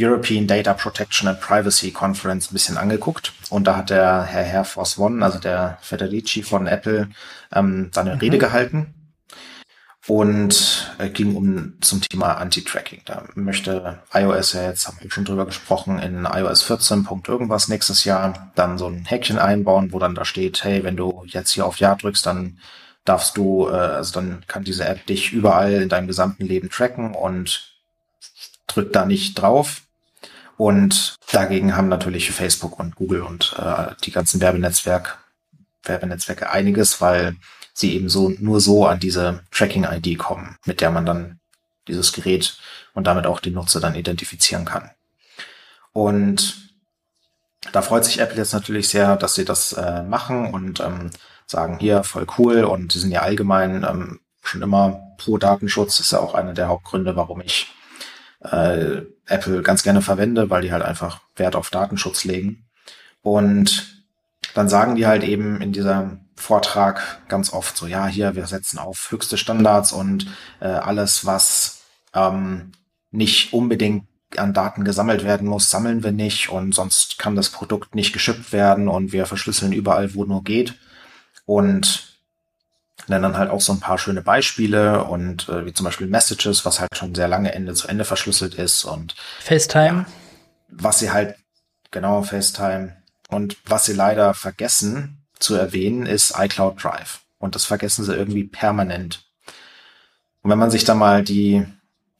European 0.00 0.46
Data 0.46 0.74
Protection 0.74 1.28
and 1.28 1.40
Privacy 1.40 1.90
Conference 1.90 2.50
ein 2.50 2.54
bisschen 2.54 2.78
angeguckt 2.78 3.32
und 3.50 3.66
da 3.66 3.76
hat 3.76 3.90
der 3.90 4.22
Herr 4.22 4.44
Herr 4.44 4.64
Force 4.64 4.98
One, 4.98 5.24
also 5.24 5.38
der 5.38 5.78
Federici 5.82 6.42
von 6.42 6.66
Apple, 6.66 7.08
ähm, 7.52 7.90
seine 7.92 8.14
mhm. 8.14 8.20
Rede 8.20 8.38
gehalten 8.38 8.94
und 10.10 10.92
äh, 10.98 11.08
ging 11.08 11.36
um 11.36 11.74
zum 11.80 12.00
Thema 12.00 12.34
Anti-Tracking. 12.34 13.02
Da 13.04 13.24
möchte 13.34 14.02
iOS 14.12 14.54
ja 14.54 14.68
jetzt, 14.68 14.88
haben 14.88 14.98
wir 15.00 15.10
schon 15.10 15.24
drüber 15.24 15.46
gesprochen, 15.46 16.00
in 16.00 16.24
iOS 16.24 16.62
14. 16.62 17.06
irgendwas 17.28 17.68
nächstes 17.68 18.04
Jahr 18.04 18.50
dann 18.56 18.76
so 18.76 18.88
ein 18.88 19.04
Häkchen 19.04 19.38
einbauen, 19.38 19.92
wo 19.92 20.00
dann 20.00 20.16
da 20.16 20.24
steht, 20.24 20.64
hey, 20.64 20.82
wenn 20.82 20.96
du 20.96 21.22
jetzt 21.26 21.52
hier 21.52 21.64
auf 21.64 21.76
Ja 21.78 21.94
drückst, 21.94 22.26
dann 22.26 22.58
darfst 23.04 23.36
du, 23.36 23.68
äh, 23.68 23.72
also 23.72 24.12
dann 24.14 24.44
kann 24.48 24.64
diese 24.64 24.84
App 24.84 25.06
dich 25.06 25.32
überall 25.32 25.82
in 25.82 25.88
deinem 25.88 26.08
gesamten 26.08 26.44
Leben 26.44 26.70
tracken 26.70 27.14
und 27.14 27.76
drück 28.66 28.92
da 28.92 29.06
nicht 29.06 29.34
drauf. 29.34 29.82
Und 30.60 31.16
dagegen 31.32 31.74
haben 31.74 31.88
natürlich 31.88 32.30
Facebook 32.32 32.78
und 32.78 32.94
Google 32.94 33.22
und 33.22 33.56
äh, 33.58 33.94
die 34.04 34.10
ganzen 34.10 34.42
Werbenetzwerk, 34.42 35.16
Werbenetzwerke 35.84 36.50
einiges, 36.50 37.00
weil 37.00 37.36
sie 37.72 37.94
eben 37.94 38.10
so 38.10 38.28
nur 38.38 38.60
so 38.60 38.84
an 38.84 39.00
diese 39.00 39.42
Tracking-ID 39.52 40.18
kommen, 40.18 40.58
mit 40.66 40.82
der 40.82 40.90
man 40.90 41.06
dann 41.06 41.40
dieses 41.88 42.12
Gerät 42.12 42.58
und 42.92 43.06
damit 43.06 43.24
auch 43.24 43.40
den 43.40 43.54
Nutzer 43.54 43.80
dann 43.80 43.94
identifizieren 43.94 44.66
kann. 44.66 44.90
Und 45.94 46.74
da 47.72 47.80
freut 47.80 48.04
sich 48.04 48.18
Apple 48.18 48.36
jetzt 48.36 48.52
natürlich 48.52 48.90
sehr, 48.90 49.16
dass 49.16 49.36
sie 49.36 49.46
das 49.46 49.72
äh, 49.72 50.02
machen 50.02 50.52
und 50.52 50.80
ähm, 50.80 51.10
sagen, 51.46 51.78
hier, 51.78 52.04
voll 52.04 52.26
cool. 52.36 52.64
Und 52.64 52.92
sie 52.92 52.98
sind 52.98 53.12
ja 53.12 53.22
allgemein 53.22 53.82
ähm, 53.82 54.20
schon 54.42 54.60
immer 54.60 55.00
pro 55.16 55.38
Datenschutz. 55.38 56.00
Ist 56.00 56.12
ja 56.12 56.18
auch 56.18 56.34
einer 56.34 56.52
der 56.52 56.68
Hauptgründe, 56.68 57.16
warum 57.16 57.40
ich 57.40 57.68
äh, 58.40 59.02
Apple 59.26 59.62
ganz 59.62 59.82
gerne 59.82 60.02
verwende, 60.02 60.50
weil 60.50 60.62
die 60.62 60.72
halt 60.72 60.82
einfach 60.82 61.20
Wert 61.36 61.56
auf 61.56 61.70
Datenschutz 61.70 62.24
legen. 62.24 62.64
Und 63.22 64.04
dann 64.54 64.68
sagen 64.68 64.96
die 64.96 65.06
halt 65.06 65.22
eben 65.22 65.60
in 65.60 65.72
dieser 65.72 66.18
Vortrag 66.36 67.28
ganz 67.28 67.52
oft 67.52 67.76
so, 67.76 67.86
ja, 67.86 68.06
hier, 68.06 68.34
wir 68.34 68.46
setzen 68.46 68.78
auf 68.78 69.10
höchste 69.10 69.36
Standards 69.36 69.92
und 69.92 70.26
äh, 70.60 70.66
alles, 70.66 71.26
was 71.26 71.82
ähm, 72.14 72.72
nicht 73.10 73.52
unbedingt 73.52 74.06
an 74.36 74.54
Daten 74.54 74.84
gesammelt 74.84 75.24
werden 75.24 75.48
muss, 75.48 75.70
sammeln 75.70 76.02
wir 76.02 76.12
nicht 76.12 76.50
und 76.50 76.74
sonst 76.74 77.18
kann 77.18 77.36
das 77.36 77.50
Produkt 77.50 77.94
nicht 77.94 78.12
geschippt 78.12 78.52
werden 78.52 78.88
und 78.88 79.12
wir 79.12 79.26
verschlüsseln 79.26 79.72
überall, 79.72 80.14
wo 80.14 80.24
nur 80.24 80.44
geht. 80.44 80.74
Und 81.46 82.09
nennen 83.10 83.24
dann 83.24 83.36
halt 83.36 83.50
auch 83.50 83.60
so 83.60 83.72
ein 83.72 83.80
paar 83.80 83.98
schöne 83.98 84.22
Beispiele 84.22 85.04
und 85.04 85.48
äh, 85.48 85.66
wie 85.66 85.74
zum 85.74 85.84
Beispiel 85.84 86.06
Messages, 86.06 86.64
was 86.64 86.80
halt 86.80 86.96
schon 86.96 87.14
sehr 87.14 87.28
lange 87.28 87.52
Ende 87.52 87.74
zu 87.74 87.88
Ende 87.88 88.04
verschlüsselt 88.04 88.54
ist 88.54 88.84
und 88.84 89.14
FaceTime. 89.40 90.06
Ja, 90.06 90.06
was 90.68 91.00
sie 91.00 91.10
halt, 91.10 91.36
genau, 91.90 92.22
FaceTime. 92.22 92.96
Und 93.28 93.56
was 93.66 93.84
sie 93.84 93.92
leider 93.92 94.34
vergessen, 94.34 95.18
zu 95.38 95.54
erwähnen 95.54 96.06
ist 96.06 96.34
iCloud 96.38 96.82
Drive. 96.82 97.20
Und 97.38 97.54
das 97.54 97.64
vergessen 97.64 98.04
sie 98.04 98.14
irgendwie 98.14 98.44
permanent. 98.44 99.24
Und 100.42 100.50
wenn 100.50 100.58
man 100.58 100.70
sich 100.70 100.84
da 100.84 100.94
mal 100.94 101.22
die 101.22 101.64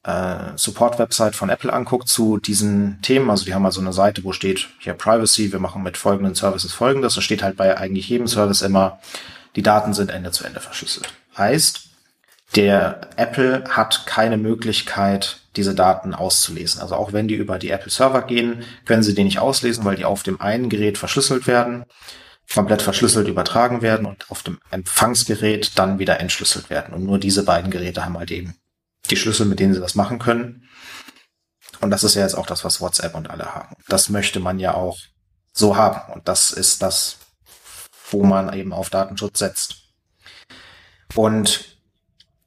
äh, 0.03 0.57
Support-Website 0.57 1.37
von 1.37 1.51
Apple 1.51 1.73
anguckt 1.73 2.09
zu 2.09 2.39
diesen 2.39 3.01
Themen, 3.03 3.31
also 3.31 3.45
die 3.45 3.55
haben 3.55 3.63
mal 3.63 3.73
so 3.73 3.81
eine 3.81 3.93
Seite, 3.93 4.25
wo 4.25 4.33
steht 4.33 4.69
hier 4.79 4.95
Privacy, 4.95 5.53
wir 5.53 5.59
machen 5.61 5.83
mit 5.83 5.97
folgenden 5.97 6.35
Services 6.35 6.73
folgendes. 6.73 7.15
Da 7.15 7.21
steht 7.21 7.43
halt 7.43 7.57
bei 7.57 7.77
eigentlich 7.77 8.09
jedem 8.09 8.27
Service 8.27 8.63
immer, 8.63 8.99
die 9.57 9.63
Daten 9.63 9.95
sind 9.95 10.11
Ende 10.11 10.31
zu 10.31 10.45
Ende 10.45 10.61
verschlüsselt. 10.61 11.13
Heißt, 11.37 11.89
der 12.57 13.01
Apple 13.17 13.65
hat 13.69 14.07
keine 14.07 14.37
Möglichkeit, 14.37 15.41
diese 15.57 15.75
Daten 15.75 16.15
auszulesen. 16.15 16.81
Also 16.81 16.97
auch 16.97 17.13
wenn 17.13 17.29
die 17.29 17.35
über 17.35 17.59
die 17.59 17.71
Apple 17.71 17.91
Server 17.91 18.23
gehen, 18.23 18.65
können 18.87 19.03
sie 19.03 19.15
die 19.15 19.25
nicht 19.25 19.39
auslesen, 19.39 19.85
weil 19.85 19.97
die 19.97 20.05
auf 20.05 20.23
dem 20.23 20.41
einen 20.41 20.69
Gerät 20.69 20.99
verschlüsselt 20.99 21.47
werden, 21.47 21.85
komplett 22.53 22.83
verschlüsselt 22.83 23.29
übertragen 23.29 23.83
werden 23.83 24.07
und 24.07 24.31
auf 24.31 24.43
dem 24.43 24.59
Empfangsgerät 24.71 25.79
dann 25.79 25.99
wieder 25.99 26.19
entschlüsselt 26.21 26.71
werden. 26.71 26.95
Und 26.95 27.05
nur 27.05 27.19
diese 27.19 27.45
beiden 27.45 27.71
Geräte 27.71 28.05
haben 28.05 28.19
halt 28.19 28.31
eben 28.31 28.57
die 29.11 29.17
Schlüssel, 29.17 29.47
mit 29.47 29.61
denen 29.61 29.75
sie 29.75 29.81
das 29.81 29.95
machen 29.95 30.19
können. 30.19 30.69
Und 31.81 31.91
das 31.91 32.05
ist 32.05 32.15
ja 32.15 32.23
jetzt 32.23 32.35
auch 32.35 32.47
das, 32.47 32.65
was 32.65 32.81
WhatsApp 32.81 33.15
und 33.15 33.31
alle 33.31 33.55
haben. 33.55 33.77
Das 33.89 34.09
möchte 34.09 34.41
man 34.41 34.59
ja 34.59 34.75
auch 34.75 34.99
so 35.53 35.77
haben. 35.77 36.13
Und 36.13 36.29
das 36.29 36.51
ist 36.51 36.83
das, 36.83 37.19
wo 38.11 38.25
man 38.25 38.53
eben 38.53 38.73
auf 38.73 38.91
Datenschutz 38.91 39.39
setzt. 39.39 39.77
Und 41.15 41.77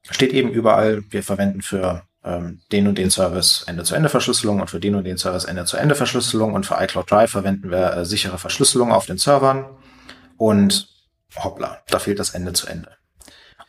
steht 0.10 0.34
eben 0.34 0.49
überall, 0.49 1.03
wir 1.10 1.23
verwenden 1.23 1.61
für 1.61 2.03
ähm, 2.23 2.61
den 2.72 2.88
und 2.88 2.98
den 2.98 3.11
Service 3.11 3.64
Ende-zu-Ende-Verschlüsselung 3.68 4.61
und 4.61 4.69
für 4.69 4.80
den 4.80 4.95
und 4.95 5.03
den 5.03 5.18
Service 5.18 5.45
Ende-zu-Ende-Verschlüsselung 5.45 6.53
und 6.53 6.65
für 6.65 6.77
iCloud 6.80 7.10
Drive 7.10 7.31
verwenden 7.31 7.72
wir 7.72 7.94
äh, 7.94 8.06
sichere 8.06 8.38
Verschlüsselung 8.38 8.91
auf 8.91 9.06
den 9.06 9.18
Servern 9.18 9.65
und 10.38 10.90
hoppla, 11.35 11.81
da 11.88 11.99
fehlt 11.99 12.19
das 12.19 12.31
Ende-zu-Ende. 12.31 12.91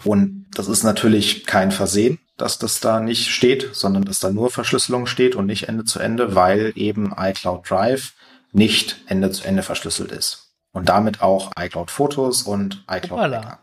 Und 0.05 0.47
das 0.55 0.69
ist 0.69 0.83
natürlich 0.83 1.47
kein 1.47 1.73
Versehen, 1.73 2.19
dass 2.37 2.59
das 2.59 2.81
da 2.81 3.01
nicht 3.01 3.31
steht, 3.31 3.75
sondern 3.75 4.05
dass 4.05 4.19
da 4.19 4.31
nur 4.31 4.51
Verschlüsselung 4.51 5.07
steht 5.07 5.35
und 5.35 5.47
nicht 5.47 5.69
Ende-zu-Ende, 5.69 6.35
weil 6.35 6.73
eben 6.75 7.15
iCloud 7.17 7.69
Drive 7.69 8.13
nicht 8.53 9.03
Ende-zu-Ende 9.07 9.63
verschlüsselt 9.63 10.13
ist. 10.13 10.44
Und 10.75 10.91
damit 10.91 11.23
auch 11.23 11.53
iCloud 11.59 11.91
Fotos 11.91 12.43
und 12.43 12.85
iCloud 12.91 13.31
Backup. 13.31 13.59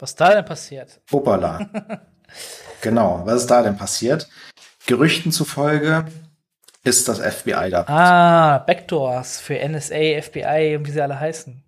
Was 0.00 0.16
da 0.16 0.34
denn 0.34 0.44
passiert? 0.44 1.00
Hoppala. 1.12 1.68
genau, 2.80 3.22
was 3.26 3.42
ist 3.42 3.50
da 3.50 3.62
denn 3.62 3.76
passiert? 3.76 4.28
Gerüchten 4.86 5.30
zufolge 5.30 6.06
ist 6.82 7.08
das 7.08 7.20
FBI 7.20 7.68
da. 7.70 7.84
Ah, 7.86 8.58
Backdoors 8.58 9.38
für 9.38 9.56
NSA, 9.56 10.22
FBI 10.22 10.76
und 10.76 10.86
wie 10.86 10.90
sie 10.90 11.02
alle 11.02 11.20
heißen. 11.20 11.62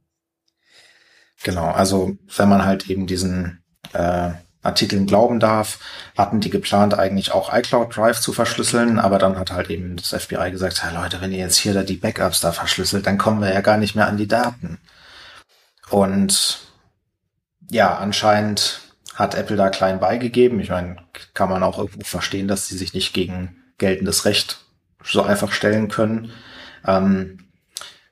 Genau, 1.43 1.67
also 1.67 2.17
wenn 2.37 2.49
man 2.49 2.65
halt 2.65 2.89
eben 2.89 3.07
diesen 3.07 3.63
äh, 3.93 4.31
Artikeln 4.63 5.07
glauben 5.07 5.41
darf, 5.41 5.79
hatten 6.17 6.41
die 6.41 6.51
geplant, 6.51 6.95
eigentlich 6.95 7.33
auch 7.33 7.53
iCloud 7.53 7.97
Drive 7.97 8.21
zu 8.21 8.33
verschlüsseln, 8.33 8.99
aber 8.99 9.19
dann 9.19 9.39
hat 9.39 9.51
halt 9.51 9.71
eben 9.71 9.97
das 9.97 10.11
FBI 10.11 10.51
gesagt, 10.51 10.83
ja 10.85 11.03
Leute, 11.03 11.21
wenn 11.21 11.33
ihr 11.33 11.39
jetzt 11.39 11.59
hier 11.59 11.75
da 11.75 11.83
die 11.83 11.97
Backups 11.97 12.41
da 12.41 12.53
verschlüsselt, 12.53 13.07
dann 13.07 13.19
kommen 13.19 13.41
wir 13.41 13.53
ja 13.53 13.61
gar 13.61 13.77
nicht 13.77 13.97
mehr 13.97 14.07
an 14.07 14.17
die 14.17 14.29
Daten. 14.29 14.79
Und 15.91 16.61
ja, 17.71 17.97
anscheinend 17.97 18.81
hat 19.15 19.35
Apple 19.35 19.57
da 19.57 19.69
klein 19.69 20.01
beigegeben. 20.01 20.61
Ich 20.61 20.71
meine, 20.71 20.97
kann 21.35 21.51
man 21.51 21.63
auch 21.63 21.79
irgendwo 21.79 22.05
verstehen, 22.05 22.49
dass 22.49 22.69
sie 22.69 22.77
sich 22.77 22.95
nicht 22.95 23.13
gegen 23.13 23.57
geltendes 23.79 24.25
Recht 24.25 24.65
so 25.05 25.23
einfach 25.23 25.53
stellen 25.53 25.89
können. 25.89 26.33
Ähm, 26.87 27.51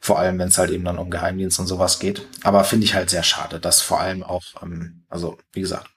vor 0.01 0.19
allem, 0.19 0.39
wenn 0.39 0.49
es 0.49 0.59
halt 0.59 0.71
eben 0.71 0.85
dann 0.85 0.99
um 0.99 1.11
Geheimdienst 1.11 1.61
und 1.61 1.67
sowas 1.67 1.99
geht. 1.99 2.27
Aber 2.43 2.65
finde 2.65 2.85
ich 2.87 2.95
halt 2.95 3.11
sehr 3.11 3.23
schade, 3.23 3.61
dass 3.61 3.83
vor 3.83 4.01
allem 4.01 4.23
auch, 4.23 4.45
ähm, 4.63 5.05
also 5.09 5.39
wie 5.53 5.61
gesagt, 5.61 5.89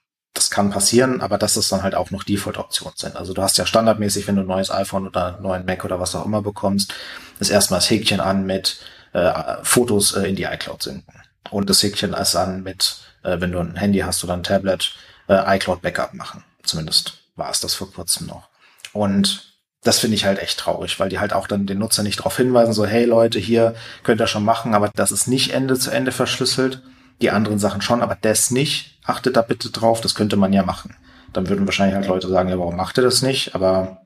kann 0.54 0.70
passieren, 0.70 1.20
aber 1.20 1.36
dass 1.36 1.56
es 1.56 1.68
dann 1.68 1.82
halt 1.82 1.94
auch 1.94 2.10
noch 2.10 2.24
Default-Optionen 2.24 2.96
sind. 2.96 3.16
Also 3.16 3.34
du 3.34 3.42
hast 3.42 3.58
ja 3.58 3.66
standardmäßig, 3.66 4.26
wenn 4.26 4.36
du 4.36 4.42
ein 4.42 4.46
neues 4.46 4.70
iPhone 4.70 5.06
oder 5.06 5.34
einen 5.34 5.42
neuen 5.42 5.66
Mac 5.66 5.84
oder 5.84 6.00
was 6.00 6.14
auch 6.14 6.24
immer 6.24 6.40
bekommst, 6.40 6.94
ist 7.40 7.50
erstmal 7.50 7.80
das 7.80 7.90
Häkchen 7.90 8.20
an 8.20 8.46
mit 8.46 8.78
äh, 9.12 9.32
Fotos 9.62 10.14
äh, 10.14 10.28
in 10.28 10.36
die 10.36 10.44
iCloud 10.44 10.82
sinken. 10.82 11.20
Und 11.50 11.68
das 11.68 11.82
Häkchen 11.82 12.14
ist 12.14 12.36
an 12.36 12.62
mit 12.62 13.04
äh, 13.24 13.40
wenn 13.40 13.50
du 13.50 13.58
ein 13.58 13.76
Handy 13.76 14.00
hast 14.00 14.22
oder 14.22 14.34
ein 14.34 14.42
Tablet, 14.44 14.94
äh, 15.28 15.56
iCloud 15.56 15.82
Backup 15.82 16.14
machen. 16.14 16.44
Zumindest 16.62 17.14
war 17.34 17.50
es 17.50 17.60
das 17.60 17.74
vor 17.74 17.90
kurzem 17.90 18.28
noch. 18.28 18.48
Und 18.92 19.54
das 19.82 19.98
finde 19.98 20.14
ich 20.14 20.24
halt 20.24 20.38
echt 20.38 20.58
traurig, 20.58 21.00
weil 21.00 21.08
die 21.08 21.18
halt 21.18 21.32
auch 21.32 21.46
dann 21.46 21.66
den 21.66 21.78
Nutzer 21.78 22.02
nicht 22.02 22.20
darauf 22.20 22.36
hinweisen, 22.36 22.72
so, 22.72 22.86
hey 22.86 23.04
Leute, 23.04 23.38
hier 23.38 23.74
könnt 24.02 24.20
ihr 24.20 24.26
schon 24.26 24.44
machen, 24.44 24.74
aber 24.74 24.90
das 24.94 25.12
ist 25.12 25.26
nicht 25.26 25.52
Ende 25.52 25.78
zu 25.78 25.90
Ende 25.90 26.12
verschlüsselt. 26.12 26.82
Die 27.20 27.30
anderen 27.30 27.58
Sachen 27.58 27.80
schon, 27.80 28.02
aber 28.02 28.16
das 28.20 28.50
nicht. 28.50 28.98
Achtet 29.04 29.36
da 29.36 29.42
bitte 29.42 29.70
drauf, 29.70 30.00
das 30.00 30.14
könnte 30.14 30.36
man 30.36 30.52
ja 30.52 30.62
machen. 30.62 30.96
Dann 31.32 31.48
würden 31.48 31.66
wahrscheinlich 31.66 31.96
halt 31.96 32.06
Leute 32.06 32.28
sagen, 32.28 32.48
ja, 32.48 32.58
warum 32.58 32.76
macht 32.76 32.98
ihr 32.98 33.04
das 33.04 33.22
nicht? 33.22 33.54
Aber 33.54 34.02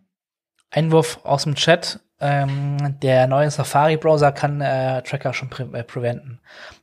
Einwurf 0.70 1.20
aus 1.24 1.44
dem 1.44 1.55
Chat. 1.55 2.01
Ähm, 2.20 2.98
der 3.01 3.28
neue 3.28 3.48
Safari-Browser 3.48 4.32
kann 4.32 4.60
äh, 4.60 5.02
Tracker 5.02 5.32
schon 5.32 5.51
pre 5.51 5.68
äh, 5.72 5.85
preventen. 5.85 6.40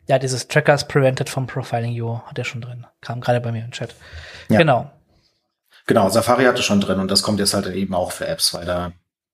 Ja, 0.07 0.17
dieses 0.17 0.47
Trackers 0.47 0.87
Prevented 0.87 1.29
from 1.29 1.45
Profiling 1.45 1.91
You 1.91 2.19
hat 2.25 2.37
er 2.37 2.45
schon 2.45 2.61
drin. 2.61 2.85
Kam 3.01 3.19
gerade 3.19 3.41
bei 3.41 3.51
mir 3.51 3.65
im 3.65 3.71
Chat. 3.71 3.95
Ja. 4.47 4.57
Genau. 4.57 4.89
Genau, 5.87 6.09
Safari 6.09 6.45
hatte 6.45 6.63
schon 6.63 6.79
drin 6.79 6.99
und 6.99 7.11
das 7.11 7.21
kommt 7.21 7.39
jetzt 7.39 7.53
halt 7.53 7.67
eben 7.67 7.93
auch 7.93 8.11
für 8.11 8.27
Apps, 8.27 8.53
weil 8.53 8.65
da 8.65 8.93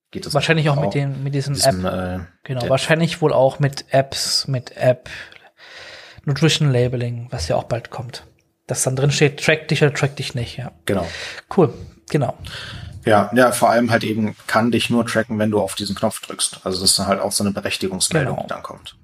geht 0.09 0.25
es 0.25 0.33
wahrscheinlich 0.33 0.69
auch, 0.69 0.77
auch 0.77 0.81
mit 0.81 0.93
den 0.95 1.23
mit 1.23 1.33
diesem, 1.33 1.53
diesem 1.53 1.85
App. 1.85 1.93
Äh, 1.93 2.19
genau, 2.43 2.67
wahrscheinlich 2.67 3.21
wohl 3.21 3.31
auch 3.31 3.59
mit 3.59 3.85
Apps, 3.93 4.47
mit 4.47 4.75
App 4.75 5.09
Nutrition 6.25 6.71
Labeling, 6.71 7.27
was 7.31 7.47
ja 7.47 7.55
auch 7.55 7.63
bald 7.63 7.89
kommt. 7.89 8.25
Das 8.67 8.83
dann 8.83 8.95
drin 8.95 9.11
steht, 9.11 9.43
track 9.43 9.67
dich 9.67 9.81
oder 9.83 9.93
track 9.93 10.15
dich 10.15 10.35
nicht, 10.35 10.57
ja. 10.57 10.71
Genau. 10.85 11.07
Cool, 11.55 11.73
genau. 12.09 12.37
Ja, 13.05 13.31
ja, 13.33 13.51
vor 13.51 13.69
allem 13.69 13.89
halt 13.89 14.03
eben 14.03 14.35
kann 14.47 14.71
dich 14.71 14.89
nur 14.89 15.05
tracken, 15.05 15.39
wenn 15.39 15.51
du 15.51 15.59
auf 15.59 15.75
diesen 15.75 15.95
Knopf 15.95 16.21
drückst. 16.21 16.61
Also 16.63 16.81
das 16.81 16.91
ist 16.91 16.99
halt 16.99 17.19
auch 17.19 17.31
so 17.31 17.43
eine 17.43 17.51
Berechtigungsmeldung, 17.51 18.35
genau. 18.35 18.47
die 18.47 18.53
dann 18.53 18.63
kommt. 18.63 18.95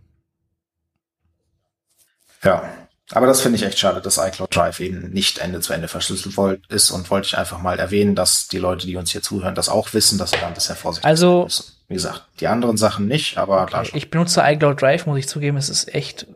Ja, 2.43 2.69
aber 3.11 3.25
das 3.25 3.41
finde 3.41 3.57
ich 3.57 3.63
echt 3.63 3.79
schade, 3.79 4.01
dass 4.01 4.17
iCloud 4.17 4.53
Drive 4.55 4.79
eben 4.81 5.09
nicht 5.11 5.39
Ende 5.39 5.61
zu 5.61 5.73
Ende 5.73 5.87
verschlüsselt 5.87 6.35
ist 6.69 6.91
und 6.91 7.09
wollte 7.09 7.27
ich 7.27 7.37
einfach 7.37 7.59
mal 7.59 7.79
erwähnen, 7.79 8.15
dass 8.15 8.47
die 8.47 8.59
Leute, 8.59 8.85
die 8.85 8.97
uns 8.97 9.11
hier 9.11 9.21
zuhören, 9.21 9.55
das 9.55 9.69
auch 9.69 9.93
wissen, 9.93 10.17
dass 10.17 10.31
sie 10.31 10.39
dann 10.39 10.53
bisher 10.53 10.75
vorsichtig 10.75 11.05
also, 11.07 11.43
müssen. 11.43 11.73
Wie 11.87 11.93
gesagt, 11.93 12.25
die 12.41 12.47
anderen 12.47 12.75
Sachen 12.75 13.07
nicht, 13.07 13.37
aber 13.37 13.63
okay. 13.63 13.89
Ich 13.93 14.11
benutze 14.11 14.41
iCloud 14.43 14.81
Drive, 14.81 15.05
muss 15.05 15.19
ich 15.19 15.27
zugeben, 15.27 15.55
es 15.55 15.69
ist 15.69 15.93
echt 15.95 16.27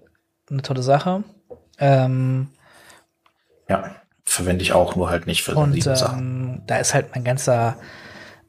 eine 0.51 0.61
tolle 0.61 0.83
Sache. 0.83 1.23
Ähm, 1.79 2.49
ja 3.69 3.95
verwende 4.31 4.63
ich 4.63 4.73
auch, 4.73 4.95
nur 4.95 5.09
halt 5.09 5.27
nicht 5.27 5.43
für 5.43 5.55
und, 5.55 5.75
ähm, 5.75 5.81
Sachen. 5.95 6.63
Da 6.65 6.77
ist 6.77 6.93
halt 6.93 7.13
mein 7.13 7.23
ganzer, 7.23 7.77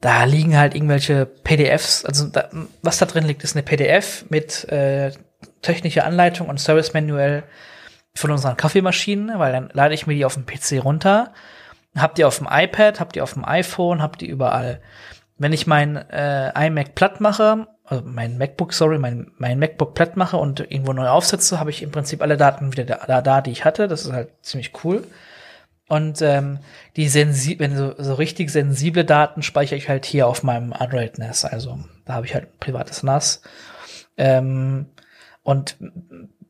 da 0.00 0.24
liegen 0.24 0.56
halt 0.56 0.74
irgendwelche 0.74 1.26
PDFs, 1.26 2.04
also 2.04 2.28
da, 2.28 2.48
was 2.82 2.98
da 2.98 3.06
drin 3.06 3.24
liegt, 3.24 3.42
ist 3.42 3.56
eine 3.56 3.64
PDF 3.64 4.24
mit 4.28 4.68
äh, 4.70 5.12
technischer 5.60 6.04
Anleitung 6.04 6.48
und 6.48 6.60
Service 6.60 6.94
Manual 6.94 7.42
von 8.14 8.30
unseren 8.30 8.56
Kaffeemaschinen, 8.56 9.38
weil 9.38 9.52
dann 9.52 9.70
lade 9.72 9.94
ich 9.94 10.06
mir 10.06 10.14
die 10.14 10.24
auf 10.24 10.34
dem 10.34 10.46
PC 10.46 10.84
runter, 10.84 11.32
habt 11.96 12.18
ihr 12.18 12.28
auf 12.28 12.38
dem 12.38 12.48
iPad, 12.50 13.00
habt 13.00 13.16
ihr 13.16 13.24
auf 13.24 13.32
dem 13.32 13.44
iPhone, 13.44 14.02
habt 14.02 14.22
ihr 14.22 14.28
überall. 14.28 14.80
Wenn 15.38 15.52
ich 15.52 15.66
mein 15.66 15.96
äh, 15.96 16.66
iMac 16.66 16.94
platt 16.94 17.20
mache, 17.20 17.66
also 17.92 18.04
mein 18.06 18.38
MacBook, 18.38 18.72
sorry, 18.72 18.98
mein, 18.98 19.30
mein 19.36 19.58
MacBook 19.58 19.92
platt 19.94 20.16
mache 20.16 20.38
und 20.38 20.60
irgendwo 20.60 20.94
neu 20.94 21.08
aufsetze, 21.08 21.60
habe 21.60 21.68
ich 21.68 21.82
im 21.82 21.90
Prinzip 21.90 22.22
alle 22.22 22.38
Daten 22.38 22.72
wieder 22.72 22.84
da, 22.84 23.20
da, 23.20 23.40
die 23.42 23.50
ich 23.50 23.66
hatte. 23.66 23.86
Das 23.86 24.06
ist 24.06 24.12
halt 24.12 24.30
ziemlich 24.40 24.72
cool. 24.82 25.04
Und 25.88 26.22
ähm, 26.22 26.60
die 26.96 27.06
sensi 27.08 27.58
wenn 27.58 27.76
so, 27.76 27.94
so 27.98 28.14
richtig 28.14 28.48
sensible 28.48 29.04
Daten 29.04 29.42
speichere 29.42 29.76
ich 29.76 29.90
halt 29.90 30.06
hier 30.06 30.26
auf 30.26 30.42
meinem 30.42 30.72
Android 30.72 31.18
NAS. 31.18 31.44
Also 31.44 31.80
da 32.06 32.14
habe 32.14 32.24
ich 32.24 32.34
halt 32.34 32.44
ein 32.46 32.58
privates 32.60 33.02
NAS. 33.02 33.42
Ähm, 34.16 34.86
und 35.42 35.76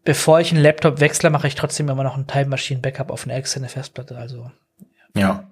bevor 0.04 0.38
ich 0.38 0.52
einen 0.52 0.62
Laptop 0.62 1.00
wechsle, 1.00 1.30
mache 1.30 1.48
ich 1.48 1.56
trotzdem 1.56 1.88
immer 1.88 2.04
noch 2.04 2.16
ein 2.16 2.28
Time 2.28 2.46
Machine 2.46 2.80
Backup 2.80 3.10
auf 3.10 3.24
eine 3.24 3.34
externe 3.34 3.68
Festplatte. 3.68 4.16
Also 4.16 4.52
ja. 5.16 5.50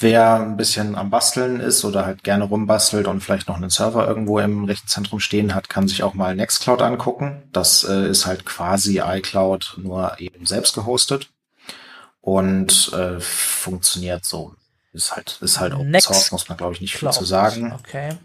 Wer 0.00 0.34
ein 0.34 0.56
bisschen 0.56 0.94
am 0.94 1.10
Basteln 1.10 1.58
ist 1.58 1.84
oder 1.84 2.06
halt 2.06 2.22
gerne 2.22 2.44
rumbastelt 2.44 3.08
und 3.08 3.20
vielleicht 3.20 3.48
noch 3.48 3.56
einen 3.56 3.70
Server 3.70 4.06
irgendwo 4.06 4.38
im 4.38 4.64
Rechenzentrum 4.64 5.18
stehen 5.18 5.56
hat, 5.56 5.68
kann 5.68 5.88
sich 5.88 6.04
auch 6.04 6.14
mal 6.14 6.36
Nextcloud 6.36 6.82
angucken. 6.82 7.42
Das 7.52 7.82
äh, 7.82 8.08
ist 8.08 8.24
halt 8.24 8.46
quasi 8.46 9.00
iCloud, 9.00 9.74
nur 9.78 10.20
eben 10.20 10.46
selbst 10.46 10.74
gehostet 10.74 11.30
und 12.20 12.92
äh, 12.92 13.18
funktioniert 13.18 14.24
so. 14.24 14.54
Ist 14.92 15.16
halt, 15.16 15.38
ist 15.40 15.58
halt 15.58 15.74
Open 15.74 16.00
Source, 16.00 16.30
muss 16.30 16.48
man 16.48 16.56
glaube 16.56 16.74
ich 16.74 16.80
nicht 16.80 16.96
viel 16.96 17.10
zu 17.10 17.24
sagen. 17.24 17.72
Okay. 17.72 18.16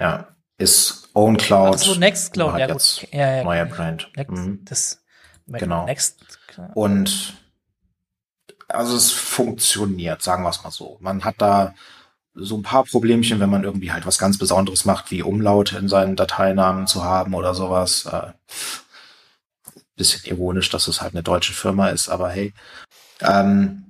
Ja, 0.00 0.28
ist 0.56 1.10
Own 1.12 1.36
Cloud. 1.36 1.74
Ach 1.74 1.78
so, 1.78 1.94
Nextcloud, 1.96 2.58
ja 2.58 2.66
gut. 2.66 3.06
Ja, 3.12 3.36
ja, 3.36 3.44
neuer 3.44 3.66
Brand. 3.66 4.10
Next, 4.16 4.32
mhm. 4.32 4.64
das, 4.64 5.02
genau. 5.46 5.84
Next, 5.84 6.16
und 6.74 7.34
also 8.68 8.96
es 8.96 9.10
funktioniert, 9.10 10.22
sagen 10.22 10.42
wir 10.42 10.50
es 10.50 10.62
mal 10.62 10.70
so. 10.70 10.98
Man 11.00 11.24
hat 11.24 11.36
da 11.38 11.74
so 12.34 12.56
ein 12.56 12.62
paar 12.62 12.84
Problemchen, 12.84 13.40
wenn 13.40 13.50
man 13.50 13.64
irgendwie 13.64 13.92
halt 13.92 14.06
was 14.06 14.18
ganz 14.18 14.38
Besonderes 14.38 14.84
macht, 14.84 15.10
wie 15.10 15.22
Umlaute 15.22 15.76
in 15.78 15.88
seinen 15.88 16.16
Dateinamen 16.16 16.86
zu 16.86 17.04
haben 17.04 17.34
oder 17.34 17.54
sowas. 17.54 18.06
Äh, 18.06 18.32
bisschen 19.96 20.24
ironisch, 20.24 20.70
dass 20.70 20.88
es 20.88 21.02
halt 21.02 21.14
eine 21.14 21.22
deutsche 21.22 21.52
Firma 21.52 21.88
ist, 21.88 22.08
aber 22.08 22.30
hey. 22.30 22.54
Ähm, 23.20 23.84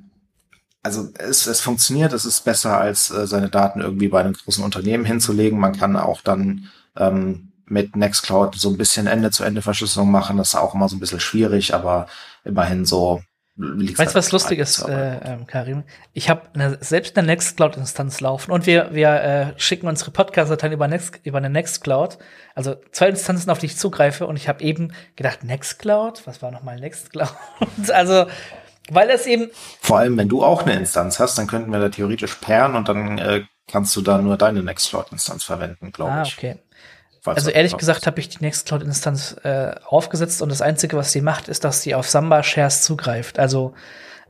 also 0.82 1.08
es, 1.18 1.46
es 1.46 1.60
funktioniert, 1.60 2.12
es 2.14 2.24
ist 2.24 2.44
besser, 2.44 2.78
als 2.78 3.10
äh, 3.10 3.26
seine 3.26 3.50
Daten 3.50 3.80
irgendwie 3.80 4.08
bei 4.08 4.20
einem 4.20 4.32
großen 4.32 4.64
Unternehmen 4.64 5.04
hinzulegen. 5.04 5.58
Man 5.58 5.76
kann 5.76 5.96
auch 5.96 6.22
dann 6.22 6.70
ähm, 6.96 7.52
mit 7.66 7.94
Nextcloud 7.94 8.54
so 8.54 8.70
ein 8.70 8.78
bisschen 8.78 9.06
Ende-zu-Ende-Verschlüsselung 9.06 10.10
machen. 10.10 10.38
Das 10.38 10.48
ist 10.48 10.54
auch 10.54 10.74
immer 10.74 10.88
so 10.88 10.96
ein 10.96 11.00
bisschen 11.00 11.20
schwierig, 11.20 11.74
aber 11.74 12.06
immerhin 12.44 12.86
so 12.86 13.22
Weißt 13.60 14.14
du, 14.14 14.18
was 14.18 14.30
lustig 14.30 14.60
ist, 14.60 14.82
äh, 14.82 15.18
ähm, 15.18 15.46
Karim? 15.48 15.82
Ich 16.12 16.30
habe 16.30 16.42
eine, 16.54 16.78
selbst 16.80 17.18
eine 17.18 17.26
Nextcloud-Instanz 17.26 18.20
laufen 18.20 18.52
und 18.52 18.66
wir, 18.66 18.90
wir 18.92 19.08
äh, 19.08 19.60
schicken 19.60 19.88
unsere 19.88 20.12
Podcast-Dateien 20.12 20.72
über, 20.72 20.86
Next, 20.86 21.18
über 21.24 21.38
eine 21.38 21.50
Nextcloud. 21.50 22.18
Also 22.54 22.76
zwei 22.92 23.08
Instanzen, 23.08 23.50
auf 23.50 23.58
die 23.58 23.66
ich 23.66 23.76
zugreife 23.76 24.28
und 24.28 24.36
ich 24.36 24.48
habe 24.48 24.62
eben 24.62 24.92
gedacht, 25.16 25.42
Nextcloud? 25.42 26.24
Was 26.24 26.40
war 26.40 26.52
nochmal 26.52 26.78
Nextcloud? 26.78 27.34
also, 27.92 28.26
weil 28.90 29.10
es 29.10 29.26
eben. 29.26 29.50
Vor 29.80 29.98
allem, 29.98 30.16
wenn 30.16 30.28
du 30.28 30.44
auch 30.44 30.62
eine 30.62 30.74
Instanz 30.74 31.18
hast, 31.18 31.36
dann 31.36 31.48
könnten 31.48 31.72
wir 31.72 31.80
da 31.80 31.88
theoretisch 31.88 32.36
pairen 32.36 32.76
und 32.76 32.88
dann 32.88 33.18
äh, 33.18 33.42
kannst 33.66 33.96
du 33.96 34.02
da 34.02 34.18
nur 34.18 34.36
deine 34.36 34.62
Nextcloud-Instanz 34.62 35.42
verwenden, 35.42 35.90
glaube 35.90 36.12
ah, 36.12 36.22
ich. 36.22 36.34
Ah, 36.34 36.38
okay. 36.38 36.58
Also 37.36 37.50
ehrlich 37.50 37.76
gesagt 37.76 38.06
habe 38.06 38.20
ich 38.20 38.28
die 38.28 38.42
Nextcloud-Instanz 38.42 39.36
äh, 39.44 39.74
aufgesetzt 39.86 40.42
und 40.42 40.50
das 40.50 40.62
Einzige, 40.62 40.96
was 40.96 41.12
sie 41.12 41.20
macht, 41.20 41.48
ist, 41.48 41.64
dass 41.64 41.82
sie 41.82 41.94
auf 41.94 42.08
Samba-Shares 42.08 42.82
zugreift. 42.82 43.38
Also 43.38 43.74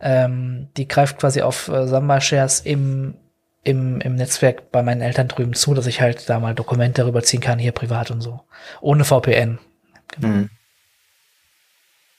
ähm, 0.01 0.69
die 0.77 0.89
greift 0.89 1.19
quasi 1.19 1.43
auf 1.43 1.69
äh, 1.69 1.87
Samba-Shares 1.87 2.61
im, 2.61 3.15
im, 3.65 4.01
im 4.01 4.15
Netzwerk 4.15 4.71
bei 4.71 4.83
meinen 4.83 5.01
Eltern 5.01 5.29
drüben 5.29 5.55
zu, 5.55 5.75
dass 5.75 5.87
ich 5.87 6.01
halt 6.01 6.29
da 6.29 6.41
mal 6.41 6.55
Dokumente 6.55 7.05
rüberziehen 7.07 7.43
kann, 7.43 7.59
hier 7.59 7.73
privat 7.73 8.11
und 8.11 8.21
so. 8.21 8.41
Ohne 8.81 9.05
VPN. 9.05 9.59
Genau. 10.13 10.29
Mhm. 10.29 10.51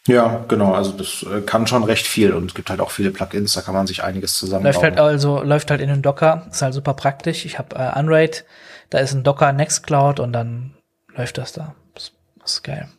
Ja, 0.07 0.43
genau. 0.47 0.73
Also 0.73 0.91
das 0.91 1.23
äh, 1.23 1.41
kann 1.41 1.67
schon 1.67 1.83
recht 1.83 2.07
viel 2.07 2.33
und 2.33 2.47
es 2.47 2.55
gibt 2.55 2.69
halt 2.69 2.79
auch 2.79 2.89
viele 2.89 3.11
Plugins, 3.11 3.53
da 3.53 3.61
kann 3.61 3.75
man 3.75 3.85
sich 3.85 4.03
einiges 4.03 4.37
zusammen. 4.37 4.63
Läuft 4.63 4.81
halt 4.81 4.97
also 4.97 5.43
läuft 5.43 5.69
halt 5.69 5.81
in 5.81 5.89
den 5.89 6.01
Docker, 6.01 6.47
ist 6.49 6.61
halt 6.61 6.73
super 6.73 6.95
praktisch. 6.95 7.45
Ich 7.45 7.59
habe 7.59 7.75
äh, 7.75 7.99
Unraid 7.99 8.43
da 8.89 8.99
ist 8.99 9.13
ein 9.13 9.23
Docker 9.23 9.51
Nextcloud 9.51 10.19
und 10.19 10.33
dann 10.33 10.75
läuft 11.09 11.37
das 11.37 11.53
da. 11.53 11.75
Das, 11.93 12.11
das 12.39 12.53
ist 12.53 12.63
geil. 12.63 12.89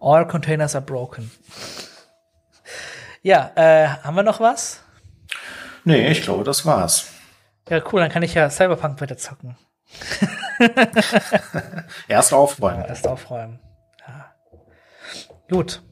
All 0.00 0.26
containers 0.26 0.74
are 0.74 0.84
broken. 0.84 1.30
Ja, 3.22 3.52
äh, 3.54 3.88
haben 3.88 4.16
wir 4.16 4.22
noch 4.22 4.40
was? 4.40 4.82
Nee, 5.84 6.08
ich 6.08 6.22
glaube, 6.22 6.44
das 6.44 6.66
war's. 6.66 7.10
Ja, 7.68 7.82
cool, 7.90 8.00
dann 8.00 8.10
kann 8.10 8.22
ich 8.22 8.34
ja 8.34 8.50
Cyberpunk 8.50 9.00
weiter 9.00 9.16
zocken. 9.16 9.56
erst 12.08 12.34
aufräumen. 12.34 12.82
Ja, 12.82 12.88
erst 12.88 13.06
aufräumen. 13.06 13.60
Ja. 14.06 14.34
Gut. 15.48 15.82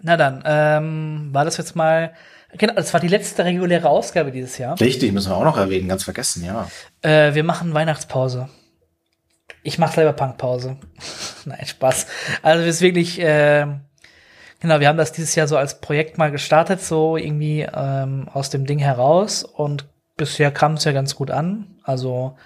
Na 0.00 0.16
dann, 0.16 0.42
ähm, 0.44 1.28
war 1.32 1.44
das 1.44 1.56
jetzt 1.58 1.76
mal 1.76 2.14
Genau, 2.56 2.74
das 2.74 2.92
war 2.92 3.00
die 3.00 3.08
letzte 3.08 3.44
reguläre 3.44 3.88
Ausgabe 3.88 4.32
dieses 4.32 4.58
Jahr. 4.58 4.78
Richtig, 4.80 5.12
müssen 5.12 5.30
wir 5.30 5.36
auch 5.36 5.44
noch 5.44 5.56
erwähnen, 5.56 5.88
ganz 5.88 6.04
vergessen, 6.04 6.44
ja. 6.44 6.68
Äh, 7.02 7.34
wir 7.34 7.44
machen 7.44 7.74
Weihnachtspause. 7.74 8.48
Ich 9.62 9.78
mache 9.78 9.94
selber 9.94 10.12
Punkpause. 10.12 10.76
Nein, 11.44 11.66
Spaß. 11.66 12.06
Also 12.42 12.64
es 12.64 12.76
ist 12.76 12.80
wirklich, 12.80 13.20
äh, 13.20 13.66
genau, 14.60 14.80
wir 14.80 14.88
haben 14.88 14.98
das 14.98 15.12
dieses 15.12 15.34
Jahr 15.34 15.46
so 15.46 15.56
als 15.56 15.80
Projekt 15.80 16.18
mal 16.18 16.30
gestartet, 16.30 16.80
so 16.80 17.16
irgendwie 17.16 17.66
ähm, 17.72 18.28
aus 18.32 18.50
dem 18.50 18.66
Ding 18.66 18.78
heraus 18.78 19.44
und 19.44 19.86
bisher 20.16 20.50
kam 20.50 20.74
es 20.74 20.84
ja 20.84 20.92
ganz 20.92 21.14
gut 21.14 21.30
an. 21.30 21.78
Also 21.84 22.36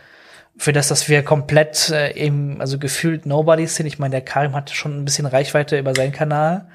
für 0.56 0.72
das, 0.72 0.88
dass 0.88 1.08
wir 1.08 1.22
komplett 1.22 1.90
äh, 1.90 2.14
eben, 2.14 2.60
also 2.60 2.78
gefühlt 2.78 3.26
Nobodies 3.26 3.76
sind. 3.76 3.86
Ich 3.86 3.98
meine, 3.98 4.12
der 4.12 4.20
Karim 4.20 4.54
hatte 4.54 4.74
schon 4.74 4.96
ein 4.96 5.04
bisschen 5.04 5.26
Reichweite 5.26 5.78
über 5.78 5.94
seinen 5.94 6.12
Kanal. 6.12 6.68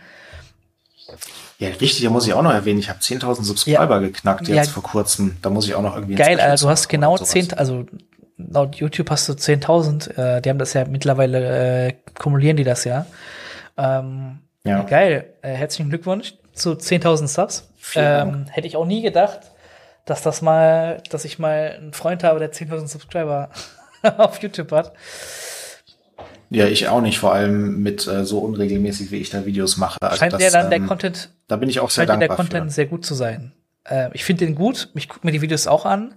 Ja, 1.60 1.69
richtig, 1.69 2.03
da 2.03 2.10
muss 2.10 2.26
ich 2.26 2.34
auch 2.34 2.41
noch 2.41 2.53
erwähnen, 2.53 2.80
ich 2.80 2.90
habe 2.90 2.99
10.000 2.99 3.44
Subscriber 3.44 3.95
ja. 3.95 3.99
geknackt 3.99 4.48
jetzt 4.48 4.68
ja. 4.68 4.73
vor 4.73 4.84
kurzem. 4.84 5.38
Da 5.41 5.49
muss 5.49 5.68
ich 5.68 5.76
auch 5.76 5.81
noch 5.81 5.95
irgendwie 5.95 6.15
Geil, 6.15 6.40
also 6.40 6.68
du 6.68 6.72
hast 6.72 6.88
genau 6.88 7.18
10, 7.18 7.53
also 7.53 7.86
laut 8.38 8.76
YouTube 8.76 9.10
hast 9.10 9.27
du 9.27 9.34
10.000. 9.34 10.18
Äh, 10.18 10.41
die 10.41 10.49
haben 10.49 10.60
das 10.60 10.73
ja 10.73 10.86
mittlerweile, 10.86 11.88
äh, 11.88 11.94
kumulieren 12.18 12.57
die 12.57 12.64
das 12.64 12.86
ja. 12.86 13.06
Ähm, 13.77 14.40
ja. 14.64 14.84
Geil, 14.84 15.34
äh, 15.41 15.53
herzlichen 15.53 15.90
Glückwunsch 15.90 16.36
zu 16.53 16.72
10.000 16.72 17.27
Subs. 17.27 17.69
Ähm, 17.95 18.45
hätte 18.49 18.68
ich 18.68 18.76
auch 18.76 18.86
nie 18.86 19.02
gedacht, 19.02 19.40
dass 20.06 20.22
das 20.22 20.41
mal, 20.41 21.02
dass 21.10 21.26
ich 21.26 21.40
mal 21.40 21.76
einen 21.77 21.94
Freund 21.94 22.23
habe, 22.23 22.40
der 22.40 22.52
10.000 22.52 22.88
Subscriber 22.88 23.49
auf 24.18 24.41
YouTube 24.41 24.72
hat. 24.72 24.94
Ja, 26.49 26.65
ich 26.65 26.88
auch 26.88 27.01
nicht, 27.01 27.19
vor 27.19 27.34
allem 27.34 27.84
mit 27.84 28.07
äh, 28.07 28.26
so 28.26 28.39
unregelmäßig, 28.39 29.11
wie 29.11 29.17
ich 29.17 29.30
da 29.30 29.45
Videos 29.45 29.77
mache. 29.77 30.01
Also 30.01 30.17
scheint 30.17 30.34
das, 30.34 30.39
der 30.39 30.51
dann 30.51 30.65
ähm, 30.65 30.69
der 30.71 30.80
Content, 30.81 31.30
da 31.47 31.55
bin 31.57 31.69
ich 31.69 31.80
auch 31.80 31.89
sehr 31.89 32.05
dankbar 32.05 32.27
der 32.27 32.35
Content 32.35 32.71
für. 32.71 32.76
sehr 32.76 32.85
gut 32.88 33.05
zu 33.05 33.13
sein. 33.13 33.53
Äh, 33.85 34.09
ich 34.13 34.23
finde 34.23 34.45
den 34.45 34.55
gut, 34.55 34.89
ich 34.95 35.07
gucke 35.07 35.26
mir 35.27 35.31
die 35.31 35.41
Videos 35.41 35.67
auch 35.67 35.85
an. 35.85 36.15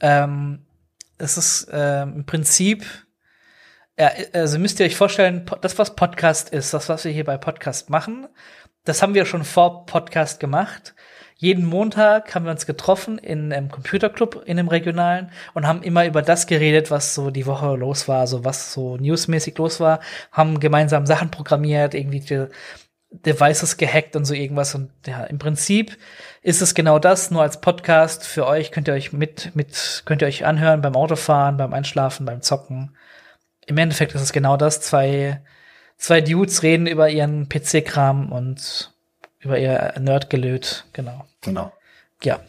Ähm, 0.00 0.60
es 1.18 1.36
ist 1.36 1.68
äh, 1.72 2.02
im 2.02 2.26
Prinzip, 2.26 2.84
ja, 3.96 4.10
also 4.32 4.58
müsst 4.58 4.80
ihr 4.80 4.86
euch 4.86 4.96
vorstellen, 4.96 5.46
das, 5.60 5.78
was 5.78 5.94
Podcast 5.94 6.48
ist, 6.48 6.74
das, 6.74 6.88
was 6.88 7.04
wir 7.04 7.12
hier 7.12 7.24
bei 7.24 7.36
Podcast 7.36 7.88
machen, 7.88 8.26
das 8.84 9.00
haben 9.00 9.14
wir 9.14 9.26
schon 9.26 9.44
vor 9.44 9.86
Podcast 9.86 10.40
gemacht 10.40 10.94
jeden 11.42 11.64
Montag 11.64 12.36
haben 12.36 12.44
wir 12.44 12.52
uns 12.52 12.66
getroffen 12.66 13.18
in 13.18 13.52
einem 13.52 13.68
Computerclub 13.68 14.44
in 14.46 14.58
dem 14.58 14.68
regionalen 14.68 15.32
und 15.54 15.66
haben 15.66 15.82
immer 15.82 16.06
über 16.06 16.22
das 16.22 16.46
geredet, 16.46 16.92
was 16.92 17.16
so 17.16 17.32
die 17.32 17.46
Woche 17.46 17.74
los 17.74 18.06
war, 18.06 18.28
so 18.28 18.44
was 18.44 18.72
so 18.72 18.96
newsmäßig 18.96 19.58
los 19.58 19.80
war, 19.80 19.98
haben 20.30 20.60
gemeinsam 20.60 21.04
Sachen 21.04 21.32
programmiert, 21.32 21.94
irgendwie 21.94 22.20
die 22.20 22.46
Devices 23.10 23.76
gehackt 23.76 24.14
und 24.14 24.24
so 24.24 24.34
irgendwas 24.34 24.76
und 24.76 24.92
ja, 25.04 25.24
im 25.24 25.40
Prinzip 25.40 25.98
ist 26.42 26.62
es 26.62 26.74
genau 26.74 27.00
das, 27.00 27.32
nur 27.32 27.42
als 27.42 27.60
Podcast 27.60 28.24
für 28.24 28.46
euch 28.46 28.70
könnt 28.70 28.86
ihr 28.86 28.94
euch 28.94 29.12
mit 29.12 29.50
mit 29.56 30.04
könnt 30.06 30.22
ihr 30.22 30.28
euch 30.28 30.46
anhören 30.46 30.80
beim 30.80 30.94
Autofahren, 30.94 31.56
beim 31.56 31.72
Einschlafen, 31.72 32.24
beim 32.24 32.42
Zocken. 32.42 32.96
Im 33.66 33.78
Endeffekt 33.78 34.14
ist 34.14 34.22
es 34.22 34.32
genau 34.32 34.56
das, 34.56 34.80
zwei 34.80 35.42
zwei 35.96 36.20
Dudes 36.20 36.62
reden 36.62 36.86
über 36.86 37.10
ihren 37.10 37.48
PC-Kram 37.48 38.30
und 38.30 38.91
über 39.42 39.58
ihr 39.58 39.94
Nerdgelöt, 39.98 40.86
genau. 40.92 41.26
Genau. 41.42 41.72
Ja. 42.22 42.40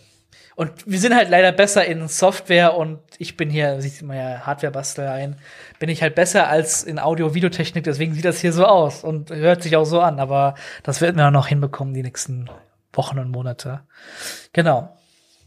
Und 0.56 0.72
wir 0.86 1.00
sind 1.00 1.16
halt 1.16 1.30
leider 1.30 1.52
besser 1.52 1.84
in 1.86 2.08
Software 2.08 2.78
und 2.78 3.00
ich 3.18 3.38
bin 3.38 3.50
hier, 3.50 3.82
sieht 3.82 4.02
man 4.04 4.18
ja 4.18 4.46
Hardware-Basteleien, 4.46 5.38
bin 5.80 5.90
ich 5.90 6.04
halt 6.04 6.14
besser 6.14 6.48
als 6.48 6.84
in 6.84 7.00
Audio-Videotechnik, 7.00 7.84
deswegen 7.84 8.14
sieht 8.14 8.26
das 8.26 8.40
hier 8.40 8.54
so 8.54 8.66
aus 8.66 9.04
und 9.04 9.32
hört 9.32 9.64
sich 9.64 9.76
auch 9.76 9.86
so 9.86 10.00
an, 10.00 10.20
aber 10.20 10.54
das 10.84 11.02
werden 11.02 11.18
wir 11.18 11.28
auch 11.28 11.32
noch 11.32 11.48
hinbekommen 11.48 11.96
die 11.96 12.04
nächsten 12.04 12.50
Wochen 12.94 13.18
und 13.18 13.32
Monate. 13.32 13.82
Genau. 14.54 14.96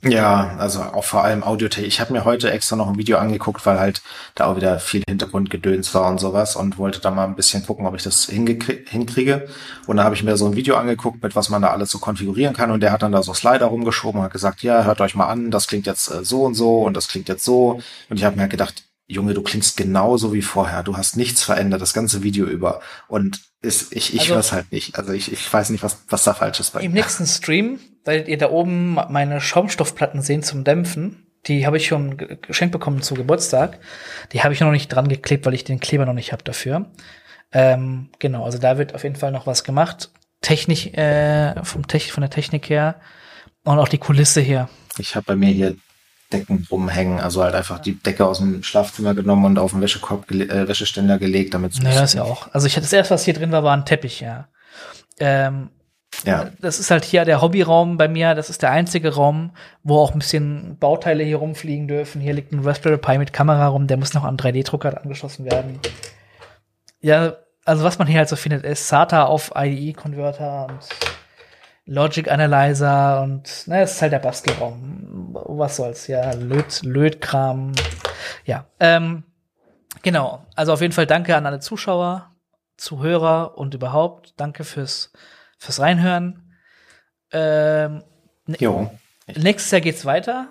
Ja, 0.03 0.57
also 0.59 0.83
auch 0.83 1.05
vor 1.05 1.25
allem 1.25 1.43
Audiotech. 1.43 1.87
Ich 1.87 2.01
habe 2.01 2.13
mir 2.13 2.25
heute 2.25 2.51
extra 2.51 2.77
noch 2.77 2.89
ein 2.89 2.99
Video 2.99 3.19
angeguckt, 3.19 3.65
weil 3.67 3.81
halt 3.81 4.03
da 4.35 4.47
auch 4.47 4.57
wieder 4.57 4.79
viel 4.79 5.03
Hintergrundgedöns 5.09 5.95
war 5.95 6.09
und 6.11 6.21
sowas 6.21 6.55
und 6.55 6.79
wollte 6.79 7.01
da 7.01 7.11
mal 7.11 7.25
ein 7.25 7.35
bisschen 7.35 7.65
gucken, 7.65 7.87
ob 7.87 7.97
ich 7.97 8.03
das 8.03 8.27
hinkriege. 8.27 9.49
Und 9.87 9.97
da 9.97 10.05
habe 10.05 10.15
ich 10.15 10.23
mir 10.23 10.37
so 10.37 10.47
ein 10.47 10.57
Video 10.57 10.77
angeguckt, 10.77 11.23
mit 11.23 11.35
was 11.35 11.49
man 11.49 11.63
da 11.63 11.71
alles 11.71 11.91
so 11.91 11.99
konfigurieren 11.99 12.55
kann. 12.55 12.71
Und 12.71 12.81
der 12.81 12.93
hat 12.93 13.03
dann 13.03 13.13
da 13.13 13.23
so 13.23 13.35
Slider 13.35 13.67
rumgeschoben 13.67 14.21
und 14.21 14.25
hat 14.25 14.33
gesagt, 14.33 14.63
ja, 14.63 14.85
hört 14.85 15.01
euch 15.01 15.15
mal 15.15 15.27
an, 15.27 15.51
das 15.51 15.67
klingt 15.67 15.87
jetzt 15.87 16.11
äh, 16.11 16.25
so 16.25 16.45
und 16.45 16.55
so 16.55 16.83
und 16.83 16.95
das 16.95 17.09
klingt 17.09 17.29
jetzt 17.29 17.45
so. 17.45 17.81
Und 18.09 18.17
ich 18.17 18.25
habe 18.25 18.37
mir 18.37 18.43
halt 18.43 18.51
gedacht, 18.51 18.85
Junge, 19.09 19.35
du 19.35 19.43
klingst 19.43 19.77
genauso 19.77 20.33
wie 20.33 20.43
vorher. 20.43 20.83
Du 20.83 20.97
hast 20.97 21.17
nichts 21.17 21.43
verändert, 21.43 21.81
das 21.81 21.95
ganze 21.95 22.23
Video 22.23 22.47
über. 22.47 22.81
Und 23.07 23.41
ist, 23.63 23.95
ich, 23.95 24.15
ich 24.15 24.23
also, 24.23 24.35
weiß 24.35 24.53
halt 24.53 24.73
nicht. 24.73 24.99
Also 24.99 25.13
ich, 25.13 25.33
ich 25.33 25.53
weiß 25.53 25.71
nicht, 25.71 25.83
was, 25.83 25.99
was 26.09 26.25
da 26.25 26.35
falsch 26.35 26.61
ist 26.61 26.73
bei 26.73 26.81
Im 26.81 26.93
nächsten 26.93 27.27
Stream 27.27 27.79
werdet 28.07 28.29
ihr 28.29 28.39
da 28.39 28.51
oben 28.51 28.95
meine 28.95 29.41
Schaumstoffplatten 29.41 30.23
sehen 30.23 30.43
zum 30.43 30.65
Dämpfen. 30.65 31.27
Die 31.47 31.67
habe 31.67 31.77
ich 31.77 31.87
schon 31.87 32.17
geschenkt 32.43 32.73
bekommen 32.73 33.03
zu 33.03 33.15
Geburtstag. 33.15 33.79
Die 34.33 34.43
habe 34.43 34.53
ich 34.53 34.61
noch 34.61 34.73
nicht 34.73 34.89
dran 34.89 35.09
geklebt, 35.09 35.47
weil 35.47 35.55
ich 35.55 35.65
den 35.65 35.81
Kleber 35.81 36.07
noch 36.07 36.13
nicht 36.13 36.33
habe 36.33 36.43
dafür. 36.43 36.87
Ähm, 37.53 38.11
genau, 38.19 38.45
also 38.45 38.59
da 38.59 38.79
wird 38.79 38.95
auf 38.95 39.05
jeden 39.05 39.17
Fall 39.17 39.31
noch 39.31 39.47
was 39.47 39.63
gemacht. 39.63 40.11
Technisch, 40.41 40.87
äh, 40.89 41.63
vom 41.65 41.87
Tech, 41.87 42.13
von 42.13 42.23
der 42.23 42.31
Technik 42.31 42.69
her 42.69 42.97
und 43.65 43.79
auch 43.79 43.89
die 43.89 43.99
Kulisse 43.99 44.41
her. 44.41 44.69
Ich 44.99 45.15
habe 45.15 45.25
bei 45.27 45.37
mir 45.37 45.51
hier 45.51 45.77
Decken 46.33 46.67
rumhängen. 46.71 47.21
Also 47.21 47.43
halt 47.43 47.55
einfach 47.55 47.79
die 47.79 47.95
Decke 47.95 48.27
aus 48.27 48.39
dem 48.39 48.63
Schlafzimmer 48.63 49.15
genommen 49.15 49.45
und 49.45 49.59
auf 49.59 49.73
den 49.73 49.81
Wäschekorb, 49.81 50.31
äh, 50.31 50.69
Wäscheständer 50.69 51.19
gelegt, 51.19 51.55
damit 51.55 51.73
es. 51.73 51.81
Naja, 51.81 52.03
ist 52.03 52.15
ja 52.15 52.23
auch. 52.23 52.53
Also 52.53 52.67
ich 52.67 52.75
hatte 52.75 52.85
das 52.85 52.93
erste, 52.93 53.15
was 53.15 53.25
hier 53.25 53.35
drin 53.35 53.53
war, 53.53 53.63
war 53.63 53.77
ein 53.77 53.85
Teppich, 53.85 54.21
ja. 54.21 54.49
Ähm, 55.19 55.71
ja. 56.25 56.51
Das 56.61 56.81
ist 56.81 56.91
halt 56.91 57.05
hier 57.05 57.25
der 57.25 57.43
Hobbyraum 57.43 57.97
bei 57.97 58.09
mir. 58.09 58.35
Das 58.35 58.51
ist 58.51 58.63
der 58.63 58.71
einzige 58.71 59.15
Raum, 59.15 59.53
wo 59.83 59.99
auch 59.99 60.13
ein 60.13 60.19
bisschen 60.19 60.77
Bauteile 60.79 61.25
hier 61.25 61.37
rumfliegen 61.37 61.89
dürfen. 61.89 62.21
Hier 62.21 62.33
liegt 62.33 62.53
ein 62.53 62.65
Raspberry 62.65 62.99
Pi 62.99 63.19
mit 63.19 63.33
Kamera 63.33 63.69
rum. 63.69 63.87
Der 63.87 63.97
muss 63.97 64.15
noch 64.15 64.25
an 64.25 64.37
3D-Drucker 64.37 65.01
angeschlossen 65.03 65.45
werden. 65.45 65.79
Ja, 67.01 67.37
also 67.65 67.85
was 67.85 67.99
man 67.99 68.09
hier 68.09 68.19
halt 68.19 68.29
so 68.29 68.37
findet, 68.37 68.65
ist 68.65 68.89
SATA 68.89 69.25
auf 69.25 69.53
IDE-Converter 69.55 70.69
und 70.69 70.89
Logic 71.87 72.29
Analyzer 72.29 73.23
und 73.23 73.69
ne, 73.69 73.83
es 73.83 73.93
ist 73.93 74.03
halt 74.03 74.13
der 74.13 74.19
Bastelraum. 74.19 75.31
Was 75.33 75.77
soll's, 75.77 76.09
ja, 76.09 76.33
Löt, 76.33 76.83
Lötkram. 76.83 77.73
Ja, 78.45 78.67
ähm, 78.81 79.23
genau. 80.03 80.45
Also 80.57 80.73
auf 80.73 80.81
jeden 80.81 80.93
Fall 80.93 81.07
danke 81.07 81.37
an 81.37 81.47
alle 81.47 81.61
Zuschauer, 81.61 82.33
Zuhörer 82.77 83.57
und 83.57 83.75
überhaupt. 83.75 84.35
Danke 84.37 84.65
fürs, 84.65 85.13
fürs 85.59 85.81
Reinhören. 85.81 86.43
Ähm, 87.33 88.03
ne, 88.47 88.57
jo. 88.59 88.91
Nächstes 89.27 89.73
Jahr 89.73 89.81
geht's 89.81 90.05
weiter. 90.05 90.49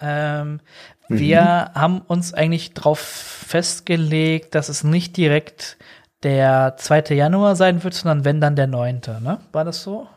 Ähm, 0.00 0.60
mhm. 1.08 1.18
Wir 1.18 1.70
haben 1.74 2.00
uns 2.00 2.34
eigentlich 2.34 2.74
darauf 2.74 2.98
festgelegt, 2.98 4.54
dass 4.54 4.68
es 4.68 4.84
nicht 4.84 5.16
direkt 5.16 5.78
der 6.22 6.76
2. 6.76 7.14
Januar 7.14 7.56
sein 7.56 7.82
wird, 7.84 7.94
sondern 7.94 8.24
wenn 8.24 8.40
dann 8.40 8.56
der 8.56 8.66
9. 8.66 9.02
Ne? 9.20 9.38
War 9.52 9.64
das 9.64 9.82
so? 9.82 10.08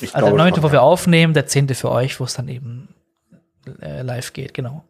Ich 0.00 0.14
also 0.14 0.28
der 0.28 0.36
9., 0.36 0.54
schon, 0.54 0.62
wo 0.62 0.68
ja. 0.68 0.74
wir 0.74 0.82
aufnehmen, 0.82 1.34
der 1.34 1.46
10. 1.46 1.74
für 1.74 1.90
euch, 1.90 2.20
wo 2.20 2.24
es 2.24 2.34
dann 2.34 2.48
eben 2.48 2.94
äh, 3.80 4.02
live 4.02 4.32
geht, 4.32 4.54
genau. 4.54 4.84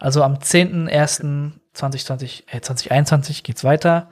Also 0.00 0.22
am 0.22 0.34
10.01.2020, 0.34 2.44
äh, 2.50 2.60
2021 2.60 3.42
geht's 3.42 3.64
weiter. 3.64 4.08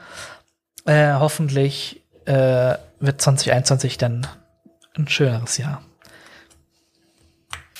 Äh, 0.84 1.14
hoffentlich 1.14 2.02
äh, 2.26 2.76
wird 3.00 3.20
2021 3.20 3.98
dann 3.98 4.26
ein 4.96 5.08
schöneres 5.08 5.58
Jahr. 5.58 5.82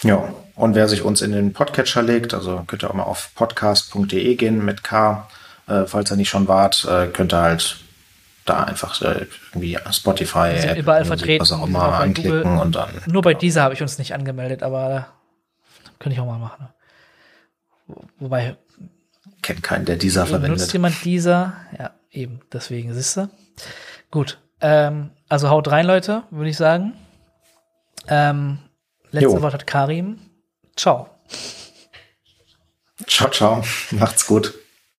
Ja, 0.02 0.32
und 0.54 0.74
wer 0.74 0.88
sich 0.88 1.02
uns 1.02 1.22
in 1.22 1.32
den 1.32 1.52
Podcatcher 1.52 2.02
legt, 2.02 2.34
also 2.34 2.64
könnt 2.66 2.82
ihr 2.82 2.90
auch 2.90 2.94
mal 2.94 3.02
auf 3.04 3.30
podcast.de 3.34 4.34
gehen 4.36 4.64
mit 4.64 4.84
K, 4.84 5.28
äh, 5.66 5.84
falls 5.84 6.10
ihr 6.10 6.16
nicht 6.16 6.28
schon 6.28 6.48
wart, 6.48 6.86
äh, 6.88 7.06
könnt 7.08 7.32
ihr 7.34 7.40
halt 7.40 7.78
da 8.44 8.64
einfach 8.64 9.00
äh, 9.02 9.26
irgendwie 9.50 9.78
Spotify, 9.90 10.50
App, 10.50 10.78
überall 10.78 11.04
vertreten, 11.04 11.42
was 11.42 11.52
auch 11.52 11.66
immer 11.66 11.94
anklicken 11.94 12.42
Google. 12.42 12.58
und 12.58 12.74
dann. 12.76 12.90
Nur 13.06 13.22
bei 13.22 13.34
dieser 13.34 13.62
habe 13.62 13.74
ich 13.74 13.82
uns 13.82 13.98
nicht 13.98 14.14
angemeldet, 14.14 14.62
aber 14.62 15.08
könnte 15.98 16.14
ich 16.14 16.20
auch 16.20 16.26
mal 16.26 16.38
machen. 16.38 16.68
Wobei. 18.18 18.56
Kennt 19.42 19.62
keinen, 19.62 19.84
der 19.84 19.96
dieser 19.96 20.26
verwendet. 20.26 20.58
Nutzt 20.58 20.72
jemand 20.72 21.04
dieser? 21.04 21.54
Ja, 21.78 21.90
eben. 22.10 22.40
Deswegen, 22.52 22.94
siehst 22.94 23.16
du. 23.16 23.28
Gut. 24.10 24.38
Ähm, 24.60 25.10
also 25.28 25.50
haut 25.50 25.68
rein, 25.68 25.86
Leute, 25.86 26.22
würde 26.30 26.50
ich 26.50 26.56
sagen. 26.56 26.94
Ähm, 28.08 28.58
letzte 29.10 29.36
jo. 29.36 29.42
Wort 29.42 29.54
hat 29.54 29.66
Karim. 29.66 30.18
Ciao. 30.76 31.10
Ciao, 33.06 33.30
ciao. 33.30 33.62
Macht's 33.90 34.26
gut. 34.26 34.54